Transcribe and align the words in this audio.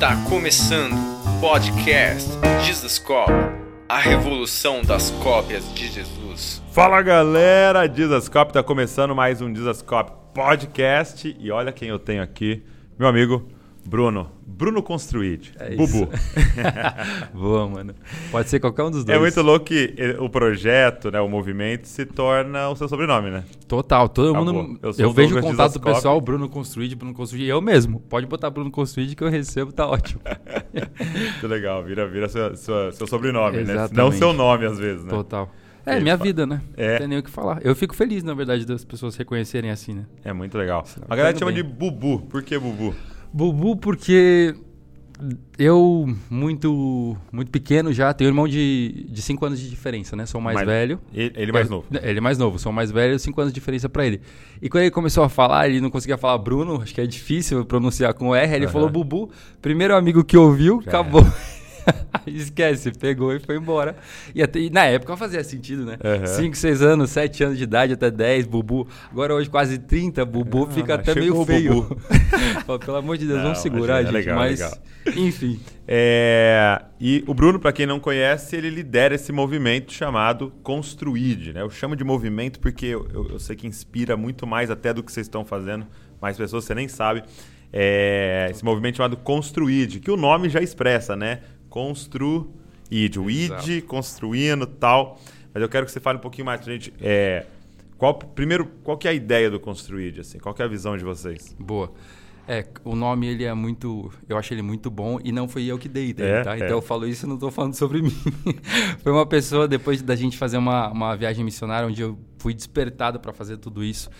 Está 0.00 0.16
começando 0.30 0.94
o 0.94 1.40
podcast 1.42 2.30
Jesus 2.64 2.98
Cop, 2.98 3.30
a 3.86 3.98
revolução 3.98 4.80
das 4.80 5.10
cópias 5.10 5.74
de 5.74 5.88
Jesus. 5.88 6.62
Fala 6.72 7.02
galera, 7.02 7.86
Jesus 7.86 8.26
Cop 8.26 8.50
tá 8.50 8.62
começando 8.62 9.14
mais 9.14 9.42
um 9.42 9.54
Jesus 9.54 9.82
Cop 9.82 10.10
podcast 10.32 11.36
e 11.38 11.50
olha 11.50 11.70
quem 11.70 11.90
eu 11.90 11.98
tenho 11.98 12.22
aqui, 12.22 12.64
meu 12.98 13.08
amigo 13.08 13.46
Bruno. 13.84 14.30
Bruno 14.46 14.82
Construid. 14.82 15.52
É 15.58 15.74
Bubu. 15.74 16.08
Boa, 17.32 17.66
mano. 17.68 17.94
Pode 18.30 18.48
ser 18.48 18.60
qualquer 18.60 18.82
um 18.82 18.90
dos 18.90 19.04
dois. 19.04 19.16
É 19.16 19.20
muito 19.20 19.40
louco 19.42 19.64
que 19.66 19.94
o 20.18 20.28
projeto, 20.28 21.10
né, 21.10 21.20
o 21.20 21.28
movimento, 21.28 21.86
se 21.86 22.04
torna 22.04 22.68
o 22.68 22.76
seu 22.76 22.88
sobrenome, 22.88 23.30
né? 23.30 23.44
Total, 23.66 24.08
todo 24.08 24.30
Acabou. 24.30 24.52
mundo. 24.52 24.78
Eu 24.82 24.92
Eu, 24.98 25.12
vejo 25.12 25.38
o 25.38 25.40
contato 25.40 25.74
do 25.74 25.80
pessoal, 25.80 26.20
Bruno 26.20 26.48
Construid, 26.48 26.94
Bruno 26.94 27.14
Construid, 27.14 27.48
eu 27.48 27.60
mesmo. 27.60 28.00
Pode 28.00 28.26
botar 28.26 28.50
Bruno 28.50 28.70
Construid 28.70 29.14
que 29.16 29.24
eu 29.24 29.28
recebo, 29.30 29.72
tá 29.72 29.86
ótimo. 29.86 30.20
Muito 30.72 31.46
legal, 31.46 31.82
vira, 31.82 32.06
vira 32.06 32.28
sua- 32.28 32.54
sua- 32.56 32.92
seu 32.92 33.06
sobrenome, 33.06 33.56
né? 33.58 33.62
Exatamente. 33.62 33.94
Não 33.96 34.12
seu 34.12 34.32
nome, 34.32 34.66
às 34.66 34.78
vezes, 34.78 35.02
né? 35.04 35.10
Total. 35.10 35.50
É, 35.86 35.98
minha 35.98 36.16
vida, 36.16 36.46
né? 36.46 36.60
É. 36.76 36.92
Não 36.92 36.98
tem 36.98 37.08
nem 37.08 37.18
o 37.18 37.22
que 37.22 37.30
falar. 37.30 37.60
Eu 37.64 37.74
fico 37.74 37.94
feliz, 37.96 38.22
na 38.22 38.34
verdade, 38.34 38.66
das 38.66 38.84
pessoas 38.84 39.16
reconhecerem 39.16 39.70
assim, 39.70 39.94
né? 39.94 40.04
É 40.22 40.32
muito 40.32 40.56
legal. 40.58 40.84
Sinal 40.84 41.06
A 41.08 41.16
galera 41.16 41.36
chama 41.38 41.50
tá 41.50 41.56
de 41.56 41.62
Bubu. 41.62 42.20
Por 42.28 42.42
que 42.42 42.58
Bubu? 42.58 42.94
Bubu, 43.32 43.76
porque 43.76 44.54
eu, 45.58 46.06
muito 46.30 47.16
muito 47.30 47.50
pequeno 47.50 47.92
já, 47.92 48.12
tenho 48.14 48.28
um 48.28 48.32
irmão 48.32 48.48
de 48.48 49.06
5 49.16 49.44
anos 49.44 49.60
de 49.60 49.68
diferença, 49.68 50.16
né? 50.16 50.24
Sou 50.26 50.40
mais, 50.40 50.54
Mais- 50.54 50.66
velho. 50.66 50.98
Ele, 51.12 51.32
ele 51.36 51.52
mais 51.52 51.66
É, 51.66 51.70
novo. 51.70 51.86
Ele 52.02 52.18
é 52.18 52.20
mais 52.20 52.38
novo, 52.38 52.58
sou 52.58 52.72
mais 52.72 52.90
velho, 52.90 53.18
5 53.18 53.40
anos 53.40 53.52
de 53.52 53.60
diferença 53.60 53.88
pra 53.88 54.06
ele. 54.06 54.20
E 54.62 54.68
quando 54.68 54.82
ele 54.84 54.90
começou 54.90 55.22
a 55.22 55.28
falar, 55.28 55.68
ele 55.68 55.80
não 55.80 55.90
conseguia 55.90 56.16
falar 56.16 56.38
Bruno, 56.38 56.80
acho 56.82 56.94
que 56.94 57.00
é 57.00 57.06
difícil 57.06 57.64
pronunciar 57.64 58.14
com 58.14 58.34
R, 58.34 58.54
ele 58.56 58.64
Aham. 58.64 58.72
falou 58.72 58.88
Bubu. 58.88 59.30
Primeiro 59.60 59.94
amigo 59.94 60.24
que 60.24 60.36
ouviu, 60.36 60.80
Já 60.82 60.88
acabou. 60.88 61.24
Esquece, 62.26 62.92
pegou 62.92 63.34
e 63.34 63.40
foi 63.40 63.56
embora. 63.56 63.96
E, 64.34 64.42
até- 64.42 64.58
e 64.60 64.70
na 64.70 64.84
época 64.84 65.16
fazia 65.16 65.42
sentido, 65.42 65.84
né? 65.84 65.96
Aham. 66.04 66.26
5, 66.26 66.56
6 66.56 66.82
anos, 66.82 67.10
7 67.10 67.42
anos 67.44 67.58
de 67.58 67.64
idade, 67.64 67.92
até 67.94 68.10
10, 68.10 68.46
Bubu. 68.46 68.86
Agora 69.10 69.34
hoje 69.34 69.48
quase 69.50 69.78
30, 69.78 70.24
Bubu 70.24 70.66
Ah, 70.68 70.72
fica 70.72 70.94
até 70.94 71.14
meio 71.14 71.44
feio. 71.44 71.96
Pelo 72.84 72.96
amor 72.96 73.16
de 73.16 73.26
Deus, 73.26 73.38
Não, 73.38 73.44
vamos 73.46 73.58
segurar, 73.60 74.00
é 74.00 74.04
gente. 74.04 74.12
legal, 74.12 74.36
mas, 74.38 74.60
legal. 74.60 74.78
enfim. 75.16 75.60
É, 75.88 76.82
e 77.00 77.24
o 77.26 77.34
Bruno, 77.34 77.58
para 77.58 77.72
quem 77.72 77.86
não 77.86 77.98
conhece, 77.98 78.54
ele 78.54 78.70
lidera 78.70 79.14
esse 79.14 79.32
movimento 79.32 79.92
chamado 79.92 80.52
Construid. 80.62 81.52
Né? 81.52 81.62
Eu 81.62 81.70
chamo 81.70 81.96
de 81.96 82.04
movimento 82.04 82.60
porque 82.60 82.86
eu, 82.86 83.08
eu- 83.12 83.28
eu 83.30 83.38
sei 83.40 83.56
que 83.56 83.66
inspira 83.66 84.16
muito 84.16 84.46
mais 84.46 84.70
até 84.70 84.92
do 84.94 85.02
que 85.02 85.10
vocês 85.10 85.26
estão 85.26 85.44
fazendo. 85.44 85.86
Mais 86.20 86.36
pessoas 86.36 86.64
você 86.64 86.74
nem 86.74 86.86
sabe. 86.86 87.22
É, 87.72 88.48
esse 88.50 88.64
movimento 88.64 88.96
chamado 88.96 89.16
Construid, 89.16 90.00
que 90.00 90.10
o 90.10 90.16
nome 90.16 90.48
já 90.48 90.60
expressa, 90.60 91.14
né? 91.16 91.40
Construid. 91.70 93.18
O 93.18 93.30
id, 93.30 93.82
construindo 93.86 94.66
tal. 94.66 95.18
Mas 95.54 95.62
eu 95.62 95.68
quero 95.68 95.86
que 95.86 95.92
você 95.92 96.00
fale 96.00 96.18
um 96.18 96.20
pouquinho 96.20 96.44
mais 96.44 96.60
pra 96.60 96.72
gente. 96.72 96.92
é, 97.00 97.46
qual, 97.96 98.14
primeiro, 98.14 98.66
qual 98.82 98.96
que 98.98 99.06
é 99.06 99.10
a 99.10 99.14
ideia 99.14 99.50
do 99.50 99.60
Construid? 99.60 100.20
Assim? 100.20 100.38
Qual 100.38 100.54
que 100.54 100.62
é 100.62 100.64
a 100.64 100.68
visão 100.68 100.96
de 100.96 101.04
vocês? 101.04 101.54
Boa. 101.58 101.92
É, 102.48 102.66
o 102.84 102.96
nome 102.96 103.28
ele 103.28 103.44
é 103.44 103.54
muito. 103.54 104.10
Eu 104.28 104.36
acho 104.36 104.52
ele 104.52 104.62
muito 104.62 104.90
bom 104.90 105.20
e 105.22 105.30
não 105.30 105.46
fui 105.46 105.66
eu 105.66 105.78
que 105.78 105.88
dei 105.88 106.12
dele, 106.12 106.30
É, 106.30 106.42
tá? 106.42 106.54
é. 106.54 106.56
Então 106.56 106.70
eu 106.78 106.82
falo 106.82 107.06
isso 107.06 107.26
e 107.26 107.28
não 107.28 107.36
tô 107.36 107.48
falando 107.50 107.74
sobre 107.74 108.00
mim. 108.02 108.10
Foi 109.02 109.12
uma 109.12 109.26
pessoa, 109.26 109.68
depois 109.68 110.02
da 110.02 110.16
gente 110.16 110.36
fazer 110.36 110.56
uma, 110.56 110.88
uma 110.90 111.14
viagem 111.16 111.44
missionária, 111.44 111.86
onde 111.86 112.00
eu 112.02 112.18
fui 112.38 112.52
despertado 112.54 113.20
para 113.20 113.32
fazer 113.32 113.58
tudo 113.58 113.84
isso. 113.84 114.10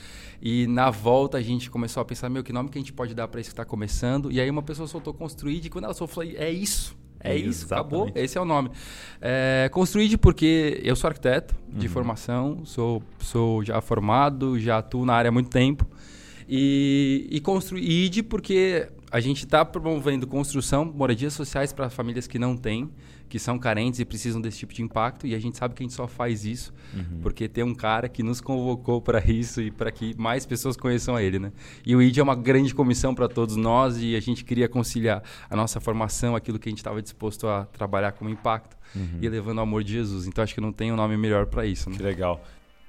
E 0.40 0.66
na 0.68 0.90
volta 0.90 1.38
a 1.38 1.42
gente 1.42 1.68
começou 1.70 2.00
a 2.02 2.04
pensar, 2.04 2.28
meu, 2.28 2.44
que 2.44 2.52
nome 2.52 2.68
que 2.68 2.78
a 2.78 2.80
gente 2.80 2.92
pode 2.92 3.14
dar 3.14 3.26
para 3.26 3.40
isso 3.40 3.50
que 3.50 3.56
tá 3.56 3.64
começando? 3.64 4.30
E 4.30 4.40
aí 4.40 4.48
uma 4.48 4.62
pessoa 4.62 4.86
soltou 4.86 5.12
construir, 5.12 5.64
e 5.64 5.68
quando 5.68 5.84
ela 5.84 5.94
soltou, 5.94 6.22
eu 6.22 6.28
falei, 6.32 6.36
é 6.36 6.50
isso. 6.52 6.96
É 7.22 7.36
isso, 7.36 7.66
acabou. 7.66 8.04
Exatamente. 8.04 8.24
Esse 8.24 8.38
é 8.38 8.40
o 8.40 8.44
nome. 8.44 8.70
É, 9.20 9.68
construíde 9.72 10.16
porque 10.16 10.80
eu 10.82 10.96
sou 10.96 11.08
arquiteto 11.08 11.54
de 11.68 11.86
Uhum. 11.86 11.92
formação, 11.92 12.64
sou, 12.64 13.02
sou 13.18 13.62
já 13.64 13.80
formado, 13.80 14.58
já 14.58 14.78
atuo 14.78 15.04
na 15.04 15.14
área 15.14 15.28
há 15.28 15.32
muito 15.32 15.50
tempo. 15.50 15.86
E, 16.48 17.28
e 17.30 17.40
construíde 17.40 18.22
porque 18.22 18.88
a 19.10 19.18
gente 19.20 19.44
está 19.44 19.64
promovendo 19.64 20.26
construção, 20.26 20.84
moradias 20.84 21.32
sociais 21.32 21.72
para 21.72 21.90
famílias 21.90 22.26
que 22.26 22.38
não 22.38 22.56
têm, 22.56 22.90
que 23.28 23.38
são 23.38 23.58
carentes 23.58 24.00
e 24.00 24.04
precisam 24.04 24.40
desse 24.40 24.58
tipo 24.58 24.72
de 24.72 24.82
impacto. 24.82 25.26
E 25.26 25.34
a 25.34 25.38
gente 25.38 25.56
sabe 25.56 25.74
que 25.74 25.82
a 25.82 25.84
gente 25.84 25.94
só 25.94 26.06
faz 26.06 26.44
isso 26.44 26.72
porque 27.22 27.48
tem 27.48 27.64
um 27.64 27.74
cara 27.74 28.08
que 28.08 28.22
nos 28.22 28.40
convocou 28.40 29.00
para 29.00 29.24
isso 29.24 29.60
e 29.60 29.70
para 29.70 29.90
que 29.90 30.14
mais 30.18 30.44
pessoas 30.46 30.76
conheçam 30.76 31.16
a 31.16 31.22
ele, 31.22 31.38
né? 31.38 31.52
E 31.84 31.94
o 31.94 32.02
ID 32.02 32.18
é 32.18 32.22
uma 32.22 32.34
grande 32.34 32.74
comissão 32.74 33.14
para 33.14 33.28
todos 33.28 33.56
nós 33.56 34.00
e 34.00 34.14
a 34.16 34.20
gente 34.20 34.44
queria 34.44 34.68
conciliar 34.68 35.22
a 35.48 35.56
nossa 35.56 35.80
formação, 35.80 36.36
aquilo 36.36 36.58
que 36.58 36.68
a 36.68 36.70
gente 36.70 36.78
estava 36.78 37.00
disposto 37.00 37.46
a 37.48 37.64
trabalhar 37.66 38.12
como 38.12 38.30
impacto 38.30 38.76
e 39.20 39.28
levando 39.28 39.58
o 39.58 39.60
amor 39.60 39.84
de 39.84 39.92
Jesus. 39.92 40.26
Então 40.26 40.42
acho 40.42 40.54
que 40.54 40.60
não 40.60 40.72
tem 40.72 40.92
um 40.92 40.96
nome 40.96 41.16
melhor 41.16 41.46
para 41.46 41.64
isso, 41.64 41.88
né? 41.88 41.96
Que 41.96 42.02
legal. 42.02 42.44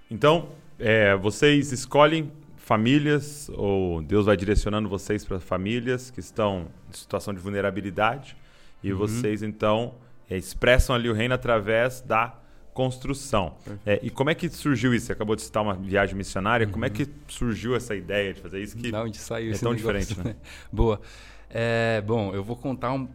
Então, 0.09 0.49
é, 0.77 1.15
vocês 1.15 1.71
escolhem 1.71 2.31
famílias 2.71 3.51
ou 3.53 4.01
Deus 4.01 4.27
vai 4.27 4.37
direcionando 4.37 4.87
vocês 4.87 5.25
para 5.25 5.41
famílias 5.41 6.09
que 6.09 6.21
estão 6.21 6.67
em 6.89 6.95
situação 6.95 7.33
de 7.33 7.39
vulnerabilidade 7.41 8.37
e 8.81 8.93
vocês 8.93 9.43
então 9.43 9.95
é, 10.29 10.37
expressam 10.37 10.95
ali 10.95 11.09
o 11.09 11.13
reino 11.13 11.33
através 11.33 11.99
da 11.99 12.33
construção. 12.73 13.57
É, 13.85 13.99
e 14.01 14.09
como 14.09 14.29
é 14.29 14.35
que 14.35 14.47
surgiu 14.47 14.93
isso? 14.93 15.07
Você 15.07 15.11
acabou 15.11 15.35
de 15.35 15.41
citar 15.41 15.61
uma 15.61 15.73
viagem 15.73 16.15
missionária. 16.15 16.65
Como 16.65 16.85
é 16.85 16.89
que 16.89 17.05
surgiu 17.27 17.75
essa 17.75 17.93
ideia 17.93 18.33
de 18.33 18.39
fazer 18.39 18.63
isso? 18.63 18.77
Que 18.77 18.95
onde 18.95 19.17
saiu 19.17 19.51
é 19.51 19.57
tão 19.57 19.73
negócio, 19.73 19.99
diferente, 19.99 20.25
né? 20.25 20.38
Boa. 20.71 21.01
É, 21.49 22.01
bom, 22.07 22.33
eu 22.33 22.41
vou 22.41 22.55
contar 22.55 22.93
um, 22.93 23.05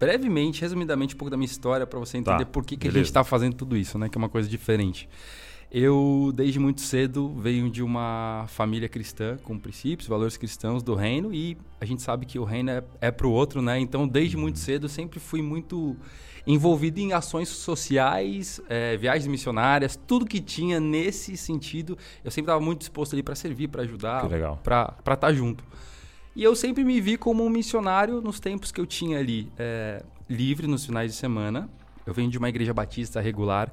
brevemente, 0.00 0.62
resumidamente, 0.62 1.14
um 1.14 1.18
pouco 1.18 1.30
da 1.30 1.36
minha 1.36 1.46
história 1.46 1.86
para 1.86 2.00
você 2.00 2.18
entender 2.18 2.44
Tá, 2.44 2.50
por 2.50 2.64
que, 2.64 2.76
que 2.76 2.88
a 2.88 2.90
gente 2.90 3.04
está 3.04 3.22
fazendo 3.22 3.54
tudo 3.54 3.76
isso, 3.76 3.96
né? 3.96 4.08
Que 4.08 4.18
é 4.18 4.20
uma 4.20 4.28
coisa 4.28 4.48
diferente. 4.48 5.08
Eu, 5.72 6.32
desde 6.34 6.58
muito 6.58 6.80
cedo, 6.80 7.32
venho 7.36 7.70
de 7.70 7.80
uma 7.80 8.44
família 8.48 8.88
cristã 8.88 9.36
com 9.44 9.56
princípios, 9.56 10.08
valores 10.08 10.36
cristãos 10.36 10.82
do 10.82 10.96
reino 10.96 11.32
e 11.32 11.56
a 11.80 11.84
gente 11.84 12.02
sabe 12.02 12.26
que 12.26 12.40
o 12.40 12.44
reino 12.44 12.70
é, 12.70 12.82
é 13.00 13.10
para 13.12 13.26
o 13.26 13.30
outro, 13.30 13.62
né? 13.62 13.78
Então, 13.78 14.08
desde 14.08 14.36
muito 14.36 14.58
cedo, 14.58 14.86
eu 14.86 14.88
sempre 14.88 15.20
fui 15.20 15.40
muito 15.40 15.96
envolvido 16.44 16.98
em 16.98 17.12
ações 17.12 17.48
sociais, 17.48 18.60
eh, 18.68 18.96
viagens 18.96 19.28
missionárias, 19.28 19.94
tudo 19.94 20.26
que 20.26 20.40
tinha 20.40 20.80
nesse 20.80 21.36
sentido, 21.36 21.96
eu 22.24 22.30
sempre 22.32 22.50
estava 22.50 22.60
muito 22.60 22.80
disposto 22.80 23.12
ali 23.12 23.22
para 23.22 23.36
servir, 23.36 23.68
para 23.68 23.82
ajudar, 23.82 24.28
para 24.64 25.14
estar 25.14 25.32
junto. 25.32 25.62
E 26.34 26.42
eu 26.42 26.56
sempre 26.56 26.82
me 26.82 27.00
vi 27.00 27.16
como 27.16 27.44
um 27.44 27.50
missionário 27.50 28.20
nos 28.20 28.40
tempos 28.40 28.72
que 28.72 28.80
eu 28.80 28.86
tinha 28.86 29.18
ali 29.18 29.48
eh, 29.56 30.02
livre 30.28 30.66
nos 30.66 30.84
finais 30.84 31.12
de 31.12 31.16
semana. 31.16 31.68
Eu 32.06 32.14
venho 32.14 32.30
de 32.30 32.38
uma 32.38 32.48
igreja 32.48 32.72
batista 32.74 33.20
regular, 33.20 33.72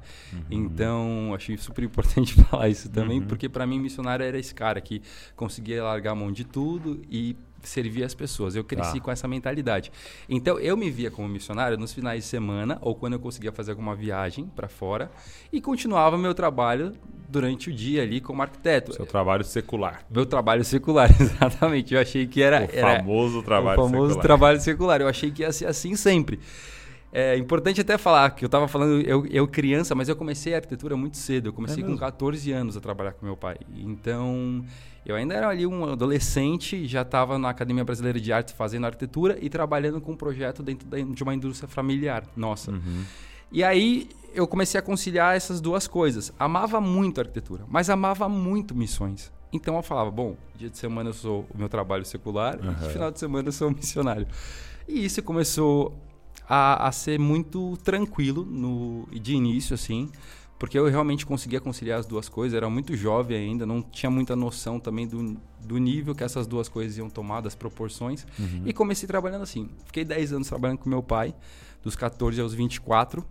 então 0.50 1.32
achei 1.34 1.56
super 1.56 1.84
importante 1.84 2.34
falar 2.44 2.68
isso 2.68 2.88
também, 2.90 3.20
porque 3.20 3.48
para 3.48 3.66
mim 3.66 3.78
missionário 3.78 4.24
era 4.24 4.38
esse 4.38 4.54
cara 4.54 4.80
que 4.80 5.02
conseguia 5.36 5.82
largar 5.82 6.12
a 6.12 6.14
mão 6.14 6.30
de 6.30 6.44
tudo 6.44 7.00
e 7.10 7.36
servir 7.62 8.04
as 8.04 8.14
pessoas. 8.14 8.54
Eu 8.54 8.62
cresci 8.62 8.98
Tá. 8.98 9.00
com 9.04 9.10
essa 9.10 9.26
mentalidade. 9.26 9.90
Então 10.28 10.58
eu 10.60 10.76
me 10.76 10.90
via 10.90 11.10
como 11.10 11.28
missionário 11.28 11.76
nos 11.76 11.92
finais 11.92 12.22
de 12.22 12.28
semana 12.30 12.78
ou 12.80 12.94
quando 12.94 13.14
eu 13.14 13.18
conseguia 13.18 13.50
fazer 13.50 13.72
alguma 13.72 13.96
viagem 13.96 14.46
para 14.54 14.68
fora 14.68 15.10
e 15.52 15.60
continuava 15.60 16.16
meu 16.16 16.32
trabalho 16.34 16.92
durante 17.28 17.68
o 17.68 17.72
dia 17.72 18.02
ali 18.02 18.20
como 18.20 18.40
arquiteto. 18.42 18.92
seu 18.94 19.04
trabalho 19.04 19.42
secular. 19.44 20.02
Meu 20.08 20.24
trabalho 20.24 20.64
secular, 20.64 21.10
exatamente. 21.20 21.94
Eu 21.94 22.00
achei 22.00 22.26
que 22.28 22.40
era. 22.40 22.60
o 22.64 22.68
era 22.72 22.98
famoso 22.98 23.42
trabalho 23.42 23.80
o 23.80 23.84
famoso 23.84 24.06
secular. 24.08 24.22
trabalho 24.22 24.60
secular. 24.60 25.00
Eu 25.00 25.08
achei 25.08 25.30
que 25.30 25.42
ia 25.42 25.50
ser 25.52 25.66
assim 25.66 25.96
sempre. 25.96 26.38
É 27.12 27.36
importante 27.36 27.80
até 27.80 27.96
falar 27.96 28.30
que 28.30 28.44
eu 28.44 28.48
estava 28.48 28.68
falando, 28.68 29.00
eu, 29.00 29.24
eu 29.26 29.48
criança, 29.48 29.94
mas 29.94 30.08
eu 30.08 30.16
comecei 30.16 30.52
a 30.52 30.58
arquitetura 30.58 30.96
muito 30.96 31.16
cedo. 31.16 31.48
Eu 31.48 31.52
comecei 31.52 31.78
É 31.78 31.82
com 31.82 31.92
mesmo? 31.92 32.00
14 32.00 32.52
anos 32.52 32.76
a 32.76 32.80
trabalhar 32.80 33.12
com 33.12 33.24
meu 33.24 33.36
pai. 33.36 33.56
Então, 33.76 34.62
eu 35.06 35.16
ainda 35.16 35.34
era 35.34 35.48
ali 35.48 35.66
um 35.66 35.90
adolescente, 35.90 36.86
já 36.86 37.02
estava 37.02 37.38
na 37.38 37.48
Academia 37.48 37.82
Brasileira 37.82 38.20
de 38.20 38.30
Artes 38.30 38.52
fazendo 38.52 38.84
arquitetura 38.84 39.38
e 39.40 39.48
trabalhando 39.48 40.00
com 40.00 40.12
um 40.12 40.16
projeto 40.16 40.62
dentro 40.62 40.86
de 40.86 41.22
uma 41.22 41.34
indústria 41.34 41.68
familiar 41.68 42.24
nossa. 42.36 42.72
Uhum. 42.72 43.04
E 43.50 43.64
aí 43.64 44.08
eu 44.34 44.46
comecei 44.46 44.78
a 44.78 44.82
conciliar 44.82 45.34
essas 45.34 45.62
duas 45.62 45.88
coisas. 45.88 46.30
Amava 46.38 46.78
muito 46.78 47.18
a 47.18 47.22
arquitetura, 47.22 47.64
mas 47.68 47.88
amava 47.88 48.28
muito 48.28 48.74
missões. 48.74 49.32
Então 49.50 49.76
eu 49.76 49.82
falava, 49.82 50.10
bom, 50.10 50.36
dia 50.54 50.68
de 50.68 50.76
semana 50.76 51.08
eu 51.08 51.14
sou 51.14 51.46
o 51.54 51.56
meu 51.56 51.70
trabalho 51.70 52.04
secular, 52.04 52.58
Aham. 52.62 52.76
e 52.86 52.92
final 52.92 53.10
de 53.10 53.18
semana 53.18 53.48
eu 53.48 53.52
sou 53.52 53.70
missionário. 53.70 54.26
E 54.86 55.06
isso 55.06 55.22
começou 55.22 55.96
a, 56.48 56.88
a 56.88 56.92
ser 56.92 57.18
muito 57.18 57.76
tranquilo 57.84 58.44
no, 58.44 59.06
de 59.12 59.34
início, 59.34 59.74
assim, 59.74 60.10
porque 60.58 60.78
eu 60.78 60.88
realmente 60.88 61.24
conseguia 61.26 61.60
conciliar 61.60 62.00
as 62.00 62.06
duas 62.06 62.28
coisas. 62.28 62.56
Era 62.56 62.68
muito 62.68 62.96
jovem 62.96 63.36
ainda, 63.36 63.64
não 63.66 63.80
tinha 63.82 64.10
muita 64.10 64.34
noção 64.34 64.80
também 64.80 65.06
do, 65.06 65.36
do 65.60 65.78
nível 65.78 66.14
que 66.14 66.24
essas 66.24 66.46
duas 66.46 66.68
coisas 66.68 66.96
iam 66.98 67.08
tomar, 67.08 67.40
das 67.42 67.54
proporções. 67.54 68.26
E 68.64 68.72
comecei 68.72 69.06
trabalhando 69.06 69.42
assim. 69.42 69.68
Fiquei 69.86 70.04
10 70.04 70.32
anos 70.32 70.48
trabalhando 70.48 70.78
com 70.78 70.88
meu 70.88 71.02
pai, 71.02 71.34
dos 71.82 71.94
14 71.94 72.40
aos 72.40 72.54
24. 72.54 73.24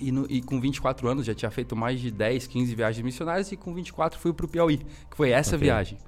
E, 0.00 0.10
no- 0.10 0.26
e 0.28 0.42
com 0.42 0.60
24 0.60 1.06
anos 1.06 1.24
já 1.24 1.32
tinha 1.34 1.50
feito 1.52 1.76
mais 1.76 2.00
de 2.00 2.10
10, 2.10 2.48
15 2.48 2.74
viagens 2.74 3.04
missionárias 3.04 3.52
e 3.52 3.56
com 3.56 3.72
24 3.72 4.18
fui 4.18 4.32
pro 4.32 4.48
Piauí, 4.48 4.78
que 4.78 5.16
foi 5.16 5.30
essa 5.30 5.54
Ok. 5.54 5.60
viagem. 5.66 5.98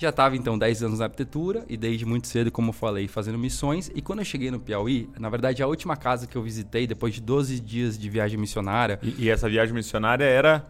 Já 0.00 0.08
estava 0.08 0.34
então 0.34 0.58
10 0.58 0.82
anos 0.82 0.98
na 1.00 1.04
arquitetura 1.04 1.62
e 1.68 1.76
desde 1.76 2.06
muito 2.06 2.26
cedo, 2.26 2.50
como 2.50 2.70
eu 2.70 2.72
falei, 2.72 3.06
fazendo 3.06 3.36
missões. 3.36 3.90
E 3.94 4.00
quando 4.00 4.20
eu 4.20 4.24
cheguei 4.24 4.50
no 4.50 4.58
Piauí, 4.58 5.10
na 5.18 5.28
verdade 5.28 5.62
a 5.62 5.66
última 5.66 5.94
casa 5.94 6.26
que 6.26 6.36
eu 6.36 6.42
visitei 6.42 6.86
depois 6.86 7.12
de 7.12 7.20
12 7.20 7.60
dias 7.60 7.98
de 7.98 8.08
viagem 8.08 8.38
missionária. 8.38 8.98
E, 9.02 9.24
e 9.24 9.28
essa 9.28 9.46
viagem 9.46 9.74
missionária 9.74 10.24
era 10.24 10.66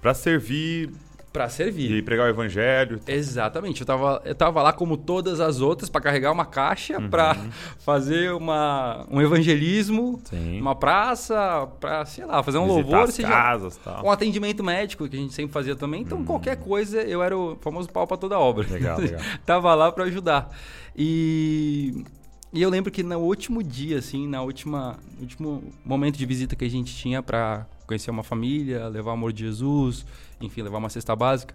para 0.00 0.14
servir 0.14 0.90
para 1.34 1.48
servir. 1.48 1.90
E 1.90 2.00
pregar 2.00 2.28
o 2.28 2.30
evangelho. 2.30 3.00
Exatamente. 3.08 3.80
Eu 3.80 3.86
tava, 3.86 4.22
eu 4.24 4.36
tava 4.36 4.62
lá 4.62 4.72
como 4.72 4.96
todas 4.96 5.40
as 5.40 5.60
outras 5.60 5.90
para 5.90 6.00
carregar 6.00 6.30
uma 6.30 6.46
caixa, 6.46 6.96
uhum. 6.96 7.10
para 7.10 7.36
fazer 7.80 8.32
uma, 8.32 9.04
um 9.10 9.20
evangelismo, 9.20 10.20
Sim. 10.26 10.60
uma 10.60 10.76
praça, 10.76 11.68
para, 11.80 12.04
sei 12.06 12.24
lá, 12.24 12.40
fazer 12.40 12.58
um 12.58 12.66
Visitar 12.66 12.82
louvor, 12.88 13.08
as 13.08 13.14
seja, 13.14 13.28
casas, 13.28 13.76
tal. 13.78 14.06
um 14.06 14.12
atendimento 14.12 14.62
médico 14.62 15.08
que 15.08 15.16
a 15.16 15.18
gente 15.18 15.34
sempre 15.34 15.52
fazia 15.52 15.74
também. 15.74 16.02
Então, 16.02 16.18
uhum. 16.18 16.24
qualquer 16.24 16.56
coisa, 16.56 17.02
eu 17.02 17.20
era 17.20 17.36
o 17.36 17.58
famoso 17.60 17.90
pau 17.90 18.06
para 18.06 18.16
toda 18.16 18.38
obra. 18.38 18.64
Legal, 18.70 19.00
legal. 19.00 19.20
tava 19.44 19.74
lá 19.74 19.90
para 19.90 20.04
ajudar. 20.04 20.56
E 20.96 22.04
e 22.52 22.62
eu 22.62 22.70
lembro 22.70 22.92
que 22.92 23.02
no 23.02 23.18
último 23.18 23.60
dia, 23.64 23.98
assim, 23.98 24.28
na 24.28 24.40
última, 24.40 24.96
no 25.16 25.22
último 25.22 25.64
momento 25.84 26.16
de 26.16 26.24
visita 26.24 26.54
que 26.54 26.64
a 26.64 26.70
gente 26.70 26.94
tinha 26.94 27.20
para 27.20 27.66
conhecer 27.84 28.12
uma 28.12 28.22
família, 28.22 28.86
levar 28.86 29.10
o 29.10 29.14
amor 29.14 29.32
de 29.32 29.44
Jesus, 29.44 30.06
enfim, 30.44 30.62
levar 30.62 30.78
uma 30.78 30.88
cesta 30.88 31.14
básica. 31.14 31.54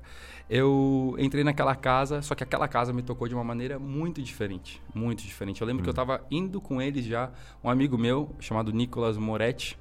Eu 0.49 1.15
entrei 1.19 1.43
naquela 1.43 1.75
casa, 1.75 2.21
só 2.21 2.33
que 2.33 2.43
aquela 2.43 2.67
casa 2.67 2.91
me 2.91 3.01
tocou 3.01 3.27
de 3.27 3.35
uma 3.35 3.43
maneira 3.43 3.77
muito 3.77 4.21
diferente, 4.21 4.81
muito 4.93 5.23
diferente. 5.23 5.61
Eu 5.61 5.67
lembro 5.67 5.83
que 5.83 5.89
eu 5.89 5.91
estava 5.91 6.21
hum. 6.23 6.27
indo 6.31 6.59
com 6.59 6.81
eles 6.81 7.05
já, 7.05 7.31
um 7.63 7.69
amigo 7.69 7.97
meu 7.97 8.35
chamado 8.39 8.71
Nicolas 8.71 9.17
Moretti, 9.17 9.77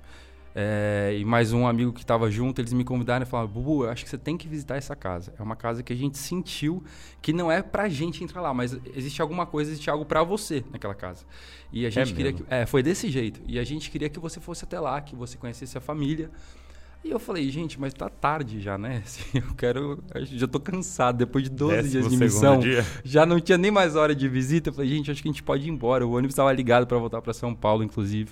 é, 0.61 1.17
e 1.17 1.25
mais 1.25 1.53
um 1.53 1.69
amigo 1.69 1.93
que 1.93 2.01
estava 2.01 2.29
junto, 2.29 2.61
eles 2.61 2.73
me 2.73 2.83
convidaram 2.83 3.23
e 3.23 3.27
falaram: 3.27 3.49
Bubu, 3.49 3.85
eu 3.85 3.91
acho 3.91 4.03
que 4.03 4.11
você 4.11 4.19
tem 4.19 4.37
que 4.37 4.49
visitar 4.49 4.77
essa 4.77 4.97
casa. 4.97 5.33
É 5.39 5.43
uma 5.43 5.55
casa 5.55 5.85
que 5.85 5.93
a 5.93 5.97
gente 5.97 6.19
sentiu 6.19 6.83
que 7.23 7.33
não 7.33 7.53
é 7.53 7.63
pra 7.63 7.89
gente 7.89 8.25
entrar 8.25 8.41
lá, 8.41 8.53
mas 8.53 8.77
existe 8.93 9.23
alguma 9.23 9.47
coisa, 9.47 9.71
existe 9.71 9.89
algo 9.89 10.05
para 10.05 10.23
você 10.25 10.65
naquela 10.73 10.97
casa. 10.97 11.25
E 11.73 11.87
a 11.87 11.91
gente 11.91 12.13
é 12.13 12.17
queria 12.17 12.33
mesmo? 12.33 12.47
que. 12.47 12.53
É, 12.53 12.67
foi 12.67 12.83
desse 12.83 13.09
jeito. 13.09 13.41
E 13.47 13.57
a 13.57 13.63
gente 13.63 13.89
queria 13.89 14.09
que 14.09 14.19
você 14.19 14.41
fosse 14.41 14.65
até 14.65 14.81
lá, 14.81 15.01
que 15.01 15.15
você 15.15 15.39
conhecesse 15.39 15.79
a 15.79 15.81
família. 15.81 16.29
E 17.05 17.11
eu 17.11 17.19
falei, 17.19 17.49
gente, 17.51 17.81
mas 17.81 17.95
tá 17.95 18.09
tarde 18.09 18.61
já, 18.61 18.77
né? 18.77 19.03
Assim, 19.07 19.23
eu 19.35 19.55
quero. 19.57 20.03
Eu 20.15 20.27
já 20.27 20.47
tô 20.47 20.61
cansado. 20.61 21.17
Depois 21.17 21.45
de 21.45 21.51
12 21.51 21.75
Décimo 21.77 21.91
dias 21.93 22.09
de 22.11 22.17
missão, 22.17 22.59
dia. 22.59 22.85
já 23.05 23.25
não 23.25 23.41
tinha 23.41 23.57
nem 23.57 23.71
mais 23.71 23.97
hora 23.97 24.15
de 24.15 24.29
visita. 24.29 24.71
Eu 24.71 24.75
falei, 24.75 24.91
gente, 24.91 25.11
acho 25.11 25.23
que 25.23 25.29
a 25.29 25.33
gente 25.33 25.43
pode 25.43 25.67
ir 25.67 25.71
embora. 25.71 26.07
O 26.07 26.13
ônibus 26.13 26.33
estava 26.33 26.53
ligado 26.53 26.87
para 26.87 26.99
voltar 26.99 27.23
para 27.23 27.33
São 27.33 27.55
Paulo, 27.55 27.83
inclusive. 27.83 28.31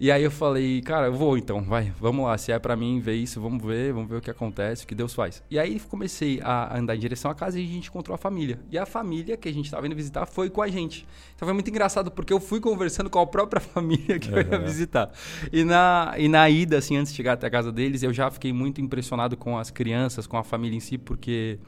E 0.00 0.12
aí 0.12 0.22
eu 0.22 0.30
falei, 0.30 0.80
cara, 0.80 1.06
eu 1.06 1.12
vou 1.12 1.36
então, 1.36 1.60
vai, 1.60 1.92
vamos 2.00 2.24
lá, 2.24 2.38
se 2.38 2.52
é 2.52 2.58
para 2.58 2.76
mim 2.76 3.00
ver 3.00 3.14
isso, 3.14 3.40
vamos 3.40 3.64
ver, 3.64 3.92
vamos 3.92 4.08
ver 4.08 4.16
o 4.16 4.20
que 4.20 4.30
acontece, 4.30 4.84
o 4.84 4.86
que 4.86 4.94
Deus 4.94 5.12
faz. 5.12 5.42
E 5.50 5.58
aí 5.58 5.80
comecei 5.80 6.40
a 6.40 6.78
andar 6.78 6.94
em 6.94 7.00
direção 7.00 7.28
à 7.28 7.34
casa 7.34 7.58
e 7.58 7.64
a 7.64 7.66
gente 7.66 7.88
encontrou 7.88 8.14
a 8.14 8.18
família. 8.18 8.60
E 8.70 8.78
a 8.78 8.86
família 8.86 9.36
que 9.36 9.48
a 9.48 9.52
gente 9.52 9.64
estava 9.64 9.86
indo 9.86 9.96
visitar 9.96 10.24
foi 10.26 10.50
com 10.50 10.62
a 10.62 10.68
gente. 10.68 11.04
Então 11.34 11.46
foi 11.46 11.52
muito 11.52 11.68
engraçado 11.68 12.12
porque 12.12 12.32
eu 12.32 12.38
fui 12.38 12.60
conversando 12.60 13.10
com 13.10 13.18
a 13.18 13.26
própria 13.26 13.58
família 13.60 14.20
que 14.20 14.30
uhum. 14.30 14.38
eu 14.38 14.52
ia 14.52 14.58
visitar. 14.60 15.10
E 15.52 15.64
na, 15.64 16.14
e 16.16 16.28
na 16.28 16.48
ida, 16.48 16.78
assim, 16.78 16.96
antes 16.96 17.12
de 17.12 17.16
chegar 17.16 17.32
até 17.32 17.48
a 17.48 17.50
casa 17.50 17.72
deles, 17.72 18.04
eu 18.04 18.12
já 18.12 18.30
fiquei 18.30 18.52
muito 18.52 18.80
impressionado 18.80 19.36
com 19.36 19.58
as 19.58 19.70
crianças, 19.70 20.28
com 20.28 20.36
a 20.36 20.44
família 20.44 20.76
em 20.76 20.80
si, 20.80 20.96
porque 20.96 21.58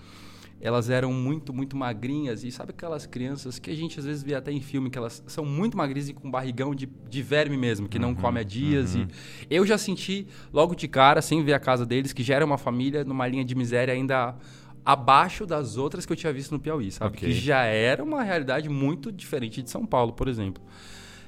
elas 0.61 0.91
eram 0.91 1.13
muito, 1.13 1.53
muito 1.53 1.77
magrinhas. 1.77 2.45
E 2.45 2.51
sabe 2.51 2.71
aquelas 2.71 3.07
crianças 3.07 3.59
que 3.59 3.71
a 3.71 3.75
gente 3.75 3.99
às 3.99 4.05
vezes 4.05 4.23
vê 4.23 4.35
até 4.35 4.53
em 4.53 4.61
filme, 4.61 4.91
que 4.91 4.99
elas 4.99 5.23
são 5.27 5.45
muito 5.45 5.77
magrinhas 5.77 6.09
e 6.09 6.15
com 6.15 6.31
barrigão 6.31 6.75
de, 6.75 6.87
de 6.87 7.23
verme 7.23 7.57
mesmo, 7.57 7.89
que 7.89 7.99
não 7.99 8.11
uhum, 8.11 8.15
come 8.15 8.41
há 8.41 8.43
dias. 8.43 8.95
Uhum. 8.95 9.09
E 9.49 9.57
eu 9.57 9.67
já 9.67 9.79
senti 9.79 10.27
logo 10.53 10.75
de 10.75 10.87
cara, 10.87 11.23
sem 11.23 11.43
ver 11.43 11.55
a 11.55 11.61
casa 11.61 11.87
deles, 11.87 12.13
que 12.13 12.23
já 12.23 12.35
era 12.35 12.45
uma 12.45 12.59
família 12.59 13.05
numa 13.05 13.27
linha 13.27 13.45
de 13.45 13.55
miséria 13.55 13.95
ainda 13.95 14.37
abaixo 14.85 15.47
das 15.47 15.77
outras 15.77 16.05
que 16.07 16.13
eu 16.13 16.17
tinha 16.17 16.33
visto 16.33 16.53
no 16.53 16.61
Piauí, 16.61 16.91
sabe? 16.91 17.17
Okay. 17.17 17.29
Que 17.29 17.35
já 17.35 17.65
era 17.65 18.03
uma 18.03 18.23
realidade 18.23 18.69
muito 18.69 19.11
diferente 19.13 19.63
de 19.63 19.71
São 19.71 19.87
Paulo, 19.87 20.13
por 20.13 20.29
exemplo. 20.29 20.63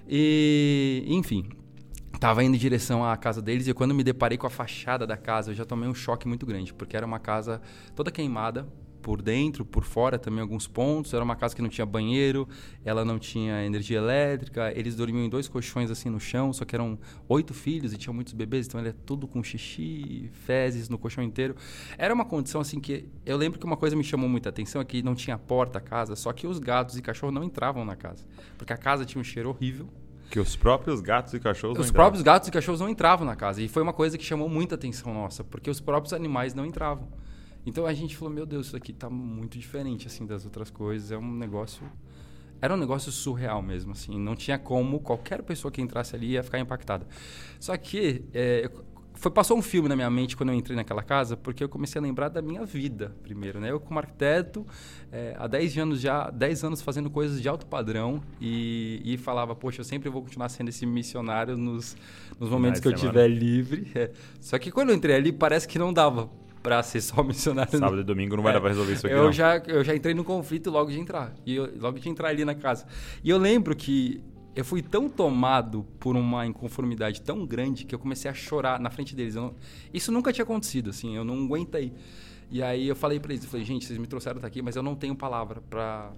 E, 0.08 1.05
enfim, 1.06 1.49
Tava 2.23 2.44
indo 2.44 2.55
em 2.55 2.58
direção 2.58 3.05
à 3.05 3.17
casa 3.17 3.43
deles 3.43 3.67
e 3.67 3.75
quando 3.75 3.93
me 3.93 4.05
deparei 4.05 4.38
com 4.38 4.46
a 4.46 4.50
fachada 4.50 5.05
da 5.05 5.17
casa, 5.17 5.50
eu 5.50 5.55
já 5.56 5.64
tomei 5.64 5.88
um 5.88 5.94
choque 5.94 6.29
muito 6.29 6.46
grande, 6.46 6.73
porque 6.73 6.96
era 6.96 7.05
uma 7.05 7.19
casa 7.19 7.61
toda 7.96 8.12
queimada, 8.12 8.64
por 9.02 9.20
dentro, 9.20 9.64
por 9.64 9.84
fora 9.84 10.19
também 10.19 10.40
alguns 10.40 10.66
pontos. 10.66 11.12
Era 11.12 11.22
uma 11.22 11.37
casa 11.37 11.54
que 11.54 11.60
não 11.60 11.69
tinha 11.69 11.84
banheiro, 11.84 12.49
ela 12.84 13.04
não 13.04 13.19
tinha 13.19 13.64
energia 13.64 13.99
elétrica. 13.99 14.72
Eles 14.75 14.94
dormiam 14.94 15.25
em 15.25 15.28
dois 15.28 15.49
colchões 15.49 15.90
assim 15.90 16.08
no 16.08 16.20
chão, 16.20 16.52
só 16.52 16.64
que 16.64 16.75
eram 16.75 16.99
oito 17.28 17.52
filhos 17.52 17.93
e 17.93 17.99
tinham 17.99 18.14
muitos 18.14 18.32
bebês, 18.32 18.66
então 18.66 18.81
era 18.81 18.94
tudo 19.04 19.26
com 19.26 19.43
xixi, 19.43 20.31
fezes 20.32 20.88
no 20.88 20.96
colchão 20.96 21.22
inteiro. 21.22 21.56
Era 21.99 22.14
uma 22.14 22.25
condição 22.25 22.60
assim 22.60 22.81
que 22.81 23.04
eu 23.26 23.37
lembro 23.37 23.58
que 23.58 23.66
uma 23.66 23.76
coisa 23.76 23.96
me 23.96 24.04
chamou 24.04 24.28
muita 24.28 24.49
atenção 24.49 24.81
é 24.81 24.84
que 24.84 25.02
não 25.02 25.14
tinha 25.14 25.37
porta 25.37 25.78
a 25.78 25.81
casa, 25.82 26.14
só 26.14 26.32
que 26.32 26.46
os 26.46 26.58
gatos 26.58 26.96
e 26.96 27.02
cachorros 27.02 27.34
não 27.34 27.43
entravam 27.43 27.84
na 27.84 27.96
casa, 27.96 28.25
porque 28.56 28.72
a 28.72 28.76
casa 28.76 29.05
tinha 29.05 29.20
um 29.20 29.25
cheiro 29.25 29.48
horrível. 29.48 29.88
Que 30.31 30.40
os 30.40 30.56
próprios 30.56 31.02
gatos 31.02 31.34
e 31.34 31.38
cachorros 31.38 31.78
Os 31.78 31.90
próprios 31.90 32.22
gatos 32.22 32.48
e 32.48 32.50
cachorros 32.50 32.81
não 32.81 32.88
entravam 32.88 33.26
na 33.26 33.37
casa. 33.37 33.60
E 33.60 33.69
foi 33.69 33.82
uma 33.82 33.93
coisa 33.93 34.16
que 34.16 34.25
chamou 34.25 34.48
muita 34.48 34.76
atenção 34.76 35.12
nossa, 35.12 35.44
porque 35.44 35.69
os 35.69 35.78
próprios 35.78 36.14
animais 36.14 36.55
não 36.55 36.64
entravam. 36.64 37.06
Então 37.64 37.86
a 37.86 37.92
gente 37.92 38.16
falou, 38.16 38.34
meu 38.34 38.46
Deus, 38.46 38.66
isso 38.66 38.76
aqui 38.76 38.92
tá 38.92 39.08
muito 39.08 39.58
diferente 39.58 40.06
assim 40.06 40.26
das 40.26 40.44
outras 40.44 40.70
coisas, 40.70 41.12
é 41.12 41.18
um 41.18 41.32
negócio 41.32 41.88
era 42.60 42.74
um 42.74 42.76
negócio 42.76 43.10
surreal 43.10 43.60
mesmo, 43.60 43.90
assim, 43.90 44.16
não 44.16 44.36
tinha 44.36 44.56
como 44.56 45.00
qualquer 45.00 45.42
pessoa 45.42 45.70
que 45.70 45.82
entrasse 45.82 46.14
ali 46.14 46.28
ia 46.28 46.44
ficar 46.44 46.60
impactada. 46.60 47.04
Só 47.58 47.76
que 47.76 48.24
é, 48.32 48.70
foi 49.14 49.30
passou 49.30 49.56
um 49.56 49.62
filme 49.62 49.88
na 49.88 49.96
minha 49.96 50.08
mente 50.08 50.36
quando 50.36 50.50
eu 50.50 50.54
entrei 50.54 50.76
naquela 50.76 51.02
casa, 51.02 51.36
porque 51.36 51.62
eu 51.62 51.68
comecei 51.68 51.98
a 51.98 52.02
lembrar 52.02 52.28
da 52.28 52.40
minha 52.40 52.64
vida 52.64 53.14
primeiro, 53.22 53.60
né? 53.60 53.70
Eu 53.70 53.80
como 53.80 53.98
arquiteto, 53.98 54.66
é, 55.10 55.34
há 55.38 55.46
10 55.46 55.78
anos 55.78 56.00
já, 56.00 56.30
10 56.30 56.64
anos 56.64 56.82
fazendo 56.82 57.10
coisas 57.10 57.42
de 57.42 57.48
alto 57.48 57.66
padrão 57.66 58.22
e, 58.40 59.02
e 59.04 59.16
falava, 59.16 59.54
poxa, 59.54 59.80
eu 59.80 59.84
sempre 59.84 60.08
vou 60.08 60.22
continuar 60.22 60.48
sendo 60.48 60.68
esse 60.68 60.86
missionário 60.86 61.56
nos, 61.56 61.96
nos 62.38 62.48
momentos 62.48 62.80
que 62.80 62.88
eu 62.88 62.92
estiver 62.92 63.28
livre. 63.28 63.90
É. 63.94 64.10
Só 64.40 64.58
que 64.58 64.70
quando 64.70 64.88
eu 64.88 64.94
entrei 64.94 65.14
ali, 65.14 65.32
parece 65.32 65.68
que 65.68 65.78
não 65.78 65.92
dava 65.92 66.30
para 66.62 66.82
ser 66.82 67.00
só 67.00 67.22
missionário. 67.24 67.78
Sábado 67.78 68.00
e 68.00 68.04
domingo 68.04 68.36
não 68.36 68.42
vai 68.42 68.52
é, 68.52 68.54
dar 68.54 68.60
pra 68.60 68.70
resolver 68.70 68.92
isso 68.92 69.06
aqui, 69.06 69.14
eu 69.14 69.24
não. 69.24 69.32
Já, 69.32 69.58
eu 69.58 69.82
já 69.82 69.94
entrei 69.94 70.14
no 70.14 70.24
conflito 70.24 70.70
logo 70.70 70.90
de 70.90 70.98
entrar. 70.98 71.32
E 71.44 71.56
eu, 71.56 71.68
logo 71.78 71.98
de 71.98 72.08
entrar 72.08 72.28
ali 72.28 72.44
na 72.44 72.54
casa. 72.54 72.86
E 73.22 73.30
eu 73.30 73.38
lembro 73.38 73.74
que 73.74 74.22
eu 74.54 74.64
fui 74.64 74.82
tão 74.82 75.08
tomado 75.08 75.84
por 75.98 76.14
uma 76.14 76.46
inconformidade 76.46 77.22
tão 77.22 77.46
grande 77.46 77.84
que 77.84 77.94
eu 77.94 77.98
comecei 77.98 78.30
a 78.30 78.34
chorar 78.34 78.78
na 78.78 78.90
frente 78.90 79.14
deles. 79.14 79.34
Não, 79.34 79.54
isso 79.92 80.12
nunca 80.12 80.32
tinha 80.32 80.44
acontecido, 80.44 80.90
assim, 80.90 81.16
eu 81.16 81.24
não 81.24 81.44
aguentei. 81.44 81.92
E 82.50 82.62
aí 82.62 82.86
eu 82.86 82.94
falei 82.94 83.18
para 83.18 83.32
eles, 83.32 83.44
eu 83.44 83.50
falei, 83.50 83.64
gente, 83.64 83.86
vocês 83.86 83.98
me 83.98 84.06
trouxeram 84.06 84.38
até 84.38 84.46
aqui, 84.46 84.60
mas 84.60 84.76
eu 84.76 84.82
não 84.82 84.94
tenho 84.94 85.16
palavra 85.16 85.62
para 85.62 86.12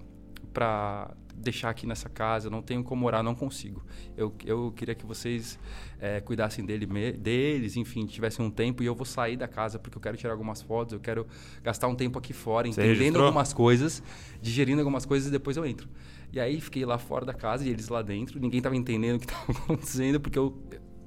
para 0.55 1.13
deixar 1.35 1.69
aqui 1.69 1.85
nessa 1.85 2.07
casa, 2.07 2.49
não 2.49 2.61
tenho 2.61 2.81
como 2.81 3.05
orar, 3.05 3.21
não 3.21 3.35
consigo. 3.35 3.83
Eu, 4.15 4.33
eu 4.45 4.71
queria 4.71 4.95
que 4.95 5.05
vocês 5.05 5.59
é, 5.99 6.21
cuidassem 6.21 6.65
dele, 6.65 6.85
deles, 7.17 7.75
enfim, 7.75 8.05
tivessem 8.05 8.43
um 8.43 8.49
tempo 8.49 8.81
e 8.81 8.85
eu 8.85 8.95
vou 8.95 9.05
sair 9.05 9.35
da 9.35 9.47
casa 9.47 9.77
porque 9.77 9.97
eu 9.97 10.01
quero 10.01 10.15
tirar 10.15 10.31
algumas 10.31 10.61
fotos, 10.61 10.93
eu 10.93 10.99
quero 10.99 11.27
gastar 11.61 11.89
um 11.89 11.95
tempo 11.95 12.17
aqui 12.17 12.31
fora, 12.31 12.65
Você 12.67 12.71
entendendo 12.71 12.97
registrou? 12.99 13.25
algumas 13.25 13.51
coisas, 13.51 14.01
digerindo 14.41 14.79
algumas 14.79 15.05
coisas 15.05 15.27
e 15.27 15.31
depois 15.31 15.57
eu 15.57 15.65
entro. 15.65 15.89
E 16.31 16.39
aí 16.39 16.59
fiquei 16.61 16.85
lá 16.85 16.97
fora 16.97 17.25
da 17.25 17.33
casa 17.33 17.65
e 17.65 17.69
eles 17.69 17.89
lá 17.89 18.01
dentro, 18.01 18.39
ninguém 18.39 18.59
estava 18.59 18.75
entendendo 18.77 19.17
o 19.17 19.19
que 19.19 19.25
estava 19.29 19.51
acontecendo 19.51 20.21
porque 20.21 20.39
eu, 20.39 20.57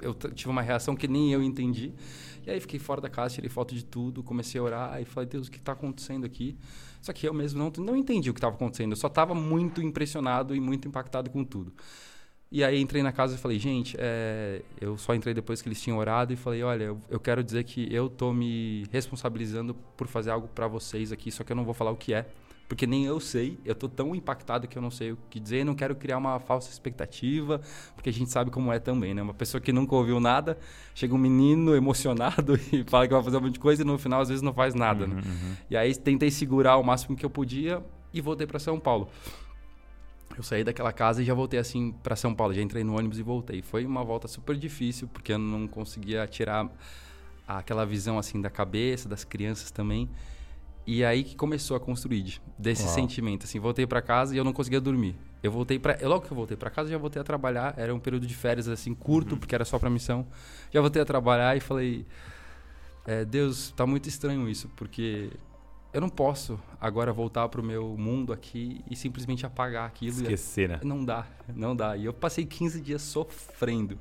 eu 0.02 0.12
tive 0.14 0.50
uma 0.50 0.62
reação 0.62 0.94
que 0.94 1.08
nem 1.08 1.32
eu 1.32 1.42
entendi. 1.42 1.94
E 2.46 2.50
aí 2.50 2.60
fiquei 2.60 2.78
fora 2.78 3.00
da 3.00 3.08
casa, 3.08 3.34
tirei 3.34 3.50
foto 3.50 3.74
de 3.74 3.84
tudo, 3.84 4.22
comecei 4.22 4.60
a 4.60 4.64
orar 4.64 5.02
e 5.02 5.06
falei, 5.06 5.28
Deus, 5.28 5.48
o 5.48 5.50
que 5.50 5.58
está 5.58 5.72
acontecendo 5.72 6.24
aqui? 6.26 6.56
Só 7.00 7.12
que 7.12 7.26
eu 7.26 7.34
mesmo 7.34 7.58
não, 7.58 7.84
não 7.84 7.96
entendi 7.96 8.30
o 8.30 8.34
que 8.34 8.38
estava 8.38 8.54
acontecendo. 8.54 8.92
Eu 8.92 8.96
só 8.96 9.06
estava 9.06 9.34
muito 9.34 9.82
impressionado 9.82 10.54
e 10.54 10.60
muito 10.60 10.88
impactado 10.88 11.30
com 11.30 11.44
tudo. 11.44 11.72
E 12.50 12.64
aí 12.64 12.80
entrei 12.80 13.02
na 13.02 13.12
casa 13.12 13.34
e 13.34 13.38
falei, 13.38 13.58
gente, 13.58 13.94
é... 13.98 14.62
eu 14.80 14.96
só 14.96 15.14
entrei 15.14 15.34
depois 15.34 15.60
que 15.60 15.68
eles 15.68 15.80
tinham 15.80 15.98
orado 15.98 16.32
e 16.32 16.36
falei, 16.36 16.62
olha, 16.62 16.84
eu, 16.84 17.00
eu 17.10 17.20
quero 17.20 17.44
dizer 17.44 17.64
que 17.64 17.92
eu 17.94 18.08
tô 18.08 18.32
me 18.32 18.84
responsabilizando 18.90 19.74
por 19.74 20.06
fazer 20.06 20.30
algo 20.30 20.48
para 20.48 20.66
vocês 20.66 21.12
aqui, 21.12 21.30
só 21.30 21.44
que 21.44 21.52
eu 21.52 21.56
não 21.56 21.64
vou 21.64 21.74
falar 21.74 21.90
o 21.90 21.96
que 21.96 22.14
é 22.14 22.26
porque 22.68 22.86
nem 22.86 23.06
eu 23.06 23.18
sei, 23.18 23.58
eu 23.64 23.74
tô 23.74 23.88
tão 23.88 24.14
impactado 24.14 24.68
que 24.68 24.76
eu 24.76 24.82
não 24.82 24.90
sei 24.90 25.12
o 25.12 25.18
que 25.30 25.40
dizer, 25.40 25.64
não 25.64 25.74
quero 25.74 25.96
criar 25.96 26.18
uma 26.18 26.38
falsa 26.38 26.70
expectativa, 26.70 27.62
porque 27.94 28.10
a 28.10 28.12
gente 28.12 28.30
sabe 28.30 28.50
como 28.50 28.70
é 28.70 28.78
também, 28.78 29.14
né? 29.14 29.22
Uma 29.22 29.32
pessoa 29.32 29.58
que 29.58 29.72
nunca 29.72 29.94
ouviu 29.96 30.20
nada, 30.20 30.58
chega 30.94 31.14
um 31.14 31.18
menino 31.18 31.74
emocionado 31.74 32.60
e 32.70 32.84
fala 32.84 33.08
que 33.08 33.14
vai 33.14 33.22
fazer 33.22 33.38
um 33.38 33.40
monte 33.40 33.54
de 33.54 33.60
coisa 33.60 33.80
e 33.80 33.84
no 33.86 33.96
final 33.96 34.20
às 34.20 34.28
vezes 34.28 34.42
não 34.42 34.52
faz 34.52 34.74
nada, 34.74 35.06
uhum, 35.06 35.14
né? 35.14 35.22
Uhum. 35.24 35.56
E 35.70 35.76
aí 35.78 35.96
tentei 35.96 36.30
segurar 36.30 36.76
o 36.76 36.82
máximo 36.82 37.16
que 37.16 37.24
eu 37.24 37.30
podia 37.30 37.82
e 38.12 38.20
voltei 38.20 38.46
para 38.46 38.58
São 38.58 38.78
Paulo. 38.78 39.08
Eu 40.36 40.42
saí 40.42 40.62
daquela 40.62 40.92
casa 40.92 41.22
e 41.22 41.24
já 41.24 41.32
voltei 41.32 41.58
assim 41.58 41.90
para 42.02 42.14
São 42.16 42.34
Paulo, 42.34 42.52
já 42.52 42.60
entrei 42.60 42.84
no 42.84 42.96
ônibus 42.96 43.18
e 43.18 43.22
voltei. 43.22 43.62
Foi 43.62 43.86
uma 43.86 44.04
volta 44.04 44.28
super 44.28 44.54
difícil, 44.54 45.08
porque 45.08 45.32
eu 45.32 45.38
não 45.38 45.66
conseguia 45.66 46.26
tirar 46.26 46.70
aquela 47.46 47.86
visão 47.86 48.18
assim 48.18 48.40
da 48.42 48.50
cabeça, 48.50 49.08
das 49.08 49.24
crianças 49.24 49.70
também. 49.70 50.08
E 50.90 51.04
aí 51.04 51.22
que 51.22 51.36
começou 51.36 51.76
a 51.76 51.80
construir 51.80 52.40
desse 52.58 52.84
Uau. 52.84 52.94
sentimento. 52.94 53.44
Assim, 53.44 53.60
voltei 53.60 53.86
para 53.86 54.00
casa 54.00 54.34
e 54.34 54.38
eu 54.38 54.42
não 54.42 54.54
conseguia 54.54 54.80
dormir. 54.80 55.14
Eu 55.42 55.52
voltei 55.52 55.78
para, 55.78 55.98
logo 56.08 56.24
que 56.24 56.32
eu 56.32 56.34
voltei 56.34 56.56
para 56.56 56.70
casa, 56.70 56.88
já 56.88 56.96
voltei 56.96 57.20
a 57.20 57.24
trabalhar. 57.24 57.74
Era 57.76 57.94
um 57.94 58.00
período 58.00 58.26
de 58.26 58.34
férias 58.34 58.66
assim 58.68 58.94
curto, 58.94 59.32
uhum. 59.32 59.38
porque 59.38 59.54
era 59.54 59.66
só 59.66 59.78
para 59.78 59.90
missão. 59.90 60.26
Já 60.72 60.80
voltei 60.80 61.02
a 61.02 61.04
trabalhar 61.04 61.54
e 61.54 61.60
falei: 61.60 62.06
é, 63.06 63.22
Deus, 63.22 63.70
tá 63.76 63.86
muito 63.86 64.08
estranho 64.08 64.48
isso, 64.48 64.66
porque 64.76 65.28
eu 65.92 66.00
não 66.00 66.08
posso 66.08 66.58
agora 66.80 67.12
voltar 67.12 67.46
pro 67.50 67.62
meu 67.62 67.94
mundo 67.98 68.32
aqui 68.32 68.82
e 68.90 68.96
simplesmente 68.96 69.44
apagar 69.44 69.86
aquilo. 69.86 70.22
Esquecer, 70.22 70.70
né? 70.70 70.80
Não 70.82 71.04
dá, 71.04 71.26
não 71.54 71.76
dá. 71.76 71.98
E 71.98 72.06
eu 72.06 72.14
passei 72.14 72.46
15 72.46 72.80
dias 72.80 73.02
sofrendo. 73.02 73.98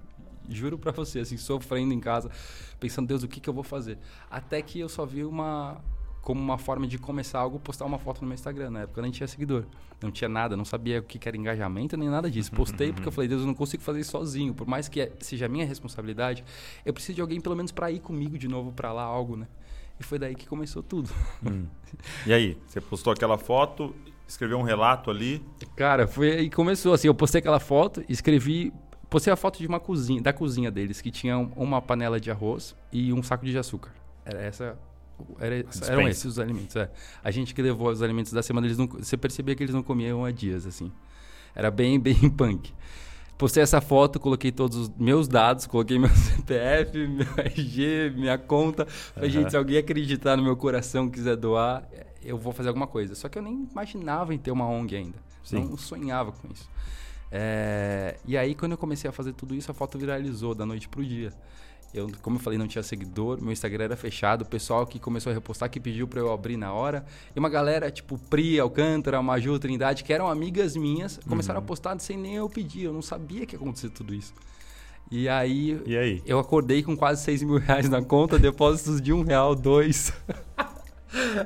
Juro 0.48 0.80
pra 0.80 0.94
você, 0.94 1.20
assim, 1.20 1.36
sofrendo 1.36 1.94
em 1.94 2.00
casa, 2.00 2.32
pensando, 2.80 3.10
Deus, 3.10 3.24
o 3.24 3.28
que, 3.28 3.42
que 3.42 3.50
eu 3.50 3.54
vou 3.54 3.64
fazer? 3.64 3.98
Até 4.32 4.62
que 4.62 4.80
eu 4.80 4.88
só 4.88 5.06
vi 5.06 5.26
uma. 5.26 5.84
Como 6.28 6.42
uma 6.42 6.58
forma 6.58 6.86
de 6.86 6.98
começar 6.98 7.40
algo, 7.40 7.58
postar 7.58 7.86
uma 7.86 7.98
foto 7.98 8.20
no 8.20 8.28
meu 8.28 8.36
Instagram. 8.36 8.70
Na 8.70 8.82
época 8.82 9.00
eu 9.00 9.02
nem 9.02 9.12
tinha 9.14 9.26
seguidor. 9.26 9.64
Não 10.04 10.12
tinha 10.12 10.28
nada, 10.28 10.58
não 10.58 10.66
sabia 10.66 11.00
o 11.00 11.02
que, 11.02 11.26
era 11.26 11.38
engajamento, 11.38 11.96
nem 11.96 12.10
nada 12.10 12.30
disso. 12.30 12.52
Postei 12.52 12.92
porque 12.92 13.08
eu 13.08 13.14
falei, 13.14 13.30
Deus, 13.30 13.44
eu 13.44 13.48
não 13.48 13.54
consigo 13.54 13.82
fazer 13.82 14.02
isso 14.02 14.12
sozinho. 14.12 14.54
Por 14.54 14.68
mais 14.68 14.90
que 14.90 15.10
seja 15.22 15.48
minha 15.48 15.66
responsabilidade, 15.66 16.44
eu 16.86 16.94
preciso 16.94 17.16
de 17.16 17.22
alguém 17.22 17.40
pelo 17.40 17.56
menos 17.56 17.72
pra 17.72 17.90
ir 17.92 18.02
comigo 18.02 18.38
de 18.38 18.50
novo 18.50 18.74
pra 18.74 18.92
lá, 18.92 19.04
algo, 19.04 19.38
né? 19.38 19.48
E 19.98 20.04
foi 20.04 20.20
daí 20.20 20.36
que 20.36 20.46
começou 20.46 20.84
tudo. 20.84 21.10
Hum. 21.50 21.66
E 22.26 22.34
aí, 22.34 22.58
você 22.68 22.82
postou 22.82 23.14
aquela 23.14 23.38
foto, 23.38 23.96
escreveu 24.28 24.58
um 24.58 24.64
relato 24.64 25.10
ali. 25.10 25.42
Cara, 25.78 26.08
foi 26.10 26.30
aí 26.40 26.50
que 26.50 26.56
começou. 26.58 26.92
Assim, 26.94 27.08
eu 27.08 27.16
postei 27.16 27.40
aquela 27.40 27.62
foto, 27.62 28.04
escrevi. 28.10 28.74
Postei 29.10 29.32
a 29.32 29.38
foto 29.38 29.60
de 29.60 29.66
uma 29.66 29.80
cozinha, 29.80 30.22
da 30.22 30.34
cozinha 30.34 30.70
deles, 30.70 31.00
que 31.00 31.10
tinha 31.10 31.38
um- 31.38 31.54
uma 31.56 31.82
panela 31.82 32.20
de 32.20 32.30
arroz 32.30 32.76
e 32.92 33.14
um 33.14 33.24
saco 33.24 33.46
de 33.46 33.58
açúcar. 33.58 33.94
Era 34.26 34.42
essa. 34.42 34.78
Era, 35.40 35.64
eram 35.88 36.08
esses 36.08 36.26
os 36.26 36.40
alimentos. 36.40 36.76
é. 36.76 36.90
A 37.24 37.32
gente 37.32 37.54
que 37.56 37.62
levou 37.62 37.90
os 37.90 38.02
alimentos 38.02 38.32
da 38.32 38.42
semana, 38.44 38.68
eles 38.68 38.78
não, 38.78 38.88
você 38.88 39.18
percebia 39.18 39.56
que 39.56 39.64
eles 39.64 39.74
não 39.74 39.84
comiam 39.84 40.24
há 40.26 40.32
dias, 40.32 40.66
assim. 40.66 40.92
Era 41.56 41.72
bem, 41.72 42.00
bem 42.02 42.30
punk. 42.30 42.74
Postei 43.38 43.62
essa 43.62 43.80
foto, 43.80 44.20
coloquei 44.20 44.52
todos 44.52 44.76
os 44.78 44.90
meus 44.98 45.28
dados, 45.28 45.68
coloquei 45.68 46.00
meu 46.00 46.10
CPF, 46.16 47.08
meu 47.08 47.28
RG, 47.38 48.14
minha 48.16 48.38
conta. 48.38 48.86
Falei, 48.86 49.30
Aham. 49.30 49.42
gente, 49.42 49.52
se 49.52 49.58
alguém 49.58 49.78
acreditar 49.78 50.36
no 50.36 50.44
meu 50.44 50.58
coração, 50.58 51.08
quiser 51.10 51.36
doar, 51.36 51.88
eu 52.24 52.38
vou 52.38 52.52
fazer 52.52 52.70
alguma 52.70 52.88
coisa. 52.88 53.14
Só 53.14 53.30
que 53.30 53.38
eu 53.38 53.44
nem 53.44 53.68
imaginava 53.72 54.34
em 54.34 54.38
ter 54.40 54.50
uma 54.52 54.68
ONG 54.68 54.96
ainda. 54.96 55.18
Sim. 55.44 55.66
Não 55.66 55.78
sonhava 55.78 56.32
com 56.32 56.48
isso. 56.52 56.68
É, 57.32 58.16
E 58.26 58.36
aí, 58.38 58.56
quando 58.56 58.72
eu 58.72 58.78
comecei 58.78 59.10
a 59.10 59.14
fazer 59.14 59.34
tudo 59.34 59.54
isso, 59.54 59.70
a 59.70 59.74
foto 59.74 59.98
viralizou 60.00 60.56
da 60.56 60.66
noite 60.66 60.88
pro 60.90 61.06
dia. 61.06 61.32
Eu, 61.94 62.12
como 62.22 62.36
eu 62.36 62.40
falei, 62.42 62.60
não 62.60 62.68
tinha 62.68 62.84
seguidor, 62.84 63.42
meu 63.42 63.52
Instagram 63.52 63.86
era 63.86 63.96
fechado, 63.98 64.42
o 64.42 64.46
pessoal 64.46 64.86
que 64.86 65.00
começou 65.00 65.32
a 65.32 65.34
repostar 65.34 65.70
que 65.70 65.80
pediu 65.80 66.08
pra 66.08 66.20
eu 66.20 66.32
abrir 66.32 66.58
na 66.58 66.72
hora. 66.74 67.06
E 67.36 67.40
uma 67.40 67.50
galera, 67.50 67.90
tipo 67.90 68.18
Pri, 68.30 68.60
Alcântara, 68.60 69.22
Maju, 69.22 69.58
Trindade, 69.58 70.04
que 70.04 70.12
eram 70.14 70.28
amigas 70.28 70.76
minhas, 70.76 71.20
começaram 71.28 71.60
a 71.60 71.64
postar 71.64 71.98
sem 72.00 72.18
nem 72.18 72.36
eu 72.36 72.50
pedir. 72.50 72.84
Eu 72.84 72.94
não 72.94 73.02
sabia 73.02 73.46
que 73.46 73.56
ia 73.56 73.60
acontecer 73.60 73.90
tudo 73.90 74.14
isso. 74.14 74.34
E 75.10 75.30
aí, 75.30 75.82
E 75.86 75.98
aí? 75.98 76.22
eu 76.26 76.38
acordei 76.38 76.84
com 76.84 76.96
quase 76.96 77.24
6 77.24 77.42
mil 77.44 77.58
reais 77.58 77.88
na 77.90 78.02
conta, 78.02 78.38
depósitos 78.38 79.02
de 79.02 79.14
um 79.14 79.24
real, 79.24 79.56
dois. 79.56 80.12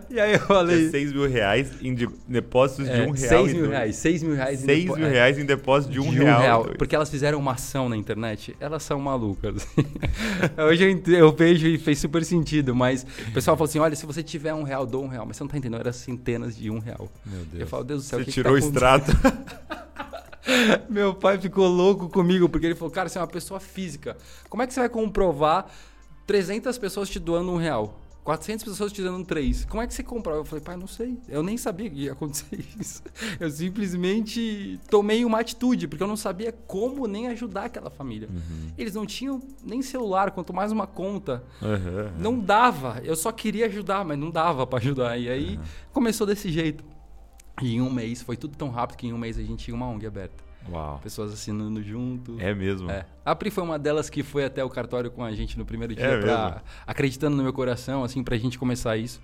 e 0.10 0.20
aí 0.20 0.34
eu 0.34 0.40
falei. 0.40 0.90
6 0.90 1.14
mil 1.14 1.30
reais 1.30 1.72
em 1.82 1.94
de- 1.94 2.10
depósitos 2.28 2.86
de 2.86 2.92
é, 2.92 3.04
um 3.08 3.12
real. 3.12 3.46
6 3.46 3.52
e 3.52 3.56
mil 3.56 3.70
reais, 3.70 3.96
6 3.96 4.24
mil 4.24 4.36
reais. 4.36 4.64
em 4.64 4.66
6 4.66 4.84
depo- 4.86 4.96
mil 4.98 5.08
é, 5.08 5.10
reais 5.12 5.38
em 5.38 5.46
depósito 5.46 5.94
de 5.94 6.00
um 6.00 6.10
de 6.10 6.18
real. 6.20 6.64
dois. 6.64 6.78
Porque 6.78 6.96
elas 6.96 7.10
fizeram 7.10 7.38
uma 7.40 7.52
ação 7.54 7.88
na 7.88 7.96
internet. 7.96 8.56
Elas 8.60 8.84
são 8.84 9.00
malucas. 9.00 9.68
Hoje 10.58 11.02
eu, 11.08 11.14
eu 11.14 11.32
vejo 11.32 11.68
e 11.68 11.78
fez 11.78 12.00
super 12.00 12.24
sentido, 12.26 12.76
mas 12.76 13.06
o 13.28 13.32
pessoal 13.32 13.56
falou 13.56 13.70
assim: 13.70 13.80
olha, 13.80 13.96
se 13.96 14.06
você 14.06 14.24
tiver 14.24 14.54
um 14.54 14.64
real, 14.64 14.86
dou 14.86 15.04
um 15.04 15.08
real. 15.08 15.26
Mas 15.26 15.38
você 15.38 15.44
não 15.44 15.50
tá 15.50 15.58
entendendo, 15.58 15.80
era 15.80 15.94
centenas 15.94 16.56
de 16.58 16.70
um 16.70 16.80
real. 16.80 17.08
Meu 17.26 17.46
Deus. 17.46 17.62
Eu 17.62 17.68
falo, 17.68 17.84
Deus 17.84 18.04
do 18.04 18.08
céu, 18.08 18.20
Você 18.20 18.24
o 18.24 18.26
que 18.26 18.32
que 18.32 18.34
tirou 18.34 18.54
o 18.56 18.60
tá 18.60 18.66
extrato. 18.66 19.12
Meu 20.90 21.14
pai 21.14 21.38
ficou 21.38 21.68
louco 21.68 22.10
comigo, 22.10 22.50
porque 22.50 22.66
ele 22.66 22.76
falou, 22.76 22.92
cara, 22.92 23.08
você 23.08 23.18
é 23.18 23.22
uma 23.22 23.28
pessoa 23.28 23.60
física. 23.60 24.18
Como 24.50 24.62
é 24.64 24.68
que 24.68 24.74
você 24.74 24.80
vai 24.80 24.90
comprovar 24.90 25.68
300 26.26 26.78
pessoas 26.78 27.10
te 27.10 27.20
doando 27.20 27.52
um 27.52 27.58
real? 27.58 28.00
400 28.24 28.64
pessoas 28.64 28.92
te 28.94 29.02
dando 29.02 29.26
três. 29.26 29.66
Como 29.66 29.82
é 29.82 29.88
que 29.88 29.94
você 29.94 30.04
comprova? 30.04 30.40
Eu 30.40 30.46
falei, 30.46 30.64
pai, 30.64 30.78
não 30.78 30.86
sei. 30.88 31.18
Eu 31.28 31.42
nem 31.42 31.58
sabia 31.58 31.90
que 31.90 32.04
ia 32.04 32.12
acontecer 32.12 32.64
isso. 32.80 33.02
Eu 33.40 33.50
simplesmente 33.50 34.80
tomei 34.90 35.26
uma 35.26 35.40
atitude, 35.40 35.88
porque 35.88 36.04
eu 36.04 36.08
não 36.08 36.16
sabia 36.18 36.52
como 36.52 37.08
nem 37.08 37.28
ajudar 37.30 37.66
aquela 37.66 37.90
família. 37.90 38.30
Eles 38.78 38.94
não 38.94 39.06
tinham 39.06 39.42
nem 39.64 39.82
celular, 39.82 40.32
quanto 40.32 40.54
mais 40.54 40.72
uma 40.72 40.86
conta. 40.86 41.44
Aham. 41.62 42.14
Não 42.20 42.40
dava. 42.40 43.02
Eu 43.04 43.16
só 43.16 43.32
queria 43.32 43.66
ajudar, 43.66 44.06
mas 44.06 44.18
não 44.20 44.30
dava 44.30 44.68
pra 44.68 44.78
ajudar. 44.78 45.18
E 45.18 45.28
aí 45.28 45.60
começou 45.92 46.28
desse 46.28 46.52
jeito. 46.52 46.84
E 47.62 47.76
em 47.76 47.82
um 47.82 47.92
mês, 47.92 48.22
foi 48.22 48.38
tudo 48.38 48.56
tão 48.56 48.70
rápido 48.70 48.98
que 48.98 49.08
em 49.08 49.14
um 49.14 49.18
mês 49.18 49.38
a 49.38 49.42
gente 49.42 49.66
tinha 49.66 49.76
uma 49.76 49.88
ONG 49.88 50.06
aberta. 50.06 50.51
Uau. 50.72 51.00
Pessoas 51.04 51.34
assinando 51.34 51.82
junto. 51.84 52.36
É 52.40 52.54
mesmo. 52.54 52.90
É. 52.90 53.06
A 53.26 53.36
Pri 53.36 53.50
foi 53.52 53.64
uma 53.64 53.78
delas 53.78 54.10
que 54.10 54.24
foi 54.24 54.46
até 54.46 54.64
o 54.64 54.70
cartório 54.70 55.12
com 55.12 55.24
a 55.24 55.32
gente 55.34 55.58
no 55.58 55.66
primeiro 55.66 55.94
dia, 55.96 56.04
É 56.06 56.20
pra- 56.22 56.62
acreditando 56.88 57.36
no 57.36 57.44
meu 57.44 57.54
coração, 57.54 58.04
assim, 58.04 58.24
pra 58.24 58.38
gente 58.38 58.58
começar 58.58 58.98
isso. 58.98 59.22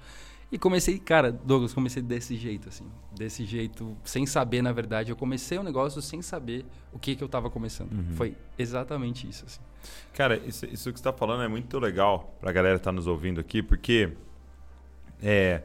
E 0.50 0.58
comecei, 0.58 0.98
cara, 0.98 1.30
Douglas, 1.30 1.74
comecei 1.74 2.01
desse 2.01 2.38
jeito, 2.38 2.70
assim. 2.70 2.86
Desse 3.13 3.44
jeito, 3.44 3.98
sem 4.06 4.25
saber, 4.25 4.62
na 4.62 4.72
verdade. 4.72 5.10
Eu 5.12 5.16
comecei 5.18 5.58
o 5.58 5.63
negócio 5.63 6.01
sem 6.01 6.22
saber 6.22 6.66
o 6.94 6.98
que, 6.98 7.18
que 7.18 7.24
eu 7.24 7.27
tava 7.27 7.50
começando. 7.50 7.92
Uhum. 7.92 8.16
Foi 8.16 8.34
exatamente 8.58 9.27
isso, 9.27 9.44
assim. 9.46 9.60
Cara, 10.13 10.38
isso, 10.38 10.66
isso 10.66 10.92
que 10.94 11.00
você 11.00 11.01
está 11.01 11.12
falando 11.12 11.44
é 11.44 11.50
muito 11.50 11.77
legal 11.80 12.34
para 12.39 12.50
a 12.50 12.54
galera 12.54 12.77
que 12.77 12.84
tá 12.84 12.94
nos 12.94 13.08
ouvindo 13.08 13.42
aqui, 13.42 13.62
porque 13.62 14.13
é, 15.22 15.63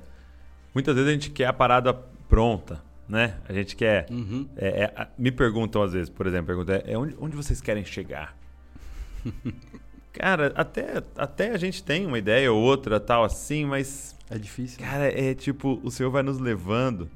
muitas 0.74 0.94
vezes 0.96 1.08
a 1.08 1.12
gente 1.12 1.30
quer 1.30 1.46
a 1.46 1.52
parada 1.52 1.94
pronta, 2.28 2.82
né? 3.12 3.34
A 3.46 3.52
gente 3.52 3.76
quer. 3.76 4.06
Uhum. 4.10 4.48
é, 4.56 4.84
é, 4.84 5.06
me 5.18 5.30
perguntam 5.30 5.82
às 5.82 5.92
vezes, 5.92 6.08
por 6.08 6.26
exemplo, 6.26 6.46
perguntam, 6.46 6.80
é, 6.86 6.96
onde, 6.96 7.14
onde 7.20 7.36
vocês 7.36 7.60
querem 7.60 7.84
chegar? 7.84 8.34
Cara, 10.12 10.52
até, 10.54 11.02
até 11.16 11.50
a 11.52 11.56
gente 11.58 11.82
tem 11.82 12.06
uma 12.06 12.18
ideia 12.18 12.52
ou 12.52 12.60
outra, 12.60 12.98
tal 13.00 13.24
assim, 13.24 13.64
mas 13.64 14.16
É 14.30 14.38
difícil. 14.38 14.78
Cara, 14.80 15.04
é 15.08 15.34
tipo, 15.34 15.80
o 15.82 15.90
Senhor 15.90 16.10
vai 16.10 16.22
nos 16.22 16.38
levando. 16.38 17.08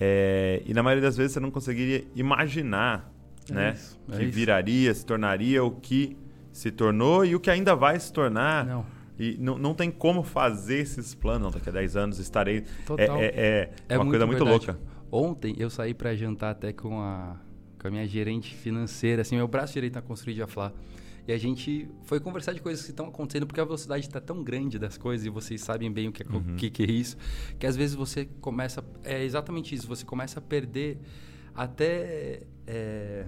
é, 0.00 0.62
e 0.66 0.72
na 0.74 0.82
maioria 0.82 1.02
das 1.02 1.16
vezes 1.16 1.32
você 1.32 1.40
não 1.40 1.50
conseguiria 1.50 2.04
imaginar, 2.14 3.12
É 3.50 3.52
né? 3.52 3.72
isso, 3.74 3.98
é 4.12 4.16
que 4.16 4.22
isso. 4.24 4.32
viraria, 4.32 4.94
se 4.94 5.04
tornaria 5.06 5.62
o 5.64 5.70
que 5.70 6.16
se 6.52 6.70
tornou 6.70 7.24
e 7.24 7.34
o 7.34 7.40
que 7.40 7.50
ainda 7.50 7.74
vai 7.74 7.98
se 7.98 8.12
tornar. 8.12 8.64
Não. 8.66 8.86
E 9.16 9.36
não, 9.38 9.56
não 9.56 9.74
tem 9.74 9.90
como 9.92 10.24
fazer 10.24 10.78
esses 10.78 11.14
planos. 11.14 11.42
Não, 11.42 11.50
daqui 11.52 11.68
a 11.68 11.72
10 11.72 11.96
anos 11.96 12.18
estarei. 12.18 12.64
Total. 12.84 13.16
É, 13.20 13.24
é, 13.26 13.30
é, 13.36 13.70
É 13.90 13.96
uma 13.98 14.06
coisa 14.10 14.26
muito 14.26 14.44
verdade. 14.44 14.66
louca. 14.66 14.93
Ontem 15.16 15.54
eu 15.58 15.70
saí 15.70 15.94
pra 15.94 16.14
jantar 16.16 16.50
até 16.50 16.72
com 16.72 16.98
a, 17.00 17.36
com 17.80 17.86
a 17.86 17.90
minha 17.90 18.06
gerente 18.06 18.54
financeira, 18.54 19.22
assim, 19.22 19.36
meu 19.36 19.46
braço 19.46 19.72
direito 19.72 19.94
na 19.94 20.02
Construir 20.02 20.34
de 20.34 20.46
Flá. 20.46 20.72
E 21.26 21.32
a 21.32 21.38
gente 21.38 21.88
foi 22.02 22.18
conversar 22.20 22.52
de 22.52 22.60
coisas 22.60 22.84
que 22.84 22.90
estão 22.90 23.06
acontecendo, 23.06 23.46
porque 23.46 23.60
a 23.60 23.64
velocidade 23.64 24.04
está 24.06 24.20
tão 24.20 24.42
grande 24.42 24.78
das 24.78 24.98
coisas, 24.98 25.24
e 25.26 25.30
vocês 25.30 25.60
sabem 25.62 25.90
bem 25.90 26.08
o 26.08 26.12
que 26.12 26.22
é, 26.22 26.26
Uhum. 26.26 26.56
que, 26.56 26.68
que 26.68 26.82
é 26.82 26.90
isso, 26.90 27.16
que 27.58 27.66
às 27.66 27.76
vezes 27.76 27.94
você 27.94 28.26
começa. 28.40 28.84
É 29.04 29.22
exatamente 29.24 29.74
isso, 29.74 29.86
você 29.86 30.04
começa 30.04 30.38
a 30.40 30.42
perder 30.42 30.98
até. 31.54 32.42
é, 32.66 33.26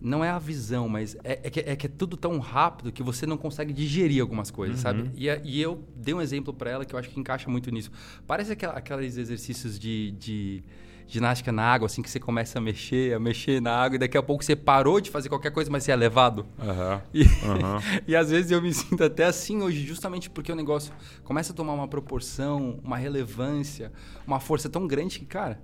não 0.00 0.24
é 0.24 0.30
a 0.30 0.38
visão, 0.38 0.88
mas 0.88 1.16
é, 1.24 1.40
é 1.44 1.50
que, 1.50 1.60
é 1.60 1.74
que 1.76 1.86
é 1.86 1.90
tudo 1.90 2.16
tão 2.16 2.38
rápido 2.38 2.92
que 2.92 3.02
você 3.02 3.26
não 3.26 3.36
consegue 3.36 3.72
digerir 3.72 4.22
algumas 4.22 4.50
coisas, 4.50 4.76
Uhum. 4.76 4.82
sabe? 4.82 5.10
E, 5.14 5.28
a- 5.28 5.40
e 5.44 5.60
eu 5.60 5.82
dei 5.96 6.14
um 6.14 6.20
exemplo 6.20 6.54
para 6.54 6.70
ela 6.70 6.84
que 6.84 6.94
eu 6.94 6.98
acho 6.98 7.08
que 7.10 7.18
encaixa 7.18 7.50
muito 7.50 7.70
nisso. 7.70 7.90
Parece 8.26 8.52
aquela, 8.52 8.74
aqueles 8.74 9.16
exercícios 9.16 9.76
de, 9.78 10.12
de 10.12 10.62
ginástica 11.08 11.50
na 11.50 11.62
água, 11.64 11.86
assim, 11.86 12.00
que 12.02 12.08
você 12.10 12.20
começa 12.20 12.58
a 12.58 12.60
mexer, 12.60 13.14
a 13.14 13.18
mexer 13.18 13.60
na 13.60 13.72
água, 13.74 13.96
e 13.96 13.98
daqui 13.98 14.16
a 14.16 14.22
pouco 14.22 14.44
você 14.44 14.54
parou 14.54 15.00
de 15.00 15.10
fazer 15.10 15.28
qualquer 15.30 15.50
coisa, 15.50 15.68
mas 15.70 15.82
você 15.82 15.90
é 15.90 15.96
levado. 15.96 16.46
Aham. 16.60 17.02
E, 17.12 17.22
Aham. 17.24 17.80
e 18.06 18.14
às 18.14 18.30
vezes 18.30 18.50
eu 18.52 18.62
me 18.62 18.72
sinto 18.72 19.02
até 19.02 19.24
assim 19.24 19.62
hoje, 19.62 19.84
justamente 19.84 20.28
porque 20.30 20.52
o 20.52 20.54
negócio 20.54 20.92
começa 21.24 21.52
a 21.52 21.56
tomar 21.56 21.72
uma 21.72 21.88
proporção, 21.88 22.78
uma 22.84 22.96
relevância, 22.96 23.90
uma 24.26 24.38
força 24.38 24.68
tão 24.68 24.86
grande 24.86 25.18
que, 25.18 25.24
cara, 25.26 25.60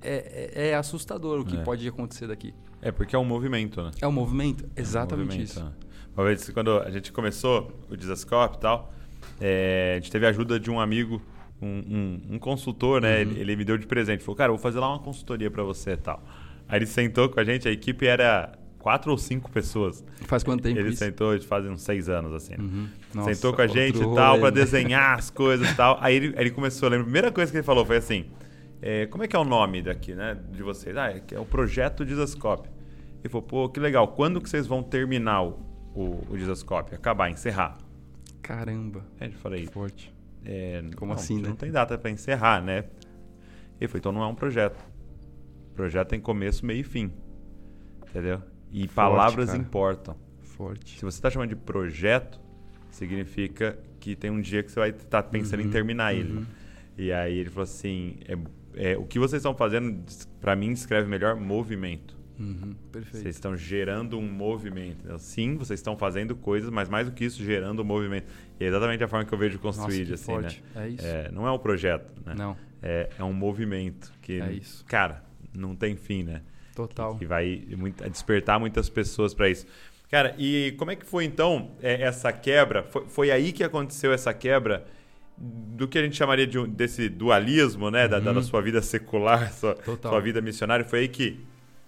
é, 0.00 0.52
é- 0.54 0.68
é 0.68 0.74
assustador 0.76 1.40
o 1.40 1.44
que 1.44 1.56
É. 1.56 1.62
pode 1.62 1.86
acontecer 1.88 2.26
daqui. 2.28 2.54
É 2.82 2.92
porque 2.92 3.16
é 3.16 3.18
um 3.18 3.24
movimento, 3.24 3.82
né? 3.82 3.90
É 4.00 4.06
o 4.06 4.12
movimento? 4.12 4.64
Exatamente 4.76 5.26
movimento, 5.28 5.48
isso. 5.50 5.64
né? 5.64 5.72
Uma 6.16 6.24
vez, 6.26 6.48
quando 6.50 6.78
a 6.78 6.90
gente 6.90 7.12
começou 7.12 7.72
o 7.90 7.96
Desascope 7.96 8.56
e 8.56 8.60
tal, 8.60 8.92
é, 9.40 9.92
a 9.96 10.00
gente 10.00 10.10
teve 10.10 10.26
a 10.26 10.30
ajuda 10.30 10.58
de 10.58 10.70
um 10.70 10.80
amigo, 10.80 11.20
um, 11.60 11.66
um- 11.68 12.20
um 12.34 12.38
consultor, 12.38 13.00
né? 13.00 13.16
Uhum. 13.16 13.20
Ele, 13.32 13.40
ele 13.40 13.56
me 13.56 13.64
deu 13.64 13.76
de 13.76 13.86
presente. 13.86 14.22
Falou, 14.22 14.36
cara, 14.36 14.50
eu 14.50 14.56
vou 14.56 14.62
fazer 14.62 14.78
lá 14.78 14.88
uma 14.88 14.98
consultoria 14.98 15.50
pra 15.50 15.62
você 15.62 15.92
e 15.92 15.96
tal. 15.96 16.22
Aí 16.68 16.78
ele 16.78 16.86
sentou 16.86 17.28
com 17.28 17.38
a 17.40 17.44
gente, 17.44 17.68
a 17.68 17.70
equipe 17.70 18.06
era 18.06 18.52
quatro 18.78 19.10
ou 19.10 19.18
cinco 19.18 19.50
pessoas. 19.50 20.04
Faz 20.26 20.42
quanto 20.42 20.62
tempo 20.62 20.78
ele 20.78 20.90
isso? 20.90 20.98
sentou, 20.98 21.38
faz 21.42 21.66
uns 21.66 21.82
seis 21.82 22.08
anos, 22.08 22.32
assim. 22.32 22.52
né? 22.56 22.62
Uhum. 22.64 22.88
Nossa, 23.14 23.34
sentou 23.34 23.52
com 23.52 23.62
a 23.62 23.66
gente 23.66 23.98
e 23.98 24.14
tal, 24.14 24.38
pra 24.38 24.50
né? 24.50 24.52
desenhar 24.52 25.18
as 25.18 25.28
coisas 25.28 25.68
e 25.70 25.74
tal. 25.74 25.98
Aí 26.00 26.14
ele, 26.16 26.34
ele 26.36 26.50
começou, 26.50 26.88
lembra? 26.88 27.02
A 27.02 27.04
primeira 27.04 27.32
coisa 27.32 27.50
que 27.50 27.58
ele 27.58 27.64
falou 27.64 27.84
foi 27.84 27.96
assim: 27.98 28.26
é, 28.82 29.06
como 29.06 29.24
é 29.24 29.28
que 29.28 29.34
é 29.34 29.38
o 29.38 29.44
nome 29.44 29.82
daqui, 29.82 30.14
né? 30.14 30.36
De 30.52 30.62
vocês? 30.62 30.96
Ah, 30.96 31.10
é, 31.10 31.22
é 31.32 31.38
o 31.40 31.44
projeto 31.46 32.04
Dizascope. 32.04 32.68
Ele 33.20 33.28
falou, 33.28 33.46
pô, 33.46 33.68
que 33.68 33.80
legal. 33.80 34.08
Quando 34.08 34.40
que 34.40 34.48
vocês 34.48 34.66
vão 34.66 34.82
terminar 34.82 35.42
o, 35.42 35.58
o, 35.94 36.24
o 36.30 36.36
Dizascope? 36.36 36.94
Acabar, 36.94 37.30
encerrar? 37.30 37.78
Caramba. 38.42 39.04
Aí 39.18 39.28
eu 39.28 39.38
falei, 39.38 39.66
Forte. 39.66 40.14
é, 40.44 40.82
Como 40.96 41.12
não, 41.12 41.18
assim, 41.18 41.40
né? 41.40 41.48
Não 41.48 41.56
tem 41.56 41.70
data 41.72 41.98
pra 41.98 42.10
encerrar, 42.10 42.62
né? 42.62 42.84
Ele 43.80 43.88
falou, 43.88 43.98
então 43.98 44.12
não 44.12 44.22
é 44.22 44.26
um 44.26 44.34
projeto. 44.34 44.82
Projeto 45.74 46.08
tem 46.08 46.20
começo, 46.20 46.64
meio 46.64 46.80
e 46.80 46.84
fim. 46.84 47.10
Entendeu? 48.08 48.40
E 48.72 48.82
Forte, 48.82 48.94
palavras 48.94 49.46
cara. 49.46 49.58
importam. 49.58 50.16
Forte. 50.40 50.98
Se 50.98 51.04
você 51.04 51.18
está 51.18 51.28
chamando 51.30 51.50
de 51.50 51.56
projeto, 51.56 52.40
significa 52.90 53.78
que 54.00 54.14
tem 54.16 54.30
um 54.30 54.40
dia 54.40 54.62
que 54.62 54.70
você 54.70 54.80
vai 54.80 54.90
estar 54.90 55.22
pensando 55.24 55.60
Uhum, 55.60 55.66
em 55.66 55.70
terminar 55.70 56.14
ele. 56.14 56.32
uhum. 56.32 56.46
E 56.96 57.12
aí 57.12 57.36
ele 57.38 57.50
falou 57.50 57.64
assim: 57.64 58.16
é, 58.26 58.36
é, 58.76 58.96
o 58.96 59.04
que 59.04 59.18
vocês 59.18 59.40
estão 59.40 59.54
fazendo, 59.54 60.04
para 60.40 60.54
mim, 60.54 60.72
descreve 60.72 61.08
melhor 61.08 61.34
movimento. 61.36 62.14
Uhum, 62.38 62.74
perfeito. 62.92 63.22
Vocês 63.22 63.34
estão 63.36 63.56
gerando 63.56 64.18
um 64.18 64.30
movimento. 64.30 64.98
Então, 65.04 65.18
Sim, 65.18 65.56
vocês 65.56 65.80
estão 65.80 65.96
fazendo 65.96 66.36
coisas, 66.36 66.68
mas 66.70 66.86
mais 66.88 67.06
do 67.08 67.12
que 67.14 67.24
isso, 67.24 67.42
gerando 67.42 67.80
um 67.80 67.84
movimento. 67.84 68.26
E 68.60 68.64
é 68.64 68.68
exatamente 68.68 69.02
a 69.02 69.08
forma 69.08 69.24
que 69.24 69.32
eu 69.32 69.38
vejo 69.38 69.58
que 69.58 69.66
assim, 69.66 70.16
forte. 70.16 70.62
né? 70.74 70.84
É 70.84 70.88
isso. 70.90 71.06
É, 71.06 71.30
não 71.32 71.46
é 71.46 71.50
um 71.50 71.58
projeto, 71.58 72.12
né? 72.26 72.34
Não, 72.36 72.54
É, 72.82 73.08
é 73.18 73.24
um 73.24 73.32
movimento 73.32 74.12
que, 74.20 74.38
É 74.40 74.52
isso. 74.52 74.84
cara, 74.84 75.24
não 75.56 75.74
tem 75.74 75.96
fim, 75.96 76.22
né? 76.22 76.42
total. 76.74 77.16
Que 77.16 77.24
vai 77.24 77.64
muito- 77.74 78.06
despertar 78.10 78.60
muitas 78.60 78.90
pessoas 78.90 79.32
para 79.32 79.48
isso. 79.48 79.66
Cara, 80.10 80.34
e 80.38 80.74
como 80.78 80.90
é 80.90 80.96
que 80.96 81.06
foi 81.06 81.24
então 81.24 81.70
é, 81.82 82.02
essa 82.02 82.30
quebra? 82.30 82.82
Foi, 82.82 83.06
foi 83.08 83.30
aí 83.30 83.50
que 83.50 83.64
aconteceu 83.64 84.12
essa 84.12 84.34
quebra 84.34 84.84
do 85.38 85.86
que 85.86 85.98
a 85.98 86.02
gente 86.02 86.16
chamaria 86.16 86.46
de 86.46 86.58
um- 86.58 86.66
desse 86.68 87.08
dualismo, 87.08 87.90
né? 87.90 88.08
Da, 88.08 88.18
da- 88.18 88.32
da 88.32 88.38
Uhum. 88.38 88.42
sua 88.42 88.62
vida 88.62 88.80
secular, 88.80 89.52
sua, 89.54 89.76
sua 90.00 90.20
vida 90.20 90.40
missionária. 90.40 90.84
Foi 90.84 91.00
aí 91.00 91.08
que. 91.08 91.40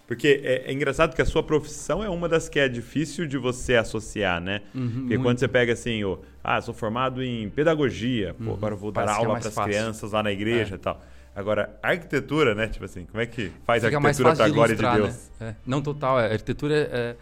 Porque 0.07 0.41
é, 0.43 0.71
é 0.71 0.73
engraçado 0.73 1.15
que 1.15 1.21
a 1.21 1.25
sua 1.27 1.43
profissão 1.43 2.03
é 2.03 2.09
uma 2.09 2.27
das 2.29 2.49
que 2.49 2.59
é 2.59 2.67
difícil 2.67 3.27
de 3.27 3.37
você 3.37 3.75
associar, 3.77 4.41
né? 4.41 4.63
Uhum, 4.75 4.89
Porque 4.89 5.01
muito. 5.09 5.23
quando 5.23 5.39
você 5.39 5.47
pega 5.49 5.75
assim, 5.75 6.03
o, 6.03 6.19
ah, 6.43 6.61
sou 6.63 6.73
formado 6.73 7.23
em 7.23 7.51
pedagogia, 7.51 8.35
pô, 8.35 8.45
Uhum. 8.45 8.55
agora 8.55 8.75
eu 8.75 8.79
vou 8.79 8.91
dar 8.91 9.03
Parece 9.03 9.15
que 9.19 9.21
é 9.23 9.25
aula 9.27 9.33
mais 9.35 9.47
para 9.55 9.63
as 9.65 9.69
crianças 9.69 10.13
lá 10.13 10.23
na 10.23 10.33
igreja 10.33 10.75
É. 10.75 10.77
e 10.77 10.79
tal. 10.79 11.03
Agora, 11.37 11.79
arquitetura, 11.83 12.55
né? 12.55 12.69
Tipo 12.69 12.87
assim, 12.87 13.05
como 13.05 13.21
é 13.23 13.27
que 13.27 13.53
faz 13.65 13.85
Fica 13.85 13.97
arquitetura 13.99 14.35
para 14.35 14.45
a 14.47 14.49
glória 14.49 14.75
de 14.75 14.83
Deus? 14.83 15.31
né? 15.41 15.49
É. 15.51 15.55
Não, 15.67 15.83
total. 15.83 16.17
A 16.19 16.23
arquitetura 16.25 16.75
é, 16.91 17.17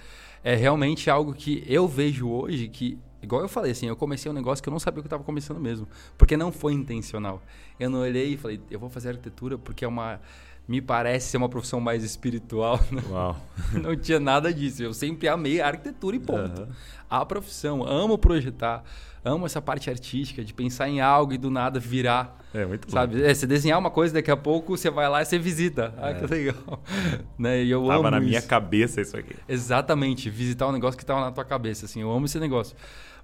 é 0.53 0.55
realmente 0.55 1.11
algo 1.11 1.35
que 1.35 1.65
eu 1.67 1.89
vejo 1.89 2.29
hoje 2.31 2.69
que, 2.69 2.97
igual 3.23 3.43
eu 3.43 3.49
falei, 3.49 3.73
assim, 3.73 3.87
eu 3.87 3.97
comecei 3.97 4.31
um 4.31 4.35
negócio 4.35 4.63
que 4.63 4.69
eu 4.69 4.73
não 4.73 4.79
sabia 4.79 5.03
que 5.03 5.07
eu 5.07 5.09
estava 5.09 5.25
começando 5.25 5.61
mesmo. 5.61 5.89
Porque 6.17 6.37
não 6.37 6.53
foi 6.53 6.73
intencional. 6.73 7.43
Eu 7.79 7.91
não 7.91 8.01
olhei 8.01 8.35
e 8.35 8.37
falei, 8.37 8.61
eu 8.71 8.79
vou 8.79 8.91
fazer 8.91 9.11
arquitetura 9.11 9.59
porque 9.59 9.85
é 9.85 9.89
uma... 9.89 10.21
Me 10.69 10.81
parece 10.81 11.29
ser 11.31 11.37
uma 11.37 11.49
profissão 11.49 11.81
mais 11.81 12.03
espiritual. 12.03 12.81
né? 12.91 13.03
Uau. 13.09 13.37
Não 13.73 13.95
tinha 13.97 14.19
nada 14.19 14.53
disso. 14.53 14.83
Eu 14.83 14.93
sempre 14.93 15.29
amei 15.29 15.61
a 15.61 15.69
arquitetura 15.69 16.17
e 16.17 16.21
ponto. 16.21 16.63
Aham. 16.63 16.69
A 17.09 17.25
profissão. 17.25 17.85
Amo 17.87 18.19
projetar. 18.19 18.83
Amo 19.25 19.47
essa 19.47 19.61
parte 19.63 19.91
artística 19.91 20.45
de 20.45 20.53
pensar 20.55 20.89
em 20.89 21.01
algo 21.01 21.33
e 21.33 21.39
do 21.39 21.51
nada 21.51 21.79
virar. 21.81 22.39
É 22.55 22.65
muito 22.65 22.91
Sabe? 22.91 23.23
É, 23.23 23.33
você 23.35 23.47
desenhar 23.47 23.79
uma 23.79 23.91
coisa, 23.91 24.15
daqui 24.15 24.31
a 24.31 24.37
pouco 24.37 24.77
você 24.77 24.89
vai 24.91 25.09
lá 25.09 25.21
e 25.23 25.25
você 25.25 25.39
visita. 25.39 25.93
Ah, 25.99 26.15
que 26.15 26.27
legal. 26.27 26.83
né? 27.39 27.63
E 27.63 27.71
eu 27.71 27.85
É. 27.85 27.89
Tava 27.89 28.01
amo 28.01 28.11
na 28.11 28.21
minha 28.21 28.39
isso. 28.39 28.49
cabeça 28.49 29.01
isso 29.01 29.17
aqui. 29.17 29.35
Exatamente, 29.49 30.31
visitar 30.31 30.69
um 30.69 30.73
negócio 30.73 30.97
que 30.97 31.03
estava 31.03 31.21
na 31.21 31.33
tua 31.33 31.45
cabeça, 31.45 31.87
assim, 31.87 32.03
eu 32.03 32.11
amo 32.11 32.27
esse 32.27 32.39
negócio. 32.39 32.77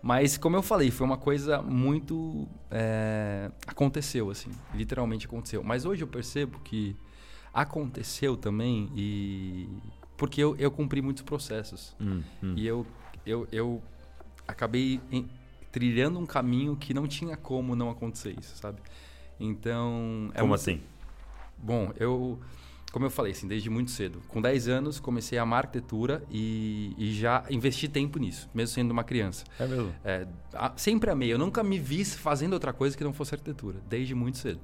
Mas, 0.02 0.36
como 0.36 0.56
eu 0.56 0.62
falei, 0.62 0.90
foi 0.90 1.06
uma 1.06 1.16
coisa 1.16 1.62
muito... 1.62 2.48
é, 2.68 3.48
aconteceu, 3.66 4.28
assim, 4.30 4.50
literalmente 4.74 5.26
aconteceu. 5.26 5.62
Mas 5.62 5.84
hoje 5.84 6.02
eu 6.02 6.08
percebo 6.08 6.58
que 6.64 6.96
aconteceu 7.52 8.36
também 8.36 8.90
e... 8.96 9.68
Porque 10.16 10.40
eu, 10.42 10.54
eu 10.56 10.70
cumpri 10.70 11.02
muitos 11.02 11.22
processos. 11.22 11.96
Hum, 12.00 12.22
hum. 12.42 12.54
E 12.56 12.66
eu, 12.66 12.86
eu, 13.26 13.48
eu 13.50 13.82
acabei 14.46 15.00
em- 15.10 15.28
trilhando 15.72 16.18
um 16.18 16.26
caminho 16.26 16.76
que 16.76 16.94
não 16.94 17.08
tinha 17.08 17.36
como 17.36 17.74
não 17.74 17.90
acontecer 17.90 18.36
isso, 18.38 18.56
sabe? 18.56 18.80
Então... 19.40 20.30
é 20.34 20.38
Como 20.38 20.48
muito- 20.50 20.60
assim? 20.60 20.80
Bom, 21.58 21.92
eu, 21.98 22.38
como 22.92 23.06
eu 23.06 23.10
falei, 23.10 23.32
assim, 23.32 23.48
desde 23.48 23.68
muito 23.70 23.90
cedo. 23.90 24.20
Com 24.28 24.40
10 24.40 24.68
anos, 24.68 25.00
comecei 25.00 25.38
a 25.38 25.42
amar 25.42 25.64
arquitetura 25.64 26.22
e, 26.30 26.94
e 26.98 27.12
já 27.14 27.44
investi 27.50 27.88
tempo 27.88 28.18
nisso, 28.18 28.48
mesmo 28.54 28.74
sendo 28.74 28.90
uma 28.92 29.02
criança. 29.04 29.44
É 29.58 29.66
mesmo. 29.66 29.92
É, 30.04 30.26
a- 30.54 30.72
sempre 30.76 31.10
amei. 31.10 31.32
Eu 31.32 31.38
nunca 31.38 31.62
me 31.64 31.78
vi 31.78 32.04
fazendo 32.04 32.52
outra 32.52 32.72
coisa 32.72 32.96
que 32.96 33.02
não 33.02 33.12
fosse 33.12 33.34
arquitetura, 33.34 33.78
desde 33.88 34.14
muito 34.14 34.38
cedo. 34.38 34.60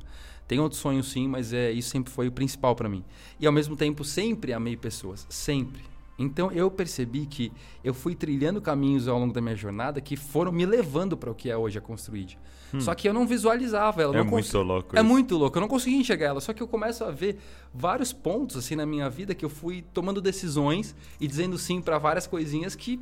Tem 0.49 0.59
outros 0.59 0.81
sonhos 0.81 1.11
sim, 1.13 1.29
mas 1.29 1.53
é, 1.53 1.71
isso 1.71 1.91
sempre 1.91 2.11
foi 2.13 2.27
o 2.27 2.33
principal 2.33 2.75
para 2.75 2.89
mim. 2.89 3.05
E 3.39 3.47
ao 3.47 3.53
mesmo 3.53 3.77
tempo, 3.77 4.03
sempre 4.05 4.53
amei 4.53 4.77
pessoas. 4.77 5.27
Sempre. 5.29 5.83
Então 6.19 6.51
eu 6.51 6.69
percebi 6.69 7.27
que 7.27 7.53
eu 7.85 7.95
fui 7.95 8.13
trilhando 8.13 8.61
caminhos 8.61 9.07
ao 9.07 9.17
longo 9.21 9.33
da 9.33 9.41
minha 9.41 9.55
jornada 9.55 10.01
que 10.01 10.17
foram 10.17 10.51
me 10.51 10.67
levando 10.67 11.17
para 11.17 11.31
o 11.31 11.35
que 11.35 11.49
é 11.49 11.57
hoje 11.57 11.79
a 11.79 11.81
Construid. 11.81 12.37
Só 12.81 12.93
que 12.95 13.09
eu 13.09 13.15
não 13.15 13.25
visualizava 13.27 14.03
ela. 14.03 14.15
É 14.19 14.23
muito 14.23 14.51
cons- 14.51 14.53
louco 14.53 14.97
É 14.97 15.01
isso. 15.01 15.09
muito 15.09 15.37
louco. 15.37 15.57
Eu 15.57 15.61
não 15.61 15.69
conseguia 15.69 15.97
enxergar 15.99 16.27
ela. 16.27 16.41
Só 16.41 16.53
que 16.53 16.63
eu 16.63 16.67
começo 16.69 17.05
a 17.05 17.11
ver 17.11 17.39
vários 17.73 18.13
pontos 18.13 18.57
assim 18.57 18.75
na 18.75 18.85
minha 18.85 19.09
vida 19.09 19.35
que 19.35 19.45
eu 19.45 19.49
fui 19.49 19.83
tomando 19.95 20.21
decisões 20.21 20.95
e 21.21 21.27
dizendo 21.27 21.57
sim 21.57 21.81
para 21.81 21.99
várias 21.99 22.27
coisinhas 22.27 22.75
que 22.75 23.01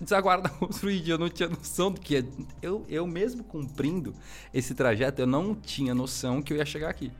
desaguarda 0.00 0.48
construir. 0.58 1.08
Eu 1.08 1.18
não 1.18 1.28
tinha 1.28 1.48
noção 1.48 1.92
do 1.92 2.00
que 2.00 2.16
é. 2.16 2.24
Eu, 2.62 2.84
eu 2.88 3.06
mesmo 3.06 3.44
cumprindo 3.44 4.14
esse 4.52 4.74
trajeto, 4.74 5.22
eu 5.22 5.26
não 5.26 5.54
tinha 5.54 5.94
noção 5.94 6.40
que 6.40 6.52
eu 6.52 6.56
ia 6.56 6.64
chegar 6.64 6.88
aqui. 6.88 7.12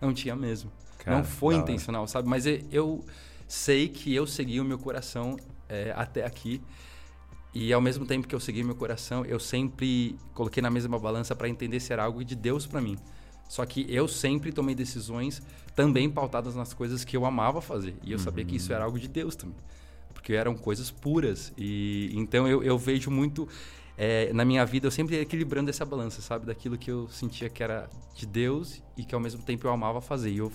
Não 0.00 0.12
tinha 0.12 0.34
mesmo. 0.36 0.70
Cara, 0.98 1.18
não 1.18 1.24
foi 1.24 1.56
intencional, 1.56 2.06
sabe? 2.06 2.28
Mas 2.28 2.44
eu 2.46 3.04
sei 3.48 3.88
que 3.88 4.14
eu 4.14 4.26
segui 4.26 4.60
o 4.60 4.64
meu 4.64 4.78
coração 4.78 5.36
é, 5.68 5.92
até 5.96 6.24
aqui. 6.24 6.62
E 7.54 7.72
ao 7.72 7.80
mesmo 7.80 8.06
tempo 8.06 8.26
que 8.26 8.34
eu 8.34 8.40
segui 8.40 8.64
meu 8.64 8.74
coração, 8.74 9.24
eu 9.26 9.38
sempre 9.38 10.16
coloquei 10.32 10.62
na 10.62 10.70
mesma 10.70 10.98
balança 10.98 11.34
para 11.34 11.48
entender 11.48 11.80
se 11.80 11.92
era 11.92 12.02
algo 12.02 12.24
de 12.24 12.34
Deus 12.34 12.66
para 12.66 12.80
mim. 12.80 12.96
Só 13.48 13.66
que 13.66 13.84
eu 13.92 14.08
sempre 14.08 14.50
tomei 14.50 14.74
decisões 14.74 15.42
também 15.76 16.08
pautadas 16.08 16.54
nas 16.54 16.72
coisas 16.72 17.04
que 17.04 17.14
eu 17.14 17.26
amava 17.26 17.60
fazer. 17.60 17.94
E 18.02 18.12
eu 18.12 18.18
sabia 18.18 18.44
que 18.44 18.56
isso 18.56 18.72
era 18.72 18.84
algo 18.84 18.98
de 18.98 19.08
Deus 19.08 19.36
também. 19.36 19.56
Porque 20.12 20.32
eram 20.34 20.54
coisas 20.54 20.90
puras. 20.90 21.52
E 21.56 22.10
então 22.14 22.46
eu, 22.46 22.62
eu 22.62 22.78
vejo 22.78 23.10
muito 23.10 23.48
é, 23.96 24.32
na 24.32 24.44
minha 24.44 24.64
vida, 24.64 24.86
eu 24.86 24.90
sempre 24.90 25.16
equilibrando 25.20 25.70
essa 25.70 25.84
balança, 25.84 26.20
sabe? 26.22 26.46
Daquilo 26.46 26.76
que 26.78 26.90
eu 26.90 27.08
sentia 27.08 27.48
que 27.48 27.62
era 27.62 27.88
de 28.14 28.26
Deus 28.26 28.82
e 28.96 29.04
que 29.04 29.14
ao 29.14 29.20
mesmo 29.20 29.42
tempo 29.42 29.66
eu 29.66 29.72
amava 29.72 30.00
fazer. 30.00 30.30
E 30.30 30.38
eu, 30.38 30.50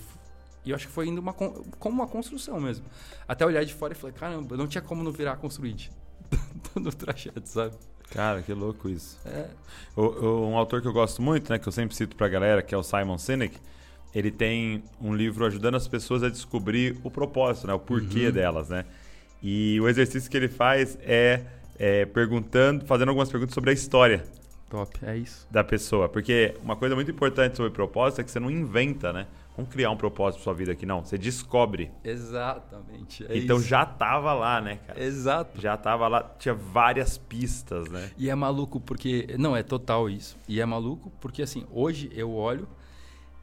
e 0.66 0.70
eu 0.72 0.76
acho 0.76 0.88
que 0.88 0.94
foi 0.94 1.08
indo 1.08 1.20
uma, 1.20 1.34
como 1.34 1.96
uma 1.96 2.08
construção 2.08 2.60
mesmo. 2.60 2.86
Até 3.28 3.46
olhar 3.46 3.64
de 3.64 3.74
fora 3.74 3.94
e 3.94 3.96
falei, 3.96 4.16
caramba, 4.16 4.58
não 4.58 4.68
tinha 4.68 4.82
como 4.82 5.04
não 5.04 5.12
virar 5.12 5.36
construído. 5.38 5.84
no 6.76 6.92
trajeto, 6.92 7.48
sabe? 7.48 7.74
Cara, 8.10 8.42
que 8.42 8.54
louco 8.54 8.90
isso. 8.90 9.18
É, 9.26 9.48
O- 9.96 10.02
o- 10.02 10.48
um 10.50 10.58
autor 10.58 10.82
que 10.82 10.88
eu 10.88 10.94
gosto 10.94 11.22
muito, 11.22 11.50
né, 11.52 11.60
que 11.60 11.68
eu 11.68 11.72
sempre 11.72 11.96
cito 11.96 12.16
pra 12.16 12.28
galera, 12.28 12.62
que 12.62 12.74
é 12.74 12.78
o 12.78 12.84
Simon 12.84 13.18
Sinek, 13.18 13.58
ele 14.16 14.32
tem 14.32 14.84
um 15.02 15.14
livro 15.14 15.46
ajudando 15.46 15.76
as 15.76 15.88
pessoas 15.88 16.24
a 16.24 16.30
descobrir 16.30 16.98
o 17.04 17.12
propósito, 17.12 17.68
né, 17.68 17.74
o 17.74 17.80
porquê 17.80 18.32
delas, 18.32 18.70
né? 18.70 18.86
E 19.42 19.80
o 19.82 19.88
exercício 19.88 20.30
que 20.30 20.38
ele 20.38 20.48
faz 20.48 20.98
é, 21.02 21.42
é 21.78 22.06
perguntando, 22.06 22.86
fazendo 22.86 23.10
algumas 23.10 23.30
perguntas 23.30 23.54
sobre 23.54 23.70
a 23.70 23.74
história 23.74 24.24
top, 24.70 25.00
é 25.04 25.18
isso. 25.18 25.48
da 25.50 25.64
pessoa, 25.64 26.10
porque 26.10 26.56
uma 26.62 26.76
coisa 26.76 26.96
muito 26.96 27.10
importante 27.10 27.58
sobre 27.58 27.72
propósito 27.72 28.22
é 28.22 28.24
que 28.24 28.32
você 28.32 28.40
não 28.40 28.52
inventa, 28.52 29.14
né? 29.14 29.28
Vamos 29.56 29.72
criar 29.72 29.90
um 29.90 29.98
propósito 29.98 30.38
pra 30.38 30.44
sua 30.44 30.54
vida 30.54 30.72
aqui, 30.74 30.86
não. 30.86 31.04
Você 31.04 31.18
descobre. 31.18 31.90
Exatamente. 32.04 33.26
é 33.28 33.38
então 33.40 33.58
isso. 33.58 33.68
já 33.68 33.84
tava 33.84 34.32
lá, 34.34 34.62
né, 34.62 34.78
cara? 34.86 35.04
Exato. 35.04 35.60
Já 35.60 35.76
tava 35.76 36.08
lá, 36.08 36.22
tinha 36.38 36.54
várias 36.54 37.18
pistas, 37.18 37.90
né? 37.90 38.12
E 38.18 38.30
é 38.30 38.36
maluco 38.36 38.80
porque. 38.80 39.36
Não, 39.40 39.58
é 39.58 39.64
total 39.64 40.08
isso. 40.08 40.38
E 40.48 40.62
é 40.62 40.66
maluco 40.66 41.12
porque, 41.20 41.42
assim, 41.42 41.66
hoje 41.72 42.12
eu 42.14 42.32
olho 42.34 42.68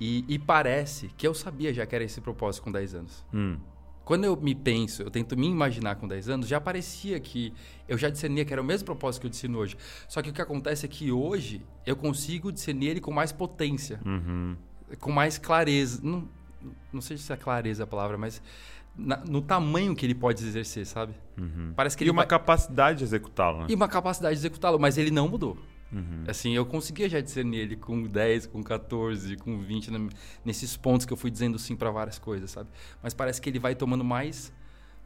e, 0.01 0.25
e 0.29 0.39
parece 0.39 1.09
que 1.17 1.27
eu 1.27 1.35
sabia 1.35 1.75
já 1.75 1.85
que 1.85 1.97
era 1.97 2.05
esse 2.05 2.21
propósito 2.21 2.63
com 2.63 2.71
10 2.71 2.95
anos. 2.95 3.25
Hum. 3.35 3.57
Quando 4.05 4.25
eu 4.25 4.37
me 4.37 4.55
penso, 4.55 5.03
eu 5.03 5.11
tento 5.11 5.37
me 5.37 5.47
imaginar 5.49 5.95
com 5.97 6.07
10 6.07 6.29
anos, 6.29 6.47
já 6.47 6.61
parecia 6.61 7.19
que 7.19 7.53
eu 7.89 7.97
já 7.97 8.11
discernia 8.11 8.45
que 8.45 8.53
era 8.53 8.61
o 8.61 8.65
mesmo 8.65 8.85
propósito 8.85 9.23
que 9.23 9.27
eu 9.27 9.31
discerno 9.31 9.59
hoje. 9.59 9.77
Só 10.07 10.21
que 10.21 10.29
o 10.31 10.33
que 10.33 10.43
acontece 10.43 10.85
é 10.85 10.89
que 10.89 11.11
hoje 11.11 11.63
eu 11.87 11.97
consigo 11.97 12.53
discernir 12.53 12.89
ele 12.89 13.01
com 13.01 13.11
mais 13.13 13.33
potência, 13.33 13.99
Uhum. 14.05 14.57
com 15.01 15.11
mais 15.11 15.39
clareza. 15.39 16.01
Não, 16.03 16.29
não 16.93 17.01
sei 17.01 17.17
se 17.17 17.33
é 17.33 17.37
clareza 17.37 17.85
a 17.85 17.87
palavra, 17.87 18.19
mas 18.19 18.43
na- 18.97 19.17
no 19.25 19.41
tamanho 19.41 19.97
que 19.97 20.05
ele 20.05 20.15
pode 20.15 20.45
exercer, 20.45 20.87
sabe? 20.87 21.15
Parece 21.75 21.97
que 21.97 22.05
Uhum. 22.05 22.09
E 22.09 22.11
uma 22.11 22.21
vai- 22.23 22.27
capacidade 22.29 22.99
de 22.99 23.05
executá-lo, 23.05 23.61
né? 23.61 23.67
e 23.71 23.75
uma 23.75 23.89
capacidade 23.89 24.35
de 24.35 24.41
executá-lo, 24.41 24.79
mas 24.79 24.99
ele 24.99 25.11
não 25.11 25.29
mudou. 25.29 25.57
Uhum. 25.93 26.25
Assim, 26.27 26.55
eu 26.55 26.65
conseguia 26.67 27.09
já 27.09 27.21
discernir 27.21 27.59
ele 27.59 27.77
com 27.77 28.03
10, 28.03 28.47
com 28.47 28.63
14, 28.63 29.37
com 29.37 29.59
20, 29.59 29.91
na- 29.91 30.09
nesses 30.45 30.77
pontos 30.77 31.05
que 31.07 31.13
eu 31.13 31.17
fui 31.17 31.31
dizendo 31.31 31.59
sim 31.59 31.77
para 31.77 31.91
várias 31.91 32.19
coisas, 32.19 32.51
sabe? 32.51 32.69
Mas 33.03 33.13
parece 33.15 33.41
que 33.41 33.49
ele 33.49 33.59
vai 33.59 33.75
tomando 33.75 34.03
mais 34.05 34.53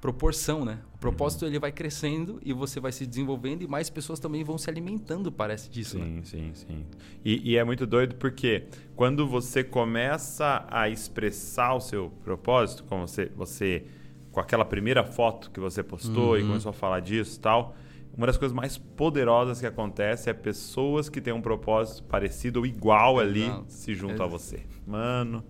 proporção, 0.01 0.65
né? 0.65 0.79
O 0.95 0.99
propósito 0.99 1.45
ele 1.45 1.59
vai 1.59 1.73
crescendo 1.73 2.41
e 2.45 2.53
você 2.53 2.79
vai 2.79 2.93
se 2.93 3.05
desenvolvendo 3.05 3.63
e 3.63 3.67
mais 3.67 3.91
pessoas 3.91 4.21
também 4.21 4.45
vão 4.45 4.57
se 4.57 4.71
alimentando, 4.71 5.31
parece 5.33 5.69
disso, 5.69 5.99
né? 5.99 6.05
Sim, 6.07 6.23
sim, 6.25 6.51
sim. 6.55 6.87
E, 7.25 7.51
e 7.53 7.57
é 7.57 7.65
muito 7.65 7.85
doido 7.85 8.15
porque 8.15 8.69
quando 8.95 9.27
você 9.27 9.65
começa 9.65 10.65
a 10.71 10.89
expressar 10.89 11.75
o 11.75 11.81
seu 11.81 12.11
propósito, 12.23 12.85
como 12.85 13.07
você, 13.09 13.27
você 13.37 13.85
com 14.31 14.39
aquela 14.39 14.65
primeira 14.65 15.03
foto 15.05 15.51
que 15.51 15.59
você 15.59 15.83
postou 15.83 16.39
e 16.39 16.43
Uhum. 16.43 16.49
começou 16.49 16.71
a 16.71 16.73
falar 16.73 17.01
disso 17.01 17.37
e 17.37 17.41
tal, 17.41 17.77
uma 18.19 18.27
das 18.27 18.37
coisas 18.37 18.55
mais 18.55 18.77
poderosas 18.77 19.61
que 19.61 19.67
acontece 19.67 20.29
é 20.29 20.33
pessoas 20.33 21.09
que 21.09 21.21
têm 21.21 21.33
um 21.33 21.41
propósito 21.41 22.03
parecido 22.03 22.59
ou 22.59 22.67
igual 22.67 23.21
ali 23.21 23.45
Exato. 23.45 23.65
se 23.69 23.95
juntam 23.95 24.27
a 24.27 24.29
você. 24.29 24.61
Mano, 24.85 25.45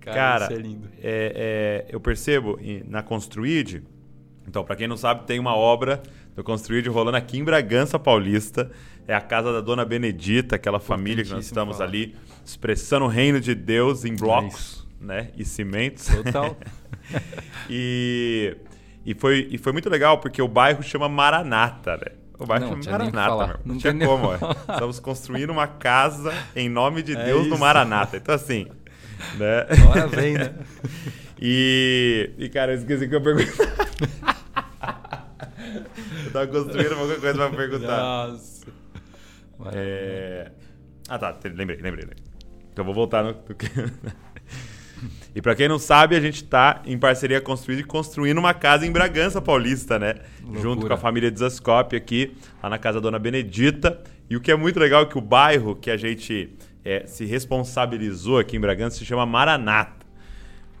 Cara, 0.00 0.14
Cara, 0.14 0.44
isso 0.44 0.52
é 0.52 0.56
lindo. 0.56 0.88
é, 1.02 1.84
é, 1.84 1.94
eu 1.94 2.00
percebo 2.00 2.58
na 2.86 3.02
Construid 3.02 3.82
Então, 4.46 4.64
para 4.64 4.76
quem 4.76 4.86
não 4.86 4.96
sabe, 4.96 5.26
tem 5.26 5.38
uma 5.38 5.54
obra 5.54 6.00
do 6.36 6.44
Construir 6.44 6.86
rolando 6.86 7.16
aqui 7.16 7.38
em 7.38 7.44
Bragança 7.44 7.98
Paulista. 7.98 8.70
É 9.06 9.14
a 9.14 9.20
casa 9.20 9.52
da 9.52 9.60
Dona 9.60 9.84
Benedita, 9.84 10.54
aquela 10.54 10.78
família 10.78 11.24
que 11.24 11.30
nós 11.30 11.44
estamos 11.44 11.78
falar. 11.78 11.88
ali 11.88 12.14
expressando 12.44 13.06
o 13.06 13.08
reino 13.08 13.40
de 13.40 13.54
Deus 13.54 14.04
em 14.04 14.14
blocos, 14.14 14.86
né? 15.00 15.30
E 15.36 15.44
cimentos. 15.44 16.06
Total. 16.06 16.56
e, 17.68 18.56
e, 19.08 19.14
foi, 19.14 19.48
e 19.50 19.56
foi 19.56 19.72
muito 19.72 19.88
legal 19.88 20.18
porque 20.18 20.42
o 20.42 20.46
bairro 20.46 20.82
chama 20.82 21.08
Maranata, 21.08 21.96
né? 21.96 22.12
O 22.38 22.44
bairro 22.44 22.76
Não, 22.76 22.82
chama 22.82 22.98
Maranata, 22.98 23.46
meu. 23.46 23.60
Não, 23.64 23.78
tinha 23.78 23.94
como, 23.94 24.34
é. 24.34 24.38
falar. 24.38 24.56
Estamos 24.70 25.00
construindo 25.00 25.48
uma 25.48 25.66
casa 25.66 26.30
em 26.54 26.68
nome 26.68 27.02
de 27.02 27.16
É 27.16 27.24
Deus 27.24 27.46
no. 27.46 27.56
Maranata. 27.56 28.18
Então, 28.18 28.34
assim, 28.34 28.66
né? 29.38 29.66
Hora 29.88 30.06
vem, 30.08 30.34
né? 30.34 30.52
E, 31.40 32.32
e 32.36 32.48
cara, 32.48 32.72
eu 32.72 32.78
esqueci 32.78 33.08
que 33.08 33.14
eu 33.14 33.22
perguntar. 33.22 33.46
eu 36.26 36.32
tava 36.32 36.48
construindo 36.48 36.94
alguma 36.94 37.14
coisa 37.14 37.34
pra 37.34 37.50
perguntar. 37.56 37.96
Nossa. 37.96 38.66
É... 39.72 40.50
Ah, 41.08 41.16
tá. 41.16 41.38
Lembrei, 41.44 41.76
lembrei, 41.76 42.04
lembrei. 42.04 42.24
Então 42.72 42.84
vou 42.84 42.92
voltar 42.92 43.22
no. 43.22 43.36
e 45.34 45.40
pra 45.42 45.54
quem 45.54 45.68
não 45.68 45.78
sabe, 45.78 46.14
a 46.16 46.20
gente 46.20 46.44
tá 46.44 46.82
em 46.84 46.98
parceria 46.98 47.40
construída 47.40 47.82
e 47.82 47.84
construindo 47.84 48.38
uma 48.38 48.54
casa 48.54 48.86
em 48.86 48.90
Bragança 48.92 49.40
Paulista, 49.40 49.98
né? 49.98 50.14
Loucura. 50.42 50.60
Junto 50.62 50.86
com 50.86 50.92
a 50.92 50.96
família 50.96 51.30
Desascope 51.30 51.96
aqui, 51.96 52.34
lá 52.62 52.68
na 52.70 52.78
casa 52.78 53.00
da 53.00 53.04
Dona 53.04 53.18
Benedita. 53.18 54.00
E 54.30 54.36
o 54.36 54.40
que 54.40 54.50
é 54.50 54.56
muito 54.56 54.78
legal 54.78 55.02
é 55.02 55.06
que 55.06 55.16
o 55.16 55.20
bairro 55.22 55.74
que 55.76 55.90
a 55.90 55.96
gente 55.96 56.50
é, 56.84 57.04
se 57.06 57.24
responsabilizou 57.24 58.38
aqui 58.38 58.56
em 58.56 58.60
Bragança 58.60 58.96
se 58.98 59.04
chama 59.04 59.24
Maranata. 59.26 60.06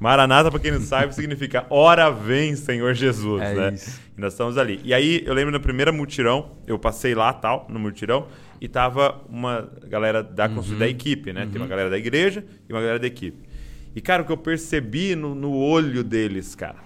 Maranata, 0.00 0.48
pra 0.50 0.60
quem 0.60 0.70
não 0.70 0.80
sabe, 0.80 1.12
significa 1.14 1.66
Ora 1.70 2.08
vem, 2.10 2.54
Senhor 2.54 2.94
Jesus, 2.94 3.42
É 3.42 3.54
né? 3.54 3.72
isso. 3.74 4.00
E 4.16 4.20
nós 4.20 4.32
estamos 4.32 4.56
ali. 4.56 4.80
E 4.84 4.94
aí, 4.94 5.22
eu 5.26 5.34
lembro 5.34 5.50
no 5.52 5.60
primeiro 5.60 5.92
mutirão, 5.92 6.52
eu 6.66 6.78
passei 6.78 7.14
lá, 7.14 7.32
tal, 7.32 7.66
no 7.68 7.78
mutirão, 7.80 8.26
e 8.60 8.68
tava 8.68 9.20
uma 9.28 9.68
galera 9.88 10.22
da, 10.22 10.46
Uhum. 10.46 10.78
da 10.78 10.86
equipe, 10.88 11.32
né? 11.32 11.48
Tem 11.50 11.60
uma 11.60 11.66
galera 11.68 11.90
da 11.90 11.98
igreja 11.98 12.44
e 12.68 12.72
uma 12.72 12.80
galera 12.80 12.98
da 12.98 13.06
equipe. 13.06 13.47
E, 13.94 14.00
cara, 14.00 14.22
o 14.22 14.26
que 14.26 14.32
eu 14.32 14.36
percebi 14.36 15.14
no, 15.16 15.34
no 15.34 15.52
olho 15.56 16.04
deles, 16.04 16.54
cara, 16.54 16.78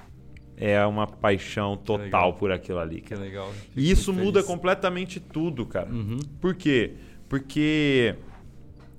é 0.56 0.84
uma 0.86 1.06
paixão 1.06 1.76
total 1.76 2.34
por 2.34 2.50
aquilo 2.52 2.78
ali, 2.78 3.00
Que 3.00 3.10
cara. 3.10 3.20
legal. 3.20 3.52
E 3.76 3.90
isso 3.90 4.12
Fico 4.12 4.24
muda 4.24 4.40
feliz. 4.40 4.46
completamente 4.46 5.20
tudo, 5.20 5.66
cara. 5.66 5.90
Uhum. 5.90 6.18
Por 6.40 6.54
quê? 6.54 6.94
Porque, 7.28 8.14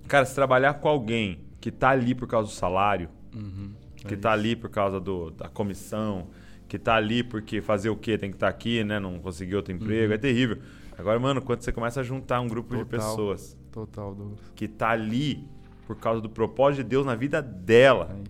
cara, 0.08 0.26
se 0.26 0.36
trabalhar 0.36 0.76
com 0.76 0.88
alguém 0.88 1.40
que 1.62 1.72
tá 1.72 1.90
ali 1.90 2.14
por 2.14 2.28
causa 2.28 2.50
do 2.50 2.54
salário, 2.54 3.10
Uhum. 3.36 3.72
que 4.08 4.14
É 4.14 4.18
tá 4.18 4.32
ali 4.32 4.56
por 4.56 4.70
causa 4.70 5.00
do, 5.00 5.32
da 5.32 5.48
comissão, 5.50 6.28
que 6.68 6.78
tá 6.78 6.96
ali 6.96 7.24
porque 7.24 7.62
fazer 7.62 7.90
o 7.90 7.96
quê? 7.96 8.18
Tem 8.18 8.30
que 8.30 8.36
estar 8.36 8.48
aqui, 8.50 8.84
né? 8.84 9.00
Não 9.00 9.18
conseguir 9.20 9.56
outro 9.56 9.74
emprego, 9.74 10.14
é 10.14 10.18
terrível. 10.18 10.58
Agora, 10.98 11.20
mano, 11.20 11.42
quando 11.42 11.62
você 11.62 11.72
começa 11.72 12.02
a 12.02 12.04
juntar 12.04 12.42
um 12.42 12.48
grupo 12.48 12.76
de 12.76 12.84
Total. 12.84 13.00
pessoas 13.00 13.58
Total, 13.72 14.14
Douglas. 14.14 14.40
que 14.56 14.68
tá 14.68 14.90
ali 14.90 15.48
por 15.88 15.96
causa 15.98 16.22
do 16.22 16.30
propósito 16.30 16.84
de 16.84 16.90
Deus 16.90 17.06
na 17.06 17.16
vida 17.16 17.42
dela, 17.42 18.10
É 18.12 18.24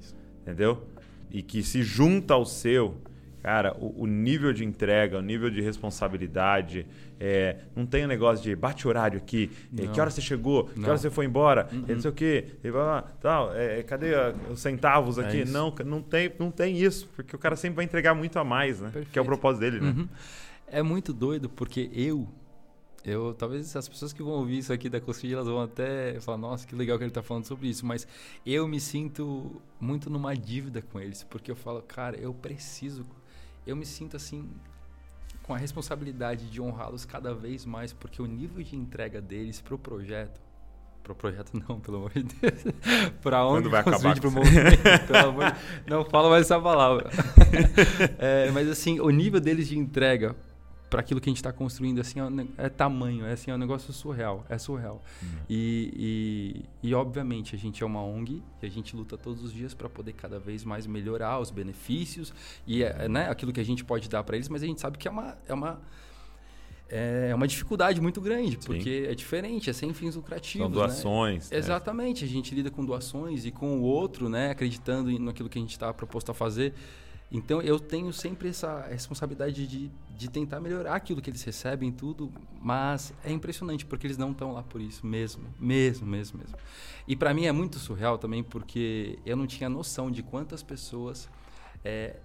entendeu? 0.43 0.83
E 1.31 1.41
que 1.41 1.63
se 1.63 1.81
junta 1.81 2.33
ao 2.33 2.45
seu, 2.45 2.95
cara, 3.41 3.75
o, 3.79 4.03
o 4.03 4.07
nível 4.07 4.53
de 4.53 4.63
entrega, 4.63 5.17
o 5.17 5.21
nível 5.21 5.49
de 5.49 5.61
responsabilidade, 5.61 6.85
é, 7.19 7.57
não 7.75 7.85
tem 7.85 8.03
o 8.03 8.07
negócio 8.07 8.43
de 8.43 8.55
bate 8.55 8.87
horário 8.87 9.17
aqui, 9.17 9.49
é, 9.77 9.87
que 9.87 9.99
hora 9.99 10.09
você 10.09 10.21
chegou, 10.21 10.65
que 10.65 10.79
Não. 10.79 10.89
hora 10.89 10.97
você 10.97 11.09
foi 11.09 11.25
embora, 11.25 11.67
é, 11.87 11.93
não 11.93 12.01
sei 12.01 12.11
o 12.11 12.13
quê, 12.13 12.45
e 12.63 12.69
blá, 12.71 13.01
tal, 13.21 13.53
é, 13.55 13.81
cadê 13.83 14.13
a- 14.13 14.33
os 14.51 14.59
centavos 14.59 15.17
É 15.17 15.25
aqui? 15.25 15.41
isso. 15.41 15.51
não, 15.53 15.73
não 15.85 16.01
tem, 16.01 16.31
não 16.37 16.51
tem 16.51 16.77
isso, 16.77 17.07
porque 17.15 17.35
o 17.35 17.39
cara 17.39 17.55
sempre 17.55 17.77
vai 17.77 17.85
entregar 17.85 18.13
muito 18.13 18.37
a 18.37 18.43
mais, 18.43 18.79
né? 18.81 18.89
Que 18.91 18.97
é 18.97 19.01
o 19.01 19.03
Perfeito. 19.03 19.25
propósito 19.25 19.61
dele, 19.61 19.79
né? 19.79 19.93
Uhum. 19.97 20.07
É 20.67 20.81
muito 20.83 21.13
doido 21.13 21.49
porque 21.49 21.89
eu, 21.93 22.27
eu 23.03 23.33
talvez 23.33 23.75
as 23.75 23.89
pessoas 23.89 24.13
que 24.13 24.23
vão 24.23 24.33
ouvir 24.33 24.59
isso 24.59 24.71
aqui 24.71 24.89
da 24.89 25.01
Cosquilha, 25.01 25.35
elas 25.35 25.47
vão 25.47 25.61
até 25.61 26.19
falar, 26.21 26.37
nossa, 26.37 26.65
que 26.65 26.75
legal 26.75 26.97
que 26.97 27.03
ele 27.03 27.11
tá 27.11 27.21
falando 27.21 27.45
sobre 27.45 27.67
isso, 27.67 27.85
mas 27.85 28.07
eu 28.45 28.67
me 28.67 28.79
sinto 28.79 29.61
muito 29.79 30.09
numa 30.09 30.35
dívida 30.35 30.81
com 30.81 30.99
eles, 30.99 31.23
porque 31.23 31.51
eu 31.51 31.55
falo, 31.55 31.81
cara, 31.81 32.17
eu 32.17 32.33
preciso, 32.33 33.05
eu 33.67 33.75
me 33.75 33.85
sinto 33.85 34.15
assim 34.15 34.49
com 35.41 35.53
a 35.53 35.57
responsabilidade 35.57 36.49
de 36.49 36.61
honrá-los 36.61 37.05
cada 37.05 37.33
vez 37.33 37.65
mais, 37.65 37.91
porque 37.91 38.21
o 38.21 38.25
nível 38.25 38.63
de 38.63 38.75
entrega 38.75 39.21
deles 39.21 39.59
pro 39.61 39.77
projeto 39.77 40.41
Pro 41.03 41.13
projeto 41.13 41.51
não, 41.67 41.81
pelo 41.81 41.97
amor 41.97 42.11
de 42.11 42.23
Deus. 42.23 42.63
pra 43.21 43.45
onde 43.45 43.67
vai 43.67 43.81
acabar 43.81 44.17
pro 44.17 44.31
movimento, 44.31 44.81
pelo 45.05 45.29
amor 45.29 45.51
de... 45.51 45.59
Não 45.85 46.05
fala 46.05 46.29
mais 46.29 46.43
essa 46.45 46.59
palavra. 46.59 47.09
É, 48.17 48.49
mas 48.51 48.69
assim, 48.69 48.99
o 48.99 49.09
nível 49.09 49.39
deles 49.39 49.67
de 49.67 49.77
entrega 49.77 50.35
para 50.93 51.01
aquilo 51.01 51.19
que 51.19 51.27
a 51.27 51.31
gente 51.31 51.37
está 51.37 51.51
construindo 51.51 51.99
assim 51.99 52.19
é, 52.19 52.65
é 52.65 52.69
tamanho, 52.69 53.25
é 53.25 53.31
assim, 53.31 53.49
é 53.49 53.55
um 53.55 53.57
negócio 53.57 53.91
surreal, 53.91 54.45
é 54.47 54.59
surreal. 54.59 55.01
E, 55.49 56.63
e, 56.83 56.89
e, 56.89 56.93
obviamente 56.93 57.55
a 57.55 57.57
gente 57.57 57.81
é 57.81 57.85
uma 57.85 58.03
ONG 58.03 58.43
e 58.61 58.65
a 58.67 58.69
gente 58.69 58.95
luta 58.95 59.17
todos 59.17 59.43
os 59.43 59.51
dias 59.51 59.73
para 59.73 59.89
poder 59.89 60.13
cada 60.13 60.37
vez 60.37 60.63
mais 60.63 60.85
melhorar 60.85 61.39
os 61.39 61.49
benefícios 61.49 62.31
e 62.67 62.83
é, 62.83 63.09
né, 63.09 63.27
aquilo 63.27 63.51
que 63.51 63.59
a 63.59 63.65
gente 63.65 63.83
pode 63.83 64.07
dar 64.07 64.23
para 64.23 64.35
eles, 64.35 64.47
mas 64.47 64.61
a 64.61 64.67
gente 64.67 64.79
sabe 64.79 64.99
que 64.99 65.07
é 65.07 65.11
uma 65.11 65.35
é 65.47 65.53
uma 65.55 65.81
é 66.89 67.33
uma 67.33 67.47
dificuldade 67.47 67.99
muito 67.99 68.21
grande, 68.21 68.55
porque 68.57 69.07
é 69.09 69.15
diferente, 69.15 69.71
é 69.71 69.73
sem 69.73 69.91
fins 69.95 70.15
lucrativos. 70.15 70.67
São 70.67 70.69
né? 70.69 70.75
doações. 70.75 71.49
né? 71.49 71.57
Exatamente, 71.57 72.23
a 72.23 72.27
gente 72.27 72.53
lida 72.53 72.69
com 72.69 72.85
doações 72.85 73.47
e 73.47 73.51
com 73.51 73.79
o 73.79 73.81
outro, 73.81 74.29
né, 74.29 74.51
acreditando 74.51 75.17
naquilo 75.17 75.49
que 75.49 75.57
a 75.57 75.61
gente 75.61 75.71
está 75.71 75.91
proposto 75.91 76.29
a 76.29 76.35
fazer. 76.35 76.75
Então 77.33 77.59
eu 77.63 77.79
tenho 77.79 78.13
sempre 78.13 78.49
essa 78.49 78.85
responsabilidade 78.87 79.65
de, 79.65 79.91
de 80.15 80.29
tentar 80.29 80.59
melhorar 80.59 80.93
aquilo 80.93 81.19
que 81.19 81.31
eles 81.31 81.41
recebem, 81.41 81.91
tudo, 81.91 82.31
mas 82.61 83.11
é 83.25 83.31
impressionante 83.31 83.87
porque 83.87 84.05
eles 84.05 84.19
não 84.19 84.31
estão 84.31 84.53
lá 84.53 84.61
por 84.61 84.79
isso 84.79 85.03
mesmo, 85.03 85.43
mesmo, 85.59 86.05
mesmo, 86.05 86.37
mesmo. 86.37 86.55
E 87.07 87.15
para 87.15 87.33
mim 87.33 87.45
é 87.45 87.51
muito 87.51 87.79
surreal 87.79 88.19
também 88.19 88.43
porque 88.43 89.17
eu 89.25 89.35
não 89.35 89.47
tinha 89.47 89.67
noção 89.67 90.11
de 90.11 90.21
quantas 90.21 90.61
pessoas 90.61 91.27
é, 91.83 92.17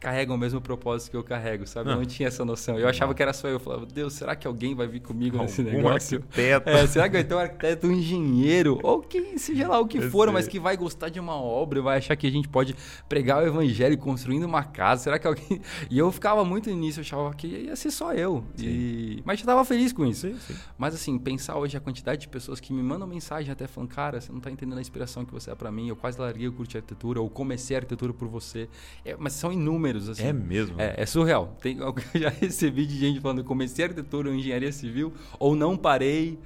carregam 0.00 0.34
o 0.34 0.38
mesmo 0.38 0.60
propósito 0.62 1.10
que 1.10 1.16
eu 1.16 1.22
carrego, 1.22 1.66
sabe? 1.66 1.90
Eu 1.90 1.94
Ah. 1.94 1.96
não 1.98 2.04
tinha 2.06 2.26
essa 2.28 2.42
noção. 2.44 2.78
Eu 2.78 2.88
achava 2.88 3.14
que 3.14 3.22
era 3.22 3.32
só 3.34 3.46
eu. 3.46 3.52
Eu 3.54 3.60
falava, 3.60 3.84
Deus, 3.84 4.14
será 4.14 4.34
que 4.34 4.46
alguém 4.46 4.74
vai 4.74 4.88
vir 4.88 5.00
comigo 5.00 5.36
nesse 5.36 5.60
Algum 5.60 5.72
negócio? 5.76 6.18
arquiteto. 6.18 6.70
É, 6.70 6.86
será 6.86 7.06
que 7.08 7.12
vai 7.16 7.24
ter 7.24 7.34
um 7.34 7.38
arquiteto, 7.38 7.86
um 7.86 7.92
engenheiro, 7.92 8.78
ou 8.82 9.02
quem, 9.02 9.36
seja 9.36 9.68
lá 9.68 9.78
o 9.78 9.86
que 9.86 9.98
Eu 9.98 10.10
for, 10.10 10.24
sei. 10.24 10.32
mas 10.32 10.48
que 10.48 10.58
vai 10.58 10.76
gostar 10.76 11.10
de 11.10 11.20
uma 11.20 11.34
obra, 11.36 11.82
vai 11.82 11.98
achar 11.98 12.16
que 12.16 12.26
a 12.26 12.30
gente 12.30 12.48
pode 12.48 12.74
pregar 13.08 13.42
o 13.42 13.46
evangelho 13.46 13.96
construindo 13.98 14.44
uma 14.44 14.64
casa? 14.64 15.02
Será 15.04 15.18
que 15.18 15.26
alguém. 15.26 15.60
E 15.90 15.98
eu 15.98 16.10
ficava 16.10 16.44
muito 16.44 16.70
nisso, 16.70 17.00
eu 17.00 17.02
achava 17.02 17.34
que 17.34 17.46
ia 17.46 17.76
ser 17.76 17.90
só 17.90 18.12
eu. 18.14 18.42
E... 18.58 19.20
Mas 19.24 19.40
eu 19.40 19.46
tava 19.46 19.64
feliz 19.64 19.92
com 19.92 20.06
isso. 20.06 20.28
Sim, 20.28 20.36
sim. 20.38 20.54
Mas 20.78 20.94
assim, 20.94 21.18
pensar 21.18 21.56
hoje 21.58 21.76
a 21.76 21.80
quantidade 21.80 22.20
de 22.22 22.28
pessoas 22.28 22.58
que 22.60 22.72
me 22.72 22.82
mandam 22.82 23.06
mensagem 23.06 23.50
até 23.52 23.66
falando, 23.66 23.90
cara, 23.90 24.20
você 24.20 24.32
não 24.32 24.40
tá 24.40 24.50
entendendo 24.50 24.78
a 24.78 24.80
inspiração 24.80 25.24
que 25.24 25.32
você 25.32 25.50
é 25.50 25.54
pra 25.54 25.70
mim, 25.70 25.88
eu 25.88 25.96
quase 25.96 26.18
larguei 26.20 26.48
o 26.48 26.52
curso 26.52 26.70
de 26.70 26.76
arquitetura, 26.78 27.20
ou 27.20 27.28
comecei 27.28 27.76
a 27.76 27.80
arquitetura 27.80 28.12
por 28.14 28.28
você. 28.28 28.68
É, 29.04 29.14
mas 29.18 29.32
são 29.34 29.52
inúmeros, 29.90 30.08
assim. 30.08 30.26
É 30.26 30.32
mesmo. 30.32 30.80
É, 30.80 30.94
é 30.96 31.06
surreal. 31.06 31.56
Tem, 31.60 31.78
eu 31.80 31.94
já 32.14 32.28
recebi 32.28 32.86
de 32.86 32.98
gente 32.98 33.20
falando, 33.20 33.44
comecei 33.44 33.84
arquitetura 33.84 34.28
ou 34.28 34.34
engenharia 34.34 34.72
civil, 34.72 35.12
ou 35.38 35.54
não 35.54 35.76
parei. 35.76 36.38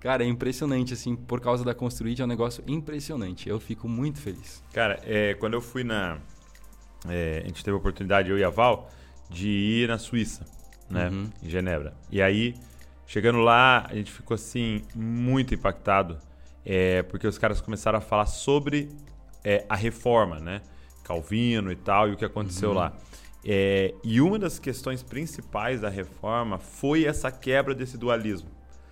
Cara, 0.00 0.22
é 0.22 0.26
impressionante, 0.26 0.92
assim, 0.92 1.16
por 1.16 1.40
causa 1.40 1.64
da 1.64 1.74
Construid, 1.74 2.20
é 2.20 2.24
um 2.24 2.28
negócio 2.28 2.62
impressionante. 2.66 3.48
Eu 3.48 3.58
fico 3.58 3.88
muito 3.88 4.20
feliz. 4.20 4.62
Cara, 4.72 5.00
é, 5.04 5.34
quando 5.34 5.54
eu 5.54 5.60
fui 5.60 5.82
na. 5.82 6.18
é, 7.08 7.40
a 7.44 7.46
gente 7.46 7.64
teve 7.64 7.74
a 7.74 7.78
oportunidade, 7.78 8.30
eu 8.30 8.38
e 8.38 8.44
a 8.44 8.50
Val, 8.50 8.90
de 9.28 9.48
ir 9.48 9.88
na 9.88 9.98
Suíça, 9.98 10.44
né? 10.88 11.08
Uhum. 11.08 11.30
Em 11.42 11.48
Genebra. 11.48 11.94
E 12.10 12.22
aí, 12.22 12.54
chegando 13.06 13.38
lá, 13.38 13.86
a 13.88 13.94
gente 13.94 14.12
ficou 14.12 14.34
assim, 14.34 14.82
muito 14.94 15.54
impactado, 15.54 16.18
é, 16.64 17.02
porque 17.04 17.26
os 17.26 17.38
caras 17.38 17.60
começaram 17.60 17.98
a 17.98 18.02
falar 18.02 18.26
sobre 18.26 18.90
é, 19.42 19.64
a 19.68 19.74
reforma, 19.74 20.38
né? 20.38 20.60
Calvino 21.06 21.70
e 21.70 21.76
tal, 21.76 22.08
e 22.08 22.12
o 22.12 22.16
que 22.16 22.24
aconteceu 22.24 22.72
lá. 22.72 22.92
É, 23.44 23.94
e 24.02 24.20
uma 24.20 24.38
das 24.40 24.58
questões 24.58 25.04
principais 25.04 25.80
da 25.80 25.88
reforma 25.88 26.58
foi 26.58 27.04
essa 27.04 27.30
quebra 27.30 27.74
desse 27.76 27.96
dualismo 27.96 28.48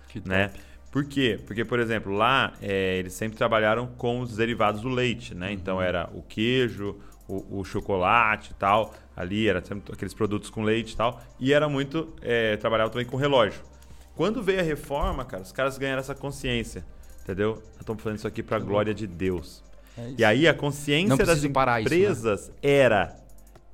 Que 0.07 0.21
top. 0.21 0.29
né? 0.29 0.53
Por 0.89 1.03
quê? 1.03 1.37
Porque, 1.45 1.65
por 1.65 1.77
exemplo, 1.77 2.13
lá 2.13 2.53
é, 2.61 2.95
eles 2.97 3.11
sempre 3.11 3.37
trabalharam 3.37 3.85
com 3.85 4.21
os 4.21 4.37
derivados 4.37 4.79
do 4.79 4.87
leite, 4.87 5.35
né? 5.35 5.51
Então 5.51 5.81
era 5.81 6.09
o 6.13 6.21
queijo, 6.21 6.95
o, 7.27 7.59
o 7.59 7.65
chocolate 7.65 8.51
e 8.51 8.53
tal. 8.53 8.93
Ali 9.13 9.49
era 9.49 9.61
sempre 9.61 9.91
aqueles 9.91 10.13
produtos 10.13 10.49
com 10.49 10.63
leite 10.63 10.93
e 10.93 10.95
tal. 10.95 11.21
E 11.37 11.51
era 11.51 11.67
muito. 11.67 12.13
É, 12.21 12.55
trabalhava 12.55 12.89
também 12.89 13.05
com 13.05 13.17
relógio. 13.17 13.61
Quando 14.15 14.41
veio 14.41 14.61
a 14.61 14.63
reforma, 14.63 15.25
cara, 15.25 15.43
os 15.43 15.51
caras 15.51 15.77
ganharam 15.77 15.99
essa 15.99 16.15
consciência. 16.15 16.85
Entendeu? 17.23 17.61
Estamos 17.77 18.01
falando 18.01 18.19
isso 18.19 18.27
aqui 18.27 18.41
para 18.41 18.55
a 18.55 18.59
glória 18.61 18.93
de 18.93 19.05
Deus. 19.05 19.61
É. 19.97 20.13
E 20.17 20.25
aí 20.25 20.47
a 20.47 20.53
consciência 20.53 21.25
das 21.25 21.45
parar 21.47 21.81
isso, 21.81 21.89
né? 21.89 21.95
empresas 21.97 22.51
era 22.61 23.15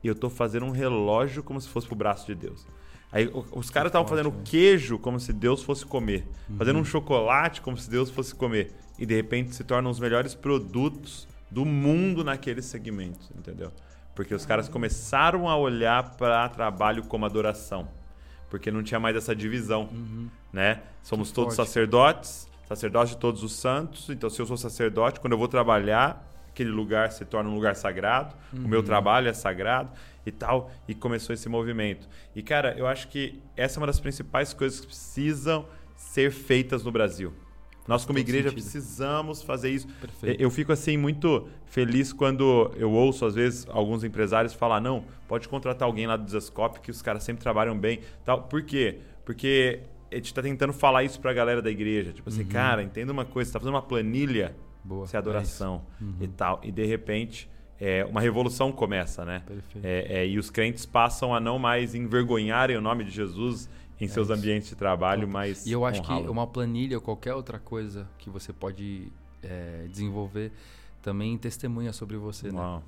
eu 0.03 0.15
tô 0.15 0.29
fazendo 0.29 0.65
um 0.65 0.71
relógio 0.71 1.43
como 1.43 1.59
se 1.61 1.69
fosse 1.69 1.85
pro 1.87 1.95
braço 1.95 2.25
de 2.27 2.35
Deus. 2.35 2.65
Aí 3.11 3.29
os 3.51 3.69
caras 3.69 3.89
estavam 3.89 4.07
fazendo 4.07 4.31
queijo 4.45 4.97
como 4.97 5.19
se 5.19 5.33
Deus 5.33 5.61
fosse 5.63 5.85
comer, 5.85 6.25
fazendo 6.57 6.75
Uhum. 6.77 6.81
um 6.81 6.85
chocolate 6.85 7.61
como 7.61 7.77
se 7.77 7.89
Deus 7.89 8.09
fosse 8.09 8.33
comer 8.33 8.71
e 8.97 9.05
de 9.05 9.13
repente 9.15 9.53
se 9.53 9.63
tornam 9.63 9.91
os 9.91 9.99
melhores 9.99 10.33
produtos 10.33 11.27
do 11.49 11.65
mundo 11.65 12.23
naqueles 12.23 12.65
segmentos, 12.65 13.29
entendeu? 13.37 13.71
Porque 14.15 14.33
os 14.33 14.45
caras 14.45 14.69
começaram 14.69 15.49
a 15.49 15.57
olhar 15.57 16.15
para 16.15 16.47
trabalho 16.49 17.03
como 17.03 17.25
adoração. 17.25 17.87
Porque 18.49 18.69
não 18.71 18.83
tinha 18.83 18.99
mais 18.99 19.15
essa 19.15 19.35
divisão, 19.35 19.89
né? 20.51 20.81
Somos 21.03 21.29
Que 21.29 21.35
todos 21.35 21.55
forte. 21.55 21.67
sacerdotes, 21.67 22.47
sacerdotes 22.75 23.13
de 23.13 23.19
todos 23.19 23.43
os 23.43 23.53
santos. 23.53 24.09
Então, 24.09 24.29
se 24.29 24.41
eu 24.41 24.45
sou 24.45 24.55
sacerdote, 24.55 25.19
quando 25.19 25.33
eu 25.33 25.37
vou 25.37 25.47
trabalhar, 25.47 26.27
aquele 26.49 26.69
lugar 26.69 27.11
se 27.11 27.25
torna 27.25 27.49
um 27.49 27.55
lugar 27.55 27.75
sagrado. 27.75 28.35
O 28.53 28.67
meu 28.67 28.81
trabalho 28.81 29.27
é 29.27 29.33
sagrado 29.33 29.91
e 30.25 30.31
tal. 30.31 30.71
E 30.87 30.95
começou 30.95 31.33
esse 31.33 31.49
movimento. 31.49 32.07
E, 32.35 32.41
cara, 32.41 32.73
eu 32.77 32.87
acho 32.87 33.07
que 33.09 33.41
essa 33.57 33.77
é 33.77 33.79
uma 33.81 33.87
das 33.87 33.99
principais 33.99 34.53
coisas 34.53 34.79
que 34.79 34.87
precisam 34.87 35.65
ser 35.95 36.31
feitas 36.31 36.83
no 36.83 36.91
Brasil. 36.91 37.33
Nós, 37.87 38.05
como 38.05 38.19
Todo 38.19 38.27
igreja, 38.27 38.49
sentido. 38.49 38.63
precisamos 38.63 39.41
fazer 39.41 39.71
isso. 39.71 39.87
Perfeito. 39.99 40.41
Eu 40.41 40.49
fico 40.49 40.71
assim 40.71 40.95
muito 40.95 41.49
feliz 41.65 42.13
quando 42.13 42.71
eu 42.77 42.91
ouço 42.91 43.25
às 43.25 43.35
vezes 43.35 43.65
alguns 43.69 44.03
empresários 44.03 44.53
falar 44.53 44.79
não, 44.79 45.03
pode 45.27 45.49
contratar 45.49 45.87
alguém 45.87 46.05
lá 46.05 46.15
do 46.15 46.23
Desascope 46.23 46.79
que 46.79 46.91
os 46.91 47.01
caras 47.01 47.23
sempre 47.23 47.41
trabalham 47.41 47.77
bem, 47.77 48.01
tal. 48.23 48.43
Por 48.43 48.61
quê? 48.61 48.99
Porque 49.25 49.81
a 50.11 50.15
gente 50.15 50.33
tá 50.33 50.41
tentando 50.41 50.73
falar 50.73 51.03
isso 51.03 51.19
pra 51.19 51.33
galera 51.33 51.61
da 51.61 51.71
igreja, 51.71 52.11
tipo 52.11 52.27
assim, 52.29 52.43
cara, 52.45 52.83
entenda 52.83 53.11
uma 53.11 53.25
coisa, 53.25 53.49
você 53.49 53.53
tá 53.53 53.59
fazendo 53.59 53.75
uma 53.75 53.81
planilha, 53.81 54.55
Boa, 54.83 55.05
isso 55.05 55.15
é 55.15 55.19
adoração 55.19 55.83
é 56.01 56.03
isso. 56.03 56.15
e 56.21 56.27
tal, 56.27 56.59
e 56.63 56.71
de 56.71 56.85
repente 56.85 57.49
é, 57.79 58.05
uma 58.05 58.21
revolução 58.21 58.71
começa, 58.71 59.25
né? 59.25 59.41
Perfeito. 59.45 59.83
É, 59.83 60.19
é, 60.21 60.27
e 60.27 60.37
os 60.37 60.51
crentes 60.51 60.85
passam 60.85 61.33
a 61.33 61.39
não 61.39 61.57
mais 61.57 61.95
envergonharem 61.95 62.77
o 62.77 62.81
nome 62.81 63.03
de 63.03 63.09
Jesus 63.09 63.67
em 63.99 64.07
seus 64.07 64.27
isso. 64.27 64.37
ambientes 64.37 64.69
de 64.69 64.75
trabalho, 64.75 65.27
mas 65.27 65.65
E 65.65 65.71
eu 65.71 65.83
acho 65.83 66.01
que 66.03 66.13
uma 66.13 66.45
planilha 66.45 66.97
ou 66.97 67.01
qualquer 67.01 67.33
outra 67.33 67.57
coisa 67.57 68.07
que 68.19 68.29
você 68.29 68.53
pode 68.53 69.11
é, 69.41 69.87
desenvolver 69.89 70.51
também 71.01 71.35
testemunha 71.39 71.91
sobre 71.91 72.17
você, 72.17 72.51
né? 72.51 72.59
Uau, 72.59 72.83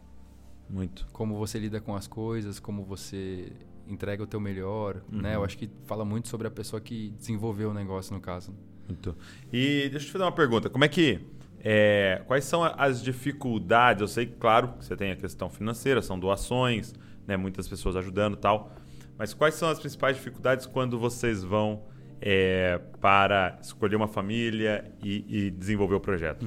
muito. 0.69 1.07
Como 1.11 1.37
você 1.37 1.57
lida 1.57 1.81
com 1.81 1.95
as 1.95 2.05
coisas, 2.05 2.59
como 2.59 2.83
você 2.83 3.51
entrega 3.87 4.23
o 4.23 4.27
teu 4.27 4.39
melhor, 4.39 5.01
né? 5.09 5.29
Uhum. 5.29 5.35
Eu 5.35 5.45
acho 5.45 5.57
que 5.57 5.69
fala 5.85 6.05
muito 6.05 6.27
sobre 6.27 6.47
a 6.47 6.51
pessoa 6.51 6.79
que 6.81 7.09
desenvolveu 7.17 7.71
o 7.71 7.73
negócio, 7.73 8.13
no 8.13 8.21
caso. 8.21 8.53
Muito. 8.87 9.15
E 9.51 9.89
deixa 9.89 9.97
eu 9.97 10.07
te 10.07 10.11
fazer 10.11 10.23
uma 10.23 10.31
pergunta. 10.31 10.69
Como 10.69 10.83
é 10.83 10.87
que. 10.87 11.19
é, 11.63 12.21
quais 12.27 12.43
são 12.43 12.63
as 12.63 13.01
dificuldades? 13.01 14.01
Eu 14.01 14.07
sei, 14.07 14.25
claro, 14.25 14.73
que 14.73 14.85
você 14.85 14.95
tem 14.95 15.11
a 15.11 15.15
questão 15.15 15.49
financeira, 15.49 16.01
são 16.01 16.19
doações, 16.19 16.93
né, 17.25 17.37
muitas 17.37 17.67
pessoas 17.67 17.95
ajudando 17.95 18.33
e 18.35 18.39
tal. 18.39 18.71
Mas 19.17 19.33
quais 19.33 19.55
são 19.55 19.69
as 19.69 19.79
principais 19.79 20.17
dificuldades 20.17 20.65
quando 20.65 20.99
vocês 20.99 21.43
vão 21.43 21.83
é, 22.19 22.79
para 22.99 23.57
escolher 23.61 23.95
uma 23.95 24.07
família 24.07 24.91
e, 25.01 25.47
e 25.47 25.51
desenvolver 25.51 25.95
o 25.95 25.99
projeto? 25.99 26.45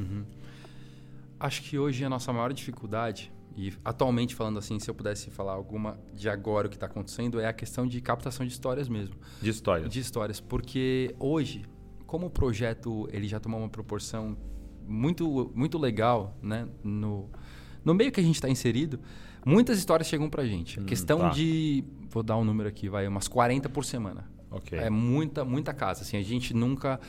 Acho 1.39 1.63
que 1.63 1.79
hoje 1.79 2.05
a 2.05 2.09
nossa 2.09 2.33
maior 2.33 2.53
dificuldade, 2.53 3.33
e 3.57 3.73
atualmente 3.85 4.35
falando 4.35 4.59
assim, 4.59 4.79
se 4.79 4.91
eu 4.91 4.95
pudesse 4.95 5.31
falar 5.31 5.53
alguma 5.53 5.99
de 6.15 6.29
agora 6.29 6.67
o 6.67 6.71
que 6.71 6.77
está 6.77 6.87
acontecendo, 6.87 7.41
é 7.41 7.47
a 7.47 7.53
questão 7.53 7.87
de 7.87 8.01
captação 8.01 8.45
de 8.47 8.53
histórias 8.53 8.89
mesmo. 8.89 9.15
De 9.41 9.49
história. 9.51 9.89
de 9.89 9.99
histórias, 10.01 10.41
porque 10.41 11.15
hoje, 11.19 11.65
como 12.07 12.27
o 12.27 12.31
projeto 12.31 13.09
ele 13.13 13.27
já 13.27 13.41
tomou 13.41 13.59
uma 13.61 13.69
proporção 13.69 14.37
muito 14.87 15.51
muito 15.55 15.79
legal, 15.79 16.37
né, 16.43 16.69
no 16.85 17.29
no 17.85 17.95
meio 17.95 18.11
que 18.11 18.19
a 18.21 18.23
gente 18.23 18.35
está 18.35 18.49
inserido, 18.49 18.99
muitas 19.45 19.79
histórias 19.79 20.09
chegam 20.09 20.29
pra 20.29 20.45
gente. 20.45 20.79
A 20.79 20.83
Hum, 20.83 20.87
questão 20.87 21.19
tá. 21.21 21.29
de, 21.31 21.85
vou 22.11 22.23
dar 22.23 22.37
um 22.37 22.45
número 22.45 22.69
aqui, 22.69 22.89
vai 22.89 23.07
umas 23.07 23.29
40 23.29 23.69
por 23.69 23.85
semana. 23.85 24.29
Ok. 24.51 24.77
É 24.79 24.91
muita 24.91 25.45
muita 25.45 25.73
casa, 25.73 26.03
assim, 26.03 26.17
a 26.17 26.23
gente 26.23 26.53
nunca 26.53 27.01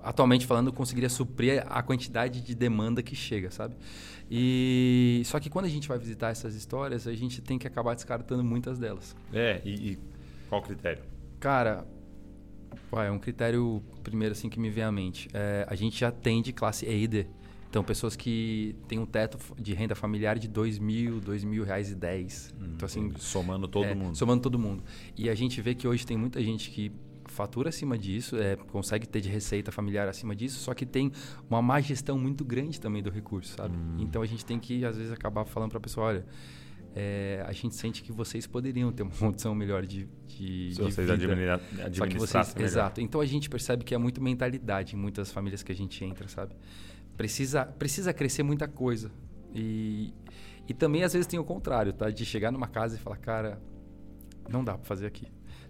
atualmente 0.00 0.46
falando 0.46 0.72
conseguiria 0.72 1.08
suprir 1.08 1.64
a 1.68 1.82
quantidade 1.82 2.40
de 2.40 2.54
demanda 2.54 3.02
que 3.02 3.16
chega, 3.16 3.50
sabe? 3.50 3.74
E 4.30 5.22
só 5.24 5.40
que 5.40 5.48
quando 5.48 5.64
a 5.64 5.68
gente 5.68 5.88
vai 5.88 5.98
visitar 5.98 6.30
essas 6.30 6.54
histórias, 6.54 7.06
a 7.06 7.14
gente 7.14 7.40
tem 7.40 7.58
que 7.58 7.66
acabar 7.66 7.94
descartando 7.94 8.44
muitas 8.44 8.78
delas. 8.78 9.16
É, 9.32 9.60
e, 9.64 9.92
e 9.92 9.98
qual 10.48 10.60
o 10.60 10.64
critério? 10.64 11.02
Cara, 11.40 11.86
é 12.92 13.10
um 13.10 13.18
critério 13.18 13.82
primeiro 14.02 14.32
assim 14.32 14.48
que 14.48 14.58
me 14.58 14.70
vem 14.70 14.84
à 14.84 14.92
mente. 14.92 15.28
É, 15.32 15.66
a 15.68 15.74
gente 15.74 15.98
já 15.98 16.10
tem 16.10 16.42
de 16.42 16.52
classe 16.52 16.86
E 16.86 17.04
e 17.04 17.06
D. 17.06 17.26
Então, 17.70 17.84
pessoas 17.84 18.16
que 18.16 18.74
têm 18.88 18.98
um 18.98 19.04
teto 19.04 19.38
de 19.58 19.74
renda 19.74 19.94
familiar 19.94 20.38
de 20.38 20.48
dois 20.48 20.78
mil, 20.78 21.20
dois 21.20 21.44
mil 21.44 21.64
reais 21.64 21.90
e 21.90 21.94
dez. 21.94 22.54
então, 22.58 22.86
assim, 22.86 23.12
somando 23.18 23.68
todo 23.68 23.84
é, 23.84 23.94
mundo. 23.94 24.16
Somando 24.16 24.42
todo 24.42 24.58
mundo. 24.58 24.82
E 25.14 25.28
a 25.28 25.34
gente 25.34 25.60
vê 25.60 25.74
que 25.74 25.86
hoje 25.86 26.06
tem 26.06 26.16
muita 26.16 26.42
gente 26.42 26.70
que 26.70 26.90
fatura 27.32 27.68
acima 27.68 27.96
disso, 27.96 28.36
é, 28.36 28.56
consegue 28.56 29.06
ter 29.06 29.20
de 29.20 29.28
receita 29.28 29.70
familiar 29.70 30.08
acima 30.08 30.34
disso, 30.34 30.58
só 30.58 30.74
que 30.74 30.86
tem 30.86 31.12
uma 31.48 31.62
má 31.62 31.80
gestão 31.80 32.18
muito 32.18 32.44
grande 32.44 32.80
também 32.80 33.02
do 33.02 33.10
recurso, 33.10 33.54
sabe? 33.56 33.76
Hum. 33.76 33.96
Então 33.98 34.22
a 34.22 34.26
gente 34.26 34.44
tem 34.44 34.58
que, 34.58 34.84
às 34.84 34.96
vezes, 34.96 35.12
acabar 35.12 35.44
falando 35.44 35.70
para 35.70 35.78
a 35.78 35.80
pessoa, 35.80 36.06
olha, 36.06 36.26
é, 36.94 37.44
a 37.46 37.52
gente 37.52 37.74
sente 37.74 38.02
que 38.02 38.10
vocês 38.10 38.46
poderiam 38.46 38.90
ter 38.92 39.02
uma 39.02 39.12
condição 39.16 39.54
melhor 39.54 39.86
de, 39.86 40.08
de, 40.26 40.74
Se 40.74 40.76
de 40.76 40.82
vocês 40.82 40.96
vida. 40.96 41.16
Só 41.94 42.06
que 42.06 42.18
vocês, 42.18 42.54
melhor. 42.54 42.66
exato. 42.66 43.00
Então 43.00 43.20
a 43.20 43.26
gente 43.26 43.48
percebe 43.48 43.84
que 43.84 43.94
é 43.94 43.98
muito 43.98 44.22
mentalidade 44.22 44.96
em 44.96 44.98
muitas 44.98 45.30
famílias 45.30 45.62
que 45.62 45.70
a 45.70 45.74
gente 45.74 46.04
entra, 46.04 46.26
sabe? 46.28 46.54
Precisa, 47.16 47.64
precisa 47.64 48.12
crescer 48.12 48.42
muita 48.42 48.66
coisa. 48.66 49.10
E, 49.54 50.12
e 50.68 50.74
também 50.74 51.02
às 51.02 51.12
vezes 51.12 51.26
tem 51.26 51.38
o 51.38 51.44
contrário, 51.44 51.92
tá? 51.92 52.10
De 52.10 52.24
chegar 52.24 52.50
numa 52.50 52.68
casa 52.68 52.96
e 52.96 52.98
falar, 52.98 53.16
cara, 53.18 53.60
não 54.48 54.64
dá 54.64 54.74
para 54.74 54.84
fazer 54.84 55.06
aqui. 55.06 55.26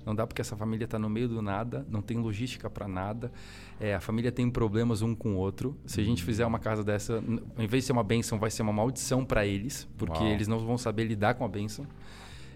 Não 0.09 0.14
dá 0.14 0.27
porque 0.27 0.40
essa 0.40 0.57
família 0.57 0.87
está 0.87 0.99
no 0.99 1.11
meio 1.11 1.29
do 1.29 1.42
nada, 1.42 1.87
não 1.87 2.01
tem 2.01 2.16
logística 2.16 2.71
para 2.71 2.88
nada. 2.88 3.31
É, 3.79 3.94
a 3.94 4.01
família 4.01 4.33
tem 4.33 4.51
problemas 4.51 5.03
um 5.03 5.14
com 5.14 5.35
o 5.35 5.37
outro. 5.37 5.77
Se 5.85 6.01
a 6.01 6.05
gente 6.05 6.25
fizer 6.25 6.47
uma 6.47 6.59
casa 6.59 6.83
dessa, 6.83 7.23
ao 7.55 7.62
invés 7.62 7.83
de 7.83 7.88
ser 7.88 7.92
uma 7.92 8.03
benção, 8.03 8.38
vai 8.38 8.51
ser 8.51 8.62
uma 8.62 8.73
maldição 8.73 9.23
para 9.23 9.44
eles, 9.44 9.87
porque 9.99 10.18
Uau. 10.18 10.29
eles 10.29 10.49
não 10.49 10.61
vão 10.61 10.79
saber 10.79 11.05
lidar 11.05 11.35
com 11.35 11.44
a 11.44 11.49
benção. 11.49 11.87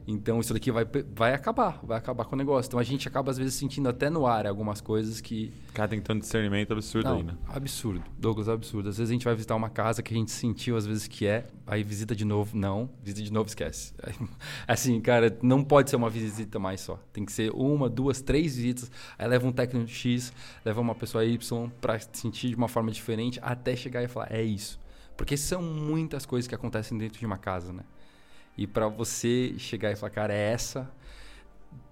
Então 0.07 0.41
isso 0.41 0.53
daqui 0.53 0.71
vai, 0.71 0.87
vai 1.15 1.35
acabar, 1.35 1.81
vai 1.83 1.99
acabar 1.99 2.25
com 2.25 2.35
o 2.35 2.39
negócio. 2.39 2.69
Então 2.69 2.81
a 2.81 2.83
gente 2.83 3.07
acaba 3.07 3.31
às 3.31 3.39
vezes 3.39 3.55
sentindo 3.55 3.89
até 3.89 4.11
no 4.11 4.27
ar 4.27 4.47
algumas 4.47 4.81
coisas 4.81 5.21
que 5.21 5.53
cara 5.73 5.89
tem 5.89 6.01
tanto 6.01 6.21
discernimento 6.21 6.73
absurdo 6.73 7.09
não, 7.09 7.17
aí, 7.17 7.23
né? 7.23 7.37
absurdo. 7.49 8.03
Douglas, 8.19 8.49
absurdo. 8.49 8.89
Às 8.89 8.99
vezes 8.99 9.11
a 9.11 9.13
gente 9.13 9.25
vai 9.25 9.35
visitar 9.35 9.57
uma 9.57 9.71
casa 9.71 10.03
que 10.03 10.13
a 10.13 10.17
gente 10.17 10.31
sentiu, 10.31 10.77
às 10.77 10.87
vezes 10.87 11.07
que 11.07 11.27
é, 11.27 11.47
aí 11.67 11.83
visita 11.83 12.15
de 12.15 12.25
novo, 12.25 12.57
não, 12.57 12.91
visita 13.03 13.23
de 13.23 13.33
novo, 13.33 13.49
esquece. 13.49 13.95
Assim, 14.69 15.01
cara, 15.01 15.37
não 15.43 15.65
pode 15.65 15.91
ser 15.91 15.97
uma 15.97 16.11
visita 16.11 16.59
mais 16.59 16.81
só. 16.81 16.99
Tem 17.13 17.25
que 17.25 17.33
ser 17.33 17.51
uma, 17.55 17.89
duas, 17.89 18.21
três 18.21 18.57
visitas. 18.57 18.91
Aí 19.19 19.27
leva 19.27 19.47
um 19.47 19.53
técnico 19.53 19.89
X, 19.89 20.33
leva 20.65 20.81
uma 20.81 20.95
pessoa 20.95 21.25
Y 21.25 21.71
pra 21.81 21.99
sentir 21.99 22.51
de 22.51 22.55
uma 22.55 22.69
forma 22.69 22.91
diferente, 22.91 23.39
até 23.43 23.75
chegar 23.75 24.03
e 24.03 24.09
falar, 24.09 24.31
é 24.31 24.43
isso. 24.43 24.81
Porque 25.17 25.37
são 25.37 25.63
muitas 25.63 26.27
coisas 26.27 26.49
que 26.49 26.55
acontecem 26.55 26.97
dentro 26.97 27.19
de 27.19 27.27
uma 27.27 27.39
casa, 27.39 27.73
né? 27.73 27.85
E 28.57 28.67
pra 28.67 28.89
você 28.89 29.55
chegar 29.59 29.91
e 29.91 29.97
falar, 29.97 30.11
cara, 30.11 30.35
é 30.35 30.53
essa, 30.53 30.91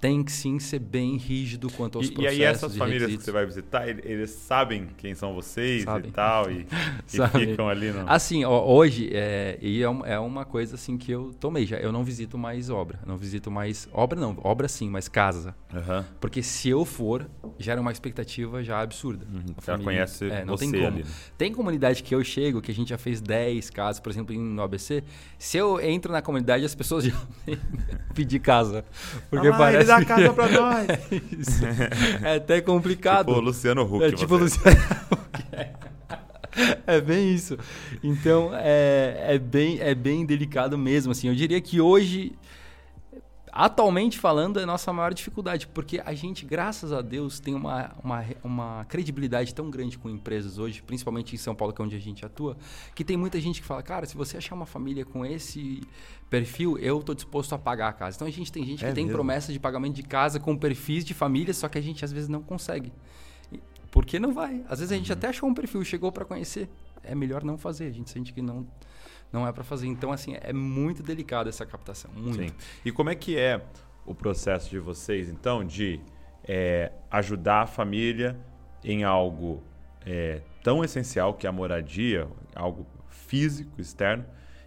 tem 0.01 0.23
que 0.25 0.33
sim 0.33 0.59
ser 0.59 0.79
bem 0.79 1.17
rígido 1.17 1.69
quanto 1.71 1.99
aos 1.99 2.07
E, 2.09 2.11
e 2.11 2.15
processos 2.15 2.39
aí 2.41 2.43
essas 2.45 2.75
e 2.75 2.79
famílias 2.79 3.03
que 3.03 3.07
requisitos. 3.11 3.25
você 3.27 3.33
vai 3.33 3.45
visitar, 3.47 3.89
ele- 3.89 4.03
eles 4.05 4.31
sabem 4.31 4.89
quem 4.97 5.15
são 5.15 5.35
vocês 5.35 5.83
Sabem. 5.85 6.09
e 6.09 6.13
tal, 6.13 6.51
e, 6.51 6.67
e 7.13 7.47
ficam 7.47 7.69
ali 7.69 7.91
no... 7.91 8.09
Assim, 8.09 8.45
hoje, 8.45 9.11
é, 9.13 9.59
e 9.61 9.83
é, 9.83 9.87
é 10.07 10.19
uma 10.19 10.45
coisa 10.45 10.75
assim 10.77 10.97
que 10.97 11.13
eu 11.13 11.33
tomei 11.39 11.67
já. 11.67 11.77
Eu 11.77 11.93
não 11.93 12.03
visito 12.03 12.39
mais 12.39 12.71
obra. 12.71 12.99
Não 13.07 13.17
visito 13.17 13.51
mais. 13.51 13.89
Obra 13.93 14.19
não, 14.19 14.37
obra 14.43 14.69
sim, 14.69 14.89
mas 14.89 15.07
casa. 15.09 15.55
Aham. 15.75 16.05
Porque 16.19 16.43
se 16.43 16.69
eu 16.71 16.85
for, 16.85 17.29
gera 17.59 17.81
uma 17.81 17.93
expectativa 17.93 18.65
já 18.65 18.81
absurda. 18.81 19.27
Uhum, 19.31 19.55
Ela 19.67 19.79
conhece 19.79 20.31
é, 20.31 20.45
não 20.47 20.57
tem 20.57 20.71
como. 20.73 20.87
ali. 20.87 21.03
né? 21.03 21.11
Tem 21.37 21.53
comunidade 21.53 22.03
que 22.03 22.15
eu 22.15 22.25
chego, 22.25 22.63
que 22.63 22.71
a 22.71 22.75
gente 22.75 22.89
já 22.89 22.97
fez 22.99 23.21
10 23.21 23.69
casas, 23.69 24.01
por 24.01 24.11
exemplo, 24.11 24.35
em- 24.35 24.39
no 24.39 24.63
ABC. 24.63 25.05
Se 25.39 25.59
eu 25.59 25.79
entro 25.81 26.11
na 26.11 26.23
comunidade, 26.23 26.65
as 26.65 26.75
pessoas 26.75 27.05
já 27.05 27.13
pedir 28.15 28.39
casa. 28.41 28.85
Porque 29.29 29.49
Ah, 29.49 29.57
parece. 29.57 29.90
Dá 29.91 30.05
casa 30.05 30.33
pra 30.33 30.49
nós. 30.49 30.89
é, 30.89 31.01
isso. 31.39 31.61
é 32.23 32.37
até 32.37 32.61
complicado. 32.61 33.27
Tipo 33.27 33.39
o 33.39 33.43
Luciano 33.43 33.83
Huck. 33.83 34.05
É 34.05 34.13
tipo 34.13 34.39
você. 34.39 34.59
Luciano 34.59 34.79
Huck. 35.13 35.31
É 36.87 37.01
bem 37.01 37.33
isso. 37.33 37.57
Então, 38.03 38.51
é, 38.53 39.35
é, 39.35 39.39
bem, 39.39 39.79
é 39.81 39.95
bem 39.95 40.27
delicado 40.27 40.77
mesmo. 40.77 41.13
Assim. 41.13 41.29
Eu 41.29 41.35
diria 41.35 41.61
que 41.61 41.81
hoje, 41.81 42.33
atualmente 43.53 44.19
falando, 44.19 44.59
é 44.61 44.63
a 44.63 44.67
nossa 44.67 44.93
maior 44.93 45.13
dificuldade. 45.15 45.67
Porque 45.69 46.01
a 46.05 46.13
gente, 46.15 46.45
graças 46.45 46.93
a 46.93 47.01
Deus, 47.03 47.41
tem 47.41 47.55
uma, 47.55 47.93
uma, 48.03 48.25
uma 48.43 48.85
credibilidade 48.89 49.55
tão 49.55 49.71
grande 49.71 49.99
com 49.99 50.09
empresas 50.11 50.59
hoje, 50.59 50.83
principalmente 50.83 51.35
em 51.35 51.39
São 51.39 51.55
Paulo, 51.55 51.73
que 51.75 51.81
é 51.81 51.85
onde 51.85 51.97
a 51.97 52.01
gente 52.01 52.25
atua, 52.25 52.57
que 52.95 53.05
tem 53.05 53.17
muita 53.17 53.41
gente 53.41 53.61
que 53.61 53.67
fala, 53.67 53.83
cara, 53.83 54.07
se 54.07 54.17
você 54.17 54.37
achar 54.37 54.55
uma 54.55 54.67
família 54.67 55.05
com 55.05 55.25
esse 55.25 55.83
perfil, 56.29 56.79
eu 56.79 57.03
tô 57.03 57.13
disposto 57.15 57.53
a 57.55 57.59
pagar 57.59 57.89
a 57.89 57.93
casa. 57.93 58.17
Então, 58.17 58.29
a 58.29 58.31
gente 58.31 58.53
tem 58.53 58.65
gente 58.65 58.85
É 58.85 58.89
que 58.89 58.95
tem 58.95 59.05
mesmo? 59.05 59.17
promessa 59.17 59.53
de 59.53 59.59
pagamento 59.59 59.95
de 59.97 60.03
casa 60.03 60.39
com 60.39 60.57
perfis 60.57 61.05
de 61.05 61.13
família, 61.15 61.53
só 61.53 61.69
que 61.69 61.77
a 61.79 61.83
gente 61.83 62.05
às 62.05 62.13
vezes 62.13 62.29
não 62.29 62.43
consegue. 62.43 62.93
Porque 63.91 64.21
não 64.21 64.33
vai. 64.33 64.63
Às 64.69 64.79
vezes 64.79 64.93
a 64.93 64.95
Uhum. 64.95 65.01
gente 65.01 65.13
até 65.13 65.29
achou 65.29 65.49
um 65.49 65.55
perfil, 65.55 65.85
chegou 65.85 66.13
para 66.13 66.25
conhecer. 66.25 66.69
É 67.03 67.15
melhor 67.15 67.43
não 67.43 67.59
fazer. 67.59 67.87
A 67.87 67.91
gente 67.91 68.09
sente 68.11 68.33
que 68.33 68.41
não 68.41 68.65
não 69.33 69.47
é 69.47 69.53
para 69.53 69.65
fazer. 69.65 69.87
Então 69.87 70.13
assim, 70.13 70.37
é 70.41 70.53
muito 70.53 71.03
delicado 71.03 71.49
essa 71.49 71.65
captação, 71.65 72.11
muito. 72.15 72.43
Sim. 72.43 72.51
E 72.85 72.93
como 72.93 73.11
é 73.11 73.15
que 73.15 73.37
é 73.37 73.63
o 74.05 74.15
processo 74.15 74.71
de 74.71 74.79
vocês, 74.79 75.29
então, 75.29 75.65
de 75.65 76.01
é, 76.45 76.91
ajudar 77.11 77.63
a 77.63 77.67
família 77.67 78.37
em 78.83 79.05
algo 79.05 79.63
é, 80.05 80.41
tão 80.63 80.83
essencial 80.83 81.35
que 81.35 81.47
é 81.47 81.51
a 81.51 81.53
moradia, 81.53 82.27
algo 82.55 82.87
físico, 83.09 83.81
externo, 83.81 84.25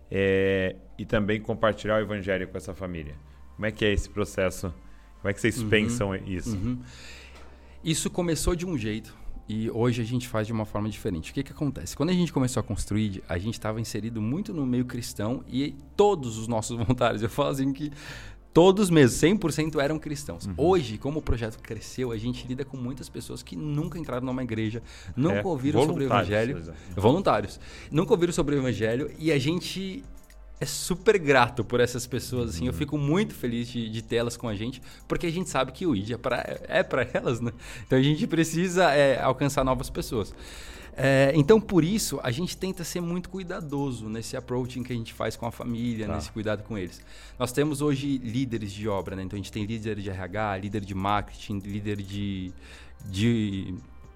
é, 0.10 0.76
e 0.98 1.06
também 1.06 1.42
compartilhar 1.42 1.96
o 1.96 2.00
evangelho 2.00 2.48
com 2.48 2.58
essa 2.58 2.74
família. 2.74 3.16
Como 3.56 3.66
é 3.66 3.72
que 3.72 3.84
é 3.84 3.92
esse 3.92 4.10
processo? 4.10 4.74
Como 5.20 5.30
é 5.30 5.34
que 5.34 5.42
vocês 5.42 5.62
uhum. 5.62 5.70
pensam 5.70 6.16
isso? 6.16 6.56
Uhum. 6.56 6.82
Isso 7.84 8.10
começou 8.10 8.56
de 8.56 8.66
um 8.66 8.78
jeito 8.78 9.16
e 9.48 9.70
hoje 9.70 10.02
a 10.02 10.06
gente 10.06 10.28
faz 10.28 10.48
de 10.48 10.54
uma 10.54 10.66
forma 10.66 10.90
diferente. 10.90 11.32
O 11.32 11.34
que, 11.34 11.44
que 11.44 11.52
acontece? 11.52 11.96
Quando 11.96 12.10
a 12.10 12.14
gente 12.14 12.32
começou 12.32 12.62
a 12.62 12.64
construir, 12.64 13.24
a 13.28 13.38
gente 13.38 13.56
estava 13.56 13.82
inserido 13.82 14.22
muito 14.22 14.54
no 14.54 14.66
meio 14.66 14.86
cristão 14.86 15.44
e 15.48 15.76
todos 15.96 16.38
os 16.38 16.48
nossos 16.48 16.76
voluntários, 16.78 17.22
eu 17.22 17.30
falo 17.30 17.50
assim 17.50 17.74
que 17.74 17.92
todos 18.54 18.90
mesmo, 18.90 19.20
100% 19.20 19.82
eram 19.82 19.98
cristãos. 19.98 20.46
Uhum. 20.46 20.54
Hoje, 20.58 20.98
como 20.98 21.20
o 21.20 21.22
projeto 21.22 21.58
cresceu, 21.60 22.12
a 22.12 22.18
gente 22.18 22.48
lida 22.48 22.64
com 22.64 22.78
muitas 22.78 23.10
pessoas 23.10 23.42
que 23.42 23.56
nunca 23.56 23.98
entraram 23.98 24.26
numa 24.26 24.44
igreja, 24.44 24.82
nunca 25.16 25.40
é, 25.40 25.46
ouviram 25.46 25.86
sobre 25.86 26.04
o 26.04 26.08
evangelho. 26.08 26.58
Exatamente. 26.58 27.00
Voluntários. 27.00 27.60
Nunca 27.92 28.14
ouviram 28.14 28.32
sobre 28.32 28.56
o 28.56 28.60
evangelho 28.60 29.12
e 29.18 29.32
a 29.32 29.40
gente 29.40 30.04
é 30.60 30.66
super 30.66 31.18
grato 31.18 31.64
por 31.64 31.80
essas 31.80 32.08
pessoas, 32.08 32.52
assim. 32.52 32.62
Uhum. 32.62 32.68
Eu 32.68 32.74
fico 32.74 32.98
muito 32.98 33.34
feliz 33.34 33.68
de, 33.68 33.90
de 33.90 34.02
tê-las 34.02 34.38
com 34.38 34.48
a 34.48 34.56
gente, 34.56 34.82
porque 35.08 35.28
a 35.28 35.32
gente 35.32 35.50
sabe 35.50 35.72
que 35.72 35.86
o 35.86 35.96
ID 35.96 36.12
é 36.12 36.18
para 36.18 36.60
é 36.68 36.84
pra 36.84 37.08
elas, 37.14 37.42
né? 37.42 37.52
Então 37.86 37.98
a 37.98 38.02
gente 38.02 38.26
precisa 38.28 38.92
é, 38.92 39.22
alcançar 39.22 39.64
novas 39.64 39.90
pessoas. 39.90 40.34
É, 40.96 41.32
então, 41.36 41.60
por 41.60 41.84
isso, 41.84 42.20
a 42.22 42.30
gente 42.30 42.56
tenta 42.56 42.84
ser 42.84 43.02
muito 43.02 43.30
cuidadoso 43.30 44.08
nesse 44.08 44.38
approaching 44.38 44.84
que 44.84 44.94
a 44.94 44.96
gente 44.96 45.12
faz 45.12 45.36
com 45.36 45.46
a 45.48 45.52
família, 45.52 46.06
tá. 46.06 46.16
nesse 46.16 46.32
cuidado 46.32 46.64
com 46.64 46.78
eles. 46.78 47.02
Nós 47.38 47.52
temos 47.52 47.82
hoje 47.82 48.20
líderes 48.20 48.72
de 48.72 48.88
obra, 48.88 49.16
né? 49.16 49.24
Então, 49.24 49.36
a 49.36 49.42
gente 49.42 49.52
tem 49.52 49.66
líder 49.66 50.00
de 50.00 50.10
RH, 50.10 50.58
líder 50.58 50.82
de 50.82 50.94
marketing, 50.94 51.60
líder 51.60 51.98
de, 51.98 52.54
de, 53.06 53.74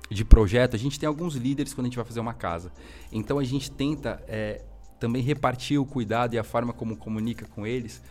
de 0.10 0.24
projeto. 0.24 0.76
A 0.76 0.80
gente 0.80 1.00
tem 1.00 1.08
alguns 1.08 1.36
líderes 1.36 1.74
quando 1.74 1.86
a 1.86 1.90
gente 1.90 1.98
vai 1.98 2.06
fazer 2.06 2.20
uma 2.20 2.34
casa. 2.34 2.72
Então, 3.12 3.40
a 3.40 3.44
gente 3.44 3.72
tenta 3.72 4.24
é, 4.28 4.62
também 5.00 5.22
repartir 5.22 5.80
o 5.80 5.86
cuidado 5.86 6.34
e 6.34 6.40
a 6.40 6.44
forma 6.44 6.74
como 6.74 6.98
comunica 6.98 7.46
com 7.48 7.66
eles 7.66 8.02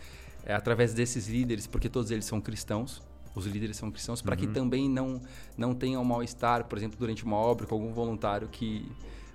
é, 0.45 0.53
através 0.53 0.93
desses 0.93 1.27
líderes, 1.27 1.67
porque 1.67 1.89
todos 1.89 2.11
eles 2.11 2.25
são 2.25 2.39
cristãos 2.39 3.01
os 3.37 3.45
líderes 3.45 3.77
são 3.77 3.91
cristãos, 3.91 4.21
para 4.21 4.35
uhum. 4.35 4.41
que 4.41 4.47
também 4.47 4.89
não, 4.89 5.21
não 5.55 5.75
tenha 5.75 5.99
um 5.99 6.03
mal-estar, 6.03 6.65
por 6.65 6.77
exemplo, 6.77 6.97
durante 6.97 7.23
uma 7.23 7.37
obra 7.37 7.67
com 7.67 7.75
algum 7.75 7.93
voluntário 7.93 8.47
que 8.47 8.89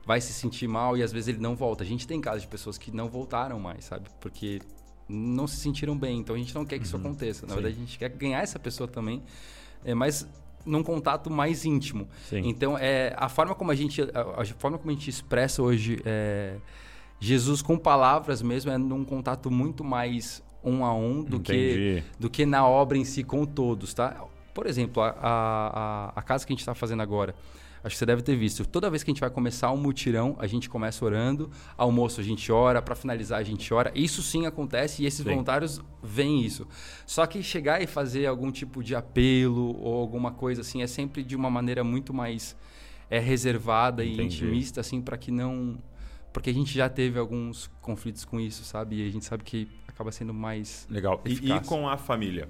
vai 0.05 0.21
se 0.21 0.33
sentir 0.33 0.67
mal 0.67 0.97
e 0.97 1.03
às 1.03 1.13
vezes 1.13 1.29
ele 1.29 1.39
não 1.39 1.55
volta. 1.55 1.85
A 1.85 1.87
gente 1.87 2.07
tem 2.07 2.21
casos 2.21 2.43
de 2.43 2.49
pessoas 2.49 2.77
que 2.77 2.91
não 2.91 3.09
voltaram 3.09 3.59
mais, 3.61 3.85
sabe? 3.85 4.09
Porque 4.21 4.61
não 5.09 5.47
se 5.47 5.57
sentiram 5.57 5.97
bem. 5.97 6.19
Então 6.19 6.35
a 6.35 6.39
gente 6.39 6.55
não 6.55 6.65
quer 6.65 6.79
que 6.79 6.85
isso 6.85 6.97
uhum. 6.97 7.03
aconteça. 7.03 7.47
Na 7.47 7.51
Sim. 7.51 7.55
verdade, 7.55 7.77
a 7.77 7.79
gente 7.79 7.99
quer 7.99 8.09
ganhar 8.11 8.43
essa 8.43 8.59
pessoa 8.59 8.89
também, 8.89 9.23
é, 9.85 9.95
mas 9.95 10.27
num 10.65 10.83
contato 10.83 11.31
mais 11.31 11.65
íntimo. 11.65 12.09
Sim. 12.29 12.43
Então, 12.45 12.77
é, 12.79 13.15
a 13.17 13.29
forma 13.29 13.55
como 13.55 13.71
a 13.71 13.75
gente, 13.75 14.03
a, 14.03 14.43
a, 14.43 14.45
forma 14.45 14.79
como 14.79 14.91
a 14.91 14.95
gente 14.95 15.11
expressa 15.11 15.63
hoje 15.63 16.01
é, 16.05 16.57
Jesus 17.23 17.63
com 17.63 17.79
palavras 17.79 18.43
mesmo 18.43 18.73
é 18.73 18.77
num 18.77 19.05
contato 19.05 19.49
muito 19.49 19.85
mais 19.85 20.43
um 20.65 20.85
a 20.85 20.93
um 20.93 21.23
do 21.23 21.39
que, 21.39 22.03
do 22.19 22.29
que 22.29 22.45
na 22.45 22.67
obra 22.67 22.99
em 22.99 23.05
si 23.05 23.23
com 23.23 23.47
todos, 23.47 23.95
tá? 23.95 24.25
Por 24.53 24.67
exemplo, 24.67 25.01
a, 25.01 25.15
a, 25.23 26.13
a 26.17 26.23
casa 26.23 26.45
que 26.45 26.53
a 26.53 26.55
gente 26.55 26.63
está 26.63 26.75
fazendo 26.75 27.01
agora, 27.01 27.33
acho 27.85 27.95
que 27.95 27.99
você 28.01 28.05
deve 28.05 28.23
ter 28.23 28.35
visto. 28.35 28.67
Toda 28.67 28.91
vez 28.91 29.05
que 29.05 29.13
a 29.13 29.15
gente 29.15 29.21
vai 29.21 29.31
começar 29.31 29.71
um 29.71 29.77
mutirão, 29.77 30.35
a 30.41 30.49
gente 30.49 30.69
começa 30.69 31.05
orando, 31.05 31.49
almoço 31.79 32.21
a 32.21 32.25
gente 32.25 32.51
ora, 32.51 32.83
para 32.83 32.97
finalizar 32.97 33.39
a 33.39 33.45
gente 33.45 33.73
ora. 33.73 33.93
Isso 33.95 34.21
sim 34.21 34.45
acontece 34.45 35.05
e 35.05 35.07
esses 35.07 35.23
sim. 35.23 35.31
voluntários 35.31 35.81
veem 36.03 36.43
isso. 36.43 36.67
Só 37.07 37.25
que 37.25 37.41
chegar 37.41 37.81
e 37.81 37.87
fazer 37.87 38.27
algum 38.27 38.51
tipo 38.51 38.83
de 38.83 38.97
apelo 38.97 39.81
ou 39.81 39.95
alguma 40.01 40.33
coisa 40.33 40.63
assim 40.63 40.83
é 40.83 40.89
sempre 40.89 41.23
de 41.23 41.37
uma 41.37 41.49
maneira 41.49 41.85
muito 41.85 42.13
mais 42.13 42.57
é 43.09 43.21
reservada 43.21 44.05
Entendi. 44.05 44.23
e 44.23 44.25
intimista 44.25 44.81
assim 44.81 45.01
para 45.01 45.17
que 45.17 45.31
não 45.31 45.79
porque 46.33 46.51
a 46.51 46.55
gente 46.55 46.73
já 46.75 46.89
teve 46.89 47.19
alguns 47.19 47.71
conflitos 47.81 48.25
com 48.25 48.41
isso, 48.41 48.65
sabe? 48.65 48.97
E 49.03 49.09
a 49.09 49.11
gente 49.11 49.25
sabe 49.25 49.45
que 49.45 49.69
acaba 49.87 50.11
sendo 50.11 50.33
mais. 50.33 50.87
Legal. 50.91 51.21
E, 51.25 51.53
e, 51.53 51.61
com 51.61 51.89
a 51.89 51.97
família? 51.97 52.49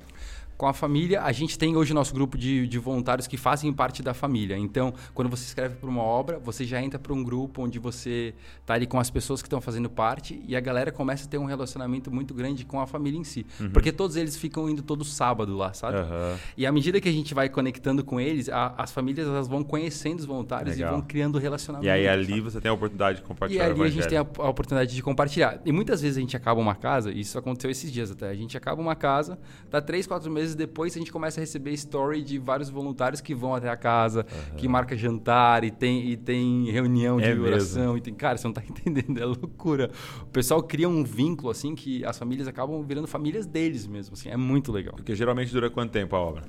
Com 0.63 0.69
a 0.69 0.73
família, 0.73 1.23
a 1.23 1.33
gente 1.33 1.59
tem 1.59 1.75
hoje 1.75 1.93
nosso 1.93 2.15
grupo 2.15 2.39
de, 2.39 2.69
de 2.69 2.79
voluntários 2.79 3.27
que 3.27 3.37
fazem 3.37 3.73
parte 3.73 4.01
da 4.01 4.15
família. 4.15 4.57
Então, 4.57 4.95
quando 5.13 5.29
você 5.29 5.43
escreve 5.43 5.75
para 5.75 5.91
uma 5.91 6.05
obra, 6.05 6.39
você 6.39 6.65
já 6.65 6.81
entra 6.81 7.01
para 7.01 7.13
um 7.13 7.21
grupo 7.21 7.63
onde 7.65 7.81
você 7.81 8.33
está 8.61 8.75
ali 8.75 8.87
com 8.87 9.01
as 9.01 9.11
pessoas 9.11 9.43
que 9.43 9.49
estão 9.49 9.61
fazendo 9.61 9.91
parte 9.91 10.41
e 10.47 10.55
a 10.55 10.61
galera 10.61 10.93
começa 10.93 11.27
a 11.27 11.29
ter 11.29 11.37
um 11.37 11.47
relacionamento 11.47 12.13
muito 12.13 12.33
grande 12.33 12.65
com 12.65 12.81
a 12.81 12.87
família 12.87 13.19
em 13.19 13.25
si. 13.25 13.45
Uhum. 13.59 13.71
Porque 13.71 13.91
todos 13.91 14.15
eles 14.15 14.37
ficam 14.37 14.71
indo 14.71 14.83
todo 14.85 15.05
sábado 15.05 15.57
lá, 15.57 15.73
sabe? 15.73 15.99
Uhum. 15.99 16.37
E 16.57 16.65
à 16.65 16.71
medida 16.71 17.01
que 17.01 17.09
a 17.09 17.13
gente 17.13 17.35
vai 17.35 17.49
conectando 17.49 18.05
com 18.05 18.21
eles, 18.21 18.49
a, 18.49 18.73
as 18.79 18.93
famílias 18.93 19.27
elas 19.27 19.49
vão 19.49 19.65
conhecendo 19.65 20.21
os 20.21 20.27
voluntários 20.27 20.77
Legal. 20.77 20.93
e 20.93 20.95
vão 20.95 21.03
criando 21.03 21.39
relacionamento. 21.39 21.89
E 21.89 21.91
aí 21.91 22.07
ali 22.07 22.29
sabe? 22.29 22.41
você 22.41 22.61
tem 22.61 22.71
a 22.71 22.75
oportunidade 22.75 23.19
de 23.19 23.25
compartilhar. 23.25 23.67
E 23.67 23.71
ali 23.73 23.83
a 23.83 23.89
gente 23.89 24.07
tem 24.07 24.19
a, 24.19 24.21
a 24.39 24.49
oportunidade 24.49 24.95
de 24.95 25.03
compartilhar. 25.03 25.61
E 25.65 25.73
muitas 25.73 26.01
vezes 26.03 26.19
a 26.19 26.21
gente 26.21 26.37
acaba 26.37 26.61
uma 26.61 26.77
casa, 26.77 27.11
e 27.11 27.19
isso 27.19 27.37
aconteceu 27.37 27.69
esses 27.69 27.91
dias 27.91 28.13
até, 28.13 28.29
a 28.29 28.35
gente 28.37 28.57
acaba 28.57 28.81
uma 28.81 28.95
casa, 28.95 29.37
dá 29.69 29.81
três, 29.81 30.07
quatro 30.07 30.31
meses 30.31 30.52
depois 30.55 30.95
a 30.95 30.99
gente 30.99 31.11
começa 31.11 31.33
começa 31.33 31.41
a 31.41 31.43
receber 31.43 31.73
story 31.73 32.23
de 32.23 32.39
vários 32.39 32.69
voluntários 32.69 33.21
que 33.21 33.35
vão 33.35 33.55
até 33.55 33.69
a 33.69 33.77
casa, 33.77 34.27
uhum. 34.51 34.57
que 34.57 34.69
marca 34.69 34.97
jantar 34.97 35.65
e 35.65 35.71
tem, 35.71 36.11
e 36.11 36.17
tem 36.17 36.71
reunião 36.71 37.19
de 37.19 37.27
é 37.27 37.35
oração. 37.35 37.83
Mesmo. 37.83 37.99
E 37.99 38.01
tem, 38.01 38.15
cara, 38.15 38.37
você 38.37 38.47
não 38.47 38.53
tá 38.53 38.63
entendendo, 38.69 39.19
é 39.21 39.25
loucura. 39.25 39.91
O 40.23 40.27
pessoal 40.27 40.63
cria 40.63 40.89
um 40.89 41.05
vínculo, 41.05 41.51
assim, 41.51 41.75
que 41.75 42.05
as 42.05 42.19
famílias 42.19 42.47
acabam 42.49 42.83
virando 42.83 43.07
famílias 43.07 43.47
deles 43.47 43.87
mesmo, 43.87 44.15
assim. 44.15 44.29
É 44.29 44.37
muito 44.37 44.73
legal. 44.73 44.95
Porque 44.95 45.15
geralmente 45.15 45.53
dura 45.53 45.71
quanto 45.71 45.93
tempo 45.93 46.15
a 46.17 46.21
obra? 46.21 46.43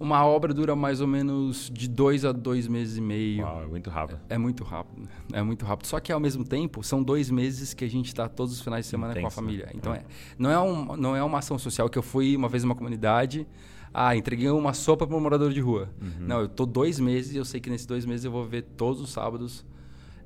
Uma 0.00 0.24
obra 0.24 0.54
dura 0.54 0.76
mais 0.76 1.00
ou 1.00 1.06
menos 1.06 1.70
de 1.72 1.88
dois 1.88 2.24
a 2.24 2.32
dois 2.32 2.68
meses 2.68 2.96
e 2.98 3.00
meio. 3.00 3.44
Uau, 3.44 3.62
é 3.62 3.66
muito 3.66 3.90
rápido. 3.90 4.20
É, 4.28 4.34
é, 4.34 4.38
muito 4.38 4.64
rápido. 4.64 5.08
É 5.32 5.42
muito 5.42 5.64
rápido. 5.64 5.86
Só 5.86 5.98
que 5.98 6.12
ao 6.12 6.20
mesmo 6.20 6.44
tempo, 6.44 6.82
são 6.82 7.02
dois 7.02 7.30
meses 7.30 7.74
que 7.74 7.84
a 7.84 7.90
gente 7.90 8.06
está 8.06 8.28
todos 8.28 8.54
os 8.54 8.60
finais 8.60 8.84
de 8.84 8.90
semana 8.90 9.12
Intenso, 9.12 9.34
com 9.34 9.40
a 9.40 9.44
família. 9.44 9.66
Né? 9.66 9.72
Então, 9.74 9.94
é. 9.94 9.98
É, 9.98 10.04
não, 10.38 10.50
é 10.50 10.60
um, 10.60 10.96
não 10.96 11.16
é 11.16 11.22
uma 11.22 11.38
ação 11.38 11.58
social 11.58 11.88
que 11.88 11.98
eu 11.98 12.02
fui 12.02 12.36
uma 12.36 12.48
vez 12.48 12.62
numa 12.62 12.74
comunidade 12.74 13.46
ah, 13.92 14.14
entreguei 14.14 14.50
uma 14.50 14.74
sopa 14.74 15.06
para 15.06 15.16
um 15.16 15.20
morador 15.20 15.52
de 15.52 15.60
rua. 15.60 15.88
Uhum. 16.00 16.26
Não, 16.26 16.40
eu 16.40 16.48
tô 16.48 16.66
dois 16.66 17.00
meses 17.00 17.34
e 17.34 17.38
eu 17.38 17.44
sei 17.44 17.58
que 17.58 17.70
nesses 17.70 17.86
dois 17.86 18.04
meses 18.04 18.24
eu 18.24 18.30
vou 18.30 18.44
ver 18.44 18.62
todos 18.62 19.00
os 19.00 19.10
sábados 19.10 19.64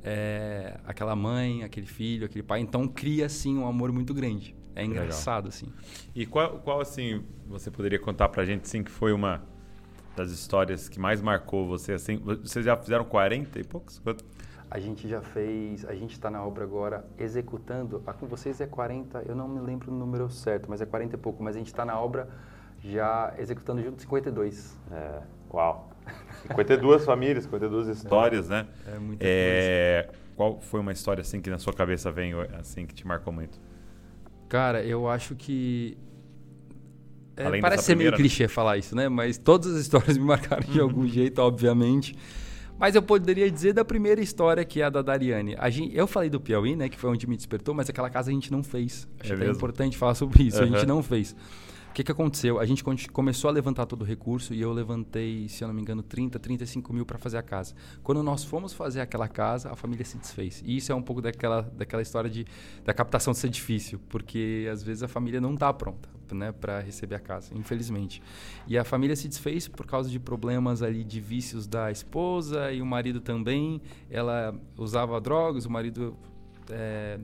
é, 0.03 0.79
aquela 0.85 1.15
mãe, 1.15 1.63
aquele 1.63 1.87
filho, 1.87 2.27
aquele 2.27 2.43
pai. 2.43 2.61
Então 2.61 2.87
cria 2.89 3.27
assim 3.27 3.57
um 3.57 3.67
amor 3.67 3.93
muito 3.93 4.13
grande. 4.13 4.55
É 4.75 4.85
engraçado 4.85 5.49
assim. 5.49 5.67
E 6.15 6.25
qual, 6.27 6.59
qual 6.61 6.81
assim 6.81 7.23
você 7.47 7.71
poderia 7.71 7.99
contar 7.99 8.29
para 8.29 8.43
a 8.43 8.45
gente 8.45 8.63
assim 8.63 8.83
que 8.83 8.91
foi 8.91 9.13
uma 9.13 9.43
das 10.17 10.31
histórias 10.31 10.89
que 10.89 11.01
mais 11.01 11.21
marcou 11.21 11.67
você 11.67 11.93
assim? 11.93 12.19
Vocês 12.19 12.65
já 12.65 12.77
fizeram 12.77 13.05
40 13.05 13.59
e 13.59 13.65
poucos? 13.65 14.01
A 14.71 14.79
gente 14.79 15.09
já 15.09 15.21
fez, 15.21 15.85
a 15.85 15.95
gente 15.95 16.13
está 16.13 16.31
na 16.31 16.45
obra 16.45 16.65
agora 16.65 17.05
executando. 17.19 18.03
A 18.07 18.13
com 18.13 18.27
vocês 18.27 18.61
é 18.61 18.67
40, 18.67 19.25
eu 19.27 19.35
não 19.35 19.49
me 19.49 19.61
lembro 19.61 19.93
o 19.93 19.95
número 19.95 20.31
certo, 20.31 20.69
mas 20.71 20.81
é 20.81 20.87
40 20.87 21.15
e 21.15 21.19
pouco. 21.19 21.43
Mas 21.43 21.57
a 21.57 21.59
gente 21.59 21.69
está 21.69 21.85
na 21.85 21.99
obra 22.01 22.29
já 22.83 23.35
executando 23.39 23.83
junto 23.83 24.01
52. 24.01 24.79
É, 24.91 25.21
uau! 25.53 25.91
52 26.49 27.05
famílias, 27.07 27.45
52 27.45 27.89
histórias, 27.89 28.51
é, 28.51 28.55
né? 28.55 28.69
É 28.87 28.99
muita 28.99 29.25
é, 29.27 30.05
coisa. 30.05 30.19
Qual 30.37 30.61
foi 30.61 30.81
uma 30.81 30.93
história 30.93 31.21
assim 31.21 31.41
que 31.41 31.51
na 31.51 31.59
sua 31.59 31.73
cabeça 31.73 32.11
vem 32.11 32.33
assim 32.59 32.87
que 32.87 32.95
te 32.95 33.07
marcou 33.07 33.33
muito? 33.33 33.61
Cara, 34.49 34.83
eu 34.83 35.09
acho 35.09 35.35
que 35.35 35.97
é, 37.37 37.61
parece 37.61 37.85
ser 37.85 37.97
meio 37.97 38.13
clichê 38.13 38.49
falar 38.49 38.79
isso, 38.79 38.95
né? 38.95 39.09
Mas 39.09 39.39
todas 39.39 39.75
as 39.75 39.81
histórias 39.81 40.17
me 40.19 40.25
marcaram 40.25 40.67
de 40.69 40.81
algum 40.81 41.07
jeito, 41.07 41.41
obviamente. 41.41 42.15
Mas 42.79 42.95
eu 42.95 43.03
poderia 43.03 43.51
dizer 43.51 43.73
da 43.73 43.85
primeira 43.85 44.21
história, 44.21 44.65
que 44.65 44.81
é 44.81 44.85
a 44.85 44.91
da 44.91 45.03
Dariane. 45.03 45.55
A 45.59 45.71
gente, 45.71 45.97
eu 45.97 46.07
falei 46.07 46.29
do 46.29 46.41
Piauí, 46.41 46.75
né? 46.75 46.89
Que 46.89 46.99
foi 46.99 47.11
onde 47.11 47.27
me 47.29 47.37
despertou, 47.37 47.75
mas 47.75 47.89
aquela 47.89 48.11
casa 48.11 48.31
a 48.31 48.35
gente 48.35 48.51
não 48.51 48.63
fez. 48.63 49.09
Acho 49.21 49.33
é 49.33 49.37
que 49.37 49.45
é 49.45 49.51
importante 49.51 49.97
falar 49.97 50.15
sobre 50.15 50.43
isso. 50.45 50.59
Uhum. 50.59 50.65
A 50.65 50.67
gente 50.67 50.87
não 50.87 51.03
fez. 51.03 51.37
O 51.91 51.95
que, 51.95 52.03
que 52.03 52.11
aconteceu? 52.11 52.59
A 52.59 52.65
gente 52.65 52.83
começou 53.13 53.51
a 53.51 53.53
levantar 53.53 53.85
todo 53.85 54.01
o 54.01 54.05
recurso 54.05 54.55
e 54.55 54.61
eu 54.63 54.73
levantei, 54.73 55.47
se 55.47 55.63
eu 55.63 55.69
não 55.69 55.75
me 55.75 55.83
engano, 55.83 56.03
30, 56.03 56.39
35 56.39 56.91
mil 56.91 57.05
para 57.05 57.19
fazer 57.19 57.37
a 57.37 57.43
casa. 57.43 57.75
Quando 58.03 58.23
nós 58.23 58.43
fomos 58.43 58.73
fazer 58.73 59.03
aquela 59.03 59.29
casa, 59.29 59.71
a 59.71 59.77
família 59.77 60.03
se 60.03 60.17
desfez. 60.17 60.63
E 60.65 60.79
isso 60.79 60.91
é 60.91 60.95
um 60.95 61.03
pouco 61.03 61.21
daquela, 61.21 61.61
daquela 61.61 62.01
história 62.01 62.31
de, 62.31 62.47
da 62.83 62.95
captação 62.95 63.35
ser 63.35 63.51
difícil, 63.51 64.01
porque 64.09 64.67
às 64.73 64.83
vezes 64.83 65.03
a 65.03 65.09
família 65.09 65.39
não 65.39 65.53
está 65.53 65.71
pronta 65.71 66.09
né, 66.35 66.53
para 66.53 66.81
receber 66.81 67.15
a 67.15 67.21
casa, 67.21 67.53
infelizmente. 67.55 68.23
E 68.67 68.79
a 68.79 68.85
família 68.85 69.17
se 69.17 69.29
desfez 69.29 69.69
por 69.69 69.87
causa 69.87 70.11
de 70.11 70.19
problemas 70.19 70.83
ali 70.83 71.05
de 71.05 71.21
vícios 71.21 71.67
da 71.67 71.91
esposa 71.91 72.73
e 72.73 72.83
o 72.83 72.87
marido 72.87 73.21
também. 73.21 73.81
Ela 74.11 74.55
usava 74.77 75.21
drogas, 75.21 75.67
o 75.67 75.71
marido 75.71 76.17
é, 76.71 77.19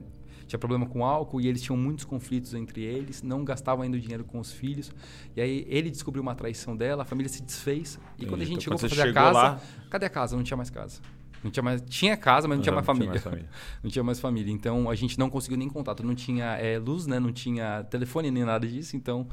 tinha 0.49 0.59
problema 0.59 0.85
com 0.85 1.05
álcool 1.05 1.39
e 1.39 1.47
eles 1.47 1.61
tinham 1.61 1.77
muitos 1.77 2.03
conflitos 2.03 2.53
entre 2.53 2.81
eles, 2.81 3.21
não 3.21 3.43
gastavam 3.45 3.83
ainda 3.83 3.95
o 3.95 3.99
dinheiro 3.99 4.23
com 4.23 4.39
os 4.39 4.51
filhos. 4.51 4.91
E 5.35 5.41
aí 5.41 5.65
ele 5.69 5.91
descobriu 5.91 6.21
uma 6.21 6.35
traição 6.35 6.75
dela, 6.75 7.03
a 7.03 7.05
família 7.05 7.29
se 7.29 7.43
desfez. 7.43 7.99
E 8.17 8.25
quando 8.25 8.41
a 8.41 8.45
gente 8.45 8.63
chegou 8.63 8.77
para 8.77 8.89
fazer 8.89 9.09
a 9.09 9.13
casa, 9.13 9.39
lá... 9.39 9.61
cadê 9.89 10.05
a 10.07 10.09
casa? 10.09 10.35
Não 10.35 10.43
tinha 10.43 10.57
mais 10.57 10.69
casa. 10.69 11.01
Não 11.43 11.51
tinha 11.51 11.63
mais, 11.63 11.81
tinha 11.81 12.17
casa, 12.17 12.47
mas 12.47 12.57
não, 12.57 12.63
tinha, 12.63 12.73
mais 12.73 12.85
não 12.87 12.95
tinha 12.95 13.09
mais 13.09 13.23
família. 13.23 13.49
não 13.83 13.89
tinha 13.89 14.03
mais 14.03 14.19
família. 14.19 14.51
Então 14.51 14.89
a 14.89 14.95
gente 14.95 15.17
não 15.17 15.29
conseguiu 15.29 15.57
nem 15.57 15.69
contato. 15.69 16.03
Não 16.03 16.15
tinha 16.15 16.45
é, 16.57 16.77
luz, 16.77 17.07
né? 17.07 17.19
Não 17.19 17.31
tinha 17.31 17.83
telefone 17.85 18.29
nem 18.31 18.43
nada 18.43 18.67
disso. 18.67 18.95
Então, 18.95 19.27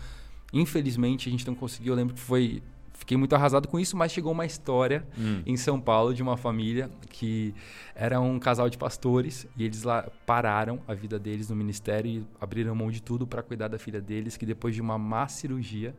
infelizmente, 0.52 1.28
a 1.28 1.32
gente 1.32 1.46
não 1.46 1.54
conseguiu. 1.54 1.92
Eu 1.92 1.96
lembro 1.96 2.14
que 2.14 2.20
foi 2.20 2.62
fiquei 2.96 3.16
muito 3.16 3.34
arrasado 3.34 3.68
com 3.68 3.78
isso, 3.78 3.96
mas 3.96 4.10
chegou 4.10 4.32
uma 4.32 4.46
história 4.46 5.06
Hum. 5.18 5.42
em 5.46 5.56
São 5.56 5.80
Paulo 5.80 6.14
de 6.14 6.22
uma 6.22 6.36
família 6.36 6.90
que 7.10 7.54
era 7.94 8.20
um 8.20 8.38
casal 8.38 8.68
de 8.68 8.78
pastores 8.78 9.46
e 9.56 9.64
eles 9.64 9.82
lá 9.82 10.08
pararam 10.24 10.80
a 10.88 10.94
vida 10.94 11.18
deles 11.18 11.48
no 11.48 11.54
ministério 11.54 12.10
e 12.10 12.26
abriram 12.40 12.74
mão 12.74 12.90
de 12.90 13.00
tudo 13.02 13.26
para 13.26 13.42
cuidar 13.42 13.68
da 13.68 13.78
filha 13.78 14.00
deles, 14.00 14.36
que 14.36 14.46
depois 14.46 14.74
de 14.74 14.80
uma 14.80 14.98
má 14.98 15.28
cirurgia, 15.28 15.94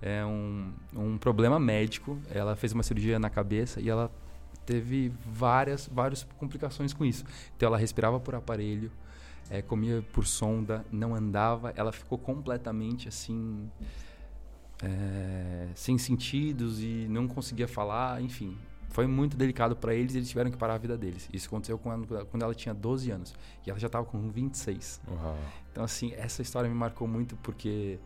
é 0.00 0.24
um, 0.24 0.72
um 0.94 1.18
problema 1.18 1.58
médico, 1.58 2.18
ela 2.30 2.54
fez 2.54 2.72
uma 2.72 2.82
cirurgia 2.82 3.18
na 3.18 3.28
cabeça 3.28 3.80
e 3.80 3.88
ela 3.88 4.10
teve 4.68 5.10
várias, 5.24 5.88
várias 5.90 6.24
complicações 6.36 6.92
com 6.92 7.02
isso. 7.02 7.24
Então 7.56 7.68
ela 7.68 7.78
respirava 7.78 8.20
por 8.20 8.34
aparelho, 8.34 8.92
é, 9.48 9.62
comia 9.62 10.04
por 10.12 10.26
sonda, 10.26 10.84
não 10.92 11.14
andava, 11.14 11.72
ela 11.74 11.90
ficou 11.90 12.18
completamente 12.18 13.08
assim 13.08 13.70
é, 14.82 15.68
sem 15.74 15.96
sentidos 15.96 16.82
e 16.82 17.06
não 17.08 17.26
conseguia 17.26 17.66
falar, 17.66 18.20
enfim. 18.20 18.58
Foi 18.90 19.06
muito 19.06 19.38
delicado 19.38 19.74
para 19.74 19.94
eles 19.94 20.14
e 20.14 20.18
eles 20.18 20.28
tiveram 20.28 20.50
que 20.50 20.58
parar 20.58 20.74
a 20.74 20.78
vida 20.78 20.98
deles. 20.98 21.30
Isso 21.32 21.46
aconteceu 21.46 21.78
quando, 21.78 22.26
quando 22.26 22.42
ela 22.42 22.54
tinha 22.54 22.74
12 22.74 23.10
anos 23.10 23.34
e 23.66 23.70
ela 23.70 23.78
já 23.78 23.86
estava 23.86 24.04
com 24.04 24.28
26. 24.28 25.00
Uau. 25.10 25.36
Então, 25.72 25.82
assim, 25.82 26.12
essa 26.14 26.42
história 26.42 26.68
me 26.68 26.76
marcou 26.76 27.08
muito 27.08 27.36
porque 27.36 27.98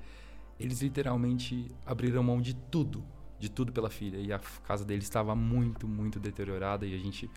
eles 0.61 0.81
literalmente 0.81 1.67
abriram 1.85 2.23
mão 2.23 2.41
de 2.41 2.55
tudo, 2.55 3.03
de 3.43 3.51
tudo 3.51 3.73
pela 3.73 3.91
filha. 3.91 4.19
E 4.19 4.33
a 4.33 4.39
casa 4.65 4.85
deles 4.85 5.03
estava 5.03 5.35
muito, 5.35 5.89
muito 5.89 6.21
deteriorada 6.21 6.87
e 6.87 6.95
a 6.95 6.99
gente 6.99 7.29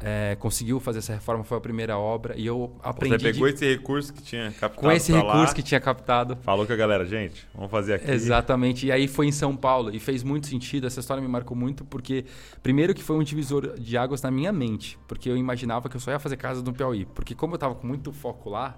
é, 0.00 0.36
conseguiu 0.38 0.78
fazer 0.78 1.00
essa 1.00 1.12
reforma. 1.12 1.42
Foi 1.42 1.58
a 1.58 1.60
primeira 1.60 1.98
obra 1.98 2.36
e 2.38 2.46
eu 2.46 2.76
aprendi 2.80 3.16
Você 3.18 3.32
pegou 3.32 3.48
de- 3.48 3.54
esse 3.54 3.66
recurso 3.68 4.12
que 4.14 4.22
tinha 4.22 4.52
captado 4.52 4.80
com 4.80 4.92
esse 4.92 5.10
recurso 5.12 5.36
lá, 5.36 5.52
que 5.54 5.62
tinha 5.62 5.80
captado. 5.80 6.36
Falou 6.42 6.64
com 6.64 6.72
a 6.72 6.76
galera, 6.76 7.04
gente, 7.04 7.44
vamos 7.52 7.72
fazer 7.72 7.94
aqui. 7.94 8.08
Exatamente. 8.08 8.86
E 8.86 8.92
aí 8.92 9.08
foi 9.08 9.26
em 9.26 9.32
São 9.32 9.56
Paulo 9.56 9.92
e 9.92 9.98
fez 9.98 10.22
muito 10.22 10.46
sentido. 10.46 10.86
Essa 10.86 11.00
história 11.00 11.20
me 11.20 11.28
marcou 11.28 11.56
muito 11.56 11.84
porque, 11.84 12.24
primeiro, 12.62 12.94
que 12.94 13.02
foi 13.02 13.16
um 13.16 13.24
divisor 13.24 13.76
de 13.80 13.98
águas 13.98 14.22
na 14.22 14.30
minha 14.30 14.52
mente, 14.52 14.96
porque 15.08 15.28
eu 15.28 15.36
imaginava 15.36 15.88
que 15.88 15.96
eu 15.96 16.00
só 16.00 16.12
ia 16.12 16.20
fazer 16.20 16.36
casa 16.36 16.62
no 16.62 16.72
Piauí. 16.72 17.04
Porque, 17.04 17.34
como 17.34 17.54
eu 17.54 17.58
tava 17.58 17.74
com 17.74 17.84
muito 17.84 18.12
foco 18.12 18.48
lá, 18.48 18.76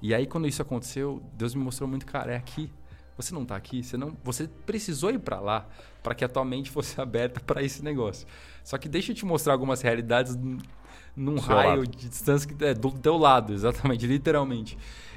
e 0.00 0.14
aí 0.14 0.26
quando 0.26 0.48
isso 0.48 0.62
aconteceu, 0.62 1.22
Deus 1.34 1.54
me 1.54 1.62
mostrou 1.62 1.86
muito, 1.86 2.06
cara, 2.06 2.32
é 2.32 2.36
aqui. 2.36 2.70
Você 3.22 3.34
não 3.34 3.44
tá 3.44 3.56
aqui, 3.56 3.82
você 3.82 3.96
não, 3.96 4.16
você 4.22 4.48
precisou 4.66 5.10
ir 5.10 5.18
para 5.18 5.40
lá 5.40 5.66
para 6.02 6.14
que 6.14 6.24
a 6.24 6.28
tua 6.28 6.44
mente 6.44 6.70
fosse 6.70 6.98
aberta 7.00 7.40
para 7.40 7.62
esse 7.62 7.82
negócio. 7.82 8.26
Só 8.64 8.76
que 8.78 8.88
deixa 8.88 9.12
eu 9.12 9.16
te 9.16 9.24
mostrar 9.24 9.52
algumas 9.54 9.80
realidades 9.82 10.36
num- 10.36 10.58
seu 11.38 11.46
raio 11.54 11.68
lado. 11.80 11.86
de 11.86 12.08
distância 12.08 12.48
que 12.52 12.64
é 12.64 12.74
do 12.74 12.90
teu 12.90 13.16
lado, 13.16 13.52
exatamente, 13.54 14.06
literalmente. 14.06 14.76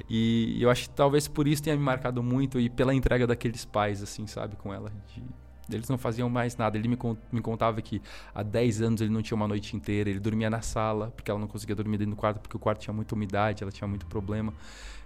E 0.10 0.62
eu 0.62 0.70
acho 0.70 0.84
que 0.90 0.96
talvez 0.96 1.28
por 1.28 1.48
isso 1.48 1.64
tenha 1.64 1.76
me 1.76 1.82
marcado 1.84 2.22
muito 2.22 2.60
e 2.60 2.70
pela 2.70 2.94
entrega 2.94 3.26
daqueles 3.26 3.66
pais, 3.66 4.02
assim, 4.04 4.28
sabe, 4.28 4.56
com 4.56 4.74
ela. 4.74 4.92
de- 5.14 5.24
eles 5.68 5.90
não 5.90 5.98
faziam 5.98 6.30
mais 6.30 6.56
nada. 6.58 6.78
Ele 6.78 6.88
me, 6.88 6.96
me 7.32 7.42
contava 7.42 7.82
que 7.82 8.00
há 8.36 8.44
10 8.44 8.84
anos 8.84 9.02
ele 9.02 9.10
não 9.10 9.24
tinha 9.24 9.36
uma 9.36 9.48
noite 9.48 9.76
inteira, 9.76 10.08
ele 10.12 10.20
dormia 10.20 10.48
na 10.48 10.62
sala, 10.62 11.12
porque 11.16 11.32
ela 11.32 11.40
não 11.40 11.48
conseguia 11.48 11.76
dormir 11.76 11.98
dentro 11.98 12.14
do 12.14 12.18
quarto, 12.18 12.40
porque 12.40 12.56
o 12.56 12.60
quarto 12.60 12.82
tinha 12.82 12.94
muita 12.94 13.16
umidade, 13.16 13.64
ela 13.64 13.72
tinha 13.72 13.88
muito 13.88 14.06
problema, 14.06 14.54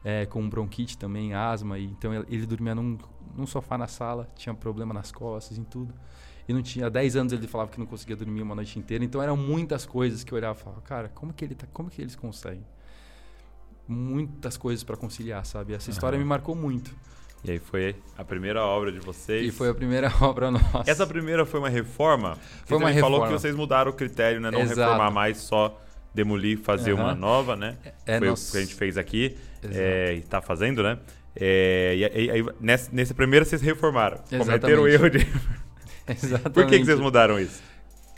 é, 0.04 0.26
com 0.26 0.48
bronquite 0.50 0.98
também, 0.98 1.34
asma. 1.34 1.78
E, 1.80 1.86
então 1.86 2.14
ele, 2.28 2.46
dormia 2.46 2.74
num, 2.76 2.98
num 3.36 3.46
sofá 3.46 3.78
na 3.78 3.88
sala, 3.88 4.30
tinha 4.36 4.54
problema 4.54 4.94
nas 4.94 5.12
costas, 5.12 5.58
em 5.58 5.64
tudo. 5.64 5.94
E 6.48 6.54
não 6.54 6.62
tinha, 6.64 6.88
há 6.88 6.90
10 6.90 7.16
anos 7.16 7.32
ele 7.34 7.48
falava 7.48 7.70
que 7.70 7.80
não 7.80 7.86
conseguia 7.86 8.16
dormir 8.16 8.42
uma 8.42 8.56
noite 8.56 8.80
inteira. 8.80 9.04
Então 9.04 9.22
eram 9.22 9.38
muitas 9.38 9.86
coisas 9.86 10.24
que 10.24 10.32
eu 10.34 10.38
olhava 10.38 10.58
e 10.60 10.64
falava, 10.64 10.82
cara, 10.82 11.10
como 11.10 11.32
que 11.32 11.46
ele 11.46 11.54
tá, 11.56 11.68
como 11.72 11.90
que 11.90 12.02
eles 12.02 12.16
conseguem? 12.16 12.66
Muitas 13.88 14.56
coisas 14.56 14.84
para 14.84 14.96
conciliar, 14.96 15.46
sabe? 15.46 15.74
Essa 15.74 15.90
história 15.90 16.16
Aham. 16.16 16.24
me 16.24 16.30
marcou 16.30 16.56
muito. 16.56 16.92
E 17.44 17.52
aí 17.52 17.60
foi 17.60 17.96
a 18.18 18.24
primeira 18.24 18.64
obra 18.64 18.92
de 18.92 19.00
vocês. 19.00 19.48
E 19.48 19.52
foi 19.52 19.70
a 19.70 19.74
primeira 19.74 20.12
obra 20.22 20.52
nossa. 20.52 20.90
Essa 20.90 21.08
primeira 21.08 21.46
foi 21.46 21.60
uma 21.60 21.70
reforma? 21.70 22.36
Foi 22.66 22.78
uma 22.78 22.92
Você 22.94 23.00
falou 23.00 23.20
que 23.20 23.24
reforma. 23.26 23.40
vocês 23.40 23.56
mudaram 23.56 23.92
o 23.92 23.94
critério, 23.94 24.40
né? 24.42 24.52
Não 24.52 24.60
Exato. 24.62 24.80
reformar 24.80 25.10
mais, 25.12 25.38
só 25.38 25.80
demolir, 26.14 26.60
fazer 26.60 26.92
Aham. 26.94 27.04
uma 27.04 27.16
nova, 27.16 27.56
né? 27.56 27.78
É, 28.06 28.20
foi 28.20 28.28
nós- 28.30 28.50
o 28.50 28.52
que 28.52 28.58
a 28.58 28.62
gente 28.62 28.76
fez 28.76 28.98
aqui. 28.98 29.38
É, 29.64 30.14
e 30.16 30.20
está 30.20 30.42
fazendo, 30.42 30.84
né? 30.84 31.00
É, 31.36 31.96
e 31.96 32.06
aí, 32.06 32.32
aí, 32.32 32.46
nessa, 32.60 32.90
nessa 32.92 33.14
primeira 33.14 33.46
vocês 33.46 33.62
reformaram. 33.62 34.18
Cometeram 34.30 34.84
o 34.84 34.88
Exatamente. 34.88 34.94
erro 34.94 35.10
de. 35.10 35.28
Exatamente. 36.08 36.50
Por 36.54 36.66
que, 36.68 36.80
que 36.80 36.86
vocês 36.86 37.00
mudaram 37.00 37.40
isso? 37.40 37.62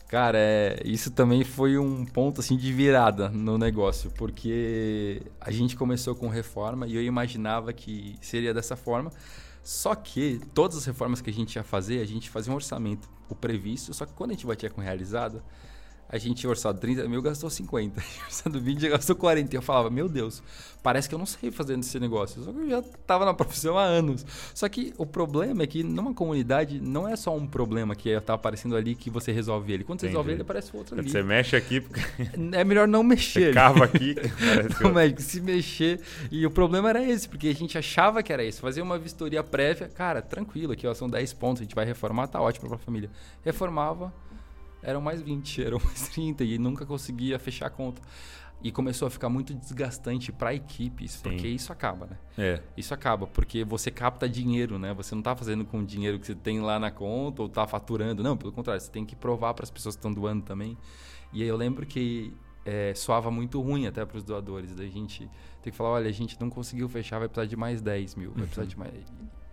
Cara, 0.07 0.37
é, 0.37 0.81
isso 0.83 1.09
também 1.09 1.43
foi 1.45 1.77
um 1.77 2.03
ponto 2.05 2.41
assim 2.41 2.57
de 2.57 2.73
virada 2.73 3.29
no 3.29 3.57
negócio, 3.57 4.11
porque 4.17 5.21
a 5.39 5.49
gente 5.51 5.75
começou 5.77 6.13
com 6.13 6.27
reforma 6.27 6.85
e 6.85 6.95
eu 6.95 7.01
imaginava 7.01 7.71
que 7.71 8.17
seria 8.21 8.53
dessa 8.53 8.75
forma. 8.75 9.09
Só 9.63 9.95
que 9.95 10.41
todas 10.53 10.75
as 10.75 10.85
reformas 10.85 11.21
que 11.21 11.29
a 11.29 11.33
gente 11.33 11.55
ia 11.55 11.63
fazer, 11.63 12.01
a 12.01 12.05
gente 12.05 12.29
fazia 12.29 12.51
um 12.51 12.55
orçamento, 12.55 13.07
o 13.29 13.35
previsto, 13.35 13.93
só 13.93 14.05
que 14.05 14.11
quando 14.11 14.31
a 14.31 14.33
gente 14.33 14.45
batia 14.45 14.69
com 14.69 14.81
realizado, 14.81 15.41
a 16.11 16.17
gente 16.17 16.37
tinha 16.41 16.49
orçado 16.49 16.77
30 16.79 17.07
mil, 17.07 17.21
gastou 17.21 17.49
50. 17.49 18.01
Orçado 18.27 18.59
20, 18.59 18.89
gastou 18.89 19.15
40. 19.15 19.55
E 19.55 19.57
eu 19.57 19.61
falava, 19.61 19.89
meu 19.89 20.09
Deus, 20.09 20.43
parece 20.83 21.07
que 21.07 21.15
eu 21.15 21.19
não 21.19 21.25
sei 21.25 21.51
fazer 21.51 21.79
esse 21.79 21.97
negócio. 21.99 22.43
Só 22.43 22.51
que 22.51 22.59
eu 22.59 22.69
já 22.69 22.79
estava 22.79 23.23
na 23.23 23.33
profissão 23.33 23.77
há 23.77 23.83
anos. 23.83 24.25
Só 24.53 24.67
que 24.67 24.93
o 24.97 25.05
problema 25.05 25.63
é 25.63 25.67
que 25.67 25.83
numa 25.83 26.13
comunidade 26.13 26.79
não 26.81 27.07
é 27.07 27.15
só 27.15 27.33
um 27.35 27.47
problema 27.47 27.95
que 27.95 28.09
está 28.09 28.33
aparecendo 28.33 28.75
ali 28.75 28.93
que 28.93 29.09
você 29.09 29.31
resolve 29.31 29.71
ele. 29.71 29.83
Quando 29.85 30.01
você 30.01 30.07
Entendi. 30.07 30.17
resolve 30.17 30.31
ele, 30.33 30.41
aparece 30.41 30.75
outro 30.75 30.99
ali. 30.99 31.09
Você 31.09 31.23
mexe 31.23 31.55
aqui, 31.55 31.79
porque 31.79 32.01
É 32.51 32.63
melhor 32.65 32.87
não 32.89 33.03
mexer. 33.03 33.47
você 33.47 33.53
cava 33.53 33.85
aqui. 33.85 34.15
parece 34.39 34.75
que- 34.75 34.83
Não, 34.83 34.93
médico, 34.93 35.21
se 35.21 35.39
mexer. 35.39 36.01
E 36.29 36.45
o 36.45 36.51
problema 36.51 36.89
era 36.89 37.01
esse, 37.03 37.29
porque 37.29 37.47
a 37.47 37.55
gente 37.55 37.77
achava 37.77 38.21
que 38.21 38.33
era 38.33 38.43
isso. 38.43 38.59
Fazer 38.59 38.81
uma 38.81 38.99
vistoria 38.99 39.41
prévia, 39.43 39.87
cara, 39.87 40.21
tranquilo, 40.21 40.73
aqui 40.73 40.85
ó, 40.85 40.93
são 40.93 41.09
10 41.09 41.31
pontos, 41.33 41.61
a 41.61 41.63
gente 41.63 41.73
vai 41.75 41.85
reformar, 41.85 42.27
tá 42.27 42.41
ótimo 42.41 42.67
pra 42.67 42.77
família. 42.77 43.09
Reformava, 43.45 44.11
eram 44.83 45.01
mais 45.01 45.21
20, 45.21 45.63
eram 45.63 45.79
mais 45.83 46.09
30, 46.09 46.43
e 46.43 46.57
nunca 46.57 46.85
conseguia 46.85 47.37
fechar 47.39 47.67
a 47.67 47.69
conta. 47.69 48.01
E 48.63 48.71
começou 48.71 49.07
a 49.07 49.11
ficar 49.11 49.27
muito 49.27 49.55
desgastante 49.55 50.31
para 50.31 50.53
equipes, 50.53 51.13
Sim. 51.13 51.23
porque 51.23 51.47
isso 51.47 51.73
acaba, 51.73 52.05
né? 52.05 52.17
É. 52.37 52.61
Isso 52.77 52.93
acaba, 52.93 53.25
porque 53.25 53.63
você 53.63 53.89
capta 53.89 54.29
dinheiro, 54.29 54.77
né? 54.77 54.93
Você 54.93 55.15
não 55.15 55.21
tá 55.23 55.35
fazendo 55.35 55.65
com 55.65 55.79
o 55.79 55.85
dinheiro 55.85 56.19
que 56.19 56.27
você 56.27 56.35
tem 56.35 56.61
lá 56.61 56.79
na 56.79 56.91
conta 56.91 57.41
ou 57.41 57.49
tá 57.49 57.65
faturando. 57.65 58.21
Não, 58.21 58.37
pelo 58.37 58.51
contrário, 58.51 58.79
você 58.79 58.91
tem 58.91 59.03
que 59.03 59.15
provar 59.15 59.55
para 59.55 59.63
as 59.63 59.71
pessoas 59.71 59.95
que 59.95 59.99
estão 59.99 60.13
doando 60.13 60.43
também. 60.43 60.77
E 61.33 61.41
aí 61.41 61.47
eu 61.47 61.57
lembro 61.57 61.87
que 61.87 62.35
é, 62.63 62.93
soava 62.93 63.31
muito 63.31 63.59
ruim 63.59 63.87
até 63.87 64.05
para 64.05 64.17
os 64.17 64.23
doadores. 64.23 64.75
Da 64.75 64.85
gente 64.85 65.27
ter 65.63 65.71
que 65.71 65.77
falar, 65.77 65.91
olha, 65.91 66.09
a 66.09 66.13
gente 66.13 66.39
não 66.39 66.49
conseguiu 66.49 66.87
fechar, 66.87 67.17
vai 67.17 67.27
precisar 67.27 67.47
de 67.47 67.55
mais 67.55 67.81
10 67.81 68.15
mil, 68.15 68.31
vai 68.31 68.43
precisar 68.43 68.65
de 68.65 68.77
mais... 68.79 69.11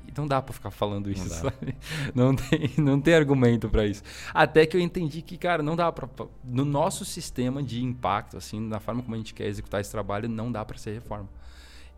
E 0.08 0.12
não 0.16 0.26
dá 0.26 0.40
para 0.40 0.54
ficar 0.54 0.70
falando 0.70 1.10
isso, 1.10 1.28
dá. 1.28 1.34
sabe? 1.34 1.76
Não 2.14 2.34
tem, 2.34 2.70
não 2.78 3.00
tem 3.00 3.14
argumento 3.14 3.68
para 3.68 3.86
isso. 3.86 4.02
Até 4.32 4.64
que 4.64 4.76
eu 4.76 4.80
entendi 4.80 5.20
que, 5.20 5.36
cara, 5.36 5.62
não 5.62 5.76
dá 5.76 5.92
para 5.92 6.08
no 6.42 6.64
nosso 6.64 7.04
sistema 7.04 7.62
de 7.62 7.84
impacto, 7.84 8.38
assim, 8.38 8.58
na 8.58 8.80
forma 8.80 9.02
como 9.02 9.14
a 9.14 9.18
gente 9.18 9.34
quer 9.34 9.46
executar 9.46 9.80
esse 9.80 9.90
trabalho, 9.90 10.28
não 10.28 10.50
dá 10.50 10.64
para 10.64 10.78
ser 10.78 10.94
reforma. 10.94 11.28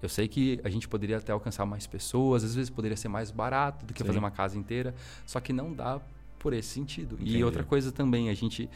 Eu 0.02 0.08
sei 0.08 0.26
que 0.26 0.60
a 0.64 0.70
gente 0.70 0.88
poderia 0.88 1.18
até 1.18 1.30
alcançar 1.30 1.64
mais 1.64 1.86
pessoas, 1.86 2.42
às 2.42 2.54
vezes 2.54 2.70
poderia 2.70 2.96
ser 2.96 3.08
mais 3.08 3.30
barato 3.30 3.86
do 3.86 3.92
que 3.92 4.00
Sim. 4.00 4.06
fazer 4.06 4.18
uma 4.18 4.30
casa 4.30 4.58
inteira, 4.58 4.94
só 5.26 5.38
que 5.40 5.52
não 5.52 5.72
dá 5.72 6.00
por 6.38 6.52
esse 6.52 6.68
sentido. 6.68 7.14
Entendi. 7.14 7.38
E 7.38 7.44
outra 7.44 7.62
coisa 7.62 7.92
também, 7.92 8.28
a 8.30 8.34
gente 8.34 8.68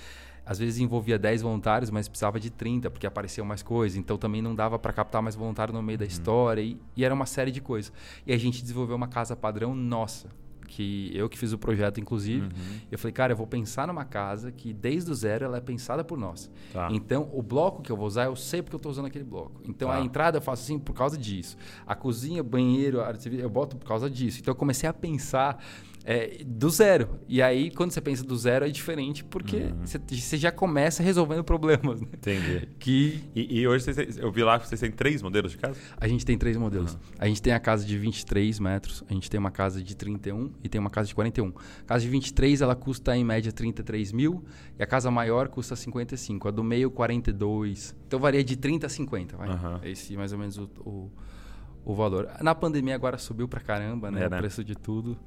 às 0.46 0.58
vezes 0.58 0.78
envolvia 0.78 1.18
10 1.18 1.42
voluntários, 1.42 1.90
mas 1.90 2.08
precisava 2.08 2.38
de 2.38 2.50
30 2.50 2.90
porque 2.90 3.06
apareceu 3.06 3.44
mais 3.44 3.62
coisa, 3.62 3.98
então 3.98 4.16
também 4.18 4.42
não 4.42 4.54
dava 4.54 4.78
para 4.78 4.92
captar 4.92 5.22
mais 5.22 5.34
voluntário 5.34 5.72
no 5.72 5.80
Uhum. 5.80 5.84
meio 5.86 5.98
da 5.98 6.04
história 6.04 6.60
e, 6.60 6.78
e 6.96 7.04
era 7.04 7.14
uma 7.14 7.26
série 7.26 7.50
de 7.50 7.60
coisas. 7.60 7.92
E 8.26 8.32
a 8.32 8.36
gente 8.38 8.60
desenvolveu 8.62 8.96
uma 8.96 9.08
casa 9.08 9.34
padrão 9.34 9.74
nossa, 9.74 10.28
que 10.66 11.10
eu 11.14 11.28
que 11.28 11.38
fiz 11.38 11.52
o 11.52 11.58
projeto 11.58 12.00
inclusive. 12.00 12.46
Uhum. 12.46 12.80
Eu 12.90 12.98
falei, 12.98 13.12
cara, 13.12 13.32
eu 13.32 13.36
vou 13.36 13.46
pensar 13.46 13.86
numa 13.86 14.04
casa 14.04 14.50
que 14.50 14.72
desde 14.72 15.10
o 15.10 15.14
zero 15.14 15.44
ela 15.44 15.58
é 15.58 15.60
pensada 15.60 16.02
por 16.02 16.18
nós. 16.18 16.50
Tá. 16.72 16.88
Então, 16.90 17.28
o 17.32 17.42
bloco 17.42 17.80
que 17.82 17.92
eu 17.92 17.96
vou 17.96 18.06
usar, 18.06 18.24
eu 18.24 18.34
sei 18.34 18.60
porque 18.62 18.74
eu 18.74 18.78
estou 18.78 18.90
usando 18.90 19.06
aquele 19.06 19.24
bloco. 19.24 19.60
Então, 19.64 19.88
Tá. 19.88 19.96
a 19.96 20.00
entrada 20.00 20.38
eu 20.38 20.42
faço 20.42 20.62
assim 20.64 20.78
por 20.78 20.94
causa 20.94 21.16
disso. 21.18 21.56
A 21.86 21.94
cozinha, 21.94 22.42
banheiro, 22.42 23.00
a 23.00 23.04
área 23.06 23.16
de 23.16 23.22
serviço, 23.22 23.42
eu 23.44 23.50
boto 23.50 23.76
por 23.76 23.86
causa 23.86 24.08
disso. 24.10 24.40
Então, 24.40 24.52
eu 24.52 24.56
comecei 24.56 24.88
a 24.88 24.92
pensar 24.92 25.62
é, 26.04 26.42
do 26.44 26.68
zero. 26.68 27.18
E 27.26 27.40
aí, 27.40 27.70
quando 27.70 27.90
você 27.90 28.00
pensa 28.00 28.22
do 28.22 28.36
zero, 28.36 28.66
é 28.66 28.68
diferente 28.68 29.24
porque 29.24 29.56
Uhum. 29.56 29.86
você, 29.86 29.98
você 29.98 30.36
já 30.36 30.52
começa 30.52 31.02
resolvendo 31.02 31.42
problemas. 31.42 32.00
Né? 32.00 32.08
Entendi. 32.12 32.68
Que 32.78 33.24
E, 33.34 33.60
e 33.60 33.66
hoje 33.66 33.86
eu 34.18 34.30
vi 34.30 34.42
lá 34.44 34.58
que 34.58 34.68
vocês 34.68 34.80
têm 34.80 34.90
três 34.90 35.22
modelos 35.22 35.52
de 35.52 35.58
casa? 35.58 35.78
a 35.96 36.06
gente 36.06 36.26
tem 36.26 36.36
três 36.36 36.56
modelos. 36.58 36.92
Uhum. 36.94 37.00
A 37.18 37.26
gente 37.26 37.40
tem 37.40 37.52
a 37.54 37.58
casa 37.60 37.86
de 37.86 37.96
23 37.96 38.58
metros, 38.60 39.02
a 39.08 39.14
gente 39.14 39.30
tem 39.30 39.40
uma 39.40 39.50
casa 39.50 39.82
de 39.82 39.96
31 39.96 40.52
e 40.62 40.68
tem 40.68 40.78
uma 40.80 40.90
casa 40.90 41.08
de 41.08 41.14
41. 41.14 41.48
A 41.48 41.84
casa 41.84 42.04
de 42.04 42.10
23, 42.10 42.60
ela 42.60 42.74
custa 42.76 43.16
em 43.16 43.24
média 43.24 43.50
33 43.50 44.12
mil 44.12 44.44
e 44.78 44.82
a 44.82 44.86
casa 44.86 45.10
maior 45.10 45.48
custa 45.48 45.74
55. 45.74 46.48
A 46.48 46.50
do 46.50 46.62
meio, 46.62 46.90
42. 46.90 47.96
Então 48.06 48.20
varia 48.20 48.44
de 48.44 48.56
30 48.56 48.86
a 48.86 48.90
50, 48.90 49.36
vai. 49.36 49.48
Aham. 49.48 49.80
Esse 49.82 50.14
é 50.14 50.16
mais 50.18 50.32
ou 50.32 50.38
menos 50.38 50.58
o, 50.58 50.64
o, 50.80 51.10
o 51.84 51.94
valor. 51.94 52.28
Na 52.42 52.54
pandemia 52.54 52.94
agora 52.94 53.16
subiu 53.16 53.48
pra 53.48 53.60
caramba, 53.60 54.10
né? 54.10 54.24
É, 54.24 54.26
o 54.26 54.30
né? 54.30 54.36
preço 54.38 54.62
de 54.62 54.74
tudo. 54.74 55.18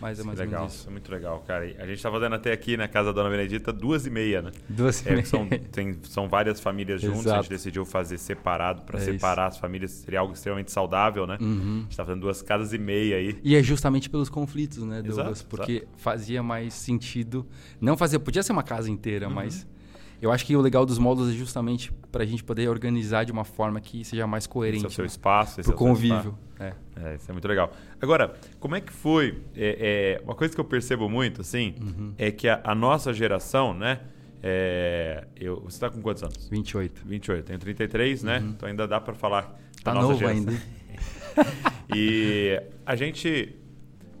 Mas 0.00 0.20
é 0.20 0.22
mais 0.24 0.38
legal, 0.38 0.62
ou 0.62 0.68
isso. 0.68 0.86
é 0.88 0.90
muito 0.90 1.10
legal, 1.10 1.40
cara. 1.46 1.66
E 1.66 1.76
a 1.78 1.86
gente 1.86 2.02
tá 2.02 2.10
fazendo 2.10 2.34
até 2.34 2.52
aqui 2.52 2.76
na 2.76 2.86
casa 2.86 3.12
da 3.12 3.22
Dona 3.22 3.30
Benedita 3.30 3.72
duas 3.72 4.04
e 4.06 4.10
meia, 4.10 4.42
né? 4.42 4.50
Duas 4.68 5.04
e 5.04 5.08
É, 5.08 5.12
meia. 5.12 5.24
são, 5.24 5.48
tem, 5.48 5.98
são 6.02 6.28
várias 6.28 6.60
famílias 6.60 7.00
juntas, 7.00 7.18
a 7.26 7.30
Exato. 7.30 7.42
gente 7.44 7.50
decidiu 7.50 7.84
fazer 7.86 8.18
separado 8.18 8.82
para 8.82 8.98
É 8.98 9.02
separar 9.02 9.46
as 9.46 9.58
famílias, 9.58 9.90
seria 9.92 10.20
algo 10.20 10.34
extremamente 10.34 10.70
saudável, 10.70 11.26
né? 11.26 11.38
Uhum. 11.40 11.78
A 11.78 11.82
gente 11.84 11.96
tá 11.96 12.04
fazendo 12.04 12.20
duas 12.20 12.42
casas 12.42 12.72
e 12.72 12.78
meia 12.78 13.16
aí. 13.16 13.38
E 13.42 13.56
é 13.56 13.62
justamente 13.62 14.10
pelos 14.10 14.28
conflitos, 14.28 14.82
né, 14.84 14.98
Exato, 14.98 15.14
Douglas? 15.16 15.42
Porque 15.42 15.86
fazia 15.96 16.42
mais 16.42 16.74
sentido. 16.74 17.46
Não 17.80 17.96
fazia, 17.96 18.20
podia 18.20 18.42
ser 18.42 18.52
uma 18.52 18.62
casa 18.62 18.90
inteira, 18.90 19.28
Uhum. 19.28 19.34
mas 19.34 19.66
eu 20.20 20.32
acho 20.32 20.44
que 20.46 20.56
o 20.56 20.60
legal 20.60 20.84
dos 20.86 20.98
módulos 20.98 21.30
é 21.32 21.36
justamente 21.36 21.92
para 22.10 22.22
a 22.22 22.26
gente 22.26 22.42
poder 22.42 22.68
organizar 22.68 23.24
de 23.24 23.32
uma 23.32 23.44
forma 23.44 23.80
que 23.80 24.04
seja 24.04 24.26
mais 24.26 24.44
Esse 24.44 24.48
coerente. 24.48 24.84
é 24.84 24.88
o 24.88 24.90
seu 24.90 25.02
né? 25.02 25.06
espaço, 25.06 25.60
esse 25.60 25.70
é 25.70 25.74
o 25.74 25.76
seu 25.76 25.86
convívio. 25.86 26.36
É. 26.58 26.72
É, 26.96 27.14
isso 27.16 27.30
é 27.30 27.32
muito 27.32 27.46
legal. 27.46 27.70
Agora, 28.00 28.34
como 28.58 28.74
é 28.74 28.80
que 28.80 28.92
foi? 28.92 29.42
é, 29.54 30.18
é, 30.18 30.24
uma 30.24 30.34
coisa 30.34 30.54
que 30.54 30.60
eu 30.60 30.64
percebo 30.64 31.08
muito, 31.08 31.42
assim, 31.42 31.74
Uhum. 31.80 32.14
é 32.16 32.30
que 32.30 32.48
a, 32.48 32.60
a 32.64 32.74
nossa 32.74 33.12
geração, 33.12 33.74
né? 33.74 34.00
é, 34.42 35.26
eu, 35.36 35.60
você 35.62 35.80
tá 35.80 35.90
com 35.90 36.00
quantos 36.00 36.22
anos? 36.22 36.48
28. 36.48 37.02
28, 37.06 37.38
eu 37.40 37.44
tenho 37.44 37.58
33, 37.58 38.22
né? 38.22 38.38
Então 38.48 38.68
ainda 38.68 38.86
dá 38.86 39.00
para 39.00 39.14
falar. 39.14 39.44
Uhum. 39.48 39.82
Tá 39.82 39.92
nossa 39.94 40.06
novo 40.08 40.18
geração. 40.18 40.38
ainda. 40.38 40.62
E 41.94 42.60
a 42.84 42.96
gente 42.96 43.54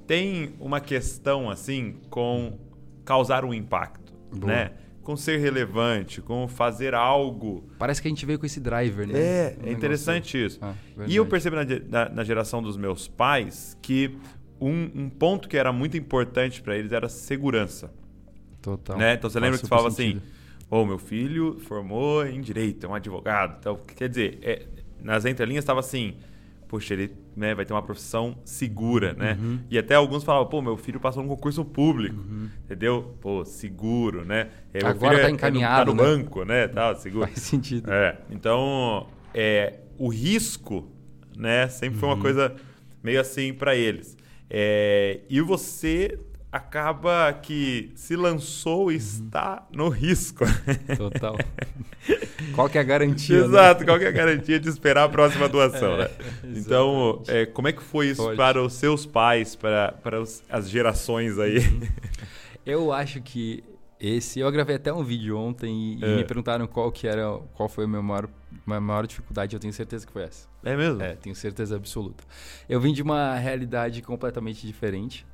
tem 0.06 0.54
uma 0.60 0.80
questão 0.80 1.50
assim 1.50 1.96
com 2.10 2.58
causar 3.04 3.44
um 3.44 3.52
impacto, 3.54 4.12
Boa. 4.32 4.52
né? 4.52 4.70
Com 5.06 5.16
ser 5.16 5.38
relevante, 5.38 6.20
com 6.20 6.48
fazer 6.48 6.92
algo. 6.92 7.68
Parece 7.78 8.02
que 8.02 8.08
a 8.08 8.10
gente 8.10 8.26
veio 8.26 8.38
com 8.40 8.44
esse 8.46 8.58
driver, 8.58 9.06
né? 9.06 9.16
É, 9.16 9.56
é 9.64 9.70
interessante 9.70 10.36
isso. 10.44 10.58
Ah, 10.60 10.74
e 11.06 11.14
eu 11.14 11.24
percebi 11.24 11.54
na, 11.54 11.64
na- 11.64 12.08
na 12.12 12.24
geração 12.24 12.60
dos 12.60 12.76
meus 12.76 13.06
pais 13.06 13.78
que 13.80 14.18
um, 14.60 14.90
um 14.94 15.08
ponto 15.08 15.48
que 15.48 15.56
era 15.56 15.72
muito 15.72 15.96
importante 15.96 16.60
para 16.60 16.76
eles 16.76 16.90
era 16.90 17.08
segurança. 17.08 17.92
Total. 18.60 18.98
né? 18.98 19.14
Então 19.14 19.30
você 19.30 19.34
Faz 19.38 19.42
lembra 19.44 19.58
que 19.60 19.64
você 19.66 19.68
falava 19.68 19.90
sentido. 19.92 20.18
assim: 20.24 20.66
Ô, 20.68 20.84
meu 20.84 20.98
filho 20.98 21.60
formou 21.60 22.26
em 22.26 22.40
direito, 22.40 22.84
é 22.84 22.88
um 22.88 22.94
advogado. 22.94 23.58
Então, 23.60 23.78
quer 23.96 24.08
dizer, 24.08 24.40
é, 24.42 24.66
nas 25.00 25.24
entrelinhas 25.24 25.62
estava 25.62 25.78
assim: 25.78 26.16
Poxa, 26.68 26.94
ele 26.94 27.12
né, 27.36 27.54
vai 27.54 27.64
ter 27.64 27.72
uma 27.72 27.82
profissão 27.82 28.38
segura, 28.44 29.12
né? 29.12 29.38
Uhum. 29.40 29.60
E 29.70 29.78
até 29.78 29.94
alguns 29.94 30.24
falavam: 30.24 30.48
Pô, 30.48 30.60
meu 30.60 30.76
filho 30.76 30.98
passou 30.98 31.22
num 31.22 31.28
concurso 31.28 31.64
público, 31.64 32.16
entendeu? 32.64 33.16
Pô, 33.20 33.44
seguro, 33.44 34.24
né? 34.24 34.48
É, 34.74 34.82
Uhum. 34.82 34.90
Agora 34.90 35.10
filho 35.16 35.22
tá 35.22 35.26
é- 35.26 35.26
é 35.26 35.28
no- 35.30 35.34
encaminhado, 35.36 35.90
Tá 35.90 35.96
no 35.96 36.02
né? 36.02 36.08
banco, 36.16 36.44
né? 36.44 36.68
Tá, 36.68 36.94
seguro. 36.96 37.26
Faz 37.26 37.38
sentido. 37.40 37.90
É, 37.90 38.18
então, 38.30 39.06
é, 39.32 39.80
o 39.98 40.08
risco, 40.08 40.90
né, 41.36 41.68
sempre 41.68 41.98
foi 41.98 42.08
uma 42.08 42.18
coisa 42.18 42.54
meio 43.02 43.20
assim 43.20 43.52
para 43.54 43.76
eles. 43.76 44.16
É, 44.50 45.20
e 45.28 45.40
você 45.40 46.18
acaba 46.50 47.32
que 47.32 47.90
se 47.94 48.16
lançou 48.16 48.90
e 48.90 48.96
está 48.96 49.66
no 49.72 49.88
risco. 49.88 50.44
Total. 50.96 51.36
Qual 52.54 52.68
que 52.68 52.78
é 52.78 52.80
a 52.80 52.84
garantia? 52.84 53.40
né? 53.40 53.46
Exato, 53.46 53.84
qual 53.84 53.98
que 53.98 54.04
é 54.04 54.08
a 54.08 54.12
garantia 54.12 54.58
de 54.60 54.68
esperar 54.68 55.04
a 55.04 55.08
próxima 55.08 55.48
doação, 55.48 55.96
né? 55.98 56.08
Então, 56.44 57.22
é, 57.26 57.44
como 57.44 57.68
é 57.68 57.72
que 57.72 57.82
foi 57.82 58.08
isso 58.08 58.22
Pode. 58.22 58.36
para 58.36 58.62
os 58.62 58.72
seus 58.74 59.04
pais, 59.04 59.54
para, 59.56 59.92
para 60.02 60.20
os- 60.20 60.42
as 60.48 60.68
gerações 60.70 61.38
aí? 61.38 61.58
Eu 62.64 62.92
acho 62.92 63.20
que 63.20 63.62
esse. 64.00 64.40
Eu 64.40 64.50
gravei 64.52 64.76
até 64.76 64.92
um 64.92 65.02
vídeo 65.02 65.36
ontem 65.36 65.94
e, 65.94 66.00
e 66.00 66.04
É. 66.04 66.16
me 66.16 66.24
perguntaram 66.24 66.66
qual 66.66 66.90
que 66.92 67.06
era. 67.06 67.38
Qual 67.54 67.68
foi 67.68 67.84
a 67.84 67.88
minha 67.88 68.02
maior, 68.02 68.28
minha 68.66 68.80
maior 68.80 69.06
dificuldade. 69.06 69.54
Eu 69.54 69.60
tenho 69.60 69.72
certeza 69.72 70.06
que 70.06 70.12
foi 70.12 70.22
essa. 70.22 70.46
É 70.64 70.76
mesmo? 70.76 71.02
É, 71.02 71.14
tenho 71.16 71.34
certeza 71.34 71.76
absoluta. 71.76 72.22
Eu 72.68 72.80
vim 72.80 72.92
de 72.92 73.02
uma 73.02 73.34
realidade 73.36 74.00
completamente 74.02 74.66
diferente 74.66 75.26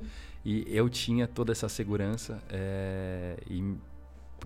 e 0.45 0.65
eu 0.69 0.89
tinha 0.89 1.27
toda 1.27 1.53
essa 1.53 1.69
segurança 1.69 2.43
é, 2.51 3.37
e 3.49 3.77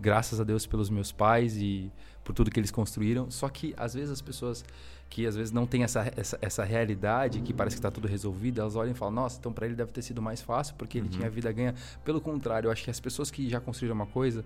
graças 0.00 0.40
a 0.40 0.44
Deus 0.44 0.66
pelos 0.66 0.90
meus 0.90 1.10
pais 1.10 1.56
e 1.56 1.90
por 2.22 2.34
tudo 2.34 2.50
que 2.50 2.60
eles 2.60 2.70
construíram. 2.70 3.30
Só 3.30 3.48
que 3.48 3.74
às 3.76 3.94
vezes 3.94 4.10
as 4.10 4.20
pessoas 4.20 4.64
que 5.08 5.26
às 5.26 5.36
vezes 5.36 5.52
não 5.52 5.66
têm 5.66 5.82
essa, 5.84 6.12
essa, 6.16 6.38
essa 6.42 6.64
realidade, 6.64 7.40
que 7.40 7.52
parece 7.52 7.76
que 7.76 7.78
está 7.78 7.90
tudo 7.90 8.08
resolvido, 8.08 8.60
elas 8.60 8.76
olham 8.76 8.90
e 8.92 8.94
falam, 8.94 9.14
nossa, 9.14 9.38
então 9.38 9.52
para 9.52 9.66
ele 9.66 9.74
deve 9.74 9.92
ter 9.92 10.02
sido 10.02 10.20
mais 10.20 10.40
fácil 10.42 10.74
porque 10.76 10.98
ele 10.98 11.08
tinha 11.08 11.26
a 11.26 11.30
vida 11.30 11.50
ganha. 11.52 11.74
Pelo 12.04 12.20
contrário, 12.20 12.66
eu 12.68 12.72
acho 12.72 12.84
que 12.84 12.90
as 12.90 13.00
pessoas 13.00 13.30
que 13.30 13.48
já 13.48 13.60
construíram 13.60 13.94
uma 13.94 14.06
coisa, 14.06 14.44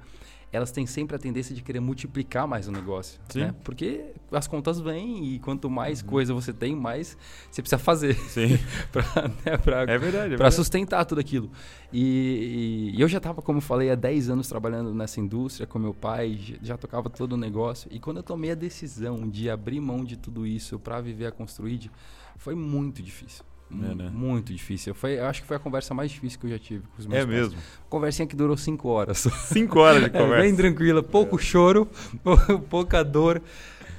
elas 0.52 0.72
têm 0.72 0.84
sempre 0.84 1.14
a 1.14 1.18
tendência 1.18 1.54
de 1.54 1.62
querer 1.62 1.78
multiplicar 1.80 2.46
mais 2.46 2.66
o 2.66 2.72
negócio. 2.72 3.20
Sim. 3.28 3.40
Né? 3.40 3.54
Porque 3.62 4.04
as 4.32 4.48
contas 4.48 4.80
vêm 4.80 5.34
e 5.34 5.38
quanto 5.38 5.70
mais 5.70 6.02
coisa 6.02 6.34
você 6.34 6.52
tem, 6.52 6.74
mais 6.74 7.16
você 7.50 7.62
precisa 7.62 7.78
fazer 7.78 8.14
Sim. 8.14 8.58
para 8.90 9.28
né, 9.46 9.56
pra- 9.56 9.82
É 9.82 9.96
verdade. 9.98 10.34
É 10.34 10.36
para 10.36 10.50
sustentar 10.50 11.04
tudo 11.04 11.20
aquilo. 11.20 11.50
E, 11.92 12.92
e 12.96 13.00
eu 13.00 13.08
já 13.08 13.18
estava, 13.18 13.40
como 13.42 13.60
falei, 13.60 13.90
há 13.90 13.94
10 13.94 14.30
anos 14.30 14.48
trabalhando 14.48 14.92
nessa 14.92 15.20
indústria 15.20 15.66
com 15.66 15.78
meu 15.78 15.94
pai, 15.94 16.38
já 16.62 16.76
tocava 16.76 17.08
todo 17.08 17.34
o 17.34 17.36
negócio. 17.36 17.88
E 17.92 18.00
quando 18.00 18.16
eu 18.18 18.22
tomei 18.22 18.50
a 18.50 18.54
decisão 18.56 19.28
de 19.28 19.48
abrir 19.48 19.80
mão 19.80 20.04
de 20.04 20.16
tudo 20.16 20.44
isso 20.46 20.49
para 20.78 21.00
viver 21.00 21.26
a 21.26 21.30
Construid, 21.32 21.90
foi 22.36 22.54
muito 22.54 23.02
difícil. 23.02 23.44
É, 23.72 23.94
né? 23.94 24.10
Muito 24.12 24.52
difícil. 24.52 24.92
Foi, 24.94 25.12
eu 25.18 25.26
acho 25.26 25.42
que 25.42 25.46
foi 25.46 25.56
a 25.56 25.60
conversa 25.60 25.94
mais 25.94 26.10
difícil 26.10 26.40
que 26.40 26.46
eu 26.46 26.50
já 26.50 26.58
tive 26.58 26.82
com 26.88 26.98
os 26.98 27.06
meus 27.06 27.20
É 27.22 27.24
pais. 27.24 27.38
mesmo. 27.38 27.58
Conversinha 27.88 28.26
que 28.26 28.34
durou 28.34 28.56
5 28.56 28.88
horas. 28.88 29.18
Cinco 29.46 29.78
horas 29.78 30.00
de 30.02 30.06
É, 30.10 30.10
conversa. 30.10 30.42
bem 30.42 30.56
tranquila, 30.56 31.02
pouco 31.04 31.38
choro, 31.38 31.86
pou- 32.24 32.58
pouca 32.68 33.04
dor, 33.04 33.40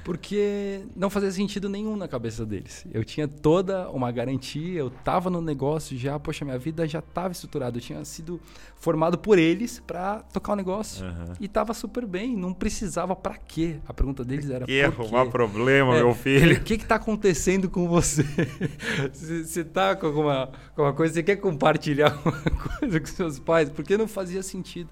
porque 0.04 0.80
não 0.96 1.08
fazia 1.08 1.30
sentido 1.30 1.68
nenhum 1.68 1.96
na 1.96 2.08
cabeça 2.08 2.44
deles. 2.44 2.84
Eu 2.92 3.04
tinha 3.04 3.28
toda 3.28 3.88
uma 3.90 4.10
garantia, 4.10 4.80
eu 4.80 4.88
estava 4.88 5.30
no 5.30 5.40
negócio 5.40 5.96
já, 5.96 6.18
poxa, 6.18 6.44
minha 6.44 6.58
vida 6.58 6.86
já 6.88 6.98
estava 6.98 7.32
estruturada, 7.32 7.76
eu 7.78 7.80
tinha 7.80 8.04
sido 8.04 8.40
formado 8.76 9.16
por 9.16 9.38
eles 9.38 9.80
para 9.86 10.20
tocar 10.32 10.54
o 10.54 10.56
negócio 10.56 11.04
Aham. 11.06 11.32
e 11.40 11.44
estava 11.46 11.72
super 11.72 12.04
bem, 12.06 12.36
não 12.36 12.52
precisava 12.52 13.14
para 13.14 13.36
quê? 13.36 13.76
A 13.86 13.94
pergunta 13.94 14.24
deles 14.24 14.50
era 14.50 14.66
Que 14.66 14.82
por 14.90 15.02
arrumar 15.04 15.24
quê? 15.26 15.30
problema, 15.30 15.94
É, 15.96 16.02
meu 16.02 16.14
filho. 16.14 16.56
O 16.62 16.64
que 16.64 16.74
está 16.74 16.96
acontecendo 16.96 17.68
com 17.70 17.88
você? 17.88 18.24
Você 19.12 19.44
você 19.44 19.64
tá 19.64 19.94
com 19.96 20.06
alguma, 20.06 20.46
com 20.74 20.82
alguma 20.82 20.92
coisa, 20.96 21.14
você 21.14 21.22
quer 21.22 21.36
compartilhar 21.36 22.12
alguma 22.24 22.40
coisa 22.78 23.00
com 23.00 23.06
seus 23.06 23.38
pais? 23.38 23.70
Porque 23.70 23.96
não 23.96 24.08
fazia 24.08 24.42
sentido. 24.42 24.88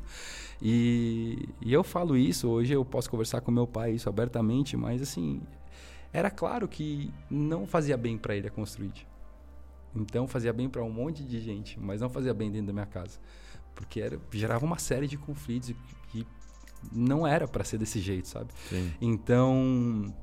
E, 0.63 1.49
e 1.61 1.73
eu 1.73 1.83
falo 1.83 2.17
isso, 2.17 2.49
hoje 2.49 2.73
eu 2.73 2.85
posso 2.85 3.11
conversar 3.11 3.41
com 3.41 3.51
meu 3.51 3.67
pai 3.67 3.93
isso 3.93 4.09
abertamente, 4.09 4.77
mas 4.77 5.01
assim, 5.01 5.41
era 6.13 6.31
claro 6.31 6.69
que 6.69 7.13
não 7.31 7.67
fazia 7.67 7.97
bem 7.97 8.19
para 8.19 8.37
ele 8.37 8.49
a 8.49 8.51
construir. 8.51 8.93
Então 9.95 10.27
fazia 10.27 10.53
bem 10.53 10.69
para 10.69 10.83
um 10.83 10.91
monte 10.91 11.25
de 11.25 11.41
gente, 11.41 11.79
mas 11.81 12.01
não 12.01 12.11
fazia 12.11 12.35
bem 12.35 12.51
dentro 12.51 12.69
da 12.69 12.73
minha 12.73 12.87
casa. 12.87 13.19
Porque 13.75 14.01
era, 14.01 14.21
gerava 14.33 14.65
uma 14.65 14.79
série 14.79 15.07
de 15.07 15.17
conflitos 15.17 15.71
e, 15.71 15.77
e 16.15 16.27
não 16.93 17.27
era 17.27 17.49
para 17.49 17.65
ser 17.65 17.79
desse 17.79 18.01
jeito, 18.01 18.29
sabe? 18.29 18.53
Sim. 18.69 18.93
Então, 19.01 20.15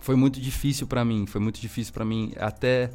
foi 0.00 0.16
muito 0.16 0.40
difícil 0.40 0.86
pra 0.86 1.04
mim, 1.04 1.26
foi 1.26 1.40
muito 1.40 1.60
difícil 1.60 1.92
pra 1.92 2.04
mim 2.04 2.32
até 2.36 2.90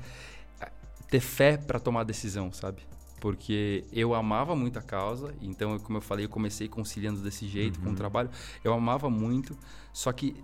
ter 1.09 1.19
fé 1.19 1.57
pra 1.57 1.79
tomar 1.79 2.03
decisão, 2.03 2.51
sabe? 2.51 2.81
Porque 3.19 3.83
eu 3.91 4.13
amava 4.13 4.55
muito 4.55 4.77
a 4.77 4.81
causa, 4.81 5.33
então, 5.41 5.79
como 5.79 5.97
eu 5.97 6.01
falei, 6.01 6.25
eu 6.25 6.29
comecei 6.29 6.67
conciliando 6.67 7.19
desse 7.21 7.47
jeito 7.47 7.79
com 7.79 7.89
o 7.89 7.95
trabalho. 7.95 8.29
Eu 8.63 8.73
amava 8.73 9.09
muito, 9.09 9.57
só 9.91 10.11
que 10.11 10.35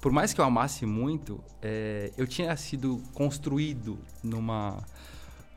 por 0.00 0.10
mais 0.10 0.32
que 0.32 0.40
eu 0.40 0.44
amasse 0.44 0.84
muito, 0.84 1.42
eh, 1.60 2.12
eu 2.16 2.26
tinha 2.26 2.56
sido 2.56 3.00
construído 3.14 3.98
numa 4.22 4.84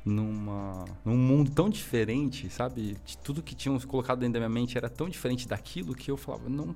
numa 0.06 0.86
num 1.04 1.18
mundo 1.18 1.50
tão 1.50 1.68
diferente, 1.68 2.48
sabe? 2.50 2.96
De 3.04 3.18
tudo 3.18 3.42
que 3.42 3.56
tinham 3.56 3.80
colocado 3.80 4.20
dentro 4.20 4.34
da 4.34 4.40
minha 4.40 4.50
mente 4.50 4.78
era 4.78 4.88
tão 4.88 5.10
diferente 5.10 5.48
daquilo 5.48 5.96
que 5.96 6.12
eu 6.12 6.18
falava, 6.18 6.48
não 6.48 6.76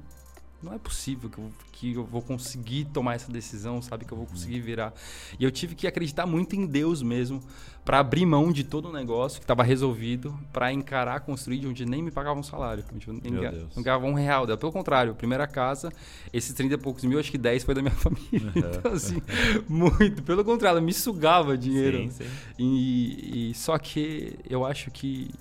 não 0.62 0.74
é 0.74 0.78
possível 0.78 1.30
que 1.30 1.38
eu, 1.38 1.52
que 1.72 1.94
eu 1.94 2.04
vou 2.06 2.22
conseguir 2.22 2.86
tomar 2.86 3.16
essa 3.16 3.32
decisão, 3.32 3.82
sabe? 3.82 4.04
Que 4.06 4.12
eu 4.12 4.18
vou 4.18 4.28
conseguir 4.28 4.60
virar. 4.60 4.94
E 5.40 5.44
eu 5.44 5.52
tive 5.52 5.74
que 5.76 5.88
acreditar 5.88 6.26
muito 6.26 6.56
em 6.56 6.66
Deus 6.66 7.02
mesmo, 7.02 7.42
para 7.86 8.00
abrir 8.00 8.26
mão 8.26 8.52
de 8.52 8.64
todo 8.64 8.90
o 8.90 8.92
negócio 8.94 9.40
que 9.40 9.46
estava 9.46 9.64
resolvido, 9.64 10.38
para 10.54 10.72
encarar, 10.72 11.22
construir 11.22 11.60
de 11.60 11.68
onde 11.68 11.86
nem 11.86 12.04
me 12.04 12.12
pagavam 12.12 12.42
um 12.42 12.44
salário. 12.44 12.84
Nem 13.24 13.32
Meu 13.32 13.42
ga- 13.42 13.52
Deus. 13.52 13.76
não 13.76 13.82
ganhava 13.82 14.06
um 14.06 14.14
real. 14.14 14.46
Pelo 14.58 14.72
contrário, 14.72 15.16
primeira 15.16 15.48
casa, 15.48 15.92
esses 16.34 16.54
30 16.54 16.76
e 16.76 16.78
poucos 16.78 17.04
mil, 17.06 17.18
acho 17.20 17.32
que 17.32 17.38
10 17.38 17.64
foi 17.64 17.74
da 17.74 17.82
minha 17.82 17.96
família. 17.96 18.52
Então, 18.56 18.92
assim, 18.92 19.22
muito. 19.68 20.22
Pelo 20.24 20.44
contrário, 20.44 20.82
me 20.82 20.94
sugava 20.94 21.58
dinheiro. 21.58 21.98
Sim, 22.00 22.10
sim. 22.12 22.26
E, 22.60 23.50
e 23.52 23.54
só 23.56 23.78
que 23.80 24.38
eu 24.48 24.66
acho 24.66 24.92
que, 24.92 25.32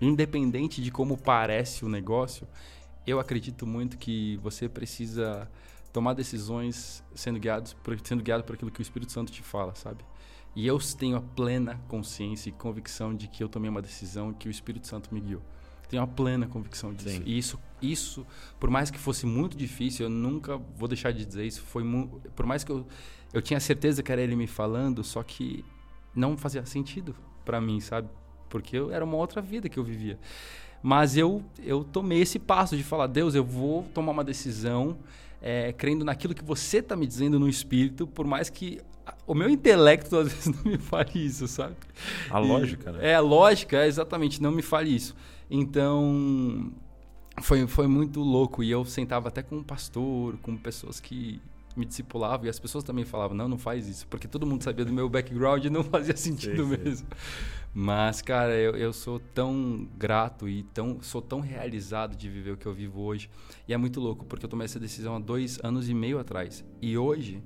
independente 0.00 0.82
de 0.82 0.90
como 0.90 1.16
parece 1.16 1.84
o 1.84 1.88
negócio, 1.88 2.46
eu 3.06 3.20
acredito 3.20 3.66
muito 3.66 3.98
que 3.98 4.36
você 4.38 4.68
precisa 4.68 5.50
tomar 5.92 6.14
decisões 6.14 7.04
sendo 7.14 7.38
guiados 7.38 7.72
por, 7.74 7.98
sendo 8.02 8.22
guiado 8.22 8.42
por 8.44 8.54
aquilo 8.54 8.70
que 8.70 8.80
o 8.80 8.82
Espírito 8.82 9.12
Santo 9.12 9.30
te 9.30 9.42
fala, 9.42 9.74
sabe? 9.74 10.04
E 10.56 10.66
eu 10.66 10.78
tenho 10.98 11.16
a 11.16 11.20
plena 11.20 11.80
consciência 11.88 12.48
e 12.48 12.52
convicção 12.52 13.14
de 13.14 13.28
que 13.28 13.42
eu 13.42 13.48
tomei 13.48 13.68
uma 13.68 13.82
decisão 13.82 14.32
que 14.32 14.48
o 14.48 14.50
Espírito 14.50 14.86
Santo 14.86 15.12
me 15.12 15.20
guiou. 15.20 15.42
Tenho 15.88 16.02
a 16.02 16.06
plena 16.06 16.46
convicção 16.46 16.92
disso. 16.94 17.10
Sim. 17.10 17.22
E 17.26 17.36
isso, 17.36 17.60
isso, 17.82 18.26
por 18.58 18.70
mais 18.70 18.90
que 18.90 18.98
fosse 18.98 19.26
muito 19.26 19.56
difícil, 19.56 20.06
eu 20.06 20.10
nunca 20.10 20.56
vou 20.56 20.88
deixar 20.88 21.12
de 21.12 21.24
dizer 21.24 21.44
isso. 21.44 21.60
Foi 21.62 21.84
por 22.34 22.46
mais 22.46 22.64
que 22.64 22.72
eu, 22.72 22.86
eu 23.32 23.42
tinha 23.42 23.60
certeza 23.60 24.02
que 24.02 24.10
era 24.10 24.22
ele 24.22 24.36
me 24.36 24.46
falando, 24.46 25.04
só 25.04 25.22
que 25.22 25.64
não 26.14 26.36
fazia 26.36 26.64
sentido 26.64 27.14
pra 27.44 27.60
mim, 27.60 27.80
sabe? 27.80 28.08
porque 28.54 28.76
eu, 28.76 28.92
era 28.92 29.04
uma 29.04 29.16
outra 29.16 29.42
vida 29.42 29.68
que 29.68 29.76
eu 29.76 29.82
vivia. 29.82 30.16
Mas 30.86 31.16
eu, 31.16 31.42
eu 31.62 31.82
tomei 31.82 32.20
esse 32.20 32.38
passo 32.38 32.76
de 32.76 32.84
falar, 32.84 33.06
Deus, 33.06 33.34
eu 33.34 33.42
vou 33.42 33.84
tomar 33.94 34.12
uma 34.12 34.22
decisão 34.22 34.98
é, 35.40 35.72
crendo 35.72 36.04
naquilo 36.04 36.34
que 36.34 36.44
você 36.44 36.76
está 36.76 36.94
me 36.94 37.06
dizendo 37.06 37.40
no 37.40 37.48
espírito, 37.48 38.06
por 38.06 38.26
mais 38.26 38.50
que 38.50 38.82
o 39.26 39.34
meu 39.34 39.48
intelecto 39.48 40.14
às 40.18 40.28
vezes 40.30 40.48
não 40.48 40.72
me 40.72 40.76
fale 40.76 41.08
isso, 41.14 41.48
sabe? 41.48 41.74
A 42.30 42.38
e, 42.38 42.46
lógica, 42.46 42.92
né? 42.92 42.98
É, 43.00 43.14
a 43.14 43.20
lógica, 43.20 43.78
é 43.82 43.86
exatamente, 43.86 44.42
não 44.42 44.52
me 44.52 44.60
fale 44.60 44.94
isso. 44.94 45.16
Então, 45.50 46.70
foi, 47.40 47.66
foi 47.66 47.86
muito 47.86 48.20
louco. 48.20 48.62
E 48.62 48.70
eu 48.70 48.84
sentava 48.84 49.28
até 49.28 49.42
com 49.42 49.56
um 49.56 49.62
pastor, 49.62 50.36
com 50.42 50.54
pessoas 50.54 51.00
que 51.00 51.40
me 51.76 51.84
discipulavam, 51.84 52.46
e 52.46 52.48
as 52.48 52.58
pessoas 52.58 52.84
também 52.84 53.04
falavam, 53.04 53.36
não, 53.36 53.48
não 53.48 53.58
faz 53.58 53.88
isso, 53.88 54.06
porque 54.08 54.28
todo 54.28 54.46
mundo 54.46 54.62
sabia 54.62 54.84
do 54.84 54.92
meu 54.92 55.08
background 55.08 55.64
e 55.64 55.70
não 55.70 55.82
fazia 55.84 56.16
sentido 56.16 56.64
sim, 56.64 56.76
mesmo. 56.76 57.06
Mas, 57.72 58.22
cara, 58.22 58.54
eu, 58.54 58.76
eu 58.76 58.92
sou 58.92 59.18
tão 59.18 59.88
grato 59.96 60.48
e 60.48 60.62
tão, 60.62 61.02
sou 61.02 61.20
tão 61.20 61.40
realizado 61.40 62.16
de 62.16 62.28
viver 62.28 62.52
o 62.52 62.56
que 62.56 62.66
eu 62.66 62.72
vivo 62.72 63.00
hoje. 63.00 63.28
E 63.66 63.74
é 63.74 63.76
muito 63.76 64.00
louco, 64.00 64.24
porque 64.24 64.46
eu 64.46 64.48
tomei 64.48 64.66
essa 64.66 64.78
decisão 64.78 65.16
há 65.16 65.18
dois 65.18 65.58
anos 65.62 65.88
e 65.88 65.94
meio 65.94 66.20
atrás. 66.20 66.64
E 66.80 66.96
hoje, 66.96 67.42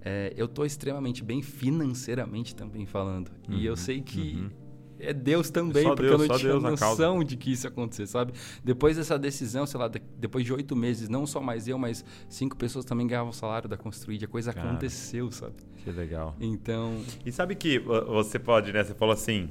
é, 0.00 0.34
eu 0.36 0.46
estou 0.46 0.66
extremamente 0.66 1.22
bem 1.22 1.40
financeiramente 1.40 2.54
também 2.54 2.84
falando. 2.84 3.30
Uhum, 3.48 3.58
e 3.58 3.64
eu 3.64 3.72
uhum, 3.72 3.76
sei 3.76 4.00
que 4.00 4.38
uhum 4.40 4.69
é 5.00 5.12
Deus 5.12 5.50
também, 5.50 5.84
porque 5.84 6.02
Deus, 6.02 6.12
eu 6.12 6.28
não 6.28 6.36
tinha 6.36 6.52
Deus 6.52 6.62
noção 6.62 7.24
de 7.24 7.36
que 7.36 7.52
isso 7.52 7.66
ia 7.66 7.70
acontecer, 7.70 8.06
sabe? 8.06 8.32
Depois 8.62 8.96
dessa 8.96 9.18
decisão, 9.18 9.66
sei 9.66 9.80
lá, 9.80 9.88
de, 9.88 10.00
depois 10.18 10.44
de 10.44 10.52
oito 10.52 10.76
meses, 10.76 11.08
não 11.08 11.26
só 11.26 11.40
mais 11.40 11.66
eu, 11.66 11.78
mas 11.78 12.04
cinco 12.28 12.56
pessoas 12.56 12.84
também 12.84 13.06
ganhavam 13.06 13.30
o 13.30 13.34
salário 13.34 13.68
da 13.68 13.76
Construíde. 13.76 14.24
A 14.24 14.28
coisa 14.28 14.52
Cara, 14.52 14.68
aconteceu, 14.68 15.30
sabe? 15.30 15.54
Que 15.82 15.90
legal. 15.90 16.36
Então. 16.40 17.02
E 17.24 17.32
sabe 17.32 17.54
que 17.54 17.78
você 17.78 18.38
pode, 18.38 18.72
né? 18.72 18.84
Você 18.84 18.94
falou 18.94 19.14
assim: 19.14 19.50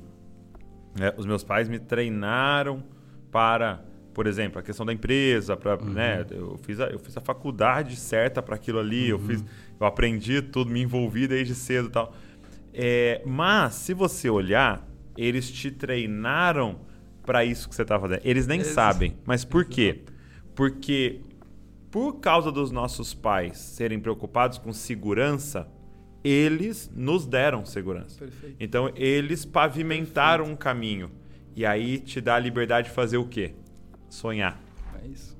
né, 0.97 1.13
os 1.17 1.25
meus 1.25 1.43
pais 1.43 1.67
me 1.67 1.79
treinaram 1.79 2.83
para. 3.31 3.85
Por 4.13 4.27
exemplo, 4.27 4.59
a 4.59 4.63
questão 4.63 4.85
da 4.85 4.91
empresa, 4.91 5.55
para, 5.55 5.81
uhum. 5.81 5.93
né? 5.93 6.25
Eu 6.29 6.57
fiz, 6.57 6.79
a, 6.79 6.87
eu 6.87 6.99
fiz 6.99 7.15
a 7.15 7.21
faculdade 7.21 7.95
certa 7.95 8.41
para 8.41 8.55
aquilo 8.55 8.79
ali, 8.79 9.13
uhum. 9.13 9.19
eu 9.19 9.25
fiz, 9.25 9.45
eu 9.79 9.85
aprendi 9.85 10.41
tudo, 10.41 10.69
me 10.69 10.81
envolvi 10.81 11.27
desde 11.27 11.55
cedo 11.55 11.87
e 11.87 11.91
tal. 11.91 12.13
É, 12.73 13.21
mas 13.25 13.75
se 13.75 13.93
você 13.93 14.29
olhar, 14.29 14.88
eles 15.19 15.51
te 15.51 15.69
treinaram 15.69 16.79
para 17.25 17.43
isso 17.43 17.67
que 17.67 17.75
você 17.75 17.81
está 17.81 17.99
fazendo. 17.99 18.21
Eles 18.23 18.47
nem 18.47 18.63
sabem. 18.63 19.17
Mas 19.25 19.43
por 19.43 19.65
quê? 19.65 20.03
Porque 20.55 21.21
por 21.91 22.19
causa 22.19 22.51
dos 22.51 22.71
nossos 22.71 23.13
pais 23.13 23.57
serem 23.57 23.99
preocupados 23.99 24.57
com 24.57 24.71
segurança, 24.71 25.67
eles 26.23 26.89
nos 26.95 27.25
deram 27.25 27.65
segurança. 27.65 28.17
Perfeito. 28.19 28.55
Então 28.59 28.91
eles 28.95 29.45
pavimentaram 29.45 30.45
Perfeito. 30.45 30.53
um 30.53 30.57
caminho. 30.57 31.11
E 31.55 31.65
aí 31.65 31.99
te 31.99 32.21
dá 32.21 32.35
a 32.35 32.39
liberdade 32.39 32.87
de 32.87 32.93
fazer 32.93 33.17
o 33.17 33.25
quê? 33.25 33.53
Sonhar. 34.07 34.61
É 35.03 35.07
isso. 35.07 35.37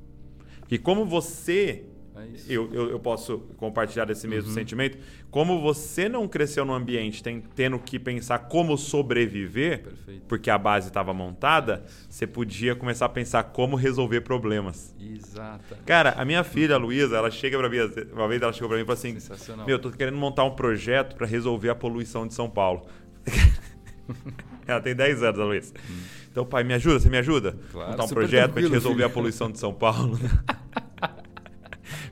E 0.69 0.77
como 0.77 1.05
você 1.05 1.85
é 2.19 2.27
eu, 2.47 2.73
eu, 2.73 2.89
eu, 2.91 2.99
posso 2.99 3.39
compartilhar 3.57 4.05
desse 4.05 4.27
mesmo 4.27 4.49
uhum. 4.49 4.55
sentimento. 4.55 4.97
Como 5.31 5.61
você 5.61 6.09
não 6.09 6.27
cresceu 6.27 6.65
no 6.65 6.73
ambiente 6.73 7.21
tem, 7.23 7.41
tendo 7.55 7.77
que 7.79 7.99
pensar 7.99 8.39
como 8.39 8.77
sobreviver, 8.77 9.83
Perfeito. 9.83 10.25
porque 10.27 10.49
a 10.49 10.57
base 10.57 10.87
estava 10.87 11.13
montada, 11.13 11.85
você 12.09 12.25
podia 12.25 12.75
começar 12.75 13.05
a 13.05 13.09
pensar 13.09 13.43
como 13.43 13.75
resolver 13.75 14.21
problemas. 14.21 14.95
Exato. 14.99 15.75
Cara, 15.85 16.11
a 16.17 16.25
minha 16.25 16.43
filha, 16.43 16.75
a 16.75 16.77
Luísa, 16.77 17.17
ela 17.17 17.31
chega 17.31 17.57
para 17.57 17.69
mim, 17.69 17.77
uma 18.11 18.27
vez 18.27 18.41
ela 18.41 18.53
chegou 18.53 18.69
para 18.69 18.77
mim 18.77 18.83
e 18.83 18.85
falou 18.85 18.99
assim: 18.99 19.17
Meu, 19.65 19.75
eu 19.75 19.79
tô 19.79 19.91
querendo 19.91 20.17
montar 20.17 20.43
um 20.43 20.55
projeto 20.55 21.15
para 21.15 21.25
resolver 21.27 21.69
a 21.69 21.75
poluição 21.75 22.27
de 22.27 22.33
São 22.33 22.49
Paulo. 22.49 22.85
ela 24.67 24.81
tem 24.81 24.95
10 24.95 25.23
anos, 25.23 25.39
a 25.39 25.43
Luísa. 25.43 25.73
Hum. 25.89 26.19
Então, 26.31 26.45
pai, 26.45 26.63
me 26.63 26.73
ajuda? 26.73 26.99
Você 26.99 27.09
me 27.09 27.17
ajuda? 27.17 27.57
Claro, 27.71 27.91
montar 27.91 28.03
um 28.05 28.07
projeto 28.07 28.53
para 28.53 28.61
resolver 28.61 28.95
filho. 28.95 29.05
a 29.05 29.09
poluição 29.09 29.51
de 29.51 29.59
São 29.59 29.73
Paulo. 29.73 30.17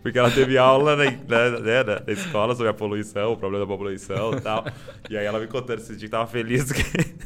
Porque 0.08 0.20
ela 0.20 0.32
teve 0.32 0.58
aula 0.58 0.96
na, 0.96 1.04
na, 1.04 1.60
né, 1.60 1.84
na, 1.84 2.14
escola 2.14 2.56
sobre 2.56 2.70
a 2.70 2.74
poluição, 2.74 3.34
o 3.34 3.38
problema 3.38 3.66
da 3.66 3.78
poluição 3.78 4.36
e 4.36 4.40
tal. 4.40 4.66
E 5.10 5.18
aí 5.18 5.26
ela 5.26 5.38
me 5.38 5.48
contando 5.48 5.80
esse 5.80 5.98
dia 5.98 6.08
que 6.08 6.12
tava 6.12 6.26
feliz 6.26 6.72
que 6.72 6.82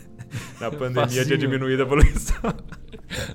na 0.59 0.71
pandemia 0.71 1.03
Facinho. 1.03 1.25
tinha 1.25 1.37
diminuído 1.37 1.83
a 1.83 1.85
poluição. 1.85 2.41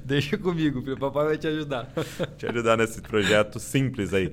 Deixa 0.05 0.37
comigo, 0.37 0.83
filho. 0.83 0.99
Papai 0.99 1.27
vai 1.27 1.39
te 1.39 1.47
ajudar. 1.47 1.93
Te 2.37 2.49
ajudar 2.49 2.77
nesse 2.77 3.01
projeto 3.01 3.61
simples 3.61 4.13
aí. 4.13 4.33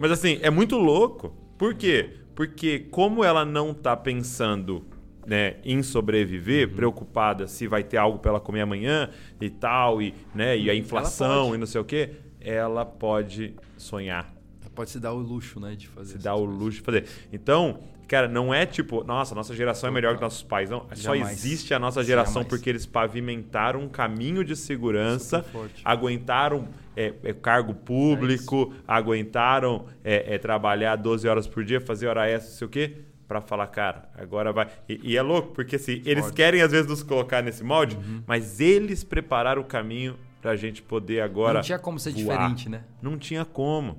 Mas 0.00 0.12
assim, 0.12 0.38
é 0.42 0.48
muito 0.48 0.76
louco. 0.76 1.30
Por 1.58 1.74
quê? 1.74 2.18
Porque 2.36 2.78
como 2.78 3.24
ela 3.24 3.44
não 3.44 3.74
tá 3.74 3.96
pensando 3.96 4.86
né, 5.26 5.56
em 5.64 5.82
sobreviver, 5.82 6.68
uhum. 6.68 6.76
preocupada 6.76 7.48
se 7.48 7.66
vai 7.66 7.82
ter 7.82 7.96
algo 7.96 8.20
para 8.20 8.30
ela 8.30 8.40
comer 8.40 8.60
amanhã 8.60 9.10
e 9.40 9.50
tal, 9.50 10.00
e, 10.00 10.14
né, 10.32 10.56
e 10.56 10.70
a 10.70 10.74
inflação 10.76 11.52
e 11.52 11.58
não 11.58 11.66
sei 11.66 11.80
o 11.80 11.84
quê, 11.84 12.10
ela 12.40 12.84
pode 12.84 13.56
sonhar 13.76 14.31
pode 14.74 14.90
se 14.90 14.98
dar 14.98 15.12
o 15.12 15.18
luxo, 15.18 15.60
né, 15.60 15.74
de 15.74 15.88
fazer. 15.88 16.12
Se 16.12 16.18
dar 16.18 16.34
o 16.34 16.44
luxo 16.44 16.78
de 16.78 16.84
fazer. 16.84 17.06
Então, 17.32 17.80
cara, 18.08 18.28
não 18.28 18.52
é 18.52 18.66
tipo, 18.66 19.04
nossa, 19.04 19.34
nossa 19.34 19.54
geração 19.54 19.88
é 19.88 19.92
melhor 19.92 20.14
que 20.16 20.20
nossos 20.20 20.42
pais. 20.42 20.68
Não, 20.68 20.86
Jamais. 20.92 21.02
só 21.02 21.14
existe 21.14 21.74
a 21.74 21.78
nossa 21.78 22.02
geração 22.02 22.42
Jamais. 22.42 22.48
porque 22.48 22.68
eles 22.68 22.86
pavimentaram 22.86 23.80
um 23.80 23.88
caminho 23.88 24.44
de 24.44 24.56
segurança, 24.56 25.44
aguentaram 25.84 26.68
é, 26.96 27.14
é, 27.22 27.32
cargo 27.32 27.74
público, 27.74 28.72
é 28.76 28.82
aguentaram 28.86 29.86
é, 30.04 30.34
é, 30.34 30.38
trabalhar 30.38 30.96
12 30.96 31.28
horas 31.28 31.46
por 31.46 31.64
dia, 31.64 31.80
fazer 31.80 32.06
hora 32.06 32.28
extra, 32.28 32.50
não 32.50 32.58
sei 32.58 32.66
o 32.66 32.70
quê 32.70 32.96
para 33.32 33.40
falar, 33.40 33.66
cara, 33.68 34.10
agora 34.14 34.52
vai. 34.52 34.68
E, 34.86 35.12
e, 35.12 35.16
é 35.16 35.22
louco, 35.22 35.52
porque 35.54 35.76
assim, 35.76 36.02
eles 36.04 36.30
querem 36.30 36.60
às 36.60 36.70
vezes 36.70 36.86
nos 36.86 37.02
colocar 37.02 37.42
nesse 37.42 37.64
molde, 37.64 37.96
uhum. 37.96 38.22
mas 38.26 38.60
eles 38.60 39.02
prepararam 39.02 39.62
o 39.62 39.64
caminho 39.64 40.18
para 40.42 40.50
a 40.50 40.56
gente 40.56 40.82
poder 40.82 41.22
agora. 41.22 41.54
Não 41.54 41.62
tinha 41.62 41.78
como 41.78 41.98
ser 41.98 42.10
voar. 42.10 42.36
diferente, 42.36 42.68
né? 42.68 42.84
Não 43.00 43.16
tinha 43.16 43.44
como. 43.44 43.98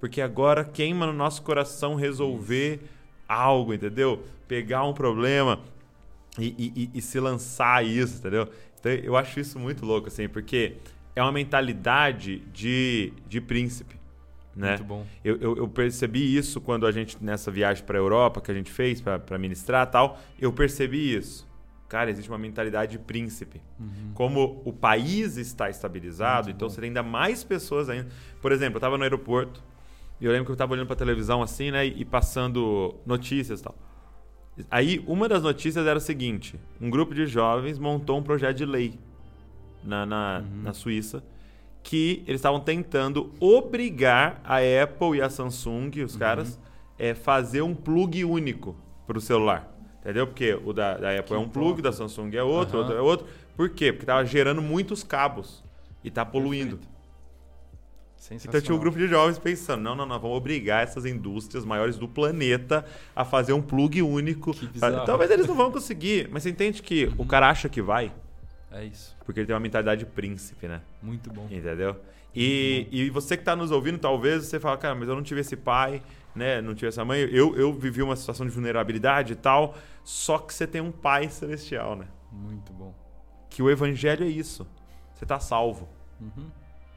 Porque 0.00 0.20
agora 0.20 0.64
queima 0.64 1.06
no 1.06 1.12
nosso 1.12 1.42
coração 1.42 1.94
resolver 1.94 2.74
Isso. 2.74 2.84
algo, 3.28 3.74
entendeu? 3.74 4.22
Pegar 4.46 4.84
um 4.84 4.92
problema 4.92 5.60
e, 6.38 6.72
e, 6.76 6.90
e, 6.94 7.02
se 7.02 7.18
lançar 7.18 7.84
isso, 7.84 8.18
entendeu? 8.18 8.48
Então 8.78 8.92
eu 8.92 9.16
acho 9.16 9.40
isso 9.40 9.58
muito 9.58 9.84
louco, 9.84 10.08
assim, 10.08 10.28
porque 10.28 10.76
é 11.16 11.22
uma 11.22 11.32
mentalidade 11.32 12.38
de, 12.52 13.12
de 13.28 13.40
príncipe. 13.40 13.96
Né? 14.54 14.70
Muito 14.70 14.84
bom. 14.84 15.06
Eu, 15.24 15.36
eu, 15.36 15.56
eu 15.56 15.68
percebi 15.68 16.36
isso 16.36 16.60
quando 16.60 16.86
a 16.86 16.92
gente, 16.92 17.16
nessa 17.20 17.50
viagem 17.50 17.84
para 17.84 17.96
a 17.96 18.00
Europa 18.00 18.40
que 18.40 18.50
a 18.50 18.54
gente 18.54 18.70
fez 18.70 19.00
para 19.00 19.38
ministrar 19.38 19.86
tal, 19.88 20.20
eu 20.38 20.52
percebi 20.52 21.14
isso. 21.14 21.46
Cara, 21.88 22.10
existe 22.10 22.28
uma 22.28 22.38
mentalidade 22.38 22.92
de 22.92 22.98
príncipe. 22.98 23.62
Uhum. 23.80 24.12
Como 24.14 24.60
o 24.64 24.72
país 24.72 25.36
está 25.36 25.70
estabilizado, 25.70 26.46
Muito 26.46 26.56
então 26.56 26.68
bom. 26.68 26.74
você 26.74 26.80
tem 26.80 26.88
ainda 26.88 27.02
mais 27.02 27.42
pessoas 27.42 27.88
ainda. 27.88 28.08
Por 28.42 28.52
exemplo, 28.52 28.74
eu 28.74 28.78
estava 28.78 28.98
no 28.98 29.04
aeroporto, 29.04 29.62
e 30.20 30.24
eu 30.24 30.32
lembro 30.32 30.46
que 30.46 30.50
eu 30.50 30.54
estava 30.54 30.72
olhando 30.72 30.86
para 30.86 30.96
televisão 30.96 31.42
assim, 31.42 31.70
né? 31.70 31.86
E 31.86 32.04
passando 32.04 32.94
notícias 33.06 33.60
e 33.60 33.62
tal. 33.62 33.74
Aí, 34.70 35.04
uma 35.06 35.28
das 35.28 35.42
notícias 35.42 35.86
era 35.86 35.98
o 35.98 36.00
seguinte: 36.00 36.58
um 36.80 36.90
grupo 36.90 37.14
de 37.14 37.26
jovens 37.26 37.78
montou 37.78 38.18
um 38.18 38.22
projeto 38.22 38.56
de 38.56 38.66
lei 38.66 38.98
na, 39.84 40.04
na, 40.04 40.44
uhum. 40.44 40.62
na 40.62 40.72
Suíça 40.72 41.22
que 41.82 42.22
eles 42.26 42.40
estavam 42.40 42.60
tentando 42.60 43.32
obrigar 43.40 44.42
a 44.44 44.58
Apple 44.58 45.16
e 45.16 45.22
a 45.22 45.30
Samsung, 45.30 46.02
os 46.04 46.12
uhum. 46.12 46.18
caras, 46.18 46.60
é, 46.98 47.14
fazer 47.14 47.62
um 47.62 47.74
plug 47.74 48.24
único 48.26 48.76
para 49.06 49.16
o 49.16 49.20
celular. 49.20 49.74
Entendeu? 50.00 50.26
Porque 50.26 50.52
o 50.52 50.72
da, 50.72 50.98
da 50.98 51.10
Apple 51.12 51.24
que 51.24 51.34
é 51.34 51.38
um 51.38 51.48
plug, 51.48 51.80
da 51.80 51.90
Samsung 51.90 52.30
é 52.34 52.42
outro, 52.42 52.76
uhum. 52.76 52.82
outro 52.82 52.98
é 52.98 53.00
outro. 53.00 53.26
Por 53.56 53.70
quê? 53.70 53.90
Porque 53.90 54.02
estava 54.02 54.24
gerando 54.26 54.60
muitos 54.60 55.02
cabos 55.02 55.64
e 56.04 56.08
está 56.08 56.24
poluindo. 56.26 56.76
Perfeito. 56.76 56.97
Então 58.30 58.60
tinha 58.60 58.74
um 58.74 58.78
grupo 58.78 58.98
de 58.98 59.06
jovens 59.06 59.38
pensando, 59.38 59.82
não, 59.82 59.94
não, 59.94 60.04
não, 60.04 60.18
vamos 60.18 60.36
obrigar 60.36 60.82
essas 60.82 61.06
indústrias 61.06 61.64
maiores 61.64 61.96
do 61.96 62.08
planeta 62.08 62.84
a 63.14 63.24
fazer 63.24 63.52
um 63.52 63.62
plug 63.62 64.02
único. 64.02 64.52
Talvez 65.06 65.30
eles 65.30 65.46
não 65.46 65.54
vão 65.54 65.70
conseguir, 65.70 66.28
mas 66.30 66.42
você 66.42 66.50
entende 66.50 66.82
que 66.82 67.06
uhum. 67.06 67.14
o 67.18 67.26
cara 67.26 67.48
acha 67.48 67.68
que 67.68 67.80
vai? 67.80 68.12
É 68.70 68.84
isso. 68.84 69.16
Porque 69.24 69.40
ele 69.40 69.46
tem 69.46 69.54
uma 69.54 69.60
mentalidade 69.60 70.04
de 70.04 70.06
príncipe, 70.06 70.68
né? 70.68 70.82
Muito 71.02 71.30
bom. 71.32 71.46
Entendeu? 71.50 71.96
E, 72.34 72.86
bom. 72.90 72.96
e 72.96 73.10
você 73.10 73.36
que 73.36 73.42
está 73.42 73.56
nos 73.56 73.70
ouvindo, 73.70 73.98
talvez 73.98 74.44
você 74.44 74.60
fala, 74.60 74.76
cara, 74.76 74.94
mas 74.94 75.08
eu 75.08 75.14
não 75.14 75.22
tive 75.22 75.40
esse 75.40 75.56
pai, 75.56 76.02
né? 76.34 76.60
Não 76.60 76.74
tive 76.74 76.88
essa 76.88 77.04
mãe. 77.04 77.20
Eu, 77.20 77.56
eu 77.56 77.72
vivi 77.72 78.02
uma 78.02 78.16
situação 78.16 78.46
de 78.46 78.52
vulnerabilidade 78.52 79.32
e 79.32 79.36
tal. 79.36 79.76
Só 80.04 80.38
que 80.38 80.52
você 80.52 80.66
tem 80.66 80.80
um 80.80 80.92
pai 80.92 81.28
celestial, 81.30 81.96
né? 81.96 82.06
Muito 82.30 82.72
bom. 82.72 82.94
Que 83.48 83.62
o 83.62 83.70
evangelho 83.70 84.24
é 84.24 84.28
isso. 84.28 84.66
Você 85.14 85.24
está 85.24 85.40
salvo. 85.40 85.88
Uhum. 86.20 86.50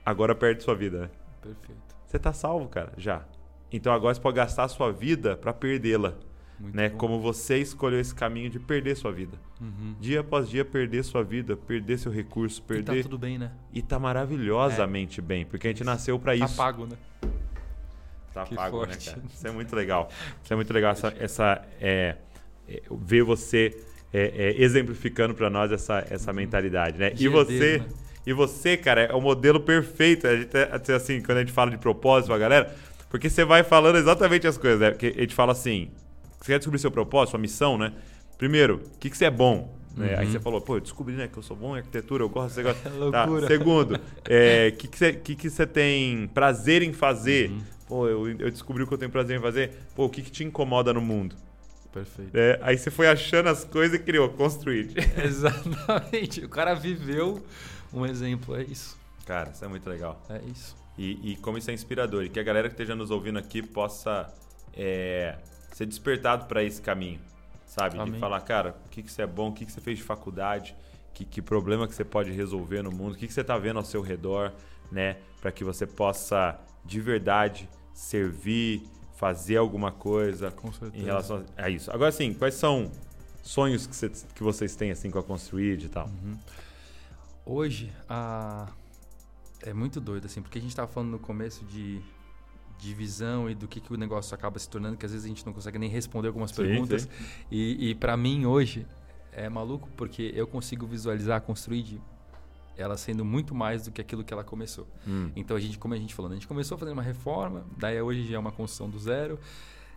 Agora 0.05 0.33
perde 0.35 0.63
sua 0.63 0.75
vida, 0.75 1.01
né? 1.01 1.09
Perfeito. 1.41 1.95
Você 2.05 2.17
está 2.17 2.33
salvo, 2.33 2.67
cara, 2.67 2.93
já. 2.97 3.23
Então 3.71 3.93
agora 3.93 4.13
você 4.13 4.19
pode 4.19 4.35
gastar 4.35 4.65
a 4.65 4.67
sua 4.67 4.91
vida 4.91 5.37
para 5.37 5.53
perdê-la. 5.53 6.13
né? 6.59 6.89
Bom. 6.89 6.97
Como 6.97 7.19
você 7.21 7.57
escolheu 7.57 7.99
esse 7.99 8.13
caminho 8.13 8.49
de 8.49 8.59
perder 8.59 8.95
sua 8.95 9.11
vida. 9.11 9.37
Uhum. 9.59 9.95
Dia 9.99 10.19
após 10.19 10.49
dia 10.49 10.65
perder 10.65 11.03
sua 11.03 11.23
vida, 11.23 11.55
perder 11.55 11.97
seu 11.97 12.11
recurso, 12.11 12.61
perder. 12.63 12.93
E 12.93 12.97
tá 12.97 13.03
tudo 13.03 13.17
bem, 13.17 13.37
né? 13.37 13.51
E 13.71 13.81
tá 13.81 13.97
maravilhosamente 13.97 15.19
é. 15.19 15.23
bem, 15.23 15.45
porque 15.45 15.67
a 15.67 15.69
gente 15.69 15.83
nasceu 15.83 16.19
para 16.19 16.37
tá 16.37 16.45
isso. 16.45 16.57
Tá 16.57 16.63
pago, 16.63 16.85
né? 16.85 16.97
Tá 18.33 18.43
que 18.43 18.55
pago, 18.55 18.81
né, 18.81 18.87
forte. 18.87 19.09
né, 19.09 19.15
cara? 19.15 19.27
Isso 19.33 19.47
é 19.47 19.51
muito 19.51 19.75
legal. 19.75 20.09
Isso 20.43 20.53
é 20.53 20.55
muito 20.55 20.73
legal 20.73 20.91
essa, 20.91 21.13
essa 21.19 21.65
é, 21.79 22.17
é, 22.67 22.81
ver 22.91 23.23
você 23.23 23.77
é, 24.13 24.21
é, 24.21 24.61
exemplificando 24.61 25.33
para 25.33 25.49
nós 25.49 25.71
essa, 25.71 26.05
essa 26.09 26.33
mentalidade, 26.33 26.97
né? 26.97 27.13
E 27.17 27.27
você, 27.27 27.77
dele, 27.77 27.79
né? 27.79 27.89
E 28.25 28.33
você, 28.33 28.77
cara, 28.77 29.01
é 29.01 29.13
o 29.13 29.21
modelo 29.21 29.59
perfeito. 29.59 30.27
A 30.27 30.35
gente, 30.35 30.49
é, 30.55 30.93
assim, 30.93 31.21
quando 31.21 31.37
a 31.37 31.41
gente 31.41 31.51
fala 31.51 31.71
de 31.71 31.77
propósito 31.77 32.27
pra 32.27 32.37
galera, 32.37 32.75
porque 33.09 33.29
você 33.29 33.43
vai 33.43 33.63
falando 33.63 33.97
exatamente 33.97 34.47
as 34.47 34.57
coisas, 34.57 34.79
né? 34.79 34.91
Porque 34.91 35.13
a 35.17 35.21
gente 35.21 35.35
fala 35.35 35.51
assim, 35.51 35.89
você 36.39 36.53
quer 36.53 36.59
descobrir 36.59 36.79
seu 36.79 36.91
propósito, 36.91 37.31
sua 37.31 37.39
missão, 37.39 37.77
né? 37.77 37.93
Primeiro, 38.37 38.81
o 38.95 38.97
que, 38.99 39.09
que 39.09 39.17
você 39.17 39.25
é 39.25 39.31
bom? 39.31 39.79
né? 39.95 40.15
Aí 40.17 40.31
você 40.31 40.39
falou, 40.39 40.61
pô, 40.61 40.77
eu 40.77 40.81
descobri 40.81 41.15
né, 41.15 41.27
que 41.27 41.37
eu 41.37 41.43
sou 41.43 41.55
bom 41.55 41.75
em 41.75 41.79
arquitetura, 41.79 42.23
eu 42.23 42.29
gosto 42.29 42.55
desse 42.55 42.59
negócio. 42.59 42.81
Tá. 43.11 43.25
Loucura. 43.25 43.47
Segundo, 43.47 43.95
o 43.95 44.77
que, 44.77 44.87
que, 44.87 44.97
você, 44.97 45.13
que, 45.13 45.35
que 45.35 45.49
você 45.49 45.67
tem 45.67 46.27
prazer 46.27 46.81
em 46.81 46.93
fazer? 46.93 47.51
Pô, 47.87 48.07
eu, 48.07 48.29
eu 48.29 48.49
descobri 48.49 48.83
o 48.83 48.87
que 48.87 48.93
eu 48.93 48.97
tenho 48.97 49.11
prazer 49.11 49.37
em 49.37 49.41
fazer. 49.41 49.71
Pô, 49.95 50.05
o 50.05 50.09
que, 50.09 50.21
que 50.21 50.31
te 50.31 50.43
incomoda 50.43 50.93
no 50.93 51.01
mundo? 51.01 51.35
Perfeito. 51.91 52.31
É, 52.33 52.57
aí 52.61 52.77
você 52.77 52.89
foi 52.89 53.07
achando 53.07 53.49
as 53.49 53.65
coisas 53.65 53.99
e 53.99 54.01
criou, 54.01 54.29
construir. 54.29 54.91
Exatamente. 55.21 56.45
O 56.45 56.49
cara 56.49 56.73
viveu 56.73 57.43
um 57.93 58.05
exemplo, 58.05 58.55
é 58.55 58.63
isso. 58.63 58.97
Cara, 59.25 59.51
isso 59.51 59.63
é 59.63 59.67
muito 59.67 59.89
legal. 59.89 60.21
É 60.29 60.39
isso. 60.45 60.75
E, 60.97 61.31
e 61.31 61.35
como 61.37 61.57
isso 61.57 61.69
é 61.71 61.73
inspirador. 61.73 62.23
E 62.23 62.29
que 62.29 62.39
a 62.39 62.43
galera 62.43 62.67
que 62.67 62.73
esteja 62.73 62.95
nos 62.95 63.11
ouvindo 63.11 63.39
aqui 63.39 63.61
possa 63.61 64.31
é, 64.73 65.37
ser 65.71 65.85
despertado 65.85 66.45
para 66.45 66.63
esse 66.63 66.81
caminho. 66.81 67.19
Sabe? 67.65 67.95
De 67.95 68.01
Amém. 68.01 68.19
falar, 68.19 68.41
cara, 68.41 68.75
o 68.85 68.89
que, 68.89 69.01
que 69.01 69.11
você 69.11 69.21
é 69.21 69.27
bom, 69.27 69.49
o 69.49 69.53
que, 69.53 69.65
que 69.65 69.71
você 69.71 69.79
fez 69.79 69.97
de 69.97 70.03
faculdade, 70.03 70.75
que, 71.13 71.23
que 71.23 71.41
problema 71.41 71.87
que 71.87 71.95
você 71.95 72.03
pode 72.03 72.31
resolver 72.31 72.81
no 72.81 72.91
mundo, 72.91 73.13
o 73.13 73.17
que, 73.17 73.27
que 73.27 73.33
você 73.33 73.41
está 73.41 73.57
vendo 73.57 73.77
ao 73.77 73.85
seu 73.85 74.01
redor, 74.01 74.51
né? 74.91 75.17
Para 75.39 75.51
que 75.53 75.63
você 75.63 75.87
possa, 75.87 76.59
de 76.83 76.99
verdade, 76.99 77.69
servir, 77.93 78.83
fazer 79.15 79.55
alguma 79.57 79.91
coisa 79.91 80.51
Com 80.51 80.71
certeza. 80.73 81.01
em 81.01 81.05
relação 81.05 81.45
a 81.55 81.69
isso. 81.69 81.89
Agora, 81.91 82.11
sim, 82.11 82.33
quais 82.33 82.55
são 82.55 82.91
sonhos 83.41 83.87
que, 83.87 83.95
você- 83.95 84.11
que 84.35 84.43
vocês 84.43 84.75
têm 84.75 84.91
assim 84.91 85.09
com 85.09 85.19
a 85.19 85.23
Construid 85.23 85.85
e 85.85 85.89
tal? 85.89 86.09
Hoje, 87.45 87.91
a... 88.07 88.71
é 89.61 89.73
muito 89.73 89.99
doido, 89.99 90.25
assim, 90.25 90.41
porque 90.41 90.57
a 90.57 90.61
gente 90.61 90.75
tava 90.75 90.87
falando 90.91 91.11
no 91.11 91.19
começo 91.19 91.65
de, 91.65 92.01
de 92.77 92.93
visão 92.93 93.49
e 93.49 93.55
do 93.55 93.67
que, 93.67 93.79
que 93.79 93.93
o 93.93 93.97
negócio 93.97 94.33
acaba 94.35 94.59
se 94.59 94.69
tornando, 94.69 94.97
que 94.97 95.05
às 95.05 95.11
vezes 95.11 95.25
a 95.25 95.29
gente 95.29 95.45
não 95.45 95.53
consegue 95.53 95.77
nem 95.79 95.89
responder 95.89 96.27
algumas 96.27 96.51
Sim, 96.51 96.57
perguntas. 96.57 97.03
sim. 97.03 97.09
E, 97.49 97.89
e 97.89 97.95
para 97.95 98.15
mim, 98.15 98.45
hoje, 98.45 98.85
é 99.31 99.49
maluco, 99.49 99.89
porque 99.95 100.31
eu 100.35 100.45
consigo 100.47 100.85
visualizar 100.85 101.37
a 101.37 101.41
Construid 101.41 102.01
ela 102.77 102.97
sendo 102.97 103.23
muito 103.23 103.53
mais 103.53 103.83
do 103.83 103.91
que 103.91 104.01
aquilo 104.01 104.23
que 104.23 104.33
ela 104.33 104.43
começou. 104.43 104.87
Hum. 105.07 105.29
Então, 105.35 105.55
a 105.55 105.59
gente, 105.59 105.77
como 105.77 105.93
a 105.93 105.97
gente 105.97 106.13
falou, 106.13 106.29
né, 106.29 106.35
a 106.35 106.39
gente 106.39 106.47
começou 106.47 106.77
fazendo 106.77 106.93
uma 106.93 107.03
reforma, 107.03 107.65
daí 107.77 108.01
hoje 108.01 108.27
já 108.27 108.37
é 108.37 108.39
uma 108.39 108.51
construção 108.51 108.89
do 108.89 108.97
zero. 108.97 109.39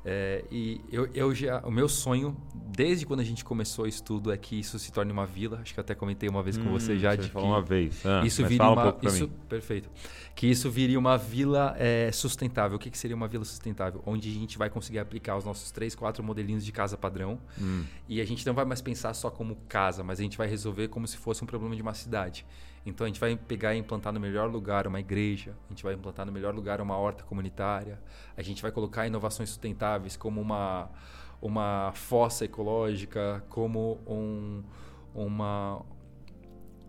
É, 0.05 0.45
e 0.51 0.81
eu, 0.93 1.09
eu 1.15 1.35
já, 1.35 1.61
o 1.61 1.71
meu 1.71 1.89
sonho, 1.89 2.37
desde 2.55 3.07
quando 3.07 3.21
a 3.21 3.25
gente 3.25 3.43
começou 3.45 3.87
o 3.87 3.89
estudo, 3.89 4.31
é 4.31 4.37
que 4.37 4.59
isso 4.61 4.79
se 4.79 4.93
torne 4.93 5.11
uma 5.11 5.25
vila. 5.25 5.61
Acho 5.63 5.73
que 5.73 5.81
eu 5.81 5.83
até 5.83 5.95
comentei 5.95 6.29
uma 6.29 6.43
vez 6.43 6.59
com 6.59 6.71
você 6.71 6.99
já 6.99 7.13
Hum, 7.13 7.17
Você 7.17 7.23
de 7.23 7.29
falou 7.31 7.49
uma 7.49 7.63
vez. 7.63 8.05
Ah, 8.05 8.23
isso 8.25 8.43
viria 8.43 8.59
fala 8.59 8.71
um 8.71 8.75
uma, 8.75 8.83
pouco 8.83 9.01
pra 9.01 9.11
isso, 9.11 9.25
mim. 9.25 9.33
perfeito. 9.49 9.91
Que 10.35 10.47
isso 10.47 10.71
viria 10.71 10.99
uma 10.99 11.17
vila 11.17 11.75
é, 11.79 12.11
sustentável. 12.13 12.77
O 12.77 12.79
que, 12.79 12.91
que 12.91 12.99
seria 12.99 13.17
uma 13.17 13.29
vila 13.29 13.45
sustentável? 13.45 14.03
Onde 14.05 14.29
a 14.29 14.33
gente 14.35 14.59
vai 14.59 14.69
conseguir 14.69 14.99
aplicar 14.99 15.37
os 15.37 15.45
nossos 15.45 15.71
três, 15.71 15.95
quatro 15.95 16.23
modelinhos 16.23 16.65
de 16.65 16.73
casa 16.73 16.97
padrão. 16.99 17.39
Hum. 17.59 17.85
E 18.09 18.21
a 18.21 18.25
gente 18.27 18.45
não 18.47 18.53
vai 18.53 18.65
mais 18.65 18.83
pensar 18.83 19.15
só 19.15 19.31
como 19.31 19.57
casa, 19.69 20.03
mas 20.05 20.19
a 20.21 20.23
gente 20.23 20.37
vai 20.37 20.49
resolver 20.49 20.89
como 20.89 21.07
se 21.07 21.17
fosse 21.17 21.43
um 21.43 21.47
problema 21.47 21.75
de 21.75 21.81
uma 21.83 21.95
cidade. 21.95 22.45
Então 22.87 23.05
a 23.05 23.09
gente 23.09 23.19
vai 23.19 23.35
pegar 23.37 23.75
e 23.75 23.79
implantar 23.79 24.13
no 24.13 24.21
melhor 24.21 24.51
lugar 24.51 24.87
uma 24.87 25.01
igreja, 25.01 25.57
a 25.67 25.73
gente 25.73 25.83
vai 25.83 25.95
implantar 25.95 26.27
no 26.27 26.33
melhor 26.33 26.55
lugar 26.55 26.81
uma 26.81 26.97
horta 26.97 27.25
comunitária, 27.25 28.01
a 28.37 28.43
gente 28.43 28.61
vai 28.61 28.71
colocar 28.71 29.07
inovações 29.07 29.49
sustentáveis 29.49 30.17
como 30.17 30.41
uma, 30.41 30.91
uma 31.41 31.93
fossa 31.95 32.45
ecológica, 32.45 33.43
como 33.49 33.99
um, 34.07 34.63
uma, 35.15 35.83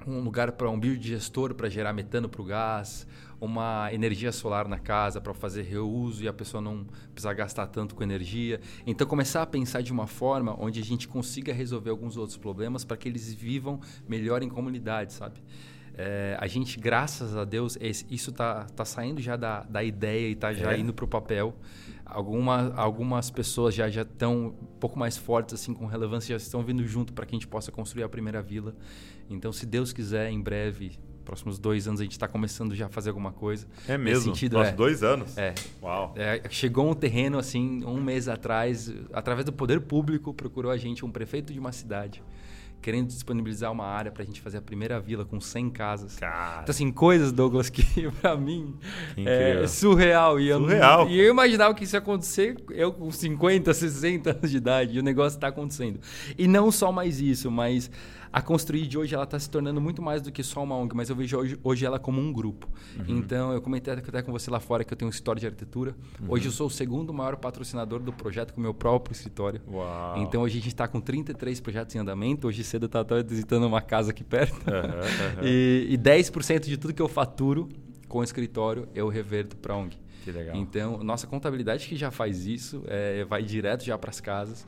um 0.06 0.20
lugar 0.20 0.52
para 0.52 0.70
um 0.70 0.78
biodigestor 0.78 1.54
para 1.54 1.70
gerar 1.70 1.94
metano 1.94 2.28
para 2.28 2.42
o 2.42 2.46
gás, 2.46 3.08
uma 3.40 3.90
energia 3.94 4.34
solar 4.34 4.68
na 4.68 4.80
casa 4.80 5.22
para 5.22 5.34
fazer 5.34 5.62
reuso 5.64 6.24
e 6.24 6.28
a 6.28 6.34
pessoa 6.34 6.62
não 6.62 6.86
precisar 7.14 7.34
gastar 7.34 7.68
tanto 7.68 7.96
com 7.96 8.04
energia. 8.04 8.60
Então 8.86 9.08
começar 9.08 9.42
a 9.42 9.46
pensar 9.46 9.82
de 9.82 9.94
uma 9.94 10.08
forma 10.08 10.56
onde 10.60 10.82
a 10.82 10.84
gente 10.84 11.08
consiga 11.08 11.54
resolver 11.54 11.90
alguns 11.90 12.18
outros 12.18 12.38
problemas 12.38 12.84
para 12.84 12.98
que 12.98 13.08
eles 13.08 13.34
vivam 13.34 13.80
melhor 14.08 14.44
em 14.44 14.50
comunidade, 14.50 15.14
sabe? 15.14 15.42
É, 15.98 16.36
a 16.40 16.46
gente, 16.48 16.78
graças 16.80 17.38
a 17.38 17.46
Deus, 17.46 17.78
isso 18.10 18.32
tá, 18.34 18.66
tá 18.76 18.84
saindo 18.84 19.22
já 19.22 19.38
da, 19.38 19.64
da 19.64 19.82
ideia 19.84 20.28
e 20.30 20.36
tá 20.36 20.52
já 20.54 20.74
É. 20.74 20.78
indo 20.80 20.94
para 20.94 21.06
o 21.06 21.08
papel. 21.08 21.56
Alguma, 22.06 22.74
algumas 22.76 23.30
pessoas 23.32 23.74
já 23.74 23.90
já 23.90 24.02
estão 24.04 24.48
um 24.62 24.66
pouco 24.80 25.00
mais 25.00 25.18
fortes 25.18 25.56
assim 25.56 25.74
com 25.74 25.86
relevância, 25.86 26.38
já 26.38 26.44
estão 26.44 26.62
vindo 26.64 26.86
junto 26.86 27.14
para 27.14 27.26
que 27.26 27.34
a 27.34 27.38
gente 27.38 27.48
possa 27.48 27.72
construir 27.72 28.04
a 28.04 28.10
primeira 28.10 28.42
vila. 28.42 28.76
Então, 29.30 29.52
se 29.54 29.66
Deus 29.66 29.92
quiser, 29.94 30.30
em 30.30 30.40
breve, 30.42 31.00
próximos 31.26 31.60
dois 31.60 31.88
anos, 31.88 32.00
a 32.00 32.04
gente 32.04 32.14
está 32.14 32.28
começando 32.28 32.74
já 32.76 32.86
a 32.86 32.90
fazer 32.90 33.10
alguma 33.10 33.32
coisa. 33.34 33.68
É 33.88 33.98
Nesse 33.98 34.04
mesmo? 34.04 34.24
sentido, 34.34 34.54
Nossa, 34.58 34.70
é. 34.70 34.74
dois 34.74 35.04
anos? 35.04 35.38
É, 35.38 35.54
Uau. 35.84 36.14
é, 36.16 36.42
chegou 36.50 36.90
um 36.90 36.94
terreno 36.94 37.38
assim, 37.38 37.84
um 37.84 38.02
mês 38.02 38.28
atrás, 38.30 38.94
através 39.12 39.46
do 39.46 39.52
poder 39.52 39.82
público, 39.82 40.34
procurou 40.34 40.72
a 40.72 40.78
gente 40.78 41.04
um 41.04 41.12
prefeito 41.12 41.52
de 41.52 41.60
uma 41.60 41.72
cidade, 41.72 42.22
querendo 42.82 43.08
disponibilizar 43.08 43.72
uma 43.72 43.86
área 43.86 44.12
para 44.12 44.22
a 44.22 44.26
gente 44.26 44.40
fazer 44.40 44.60
a 44.60 44.62
primeira 44.62 45.00
vila 45.00 45.26
com 45.26 45.42
100 45.42 45.70
casas. 45.72 46.16
Cara, 46.20 46.62
Então, 46.62 46.72
assim, 46.72 46.92
coisas, 46.92 47.32
Douglas, 47.32 47.68
que 47.70 47.84
pra 48.22 48.38
mim 48.38 48.76
Que 49.16 49.28
é 49.28 49.66
surreal. 49.68 50.40
E 50.40 50.50
eu, 50.50 50.60
Surreal. 50.60 51.10
e 51.10 51.20
eu 51.20 51.32
imaginava 51.32 51.74
que 51.74 51.84
isso 51.84 51.96
ia 51.96 52.00
acontecer 52.00 52.56
eu 52.70 52.94
com 52.94 53.10
50, 53.12 53.74
60 53.74 54.30
anos 54.32 54.52
de 54.52 54.58
idade. 54.58 54.98
E 54.98 55.00
o 55.00 55.04
negócio 55.04 55.36
está 55.38 55.48
acontecendo. 55.48 56.00
E 56.38 56.48
não 56.48 56.72
só 56.72 56.92
mais 56.92 57.20
isso, 57.20 57.50
mas 57.50 57.90
a 58.36 58.42
Construir 58.42 58.86
de 58.86 58.98
hoje 58.98 59.16
ela 59.16 59.24
está 59.24 59.40
se 59.40 59.50
tornando 59.50 59.80
muito 59.80 60.02
mais 60.02 60.22
do 60.22 60.30
que 60.30 60.44
só 60.44 60.62
uma 60.62 60.76
ONG, 60.76 60.94
mas 60.94 61.10
eu 61.10 61.16
vejo 61.16 61.38
hoje, 61.38 61.58
hoje 61.64 61.86
ela 61.86 61.98
como 61.98 62.20
um 62.20 62.34
grupo. 62.34 62.68
Uhum. 62.98 63.06
Então, 63.08 63.54
eu 63.54 63.62
comentei 63.62 63.94
até 63.94 64.22
com 64.22 64.30
você 64.30 64.52
lá 64.52 64.60
fora 64.60 64.84
que 64.84 64.92
eu 64.92 64.98
tenho 64.98 65.08
um 65.08 65.10
escritório 65.10 65.40
de 65.40 65.46
arquitetura. 65.46 65.96
Uhum. 66.20 66.28
Hoje 66.32 66.48
eu 66.48 66.52
sou 66.52 66.68
o 66.68 66.70
segundo 66.70 67.14
maior 67.14 67.38
patrocinador 67.38 68.02
do 68.02 68.12
projeto 68.12 68.54
com 68.54 68.60
o 68.60 68.62
meu 68.62 68.74
próprio 68.74 69.14
escritório. 69.14 69.62
Uau. 69.66 70.18
Então, 70.18 70.42
hoje 70.42 70.58
a 70.58 70.62
gente 70.62 70.74
está 70.74 70.86
com 70.86 71.00
33 71.00 71.62
projetos 71.62 71.96
em 71.96 72.00
andamento. 72.00 72.46
Hoje 72.46 72.62
cedo 72.66 72.84
eu 72.84 72.88
estava 72.88 73.24
visitando 73.24 73.66
uma 73.66 73.82
casa 73.82 74.12
aqui 74.12 74.24
perto. 74.26 74.60
Aham. 74.70 75.42
E, 75.42 75.88
e 75.92 75.98
10% 75.98 76.66
de 76.66 76.76
tudo 76.76 76.94
que 76.94 77.02
eu 77.02 77.08
faturo 77.08 77.70
com 78.10 78.20
o 78.20 78.24
escritório 78.24 78.86
eu 78.94 79.08
reverto 79.08 79.56
para 79.56 79.78
ONG. 79.78 79.98
Que 80.26 80.32
legal. 80.32 80.56
Então, 80.56 81.04
nossa 81.04 81.28
contabilidade 81.28 81.88
que 81.88 81.96
já 81.96 82.10
faz 82.10 82.48
isso, 82.48 82.84
é, 82.88 83.24
vai 83.24 83.44
direto 83.44 83.86
já 83.86 83.96
para 83.96 84.10
as 84.10 84.20
casas. 84.20 84.66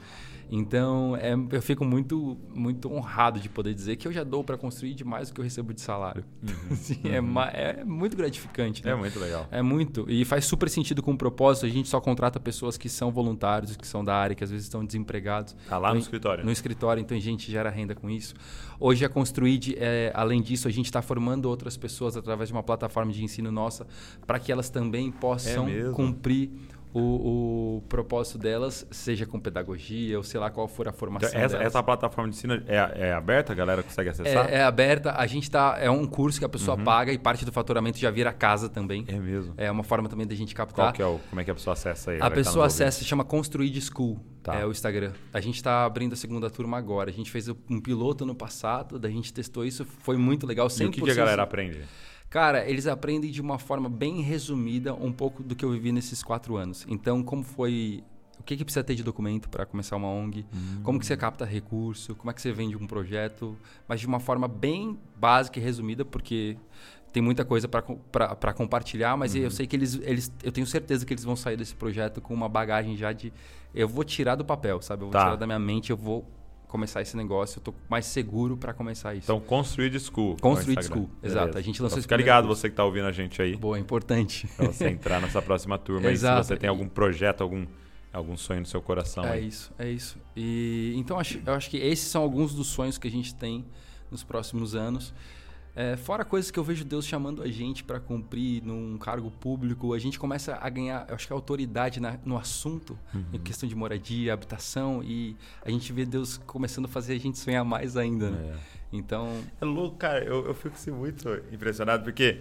Então, 0.50 1.16
é, 1.18 1.34
eu 1.52 1.62
fico 1.62 1.84
muito, 1.84 2.38
muito 2.54 2.92
honrado 2.92 3.40
de 3.40 3.50
poder 3.50 3.74
dizer 3.74 3.96
que 3.98 4.08
eu 4.08 4.12
já 4.12 4.24
dou 4.24 4.44
para 4.44 4.58
construir 4.58 4.94
de 4.94 5.04
mais 5.04 5.30
do 5.30 5.34
que 5.36 5.42
eu 5.42 5.44
recebo 5.44 5.74
de 5.74 5.82
salário. 5.82 6.24
Assim, 6.72 7.00
é 7.04 7.20
ma- 7.20 7.48
é, 7.50 7.84
muito 7.84 8.16
gratificante. 8.16 8.84
né? 8.86 8.92
Uhum. 8.94 8.98
É 8.98 9.02
muito 9.02 9.20
legal. 9.20 9.48
É 9.52 9.62
muito. 9.62 10.06
E 10.10 10.24
faz 10.26 10.46
super 10.46 10.70
sentido 10.70 11.04
com 11.04 11.12
o 11.12 11.18
propósito. 11.18 11.66
A 11.66 11.70
gente 11.70 11.90
só 11.90 12.00
contrata 12.00 12.40
pessoas 12.40 12.78
que 12.78 12.88
são 12.88 13.12
voluntários, 13.12 13.76
que 13.76 13.86
são 13.88 14.04
da 14.04 14.16
área, 14.16 14.36
que 14.36 14.44
às 14.44 14.50
vezes 14.50 14.66
estão 14.66 14.86
desempregados. 14.86 15.56
Tá 15.68 15.78
lá 15.78 15.90
no 15.90 15.96
Então, 15.96 16.02
escritório. 16.02 16.46
No 16.46 16.52
escritório, 16.52 17.02
então 17.02 17.18
a 17.18 17.22
gente 17.22 17.52
gera 17.52 17.70
renda 17.70 17.94
com 17.94 18.10
isso. 18.10 18.34
Hoje 18.80 19.04
a 19.04 19.10
Construid, 19.10 19.76
é, 19.78 20.12
além 20.14 20.42
disso, 20.42 20.68
a 20.68 20.72
gente 20.72 20.86
está 20.86 21.02
formando 21.02 21.48
outras 21.48 21.76
pessoas 21.76 22.16
através 22.16 22.50
de 22.50 22.54
uma 22.54 22.64
plataforma 22.64 23.12
de 23.12 23.24
ensino 23.24 23.52
nossa 23.52 23.88
para 24.26 24.40
que 24.40 24.52
elas 24.52 24.70
também 24.70 25.12
possam 25.12 25.68
É 25.68 25.90
cumprir 25.92 26.52
o, 26.94 27.78
o 27.78 27.82
propósito 27.88 28.38
delas, 28.38 28.86
seja 28.90 29.26
com 29.26 29.40
pedagogia 29.40 30.18
ou 30.18 30.24
sei 30.24 30.40
lá 30.40 30.50
qual 30.50 30.68
for 30.68 30.88
a 30.88 30.92
formação 30.92 31.30
Então, 31.30 31.42
essa, 31.42 31.58
essa 31.58 31.84
plataforma 31.84 32.30
de 32.30 32.38
ensino 32.38 32.62
é, 32.68 33.08
é 33.10 33.14
aberta? 33.14 33.54
A 33.54 33.56
galera 33.56 33.84
consegue 33.84 34.10
acessar? 34.10 34.50
É, 34.50 34.56
é 34.56 34.64
aberta, 34.64 35.14
a 35.16 35.28
gente 35.28 35.50
tá. 35.50 35.78
É 35.80 35.90
um 35.90 36.06
curso 36.06 36.40
que 36.40 36.46
a 36.46 36.50
pessoa 36.50 36.78
paga 36.78 37.12
e 37.12 37.18
parte 37.18 37.46
do 37.46 37.52
faturamento 37.52 37.98
já 37.98 38.10
vira 38.10 38.32
casa 38.34 38.70
também. 38.70 39.02
Uhum. 39.02 39.16
É 39.16 39.20
mesmo. 39.20 39.54
É 39.58 39.72
uma 39.72 39.84
forma 39.84 40.10
também 40.10 40.26
da 40.26 40.36
gente 40.36 40.56
captar. 40.56 40.94
é 41.00 41.06
o, 41.06 41.20
como 41.30 41.42
é 41.42 41.44
que 41.44 41.52
a 41.52 41.56
pessoa 41.56 41.74
acessa 41.74 42.12
aí? 42.12 42.20
A 42.22 42.32
pessoa 42.32 42.66
acessa, 42.66 43.04
chama 43.04 43.24
Construid 43.24 43.80
School, 43.82 44.20
Tá. 44.42 44.56
é 44.56 44.66
o 44.66 44.72
Instagram. 44.72 45.12
A 45.34 45.42
gente 45.42 45.56
está 45.56 45.84
abrindo 45.84 46.14
a 46.14 46.16
segunda 46.16 46.50
turma 46.50 46.78
agora. 46.78 47.10
A 47.10 47.14
gente 47.14 47.30
fez 47.30 47.50
um 47.50 47.82
piloto 47.82 48.26
no 48.26 48.34
passado, 48.34 48.98
daí 48.98 49.12
a 49.12 49.14
gente 49.14 49.34
testou 49.34 49.66
isso, 49.66 49.86
foi 50.00 50.16
muito 50.16 50.48
legal. 50.48 50.68
100% 50.68 50.82
E 50.82 50.86
o 50.86 50.92
que, 50.92 51.02
que 51.02 51.12
a 51.12 51.16
galera 51.16 51.44
aprende? 51.44 51.82
Cara, 52.30 52.70
eles 52.70 52.88
aprendem 52.88 53.32
de 53.32 53.42
uma 53.42 53.58
forma 53.58 53.88
bem 53.90 54.22
resumida 54.22 54.94
um 54.94 55.12
pouco 55.12 55.42
do 55.42 55.56
que 55.56 55.64
eu 55.64 55.72
vivi 55.72 55.92
nesses 55.92 56.22
quatro 56.24 56.58
anos. 56.58 56.86
Então, 56.90 57.24
como 57.24 57.44
foi... 57.44 58.04
O 58.40 58.44
que, 58.44 58.56
que 58.56 58.64
precisa 58.64 58.84
ter 58.84 58.96
de 58.96 59.04
documento 59.04 59.50
para 59.50 59.66
começar 59.66 59.96
uma 59.96 60.08
ONG? 60.10 60.46
Como 60.84 61.00
que 61.00 61.06
você 61.06 61.18
capta 61.18 61.44
recurso? 61.44 62.16
Como 62.16 62.30
é 62.30 62.34
que 62.34 62.42
você 62.42 62.52
vende 62.52 62.76
um 62.78 62.86
projeto? 62.86 63.58
Mas 63.88 64.00
de 64.00 64.08
uma 64.08 64.20
forma 64.20 64.48
bem 64.48 64.98
básica 65.18 65.60
e 65.60 65.62
resumida, 65.64 66.06
porque 66.06 66.56
tem 67.12 67.22
muita 67.24 67.44
coisa 67.44 67.68
para 67.68 68.54
compartilhar, 68.54 69.18
mas 69.18 69.34
eu 69.36 69.50
sei 69.50 69.66
que 69.66 69.76
eles, 69.76 69.96
eles... 70.04 70.32
Eu 70.44 70.52
tenho 70.52 70.68
certeza 70.68 71.06
que 71.06 71.14
eles 71.14 71.24
vão 71.24 71.36
sair 71.36 71.58
desse 71.58 71.76
projeto 71.76 72.22
com 72.22 72.34
uma 72.34 72.48
bagagem 72.48 72.96
já 72.96 73.12
de... 73.12 73.34
Eu 73.74 73.88
vou 73.88 74.04
tirar 74.04 74.36
do 74.36 74.46
papel, 74.46 74.82
sabe? 74.82 75.02
Eu 75.04 75.08
vou 75.08 75.14
Tá. 75.14 75.24
tirar 75.24 75.36
da 75.36 75.46
minha 75.48 75.60
mente, 75.60 75.90
eu 75.90 75.98
vou 75.98 76.24
começar 76.68 77.02
esse 77.02 77.16
negócio. 77.16 77.60
Eu 77.60 77.64
tô 77.64 77.74
mais 77.90 78.06
seguro 78.06 78.58
para 78.58 78.74
começar 78.74 79.14
isso. 79.16 79.26
Então, 79.26 79.40
Construid 79.40 79.98
School. 80.00 80.34
Instagram. 80.34 80.82
School, 80.84 81.10
exato. 81.24 81.46
Beleza. 81.46 81.60
A 81.60 81.62
gente 81.62 81.82
lançou 81.82 81.98
então, 81.98 82.02
fica 82.04 82.18
ligado, 82.18 82.48
curso. 82.48 82.62
você 82.62 82.68
que 82.70 82.74
está 82.74 82.84
ouvindo 82.86 83.08
a 83.08 83.12
gente 83.12 83.42
aí, 83.42 83.56
Boa, 83.56 83.80
importante. 83.80 84.48
para 84.56 84.68
você 84.68 84.88
entrar 84.90 85.22
nessa 85.22 85.42
próxima 85.42 85.78
turma. 85.78 86.02
E 86.12 86.16
se 86.18 86.22
Exato. 86.24 86.44
você 86.46 86.58
tem 86.58 86.70
algum 86.70 86.88
projeto, 86.88 87.42
algum, 87.42 87.66
algum 88.12 88.36
sonho 88.36 88.60
no 88.62 88.66
seu 88.66 88.82
coração. 88.82 89.24
É 89.26 89.32
aí. 89.34 89.48
isso, 89.48 89.72
é 89.80 89.90
isso. 89.90 90.18
E 90.36 90.94
então 90.98 91.18
acho- 91.20 91.40
eu 91.46 91.54
acho 91.54 91.70
que 91.70 91.78
esses 91.78 92.08
são 92.08 92.22
alguns 92.22 92.54
dos 92.54 92.68
sonhos 92.68 92.98
que 92.98 93.08
a 93.08 93.12
gente 93.12 93.34
tem 93.34 93.66
nos 94.12 94.24
próximos 94.24 94.76
anos. 94.76 95.14
É, 95.80 95.96
fora 95.96 96.26
coisas 96.26 96.50
que 96.50 96.58
eu 96.58 96.64
vejo 96.64 96.84
Deus 96.84 97.06
chamando 97.06 97.44
a 97.44 97.48
gente 97.48 97.84
para 97.84 98.00
cumprir 98.00 98.64
num 98.64 98.98
cargo 98.98 99.30
público, 99.30 99.94
a 99.94 100.00
gente 100.00 100.18
começa 100.18 100.58
a 100.60 100.68
ganhar, 100.70 101.06
eu 101.08 101.14
acho 101.14 101.28
que 101.28 101.32
a 101.34 101.36
autoridade 101.36 102.00
na- 102.00 102.18
no 102.26 102.36
assunto, 102.36 102.98
em 103.32 103.38
questão 103.38 103.70
de 103.70 103.76
moradia, 103.76 104.34
habitação, 104.34 105.04
e 105.04 105.36
a 105.64 105.70
gente 105.70 105.94
vê 105.94 106.04
Deus 106.04 106.38
começando 106.48 106.86
a 106.86 106.88
fazer 106.88 107.14
a 107.14 107.20
gente 107.20 107.38
sonhar 107.38 107.64
mais 107.64 107.96
ainda, 107.96 108.32
né? 108.32 108.56
Então, 108.92 109.30
É 109.62 109.66
louco, 109.66 109.98
cara. 109.98 110.24
Eu, 110.26 110.48
eu 110.48 110.54
fico 110.56 110.74
assim, 110.76 110.90
muito 110.90 111.30
impressionado 111.52 112.04
porque 112.04 112.40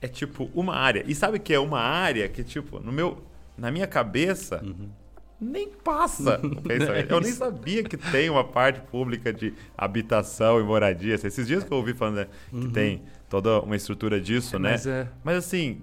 é 0.00 0.08
tipo 0.08 0.50
uma 0.54 0.74
área. 0.74 1.04
E 1.06 1.14
sabe 1.14 1.38
que 1.38 1.52
é 1.52 1.58
uma 1.58 1.80
área 1.80 2.26
que, 2.30 2.42
tipo, 2.42 2.80
no 2.80 2.90
meu, 2.90 3.22
na 3.58 3.70
minha 3.70 3.86
cabeça, 3.86 4.62
nem 5.40 5.68
passa 5.68 6.38
o 6.42 6.60
pensamento. 6.60 7.10
Eu 7.10 7.20
nem 7.20 7.32
sabia 7.32 7.82
que 7.82 7.96
tem 7.96 8.28
uma 8.28 8.44
parte 8.44 8.80
pública 8.80 9.32
de 9.32 9.54
habitação 9.76 10.60
e 10.60 10.62
moradia. 10.62 11.14
Esses 11.14 11.46
dias 11.46 11.64
que 11.64 11.72
eu 11.72 11.78
ouvi 11.78 11.94
falando 11.94 12.16
né, 12.16 12.26
que 12.50 12.68
tem 12.68 13.02
toda 13.28 13.60
uma 13.60 13.74
estrutura 13.74 14.20
disso, 14.20 14.58
né? 14.58 14.72
mas 14.72 14.86
é, 14.86 15.08
Mas 15.24 15.36
assim. 15.36 15.80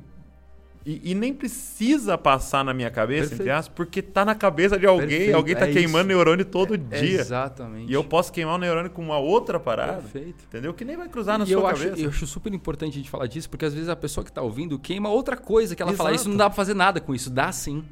E, 0.86 1.12
e 1.12 1.14
nem 1.14 1.34
precisa 1.34 2.18
passar 2.18 2.64
na 2.64 2.74
minha 2.74 2.90
cabeça, 2.90 3.34
entre 3.34 3.50
aspas, 3.50 3.76
porque 3.76 4.02
tá 4.02 4.24
na 4.24 4.34
cabeça 4.34 4.80
de 4.80 4.86
alguém. 4.86 5.08
Perfeito, 5.10 5.36
Alguém 5.36 5.54
tá 5.54 5.68
é 5.68 5.74
queimando 5.74 6.08
isso. 6.08 6.08
neurônio 6.18 6.46
todo 6.46 6.78
dia. 6.78 7.20
exatamente. 7.20 7.92
E 7.92 7.94
eu 7.94 8.06
posso 8.06 8.32
queimar 8.32 8.56
o 8.56 8.58
neurônio 8.58 8.90
com 8.90 9.02
uma 9.02 9.18
outra 9.18 9.60
parada. 9.60 9.96
Perfeito. 10.02 10.46
Entendeu? 10.48 10.74
Que 10.74 10.86
nem 10.86 10.96
vai 10.96 11.10
cruzar 11.10 11.38
na 11.38 11.44
e 11.44 11.48
sua 11.48 11.56
eu 11.56 11.68
acho, 11.68 11.84
cabeça. 11.84 12.02
eu 12.02 12.10
acho 12.10 12.26
super 12.26 12.54
importante 12.54 12.92
a 12.94 12.96
gente 12.96 13.10
falar 13.10 13.28
disso, 13.28 13.50
porque 13.50 13.66
às 13.66 13.74
vezes 13.74 13.90
a 13.90 13.98
pessoa 13.98 14.24
que 14.24 14.32
está 14.32 14.42
ouvindo 14.42 14.80
queima 14.80 15.10
outra 15.10 15.36
coisa 15.36 15.76
que 15.76 15.82
ela 15.82 15.92
fala, 15.92 16.12
Exato. 16.12 16.22
isso 16.22 16.30
não 16.30 16.38
dá 16.38 16.50
para 16.50 16.56
fazer 16.56 16.74
nada 16.74 17.02
com 17.02 17.14
isso. 17.14 17.30
Dá 17.30 17.52
sim. 17.52 17.84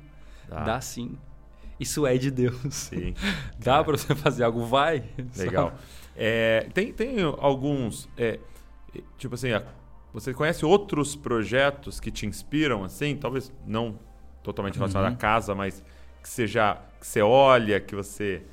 Dá. 0.47 0.63
Dá 0.63 0.79
sim. 0.79 1.17
Isso 1.79 2.05
é 2.07 2.17
de 2.17 2.31
Deus. 2.31 2.57
Sim. 2.71 3.13
Dá 3.59 3.83
para 3.83 3.97
você 3.97 4.13
fazer 4.15 4.43
algo, 4.43 4.65
vai. 4.65 5.03
Legal. 5.35 5.73
É, 6.15 6.67
tem, 6.73 6.93
tem 6.93 7.17
alguns. 7.39 8.07
é, 8.17 8.39
tipo 9.17 9.35
assim, 9.35 9.49
você 10.13 10.33
conhece 10.33 10.65
outros 10.65 11.15
projetos 11.15 11.99
que 11.99 12.09
te 12.11 12.25
inspiram, 12.25 12.83
assim? 12.83 13.15
Talvez 13.17 13.51
não 13.67 13.99
totalmente 14.41 14.75
relacionado 14.77 15.09
Uhum. 15.09 15.13
à 15.15 15.17
casa, 15.17 15.53
mas 15.53 15.83
que 16.21 16.29
você 16.29 16.47
já. 16.47 16.75
que 16.99 17.05
você 17.07 17.21
olha, 17.21 17.79
que 17.81 17.95
você. 17.95 18.43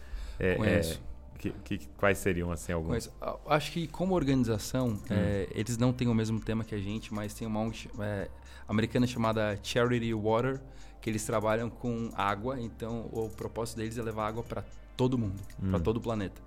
é, 0.41 0.57
Conheço. 0.57 1.01
é, 1.37 1.39
que, 1.39 1.51
que- 1.79 1.89
quais 1.97 2.19
seriam, 2.19 2.51
assim, 2.51 2.73
alguns? 2.73 2.91
Mas 2.91 3.11
acho 3.47 3.73
que 3.73 3.87
como 3.87 4.15
organização, 4.15 4.89
Hum. 4.91 5.01
é, 5.11 5.49
eles 5.55 5.77
não 5.79 5.93
têm 5.93 6.09
o 6.09 6.15
mesmo 6.15 6.41
tema 6.41 6.65
que 6.65 6.75
a 6.75 6.79
gente, 6.79 7.13
mas 7.15 7.33
tem 7.35 7.47
uma 7.47 7.61
ONG 7.61 7.89
é, 8.01 8.29
americana 8.69 9.07
chamada 9.07 9.59
Charity 9.63 10.13
Water, 10.15 10.61
que 11.03 11.11
eles 11.11 11.25
trabalham 11.25 11.69
com 11.69 12.11
água, 12.15 12.59
então 12.61 13.09
o 13.13 13.29
propósito 13.29 13.77
deles 13.77 13.99
é 13.99 14.03
levar 14.03 14.29
água 14.29 14.43
para 14.43 14.65
todo 14.97 15.19
mundo, 15.19 15.43
para 15.69 15.79
Hum. 15.79 15.83
todo 15.83 15.97
o 15.97 16.01
planeta. 16.01 16.41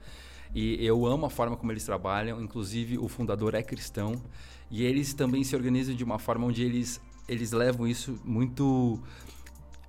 E 0.53 0.84
eu 0.84 1.06
amo 1.06 1.26
a 1.26 1.30
forma 1.30 1.58
como 1.58 1.72
eles 1.74 1.84
trabalham, 1.84 2.41
inclusive 2.41 2.97
o 2.97 3.08
fundador 3.10 3.53
é 3.53 3.62
cristão, 3.62 4.16
e 4.72 4.84
eles 4.84 5.14
também 5.14 5.43
se 5.43 5.56
organizam 5.56 5.93
de 5.93 6.03
uma 6.03 6.18
forma 6.18 6.47
onde 6.47 6.64
eles, 6.64 7.01
eles 7.28 7.51
levam 7.51 7.86
isso 7.86 8.18
muito 8.24 8.97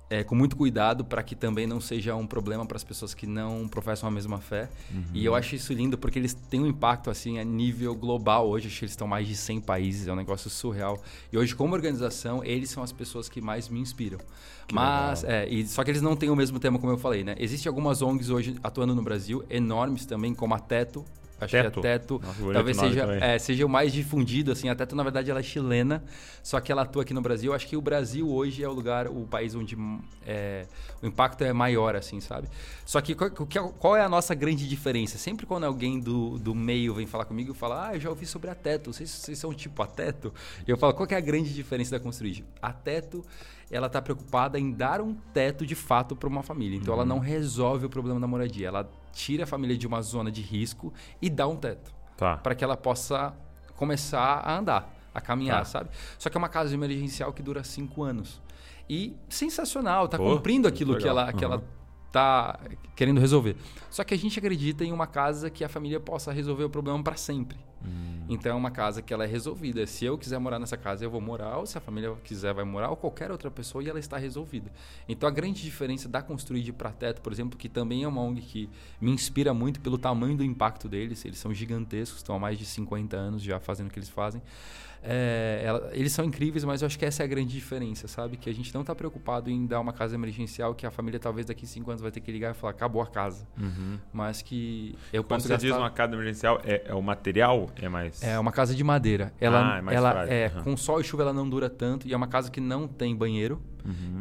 é, 0.09 0.23
com 0.23 0.35
muito 0.35 0.55
cuidado 0.55 1.03
para 1.03 1.21
que 1.21 1.35
também 1.35 1.67
não 1.67 1.81
seja 1.81 2.15
um 2.15 2.25
problema 2.25 2.65
para 2.65 2.77
as 2.77 2.83
pessoas 2.83 3.13
que 3.13 3.27
não 3.27 3.67
professam 3.67 4.07
a 4.07 4.11
mesma 4.11 4.39
fé. 4.39 4.69
E 5.13 5.25
eu 5.25 5.35
acho 5.35 5.55
isso 5.55 5.73
lindo 5.73 5.97
porque 5.97 6.17
eles 6.17 6.33
têm 6.33 6.61
um 6.61 6.67
impacto 6.67 7.09
assim 7.09 7.39
a 7.39 7.43
nível 7.43 7.93
global 7.93 8.47
hoje. 8.47 8.67
Acho 8.67 8.79
que 8.79 8.85
eles 8.85 8.93
estão 8.93 9.07
em 9.07 9.09
mais 9.09 9.27
de 9.27 9.35
100 9.35 9.61
países, 9.61 10.07
é 10.07 10.13
um 10.13 10.15
negócio 10.15 10.49
surreal. 10.49 11.01
E 11.31 11.37
hoje, 11.37 11.55
como 11.55 11.73
organização, 11.73 12.43
eles 12.43 12.69
são 12.69 12.83
as 12.83 12.91
pessoas 12.91 13.27
que 13.27 13.41
mais 13.41 13.67
me 13.67 13.79
inspiram. 13.79 14.19
Mas, 14.71 15.23
é, 15.23 15.47
e, 15.47 15.65
só 15.67 15.83
que 15.83 15.91
eles 15.91 16.01
não 16.01 16.15
têm 16.15 16.29
o 16.29 16.35
mesmo 16.35 16.59
tema, 16.59 16.77
como 16.77 16.91
eu 16.91 16.97
falei, 16.97 17.23
né? 17.23 17.35
Existem 17.39 17.69
algumas 17.69 18.01
ONGs 18.01 18.29
hoje 18.29 18.55
atuando 18.63 18.93
no 18.93 19.01
Brasil, 19.01 19.43
enormes 19.49 20.05
também, 20.05 20.33
como 20.33 20.53
a 20.53 20.59
Teto. 20.59 21.05
Acho 21.39 21.51
Teto? 21.51 21.81
que 21.81 21.87
a 21.87 21.91
Teto 21.99 22.21
Nossa, 22.23 22.53
talvez 22.53 22.77
seja, 22.77 23.05
é, 23.21 23.37
seja 23.39 23.65
o 23.65 23.69
mais 23.69 23.93
difundido, 23.93 24.51
assim. 24.51 24.69
A 24.69 24.75
Teto, 24.75 24.95
na 24.95 25.03
verdade, 25.03 25.29
ela 25.29 25.39
é 25.39 25.43
chilena, 25.43 26.03
só 26.41 26.59
que 26.59 26.71
ela 26.71 26.81
atua 26.81 27.03
aqui 27.03 27.13
no 27.13 27.21
Brasil. 27.21 27.53
Acho 27.53 27.67
que 27.67 27.77
o 27.77 27.81
Brasil 27.81 28.27
hoje 28.29 28.63
é 28.63 28.67
o 28.67 28.73
lugar, 28.73 29.07
o 29.07 29.27
país 29.27 29.53
onde 29.53 29.77
é, 30.25 30.65
o 31.01 31.05
impacto 31.05 31.43
é 31.43 31.53
maior, 31.53 31.95
assim, 31.95 32.19
sabe? 32.19 32.47
Só 32.85 32.99
que 33.01 33.13
qual, 33.13 33.29
qual- 33.29 33.69
qual 33.73 33.95
é 33.95 34.01
a 34.01 34.09
nossa 34.09 34.33
grande 34.33 34.67
diferença? 34.67 35.17
Sempre 35.17 35.45
quando 35.45 35.65
alguém 35.65 35.99
do, 35.99 36.39
do 36.39 36.55
meio 36.55 36.93
vem 36.95 37.05
falar 37.05 37.25
comigo, 37.25 37.53
fala, 37.53 37.89
ah, 37.89 37.95
eu 37.95 37.99
já 37.99 38.09
ouvi 38.09 38.25
sobre 38.25 38.49
a 38.49 38.55
Teto, 38.55 38.91
vocês, 38.91 39.09
vocês 39.09 39.37
são 39.37 39.53
tipo 39.53 39.81
a 39.83 39.87
Teto? 39.87 40.33
E 40.67 40.71
eu 40.71 40.77
falo, 40.77 40.93
qual 40.93 41.07
é 41.11 41.15
a 41.15 41.19
grande 41.21 41.53
diferença 41.53 41.91
da 41.91 41.99
Construid? 41.99 42.43
A 42.61 42.73
Teto, 42.73 43.23
ela 43.69 43.89
tá 43.89 44.01
preocupada 44.01 44.57
em 44.57 44.71
dar 44.71 45.01
um 45.01 45.13
teto 45.33 45.65
de 45.65 45.75
fato 45.75 46.15
para 46.15 46.27
uma 46.29 46.41
família. 46.41 46.77
Então, 46.77 46.93
ela 46.93 47.03
não 47.05 47.19
resolve 47.19 47.85
o 47.85 47.89
problema 47.89 48.17
da 48.19 48.25
moradia. 48.25 48.69
Ela 48.69 48.89
tira 49.17 49.43
a 49.45 49.47
família 49.47 49.75
de 49.75 49.87
uma 49.87 49.99
zona 50.01 50.31
de 50.31 50.41
risco 50.41 50.93
e 51.19 51.29
dá 51.29 51.47
um 51.47 51.55
teto 51.55 51.91
Tá. 52.15 52.37
para 52.37 52.53
que 52.53 52.63
ela 52.63 52.77
possa 52.77 53.33
começar 53.75 54.41
a 54.45 54.57
andar, 54.57 54.93
a 55.13 55.19
caminhar, 55.19 55.59
Tá. 55.59 55.65
sabe? 55.65 55.89
Só 56.19 56.29
que 56.29 56.37
é 56.37 56.39
uma 56.39 56.49
casa 56.49 56.73
emergencial 56.73 57.33
que 57.33 57.41
dura 57.41 57.63
cinco 57.63 58.03
anos. 58.03 58.41
E 58.89 59.15
sensacional, 59.27 60.07
tá 60.07 60.17
Pô, 60.17 60.35
cumprindo 60.35 60.67
aquilo 60.67 60.97
que 60.97 61.07
ela, 61.07 61.33
que 61.33 61.43
Uhum. 61.45 61.51
ela 61.53 61.63
tá 62.11 62.59
querendo 62.95 63.19
resolver. 63.19 63.55
Só 63.89 64.03
que 64.03 64.13
a 64.13 64.17
gente 64.17 64.37
acredita 64.39 64.85
em 64.85 64.91
uma 64.93 65.05
casa 65.07 65.49
que 65.49 65.63
a 65.63 65.69
família 65.69 65.99
possa 65.99 66.31
resolver 66.31 66.63
o 66.63 66.69
problema 66.69 67.01
para 67.03 67.15
sempre. 67.15 67.57
Hum. 67.87 68.25
Então 68.29 68.51
é 68.51 68.55
uma 68.55 68.69
casa 68.69 69.01
que 69.01 69.13
ela 69.13 69.23
é 69.23 69.27
resolvida. 69.27 69.85
Se 69.87 70.05
eu 70.05 70.17
quiser 70.17 70.37
morar 70.37 70.59
nessa 70.59 70.75
casa, 70.75 71.03
eu 71.05 71.09
vou 71.09 71.21
morar, 71.21 71.57
ou 71.57 71.65
se 71.65 71.77
a 71.77 71.81
família 71.81 72.13
quiser, 72.23 72.53
vai 72.53 72.65
morar, 72.65 72.89
ou 72.89 72.97
qualquer 72.97 73.31
outra 73.31 73.49
pessoa, 73.49 73.83
e 73.83 73.89
ela 73.89 73.99
está 73.99 74.17
resolvida. 74.17 74.71
Então 75.07 75.27
a 75.27 75.31
grande 75.31 75.61
diferença 75.61 76.09
da 76.09 76.21
Construir 76.21 76.71
para 76.73 76.91
Teto, 76.91 77.21
por 77.21 77.31
exemplo, 77.31 77.57
que 77.57 77.69
também 77.69 78.03
é 78.03 78.07
uma 78.07 78.21
ONG 78.21 78.41
que 78.41 78.69
me 78.99 79.11
inspira 79.11 79.53
muito 79.53 79.79
pelo 79.79 79.97
tamanho 79.97 80.35
do 80.35 80.43
impacto 80.43 80.89
deles, 80.89 81.23
eles 81.23 81.39
são 81.39 81.53
gigantescos, 81.53 82.19
estão 82.19 82.35
há 82.35 82.39
mais 82.39 82.57
de 82.57 82.65
50 82.65 83.15
anos 83.15 83.41
já 83.41 83.59
fazendo 83.59 83.87
o 83.87 83.89
que 83.91 83.99
eles 83.99 84.09
fazem. 84.09 84.41
É, 85.03 85.61
ela- 85.63 85.89
eles 85.93 86.11
são 86.11 86.25
incríveis, 86.25 86.63
mas 86.63 86.81
eu 86.81 86.85
acho 86.87 86.97
que 86.97 87.05
essa 87.05 87.23
é 87.23 87.25
a 87.25 87.27
grande 87.27 87.53
diferença, 87.53 88.07
sabe? 88.07 88.37
Que 88.37 88.49
a 88.49 88.53
gente 88.53 88.73
não 88.73 88.81
está 88.81 88.93
preocupado 88.95 89.49
em 89.49 89.65
dar 89.65 89.79
uma 89.79 89.93
casa 89.93 90.15
emergencial 90.15 90.73
que 90.75 90.85
a 90.85 90.91
família 90.91 91.19
talvez 91.19 91.45
daqui 91.45 91.65
a 91.65 91.67
cinco 91.67 91.89
anos 91.91 92.01
vai 92.01 92.11
ter 92.11 92.19
que 92.19 92.31
ligar 92.31 92.51
e 92.51 92.53
falar 92.53 92.71
acabou 92.71 93.01
a 93.01 93.07
casa. 93.07 93.47
Mas 94.11 94.41
que 94.41 94.95
eu 95.13 95.23
Quando 95.23 95.41
você 95.41 95.55
diz 95.57 95.63
gastar- 95.69 95.79
uma 95.79 95.89
casa 95.91 96.13
emergencial, 96.13 96.61
é, 96.63 96.83
é 96.87 96.93
o 96.93 97.01
material? 97.01 97.69
É 97.81 97.87
mais. 97.89 98.21
é 98.23 98.37
uma 98.39 98.51
casa 98.51 98.73
de 98.75 98.83
madeira. 98.83 99.31
Ela, 99.39 99.75
Ah, 99.75 99.77
é 99.77 99.81
mais 99.81 99.97
ela 99.97 100.11
frágil. 100.11 100.33
é 100.33 100.45
Aham. 100.47 100.63
com 100.63 100.77
sol 100.77 100.99
e 100.99 101.03
chuva 101.03 101.23
ela 101.23 101.33
não 101.33 101.49
dura 101.49 101.69
tanto 101.69 102.07
e 102.07 102.13
é 102.13 102.17
uma 102.17 102.27
casa 102.27 102.49
que 102.51 102.59
não 102.59 102.87
tem 102.87 103.15
banheiro. 103.15 103.61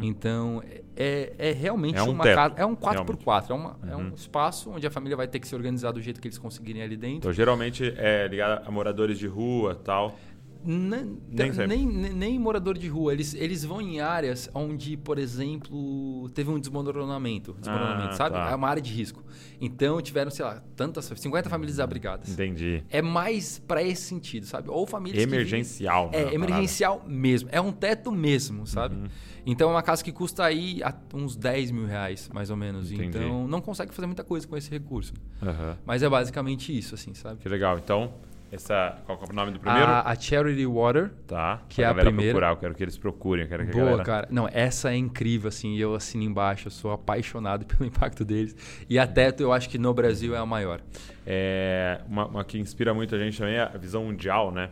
Então 0.00 0.62
é, 0.94 1.32
é 1.38 1.52
realmente 1.52 1.98
É 1.98 2.02
um 2.02 2.10
uma 2.10 2.22
teto, 2.22 2.36
casa, 2.36 2.54
é 2.56 2.64
um 2.64 2.76
4x4, 2.76 3.48
realmente. 3.48 3.50
é, 3.50 3.54
uma, 3.54 3.76
é 3.92 3.96
um 3.96 4.14
espaço 4.14 4.70
onde 4.70 4.86
a 4.86 4.90
família 4.92 5.16
vai 5.16 5.26
ter 5.26 5.40
que 5.40 5.48
se 5.48 5.56
organizar 5.56 5.90
do 5.90 6.00
jeito 6.00 6.20
que 6.20 6.28
eles 6.28 6.38
conseguirem 6.38 6.82
ali 6.82 6.96
dentro. 6.96 7.16
Então, 7.18 7.32
geralmente 7.32 7.92
é 7.96 8.28
ligado 8.28 8.62
a 8.66 8.70
moradores 8.70 9.18
de 9.18 9.26
rua 9.26 9.74
tal. 9.74 10.16
Nem, 10.66 11.18
Nem 11.30 11.86
nem, 11.86 12.12
nem, 12.12 12.38
morador 12.38 12.76
de 12.76 12.88
rua. 12.88 13.12
Eles, 13.12 13.34
eles 13.34 13.64
vão 13.64 13.80
em 13.80 14.00
áreas 14.00 14.50
onde, 14.52 14.96
por 14.96 15.18
exemplo, 15.18 16.28
teve 16.34 16.50
um 16.50 16.58
desmoronamento. 16.58 17.54
desmoronamento 17.60 18.10
Ah, 18.10 18.16
sabe? 18.16 18.34
tá. 18.34 18.50
É 18.50 18.54
uma 18.54 18.68
área 18.68 18.82
de 18.82 18.92
risco. 18.92 19.22
Então 19.60 20.00
tiveram, 20.02 20.30
sei 20.30 20.44
lá, 20.44 20.62
tantas 20.74 21.04
50 21.14 21.48
famílias 21.48 21.76
desabrigadas. 21.76 22.28
Entendi. 22.30 22.82
É 22.90 23.00
mais 23.00 23.58
pra 23.58 23.82
esse 23.82 24.02
sentido, 24.02 24.44
sabe? 24.46 24.68
Ou 24.68 24.86
famílias 24.86 25.18
que 25.18 25.24
vivem- 25.24 25.38
Emergencial. 25.40 26.10
né, 26.10 26.18
É, 26.18 26.22
parada. 26.24 26.34
emergencial 26.34 27.04
mesmo. 27.06 27.48
É 27.52 27.60
um 27.60 27.72
teto 27.72 28.10
mesmo, 28.12 28.66
sabe? 28.66 28.96
Uhum. 28.96 29.06
Então 29.48 29.68
é 29.70 29.72
uma 29.72 29.82
casa 29.82 30.02
que 30.02 30.10
custa 30.10 30.44
aí 30.44 30.80
uns 31.14 31.36
10 31.36 31.70
mil 31.70 31.86
reais, 31.86 32.28
mais 32.34 32.50
ou 32.50 32.56
menos. 32.56 32.90
Entendi. 32.90 33.16
Então 33.18 33.46
não 33.46 33.60
consegue 33.60 33.94
fazer 33.94 34.06
muita 34.06 34.24
coisa 34.24 34.46
com 34.46 34.56
esse 34.56 34.68
recurso. 34.70 35.14
Aham. 35.40 35.76
Mas 35.86 36.02
é 36.02 36.08
basicamente 36.08 36.76
isso, 36.76 36.94
assim, 36.96 37.14
sabe? 37.14 37.40
Que 37.40 37.48
legal. 37.48 37.78
Então, 37.78 38.12
essa. 38.50 38.98
Qual 39.04 39.18
é 39.20 39.30
o 39.30 39.34
nome 39.34 39.52
do 39.52 39.60
primeiro? 39.60 39.86
A, 39.86 40.10
a 40.10 40.14
Charity 40.14 40.66
Water. 40.66 41.10
Tá. 41.26 41.62
que 41.68 41.82
é 41.82 41.86
a 41.86 41.94
primeira. 41.94 42.32
procurar, 42.32 42.50
eu 42.50 42.56
quero 42.56 42.74
que 42.74 42.82
eles 42.84 42.96
procurem. 42.96 43.44
Eu 43.44 43.48
quero 43.48 43.66
que 43.66 43.72
Boa, 43.72 43.84
galera... 43.84 44.04
cara. 44.04 44.28
Não, 44.30 44.48
essa 44.52 44.92
é 44.92 44.96
incrível, 44.96 45.48
assim. 45.48 45.74
e 45.74 45.80
Eu 45.80 45.94
assino 45.94 46.22
embaixo. 46.22 46.68
Eu 46.68 46.72
sou 46.72 46.92
apaixonado 46.92 47.64
pelo 47.66 47.84
impacto 47.84 48.24
deles. 48.24 48.56
E 48.88 48.98
a 48.98 49.06
Teto, 49.06 49.42
eu 49.42 49.52
acho 49.52 49.68
que 49.68 49.78
no 49.78 49.92
Brasil 49.92 50.34
é 50.34 50.38
a 50.38 50.46
maior. 50.46 50.80
É, 51.26 52.00
uma, 52.08 52.26
uma 52.26 52.44
que 52.44 52.58
inspira 52.58 52.94
muito 52.94 53.14
a 53.14 53.18
gente 53.18 53.38
também 53.38 53.54
é 53.54 53.62
a 53.62 53.76
visão 53.76 54.04
mundial, 54.04 54.52
né? 54.52 54.70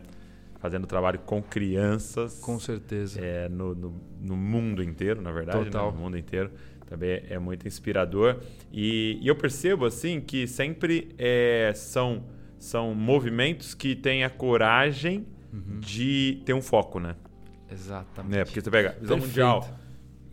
Fazendo 0.59 0.87
trabalho 0.87 1.19
com 1.19 1.43
crianças. 1.43 2.39
Com 2.39 2.57
certeza. 2.59 3.19
é, 3.21 3.47
no, 3.49 3.75
no, 3.75 4.01
no 4.21 4.35
mundo 4.35 4.81
inteiro, 4.81 5.21
na 5.21 5.31
verdade. 5.31 5.59
né? 5.59 5.65
Total. 5.65 5.91
No 5.91 5.99
mundo 5.99 6.17
inteiro. 6.17 6.51
Também 6.87 7.09
é, 7.09 7.25
é 7.31 7.39
muito 7.39 7.67
inspirador. 7.67 8.37
E, 8.71 9.19
e 9.21 9.27
eu 9.27 9.35
percebo, 9.35 9.85
assim, 9.85 10.21
que 10.21 10.47
sempre 10.47 11.13
é, 11.17 11.71
são, 11.75 12.23
são 12.65 12.93
movimentos 12.95 13.73
que 13.73 13.95
têm 13.95 14.23
a 14.23 14.29
coragem 14.29 15.25
Uhum. 15.53 15.79
de 15.79 16.41
ter 16.45 16.53
um 16.53 16.61
foco, 16.61 16.99
né? 16.99 17.15
Exatamente. 17.71 18.37
É, 18.39 18.43
porque 18.43 18.59
você 18.61 18.69
pega 18.69 18.89
visão 18.99 19.17
Perfeito. 19.19 19.27
mundial. 19.27 19.79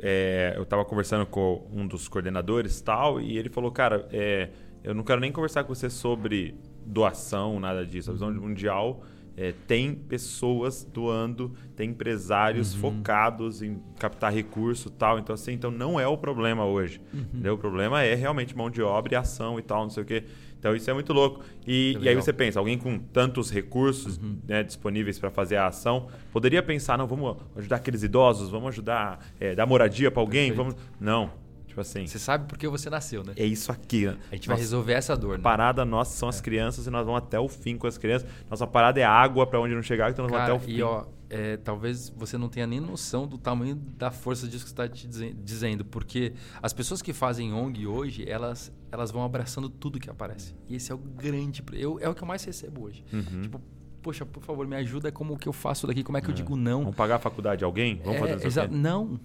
é, 0.05 0.55
eu 0.57 0.65
estava 0.65 0.85
conversando 0.85 1.25
com 1.27 1.65
um 1.73 1.87
dos 1.87 2.09
coordenadores 2.09 2.81
tal, 2.81 3.21
e 3.21 3.39
ele 3.39 3.49
falou, 3.49 3.71
cara, 3.71 4.09
é, 4.13 4.49
eu 4.83 4.93
não 4.95 5.05
quero 5.05 5.21
nem 5.21 5.31
conversar 5.31 5.63
com 5.63 5.73
você 5.73 5.89
sobre 5.89 6.57
doação, 6.85 7.61
nada 7.61 7.87
disso. 7.87 8.11
A 8.11 8.15
visão 8.15 8.29
Uhum. 8.31 8.41
mundial 8.49 9.05
é, 9.37 9.53
tem 9.69 9.95
pessoas 9.95 10.83
doando, 10.85 11.53
tem 11.77 11.91
empresários 11.91 12.75
Uhum. 12.75 12.81
focados 12.97 13.63
em 13.63 13.81
captar 13.99 14.33
recurso 14.33 14.89
e 14.89 14.93
tal. 14.93 15.19
Então, 15.21 15.35
assim, 15.35 15.53
então 15.53 15.71
não 15.71 16.01
é 16.01 16.07
o 16.07 16.19
problema 16.19 16.65
hoje. 16.65 17.01
Uhum. 17.15 17.53
O 17.53 17.59
problema 17.59 18.03
é 18.03 18.15
realmente 18.17 18.57
mão 18.57 18.69
de 18.69 18.83
obra 18.83 19.15
e 19.15 19.17
ação 19.17 19.59
e 19.59 19.63
tal, 19.63 19.83
não 19.85 19.91
sei 19.91 20.03
o 20.03 20.07
quê. 20.07 20.25
Então 20.63 20.77
isso 20.77 20.89
é 20.89 20.95
muito 20.95 21.13
louco. 21.13 21.41
E, 21.67 21.99
e 22.01 22.09
aí 22.09 22.15
você 22.15 22.33
pensa, 22.33 22.61
alguém 22.61 22.79
com 22.79 22.97
tantos 22.97 23.51
recursos 23.51 24.17
Uhum. 24.19 24.39
né, 24.47 24.63
disponíveis 24.63 25.19
para 25.19 25.29
fazer 25.29 25.57
a 25.57 25.67
ação, 25.67 26.07
poderia 26.33 26.63
pensar, 26.63 26.97
não, 26.97 27.05
vamos 27.09 27.37
ajudar 27.57 27.77
aqueles 27.77 28.05
idosos, 28.05 28.49
vamos 28.49 28.69
ajudar, 28.69 29.19
é, 29.41 29.57
dar 29.57 29.67
moradia 29.67 30.09
para 30.09 30.23
alguém, 30.23 30.53
Perfeito. 30.55 30.73
vamos... 30.77 30.91
Não, 31.01 31.33
tipo 31.67 31.81
assim, 31.81 32.07
Você 32.07 32.21
sabe 32.21 32.47
por 32.47 32.57
que 32.57 32.69
você 32.69 32.89
nasceu, 32.89 33.25
né? 33.25 33.33
é 33.37 33.45
isso 33.45 33.73
aqui. 33.73 34.07
né? 34.07 34.17
A 34.31 34.37
gente 34.37 34.47
vai 34.47 34.55
Nossa 34.55 34.63
resolver 34.63 34.93
essa 34.93 35.17
dor, 35.17 35.37
né? 35.39 35.43
parada 35.43 35.85
nossa 35.85 36.17
são 36.17 36.29
as 36.29 36.41
crianças 36.41 36.87
e 36.87 36.91
nós 36.91 37.05
vamos 37.05 37.19
até 37.23 37.41
o 37.41 37.49
fim 37.49 37.77
com 37.77 37.89
as 37.89 37.99
crianças. 37.99 38.29
Nossa 38.49 38.65
parada 38.65 39.01
é 39.01 39.05
água 39.05 39.45
para 39.45 39.59
onde 39.61 39.75
não 39.75 39.83
chegar, 39.83 40.13
então 40.13 40.25
nós 40.25 40.31
Cara, 40.33 40.47
vamos 40.47 40.63
até 40.63 40.71
o 40.71 40.75
fim. 40.75 40.79
e 40.79 40.83
ó, 40.83 41.05
é, 41.35 41.57
talvez 41.57 42.11
você 42.11 42.37
não 42.37 42.49
tenha 42.51 42.67
nem 42.67 42.79
noção 42.79 43.27
do 43.27 43.39
tamanho 43.39 43.75
da 43.75 44.11
força 44.11 44.47
disso 44.47 44.65
que 44.65 44.69
você 44.71 44.75
está 44.75 44.87
te 44.89 45.09
dizen- 45.09 45.35
dizendo, 45.43 45.83
porque 45.83 46.35
as 46.63 46.75
pessoas 46.75 47.01
que 47.01 47.15
fazem 47.15 47.55
ONG 47.55 47.87
hoje, 47.87 48.29
elas, 48.29 48.71
elas 48.91 49.11
vão 49.11 49.25
abraçando 49.25 49.71
tudo 49.71 49.99
que 49.99 50.11
aparece. 50.11 50.55
E 50.69 50.77
esse 50.77 50.93
é 50.93 50.95
o 50.95 50.99
grande. 50.99 51.65
Eu, 51.73 51.99
é 52.01 52.09
o 52.09 52.15
que 52.15 52.23
eu 52.23 52.29
mais 52.29 52.45
recebo 52.45 52.83
hoje. 52.83 53.03
Uhum. 53.11 53.41
Tipo, 53.43 53.61
poxa, 54.03 54.27
por 54.27 54.43
favor, 54.43 54.67
me 54.67 54.77
ajuda 54.77 55.11
como 55.11 55.39
que 55.39 55.49
eu 55.49 55.55
faço 55.55 55.87
daqui, 55.87 56.03
como 56.05 56.19
é 56.19 56.21
que 56.21 56.29
eu 56.29 56.35
digo 56.35 56.55
não. 56.55 56.81
Vamos 56.81 56.97
pagar 56.97 57.17
a 57.17 57.19
faculdade 57.19 57.61
de 57.61 57.65
alguém? 57.65 57.97
Vamos 58.05 58.17
É, 58.17 58.19
fazer 58.39 58.47
isso? 58.49 58.69
Não. 58.71 59.19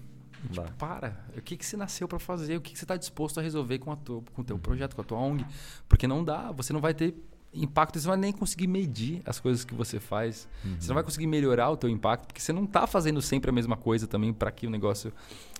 Tipo, 0.50 0.72
para. 0.78 1.26
O 1.36 1.42
que, 1.42 1.56
que 1.58 1.66
você 1.66 1.76
nasceu 1.76 2.08
para 2.08 2.18
fazer? 2.18 2.56
O 2.56 2.60
que, 2.62 2.72
que 2.72 2.78
você 2.78 2.84
está 2.84 2.96
disposto 2.96 3.38
a 3.38 3.42
resolver 3.42 3.78
com, 3.80 3.90
a 3.92 3.96
tua, 3.96 4.22
com 4.32 4.40
o 4.40 4.44
teu 4.44 4.58
projeto, 4.58 4.94
com 4.94 5.02
a 5.02 5.04
tua 5.04 5.18
ONG? 5.18 5.44
Porque 5.88 6.06
não 6.06 6.24
dá. 6.24 6.52
Você 6.52 6.72
não 6.72 6.80
vai 6.80 6.94
ter 6.94 7.14
impacto, 7.52 7.98
você 7.98 8.06
não 8.06 8.12
vai 8.12 8.20
nem 8.20 8.32
conseguir 8.32 8.66
medir 8.66 9.22
as 9.24 9.40
coisas 9.40 9.64
que 9.64 9.74
você 9.74 9.98
faz. 9.98 10.48
Você 10.78 10.88
não 10.88 10.94
vai 10.94 11.04
conseguir 11.04 11.26
melhorar 11.26 11.70
o 11.70 11.76
teu 11.76 11.88
impacto, 11.88 12.26
porque 12.26 12.40
você 12.40 12.52
não 12.52 12.64
está 12.64 12.86
fazendo 12.86 13.20
sempre 13.22 13.50
a 13.50 13.52
mesma 13.52 13.76
coisa 13.76 14.06
também 14.06 14.32
para 14.32 14.50
que 14.50 14.66
o 14.66 14.70
negócio 14.70 15.12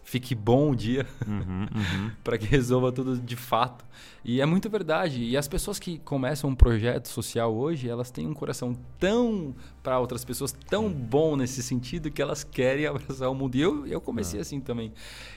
fique 0.08 0.34
bom 0.34 0.70
um 0.70 0.74
dia, 0.74 1.06
Uhum, 1.26 1.66
uhum. 1.74 2.10
para 2.24 2.38
que 2.38 2.46
resolva 2.46 2.90
tudo 2.90 3.18
de 3.18 3.36
fato. 3.36 3.84
E 4.24 4.40
é 4.40 4.46
muito 4.46 4.68
verdade. 4.70 5.22
E 5.22 5.36
as 5.36 5.46
pessoas 5.46 5.78
que 5.78 5.98
começam 5.98 6.48
um 6.48 6.54
projeto 6.54 7.08
social 7.08 7.54
hoje, 7.54 7.88
elas 7.88 8.10
têm 8.10 8.26
um 8.26 8.32
coração 8.32 8.74
tão 8.98 9.54
para 9.82 9.98
outras 9.98 10.24
pessoas 10.24 10.52
tão 10.52 10.90
bom 10.90 11.36
nesse 11.36 11.62
sentido 11.62 12.10
que 12.10 12.22
elas 12.22 12.42
querem 12.42 12.86
abraçar 12.88 13.30
o 13.30 13.34
mundo. 13.34 13.54
E 13.56 13.60
eu, 13.60 13.86
eu 13.86 14.00
comecei 14.00 14.40
assim 14.40 14.60
também. 14.60 14.92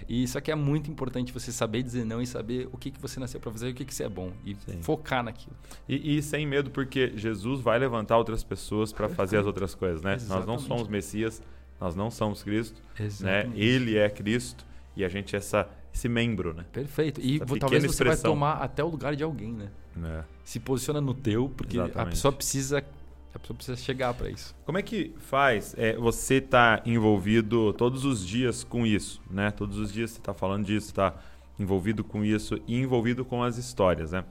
E 0.07 0.24
isso 0.24 0.38
aqui 0.38 0.51
é 0.51 0.55
muito 0.55 0.89
importante 0.89 1.34
você 1.34 1.51
saber 1.51 1.84
dizer 1.84 2.05
não 2.05 2.22
e 2.22 2.26
saber 2.26 2.69
o 2.72 2.78
que, 2.78 2.91
que 2.91 3.01
você 3.01 3.19
nasceu 3.19 3.41
para 3.41 3.51
fazer 3.51 3.69
e 3.69 3.72
o 3.72 3.76
que, 3.76 3.84
que 3.84 3.93
você 3.93 4.05
é 4.05 4.09
bom 4.09 4.32
e 4.45 4.55
Sim. 4.55 4.82
focar 4.82 5.22
naquilo. 5.22 5.55
E, 5.88 6.17
e 6.17 6.22
sem 6.22 6.45
medo, 6.47 6.72
porque 6.72 7.11
Jesus 7.15 7.59
vai 7.59 7.78
levantar 7.78 8.17
outras 8.17 8.41
pessoas 8.41 8.93
para 8.93 9.09
fazer 9.09 9.38
as 9.38 9.45
outras 9.45 9.76
coisas, 9.76 10.01
né? 10.01 10.11
Nós 10.13 10.28
não 10.30 10.38
Exatamente. 10.38 10.63
somos 10.63 10.88
Messias, 10.88 11.41
nós 11.82 11.95
não 11.95 12.11
somos 12.11 12.43
Cristo, 12.43 12.79
né? 13.21 13.49
Ele 13.55 13.97
é 13.97 14.07
Cristo 14.07 14.63
e 14.95 15.03
a 15.03 15.09
gente 15.09 15.36
é 15.36 15.39
essa, 15.39 15.67
esse 15.91 16.07
membro, 16.07 16.53
né? 16.53 16.63
Perfeito. 16.71 17.19
E 17.19 17.41
Essa 17.41 17.57
talvez 17.57 17.84
você 17.84 18.03
vai 18.03 18.13
expressão. 18.13 18.32
tomar 18.32 18.53
até 18.57 18.84
o 18.84 18.88
lugar 18.88 19.15
de 19.15 19.23
alguém, 19.23 19.51
né? 19.51 19.69
É. 20.03 20.23
Se 20.43 20.59
posiciona 20.59 21.01
no 21.01 21.15
teu, 21.15 21.49
porque 21.49 21.79
a 21.79 21.86
Exatamente. 21.86 22.09
pessoa 22.11 22.32
precisa 22.32 22.86
a 23.34 23.39
pessoa 23.39 23.55
precisa 23.55 23.77
chegar 23.77 24.13
para 24.13 24.29
isso. 24.29 24.53
Como 24.65 24.77
é 24.77 24.82
que 24.82 25.13
faz? 25.17 25.73
É, 25.77 25.95
você 25.95 26.36
está 26.36 26.82
envolvido 26.86 27.73
todos 27.73 28.05
os 28.05 28.25
dias 28.25 28.63
com 28.63 28.86
isso, 28.86 29.21
né? 29.29 29.49
Todos 29.51 29.77
os 29.77 29.91
dias 29.91 30.11
você 30.11 30.19
está 30.19 30.34
falando 30.34 30.65
disso, 30.65 30.88
está 30.88 31.15
envolvido 31.57 32.03
com 32.03 32.23
isso 32.23 32.61
e 32.67 32.75
envolvido 32.77 33.25
com 33.25 33.41
as 33.41 33.57
histórias, 33.57 34.11
né? 34.11 34.23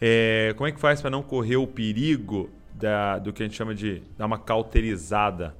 É, 0.00 0.54
como 0.56 0.66
é 0.66 0.72
que 0.72 0.80
faz 0.80 1.00
para 1.00 1.10
não 1.10 1.22
correr 1.22 1.56
o 1.56 1.66
perigo 1.66 2.50
da, 2.74 3.18
do 3.18 3.32
que 3.32 3.42
a 3.42 3.46
gente 3.46 3.56
chama 3.56 3.74
de 3.74 4.02
dar 4.18 4.26
uma 4.26 4.38
cauterizada 4.38 5.54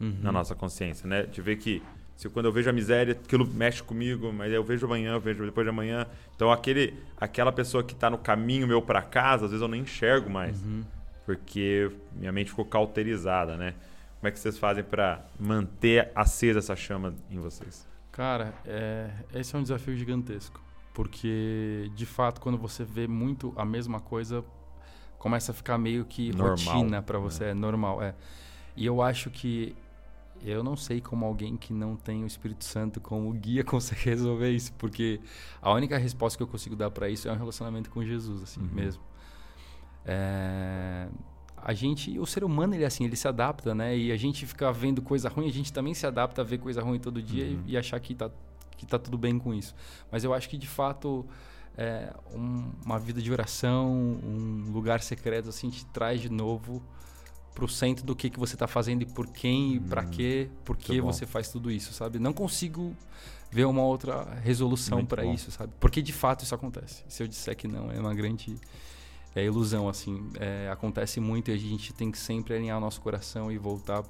Uhum. 0.00 0.18
na 0.22 0.30
nossa 0.32 0.54
consciência, 0.54 1.08
né? 1.08 1.22
De 1.24 1.40
ver 1.40 1.56
que 1.56 1.82
se 2.16 2.28
quando 2.28 2.46
eu 2.46 2.52
vejo 2.52 2.68
a 2.68 2.72
miséria, 2.72 3.12
aquilo 3.12 3.46
mexe 3.46 3.82
comigo, 3.82 4.32
mas 4.32 4.52
eu 4.52 4.62
vejo 4.64 4.86
amanhã, 4.86 5.12
eu 5.14 5.20
vejo 5.20 5.44
depois 5.44 5.64
de 5.64 5.70
amanhã. 5.70 6.06
Então 6.34 6.50
aquele, 6.52 6.94
aquela 7.18 7.52
pessoa 7.52 7.82
que 7.84 7.92
está 7.94 8.08
no 8.10 8.18
caminho 8.18 8.66
meu 8.66 8.80
para 8.82 9.02
casa, 9.02 9.44
às 9.46 9.50
vezes 9.50 9.62
eu 9.62 9.68
nem 9.68 9.82
enxergo 9.82 10.28
mais, 10.30 10.62
Uhum. 10.62 10.82
porque 11.24 11.90
minha 12.14 12.32
mente 12.32 12.50
ficou 12.50 12.64
cauterizada, 12.64 13.56
né? 13.56 13.74
Como 14.18 14.28
é 14.28 14.30
que 14.30 14.38
vocês 14.38 14.58
fazem 14.58 14.82
para 14.82 15.24
manter 15.38 16.10
acesa 16.14 16.58
essa 16.58 16.74
chama 16.74 17.14
em 17.30 17.38
vocês? 17.38 17.86
Cara, 18.10 18.54
é, 18.64 19.10
esse 19.34 19.54
é 19.54 19.58
um 19.58 19.62
desafio 19.62 19.94
gigantesco. 19.94 20.60
Porque, 20.94 21.90
de 21.94 22.06
fato, 22.06 22.40
quando 22.40 22.56
você 22.56 22.82
vê 22.82 23.06
muito 23.06 23.52
a 23.56 23.64
mesma 23.66 24.00
coisa, 24.00 24.42
começa 25.18 25.52
a 25.52 25.54
ficar 25.54 25.76
meio 25.76 26.06
que 26.06 26.34
Normal, 26.34 26.56
rotina 26.56 27.02
para 27.02 27.18
né? 27.18 27.22
você. 27.24 27.44
É 27.44 27.54
normal, 27.54 28.02
é. 28.02 28.14
E 28.74 28.86
eu 28.86 29.02
acho 29.02 29.28
que. 29.30 29.76
Eu 30.48 30.62
não 30.62 30.76
sei 30.76 31.00
como 31.00 31.24
alguém 31.26 31.56
que 31.56 31.72
não 31.72 31.96
tem 31.96 32.22
o 32.22 32.26
Espírito 32.26 32.64
Santo 32.64 33.00
como 33.00 33.32
guia 33.32 33.64
consegue 33.64 34.04
resolver 34.10 34.50
isso. 34.50 34.72
Porque 34.74 35.20
a 35.60 35.72
única 35.72 35.98
resposta 35.98 36.36
que 36.36 36.42
eu 36.42 36.46
consigo 36.46 36.76
dar 36.76 36.90
para 36.90 37.08
isso 37.10 37.28
é 37.28 37.32
um 37.32 37.36
relacionamento 37.36 37.90
com 37.90 38.04
Jesus, 38.04 38.42
assim 38.42 38.60
Uhum. 38.60 38.68
mesmo. 38.72 39.02
É, 40.04 41.08
a 41.56 41.72
gente, 41.72 42.18
o 42.18 42.26
ser 42.26 42.44
humano, 42.44 42.74
ele 42.74 42.84
é 42.84 42.86
assim, 42.86 43.04
ele 43.04 43.16
se 43.16 43.26
adapta, 43.26 43.74
né? 43.74 43.96
E 43.96 44.12
a 44.12 44.16
gente 44.16 44.46
fica 44.46 44.72
vendo 44.72 45.02
coisa 45.02 45.28
ruim, 45.28 45.48
a 45.48 45.52
gente 45.52 45.72
também 45.72 45.94
se 45.94 46.06
adapta 46.06 46.42
a 46.42 46.44
ver 46.44 46.58
coisa 46.58 46.80
ruim 46.80 46.98
todo 47.00 47.20
dia 47.20 47.44
e- 47.44 47.54
Uhum. 47.56 47.62
e, 47.66 47.76
achar 47.76 47.98
que 47.98 48.14
tá, 48.14 48.30
que 48.76 48.86
tá 48.86 48.98
tudo 48.98 49.18
bem 49.18 49.38
com 49.38 49.52
isso. 49.52 49.74
Mas 50.12 50.22
eu 50.22 50.32
acho 50.32 50.48
que, 50.48 50.56
de 50.56 50.68
fato, 50.68 51.26
é, 51.76 52.14
um- 52.32 52.70
uma 52.84 52.98
vida 52.98 53.20
de 53.20 53.32
oração, 53.32 53.90
um 53.92 54.70
lugar 54.72 55.00
secreto, 55.02 55.48
assim, 55.48 55.68
te 55.70 55.84
traz 55.86 56.20
de 56.20 56.30
novo 56.30 56.82
pro 57.56 57.66
centro 57.66 58.04
do 58.04 58.14
que, 58.14 58.28
que 58.28 58.38
você 58.38 58.54
tá 58.54 58.66
fazendo 58.66 59.00
e 59.00 59.06
por 59.06 59.26
quem 59.28 59.76
e 59.76 59.80
Hum, 60.02 60.10
quê, 60.10 60.50
por 60.62 60.76
que 60.76 61.00
você 61.00 61.24
faz 61.24 61.48
tudo 61.48 61.70
isso, 61.70 61.94
sabe? 61.94 62.18
Não 62.18 62.34
consigo 62.34 62.94
ver 63.50 63.64
uma 63.64 63.82
outra 63.82 64.34
resolução 64.44 65.06
para 65.06 65.24
isso, 65.24 65.50
sabe? 65.50 65.72
Porque, 65.80 66.02
de 66.02 66.12
fato, 66.12 66.44
isso 66.44 66.54
acontece. 66.54 67.02
Se 67.08 67.22
eu 67.22 67.26
disser 67.26 67.56
que 67.56 67.66
não, 67.66 67.90
é 67.90 67.98
uma 67.98 68.14
grande 68.14 68.60
é 69.34 69.42
ilusão, 69.42 69.88
assim. 69.88 70.28
É, 70.38 70.68
acontece 70.70 71.18
muito 71.18 71.50
e 71.50 71.54
a 71.54 71.56
gente 71.56 71.94
tem 71.94 72.10
que 72.10 72.18
sempre 72.18 72.54
alinhar 72.54 72.76
o 72.76 72.80
nosso 72.80 73.00
coração 73.00 73.50
e 73.50 73.56
voltar 73.56 74.02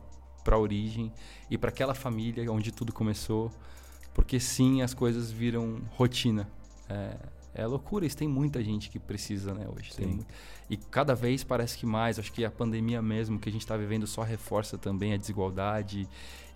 para 0.43 0.57
a 0.57 0.59
origem 0.59 1.13
e 1.49 1.57
para 1.57 1.71
aquela 1.71 1.95
família 1.95 2.51
onde 2.51 2.73
tudo 2.73 2.93
começou, 2.93 3.53
porque 4.13 4.41
sim, 4.41 4.83
as 4.83 4.93
coisas 4.93 5.31
viram 5.31 5.83
rotina. 5.97 6.49
É, 6.89 7.17
é 7.57 7.67
loucura, 7.67 8.05
isso 8.05 8.17
tem 8.17 8.29
muita 8.29 8.63
gente 8.63 8.91
que 8.91 8.99
precisa, 8.99 9.55
né, 9.55 9.67
hoje. 9.67 9.95
Tem 9.95 10.19
Sim. 10.19 10.27
e 10.69 10.77
cada 10.77 11.15
vez 11.15 11.43
parece 11.43 11.79
que 11.79 11.87
mais, 11.87 12.19
acho 12.19 12.33
que 12.33 12.45
a 12.45 12.51
pandemia 12.51 13.01
mesmo 13.01 13.39
que 13.39 13.49
a 13.49 13.53
gente 13.53 13.63
está 13.63 13.77
vivendo 13.77 14.07
só 14.07 14.23
reforça 14.23 14.77
também 14.77 15.15
a 15.15 15.17
desigualdade 15.17 16.07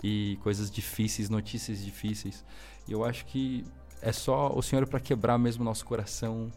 e 0.04 0.38
coisas 0.42 0.70
difíceis, 0.70 1.30
notícias 1.30 1.82
difíceis. 1.82 2.44
E 2.86 2.92
eu 2.92 3.04
acho 3.04 3.24
que 3.26 3.64
é 4.02 4.12
só 4.12 4.52
o 4.54 4.62
Senhor 4.62 4.86
para 4.86 5.00
quebrar 5.00 5.38
mesmo 5.38 5.62
o 5.62 5.64
nosso 5.64 5.84
coração 5.84 6.52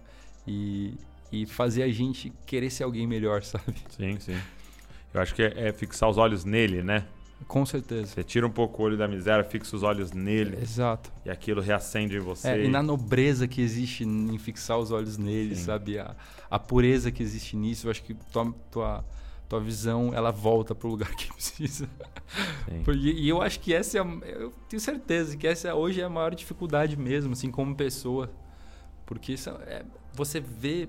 e, 0.46 0.94
e 1.32 1.46
fazer 1.46 1.84
a 1.84 1.92
gente 1.92 2.32
querer 2.46 2.70
ser 2.70 2.84
alguém 2.84 3.08
melhor, 3.08 3.44
sabe? 3.46 3.76
Sim, 3.90 4.20
sim. 4.20 4.40
Eu 5.14 5.22
acho 5.22 5.34
que 5.34 5.44
é, 5.44 5.68
é 5.68 5.74
fixar 5.74 6.10
os 6.10 6.18
olhos 6.18 6.44
nele, 6.44 6.84
né? 6.84 7.06
Com 7.48 7.66
certeza. 7.66 8.08
Você 8.08 8.24
tira 8.24 8.46
um 8.46 8.50
pouco 8.52 8.82
o 8.82 8.86
olho 8.86 8.98
da 8.98 9.08
miséria, 9.08 9.44
fixa 9.44 9.76
os 9.76 9.84
olhos 9.84 10.12
nele 10.12 10.58
Exato. 10.62 11.12
e 11.26 11.30
aquilo 11.30 11.62
reacende 11.62 12.16
em 12.16 12.20
você. 12.20 12.48
É, 12.50 12.66
e 12.66 12.68
na 12.68 12.82
nobreza 12.84 13.48
que 13.48 13.62
existe 13.62 14.04
em 14.04 14.38
fixar 14.38 14.78
os 14.78 14.92
olhos 14.92 15.18
nele, 15.18 15.56
Sim. 15.56 15.64
sabe? 15.64 16.00
A, 16.00 16.16
a 16.50 16.60
pureza 16.60 17.12
que 17.12 17.22
existe 17.24 17.56
nisso, 17.56 17.88
eu 17.88 17.92
acho 17.92 18.04
que 18.04 18.14
tua, 18.14 18.54
tua, 18.72 19.06
tua 19.50 19.60
visão, 19.60 20.14
ela 20.14 20.32
volta 20.32 20.74
pro 20.76 20.90
lugar 20.90 21.14
que 21.16 21.28
precisa. 21.34 21.90
Porque- 22.84 23.12
e 23.12 23.28
eu 23.30 23.42
acho 23.42 23.60
que 23.60 23.74
essa 23.74 23.98
é 23.98 24.02
a, 24.02 24.06
eu 24.28 24.52
tenho 24.70 24.80
certeza 24.80 25.36
que 25.38 25.48
essa 25.48 25.74
hoje 25.76 26.02
é 26.02 26.04
a 26.04 26.10
maior 26.10 26.34
dificuldade 26.34 26.98
mesmo, 26.98 27.34
assim, 27.34 27.50
como 27.52 27.76
pessoa. 27.76 28.30
Porque 29.06 29.34
isso 29.34 29.50
é, 29.68 29.84
você 30.14 30.40
vê 30.40 30.88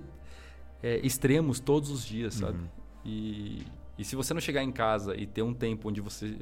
é, 0.83 1.01
extremos 1.05 1.59
todos 1.61 1.91
os 1.91 2.05
dias, 2.05 2.35
sabe? 2.35 2.59
Uhum. 2.59 2.69
E, 3.05 3.67
e 3.99 4.05
se 4.05 4.17
você 4.17 4.35
não 4.35 4.41
chegar 4.41 4.63
em 4.63 4.73
casa 4.73 5.17
e 5.17 5.27
ter 5.27 5.43
um 5.43 5.55
tempo 5.55 5.89
onde 5.89 6.01
você 6.01 6.37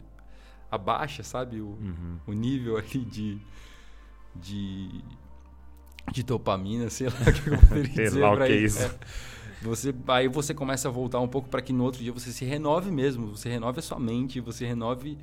abaixa, 0.70 1.22
sabe, 1.22 1.60
o, 1.60 1.66
Uhum. 1.68 2.18
o 2.26 2.32
nível 2.32 2.76
ali 2.78 3.04
de, 3.04 3.38
de, 4.34 5.02
de 6.12 6.22
dopamina, 6.22 6.88
sei 6.90 7.08
lá 7.08 7.14
o 7.14 7.32
que 7.32 7.48
eu 7.50 7.58
poderia 7.68 7.94
Sei 7.94 8.04
dizer 8.04 8.20
lá 8.20 8.32
o 8.32 8.36
que 8.36 8.42
é 8.44 8.56
isso. 8.56 8.78
isso. 8.78 8.86
É. 8.86 9.64
Você, 9.64 9.94
aí 10.08 10.26
você 10.28 10.52
começa 10.52 10.88
a 10.88 10.90
voltar 10.90 11.20
um 11.20 11.28
pouco 11.28 11.48
para 11.48 11.62
que 11.62 11.72
no 11.72 11.84
outro 11.84 12.02
dia 12.02 12.12
você 12.12 12.32
se 12.32 12.44
renove 12.44 12.90
mesmo, 12.90 13.28
você 13.36 13.48
renove 13.48 13.78
a 13.78 13.82
sua 13.82 13.98
mente, 14.00 14.40
você 14.40 14.66
renove 14.66 15.16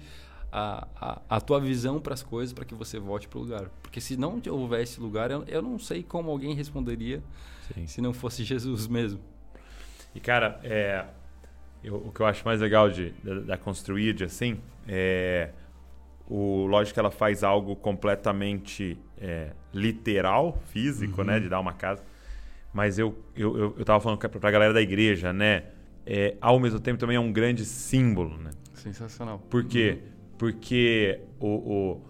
a, 0.52 0.88
a, 0.96 1.22
a 1.38 1.42
tua 1.42 1.60
visão 1.60 2.00
para 2.00 2.14
as 2.14 2.24
coisas 2.24 2.54
para 2.54 2.64
que 2.64 2.74
você 2.74 2.98
volte 3.00 3.28
para 3.28 3.38
o 3.38 3.42
lugar. 3.42 3.70
Porque 3.84 4.00
se 4.00 4.16
não 4.16 4.42
houver 4.50 4.82
esse 4.84 5.00
lugar, 5.02 5.30
eu, 5.30 5.44
eu 5.46 5.62
não 5.62 5.78
sei 5.78 6.04
como 6.04 6.32
alguém 6.32 6.54
responderia 6.56 7.22
Sim. 7.74 7.86
se 7.86 8.00
não 8.02 8.14
fosse 8.14 8.44
Jesus 8.46 8.88
mesmo. 8.88 9.20
E, 10.16 10.20
cara, 10.22 10.60
é, 10.64 11.06
eu- 11.84 11.96
o 11.96 12.12
que 12.12 12.22
eu 12.22 12.26
acho 12.26 12.44
mais 12.46 12.62
legal 12.62 12.90
de, 12.90 13.12
da, 13.24 13.40
da 13.42 13.58
Construid, 13.58 14.24
assim, 14.24 14.60
é. 14.88 15.50
O, 16.32 16.68
lógico 16.68 16.94
que 16.94 17.00
ela 17.00 17.10
faz 17.10 17.44
algo 17.44 17.76
completamente 17.76 18.98
é, 19.18 19.50
literal, 19.74 20.62
físico, 20.68 21.22
Uhum. 21.22 21.28
né? 21.28 21.40
De 21.40 21.50
dar 21.50 21.60
uma 21.60 21.74
casa. 21.74 22.04
Mas 22.72 23.00
eu, 23.00 23.18
eu, 23.36 23.58
eu, 23.58 23.76
eu 23.80 23.84
tava 23.86 24.00
falando 24.00 24.20
pra, 24.20 24.52
galera 24.52 24.72
da 24.74 24.82
igreja, 24.82 25.34
né? 25.34 25.64
é, 26.06 26.36
ao 26.40 26.60
mesmo 26.60 26.80
tempo 26.80 27.00
também 27.00 27.16
é 27.18 27.20
um 27.20 27.32
grande 27.32 27.66
símbolo, 27.66 28.38
né? 28.38 28.52
Sensacional. 28.76 29.40
Por 29.50 29.64
quê? 29.66 30.00
Porque 30.38 31.20
o, 31.40 31.48
o, 31.48 32.02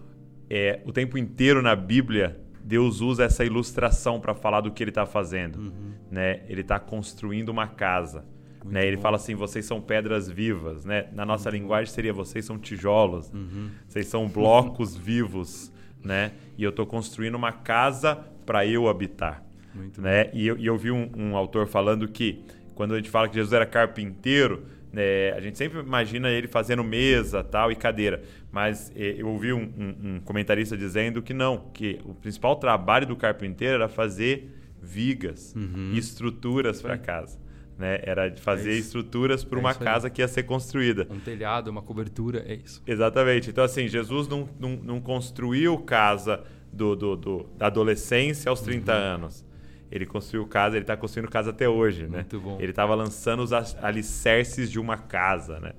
é, 0.50 0.80
o 0.84 0.92
tempo 0.92 1.16
inteiro 1.18 1.60
na 1.62 1.74
Bíblia 1.74 2.38
Deus 2.62 3.00
usa 3.00 3.24
essa 3.24 3.44
ilustração 3.44 4.20
para 4.20 4.34
falar 4.34 4.60
do 4.60 4.70
que 4.70 4.82
ele 4.82 4.90
está 4.90 5.04
fazendo. 5.06 5.58
Uhum. 5.58 5.92
Né? 6.10 6.42
Ele 6.48 6.60
está 6.60 6.78
construindo 6.78 7.48
uma 7.48 7.66
casa. 7.66 8.24
Né? 8.70 8.86
Ele 8.86 8.96
fala 8.96 9.16
assim: 9.16 9.34
vocês 9.34 9.64
são 9.64 9.80
pedras 9.80 10.28
vivas. 10.28 10.84
Né? 10.84 11.08
Na 11.12 11.26
nossa 11.26 11.50
Muito 11.50 11.62
linguagem 11.62 11.92
seria: 11.92 12.12
vocês 12.12 12.44
são 12.44 12.58
tijolos, 12.58 13.30
uhum. 13.30 13.70
vocês 13.88 14.06
são 14.06 14.28
blocos 14.28 14.96
vivos. 14.96 15.72
Né? 16.02 16.32
E 16.56 16.62
eu 16.62 16.70
estou 16.70 16.86
construindo 16.86 17.34
uma 17.34 17.52
casa 17.52 18.16
para 18.46 18.64
eu 18.64 18.88
habitar. 18.88 19.44
Muito 19.74 20.00
né? 20.00 20.30
E 20.32 20.46
eu, 20.46 20.56
e 20.56 20.66
eu 20.66 20.76
vi 20.76 20.90
um, 20.90 21.10
um 21.16 21.36
autor 21.36 21.66
falando 21.66 22.08
que 22.08 22.42
quando 22.74 22.94
a 22.94 22.96
gente 22.96 23.10
fala 23.10 23.28
que 23.28 23.34
Jesus 23.34 23.52
era 23.52 23.66
carpinteiro, 23.66 24.64
né, 24.92 25.32
a 25.32 25.40
gente 25.40 25.58
sempre 25.58 25.78
imagina 25.80 26.30
ele 26.30 26.48
fazendo 26.48 26.82
mesa 26.82 27.44
tal 27.44 27.70
e 27.70 27.76
cadeira. 27.76 28.22
Mas 28.50 28.90
eh, 28.96 29.16
eu 29.18 29.28
ouvi 29.28 29.52
um, 29.52 29.62
um, 29.62 30.14
um, 30.14 30.20
comentarista 30.20 30.76
dizendo 30.76 31.20
que 31.22 31.34
não, 31.34 31.70
que 31.74 32.00
o 32.04 32.14
principal 32.14 32.56
trabalho 32.56 33.06
do 33.06 33.14
carpinteiro 33.14 33.74
era 33.74 33.88
fazer 33.88 34.50
vigas 34.82 35.54
uhum. 35.54 35.92
e 35.92 35.98
estruturas 35.98 36.80
para 36.80 36.96
casa. 36.96 37.38
Né? 37.80 37.98
Era 38.02 38.36
fazer 38.36 38.72
é 38.72 38.74
estruturas 38.74 39.42
para 39.42 39.58
é 39.58 39.60
uma 39.60 39.74
casa 39.74 40.10
que 40.10 40.20
ia 40.20 40.28
ser 40.28 40.42
construída. 40.42 41.06
Um 41.10 41.18
telhado, 41.18 41.70
uma 41.70 41.80
cobertura, 41.80 42.44
é 42.46 42.56
isso. 42.56 42.82
Exatamente. 42.86 43.48
Então, 43.48 43.64
assim, 43.64 43.88
Jesus 43.88 44.28
não, 44.28 44.46
não, 44.60 44.76
não 44.76 45.00
construiu 45.00 45.78
casa 45.78 46.44
do, 46.70 46.94
do, 46.94 47.16
do, 47.16 47.46
da 47.56 47.68
adolescência 47.68 48.50
aos 48.50 48.60
30 48.60 48.92
uhum. 48.92 48.98
anos 48.98 49.50
ele 49.90 50.06
construiu 50.06 50.46
casa, 50.46 50.76
ele 50.76 50.84
está 50.84 50.96
construindo 50.96 51.28
casa 51.28 51.50
até 51.50 51.68
hoje, 51.68 52.04
né? 52.06 52.18
Muito 52.18 52.38
bom. 52.38 52.58
Ele 52.60 52.70
estava 52.70 52.94
lançando 52.94 53.42
os 53.42 53.52
alicerces 53.82 54.70
de 54.70 54.78
uma 54.78 54.96
casa, 54.96 55.58
né? 55.58 55.72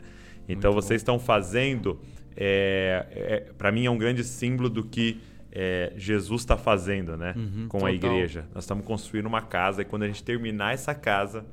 Então 0.49 0.73
Muito 0.73 0.83
vocês 0.83 1.01
bom. 1.01 1.15
estão 1.15 1.19
fazendo, 1.19 1.97
é, 2.35 3.05
é, 3.09 3.53
para 3.57 3.71
mim 3.71 3.85
é 3.85 3.89
um 3.89 3.97
grande 3.97 4.21
símbolo 4.25 4.69
do 4.69 4.83
que 4.83 5.21
é, 5.49 5.93
Jesus 5.95 6.41
está 6.41 6.57
fazendo, 6.57 7.15
né? 7.15 7.33
Uhum, 7.37 7.67
Com 7.69 7.79
total. 7.79 7.87
a 7.87 7.93
igreja. 7.93 8.45
Nós 8.53 8.65
estamos 8.65 8.85
construindo 8.85 9.27
uma 9.27 9.41
casa 9.41 9.81
e 9.81 9.85
quando 9.85 10.03
a 10.03 10.07
gente 10.07 10.23
terminar 10.23 10.73
essa 10.73 10.93
casa, 10.93 11.45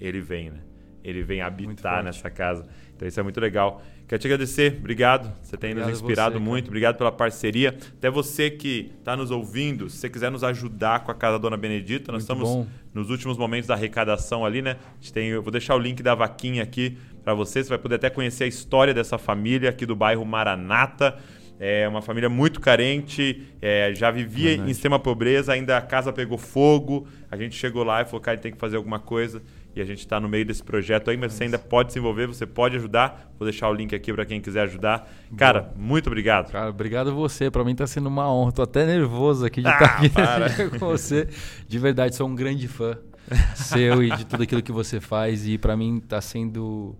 ele 0.00 0.20
vem, 0.20 0.50
né? 0.50 0.60
Ele 1.02 1.22
vem 1.22 1.40
habitar 1.40 2.02
nessa 2.02 2.28
casa. 2.28 2.66
Então 2.94 3.06
isso 3.06 3.20
é 3.20 3.22
muito 3.22 3.40
legal. 3.40 3.80
Quero 4.08 4.20
te 4.20 4.26
agradecer, 4.26 4.76
obrigado. 4.78 5.32
Você 5.42 5.56
tem 5.56 5.70
obrigado 5.70 5.90
nos 5.90 6.00
inspirado 6.00 6.34
você, 6.34 6.40
muito, 6.40 6.64
cara. 6.64 6.70
obrigado 6.70 6.96
pela 6.96 7.12
parceria. 7.12 7.68
Até 7.68 8.10
você 8.10 8.50
que 8.50 8.92
está 8.98 9.16
nos 9.16 9.30
ouvindo, 9.30 9.88
se 9.90 9.98
você 9.98 10.08
quiser 10.08 10.30
nos 10.30 10.42
ajudar 10.42 11.04
com 11.04 11.10
a 11.10 11.14
Casa 11.14 11.38
Dona 11.38 11.56
Benedita, 11.56 12.10
nós 12.10 12.22
muito 12.22 12.44
estamos 12.44 12.48
bom. 12.48 12.66
nos 12.94 13.10
últimos 13.10 13.36
momentos 13.36 13.68
da 13.68 13.74
arrecadação 13.74 14.44
ali, 14.44 14.62
né? 14.62 14.76
A 14.80 14.94
gente 15.00 15.12
tem, 15.12 15.28
eu 15.28 15.42
vou 15.42 15.52
deixar 15.52 15.74
o 15.74 15.78
link 15.78 16.02
da 16.02 16.14
vaquinha 16.14 16.62
aqui 16.62 16.96
para 17.22 17.34
você. 17.34 17.62
Você 17.62 17.68
vai 17.68 17.78
poder 17.78 17.96
até 17.96 18.10
conhecer 18.10 18.44
a 18.44 18.46
história 18.46 18.94
dessa 18.94 19.18
família 19.18 19.70
aqui 19.70 19.84
do 19.84 19.94
bairro 19.94 20.24
Maranata. 20.24 21.18
É 21.58 21.88
uma 21.88 22.02
família 22.02 22.28
muito 22.28 22.60
carente, 22.60 23.42
é, 23.62 23.92
já 23.94 24.10
vivia 24.10 24.50
Verdade. 24.50 24.68
em 24.68 24.72
extrema 24.72 24.98
pobreza, 24.98 25.52
ainda 25.52 25.76
a 25.76 25.80
casa 25.80 26.12
pegou 26.12 26.36
fogo. 26.36 27.08
A 27.30 27.36
gente 27.36 27.56
chegou 27.56 27.82
lá 27.82 28.02
e 28.02 28.04
falou, 28.04 28.20
cara, 28.20 28.36
tem 28.36 28.52
que 28.52 28.58
fazer 28.58 28.76
alguma 28.76 28.98
coisa 28.98 29.42
e 29.76 29.80
a 29.82 29.84
gente 29.84 29.98
está 29.98 30.18
no 30.18 30.26
meio 30.26 30.44
desse 30.44 30.62
projeto 30.62 31.10
aí, 31.10 31.18
mas 31.18 31.34
você 31.34 31.44
ainda 31.44 31.58
pode 31.58 31.92
se 31.92 31.98
envolver, 31.98 32.26
você 32.26 32.46
pode 32.46 32.76
ajudar. 32.76 33.30
Vou 33.38 33.46
deixar 33.46 33.68
o 33.68 33.74
link 33.74 33.94
aqui 33.94 34.10
para 34.10 34.24
quem 34.24 34.40
quiser 34.40 34.62
ajudar. 34.62 35.06
Cara, 35.36 35.70
muito 35.76 36.06
obrigado. 36.06 36.50
Cara, 36.50 36.70
obrigado 36.70 37.10
a 37.10 37.12
você. 37.12 37.50
Para 37.50 37.62
mim 37.62 37.72
está 37.72 37.86
sendo 37.86 38.06
uma 38.06 38.32
honra. 38.32 38.52
Tô 38.52 38.62
até 38.62 38.86
nervoso 38.86 39.44
aqui 39.44 39.60
de 39.60 39.68
ah, 39.68 39.72
estar 39.72 39.84
aqui 40.00 40.08
para. 40.08 40.70
com 40.70 40.78
você. 40.78 41.28
De 41.68 41.78
verdade, 41.78 42.16
sou 42.16 42.26
um 42.26 42.34
grande 42.34 42.66
fã 42.66 42.96
seu 43.54 44.02
e 44.02 44.10
de 44.16 44.24
tudo 44.24 44.42
aquilo 44.44 44.62
que 44.62 44.72
você 44.72 44.98
faz 44.98 45.46
e 45.46 45.58
para 45.58 45.76
mim 45.76 45.98
está 45.98 46.20
sendo 46.20 46.96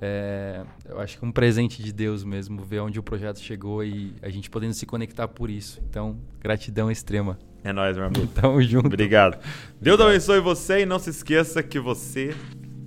é, 0.00 0.64
eu 0.88 0.98
acho 0.98 1.18
que 1.18 1.24
um 1.24 1.30
presente 1.30 1.82
de 1.82 1.92
Deus 1.92 2.24
mesmo 2.24 2.62
ver 2.62 2.80
onde 2.80 2.98
o 2.98 3.02
projeto 3.02 3.38
chegou 3.38 3.84
e 3.84 4.14
a 4.22 4.30
gente 4.30 4.48
podendo 4.48 4.72
se 4.72 4.86
conectar 4.86 5.28
por 5.28 5.50
isso. 5.50 5.80
Então, 5.88 6.18
gratidão 6.40 6.90
extrema. 6.90 7.38
É 7.62 7.72
nóis, 7.72 7.96
meu 7.96 8.06
amigo. 8.06 8.26
Tamo 8.28 8.62
junto. 8.62 8.86
Obrigado. 8.86 9.38
Deus 9.80 10.00
abençoe 10.00 10.40
você 10.40 10.80
e 10.80 10.86
não 10.86 10.98
se 10.98 11.10
esqueça 11.10 11.62
que 11.62 11.78
você 11.78 12.34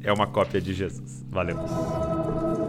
é 0.03 0.11
uma 0.11 0.27
cópia 0.27 0.59
de 0.59 0.73
Jesus. 0.73 1.23
Valeu. 1.29 2.62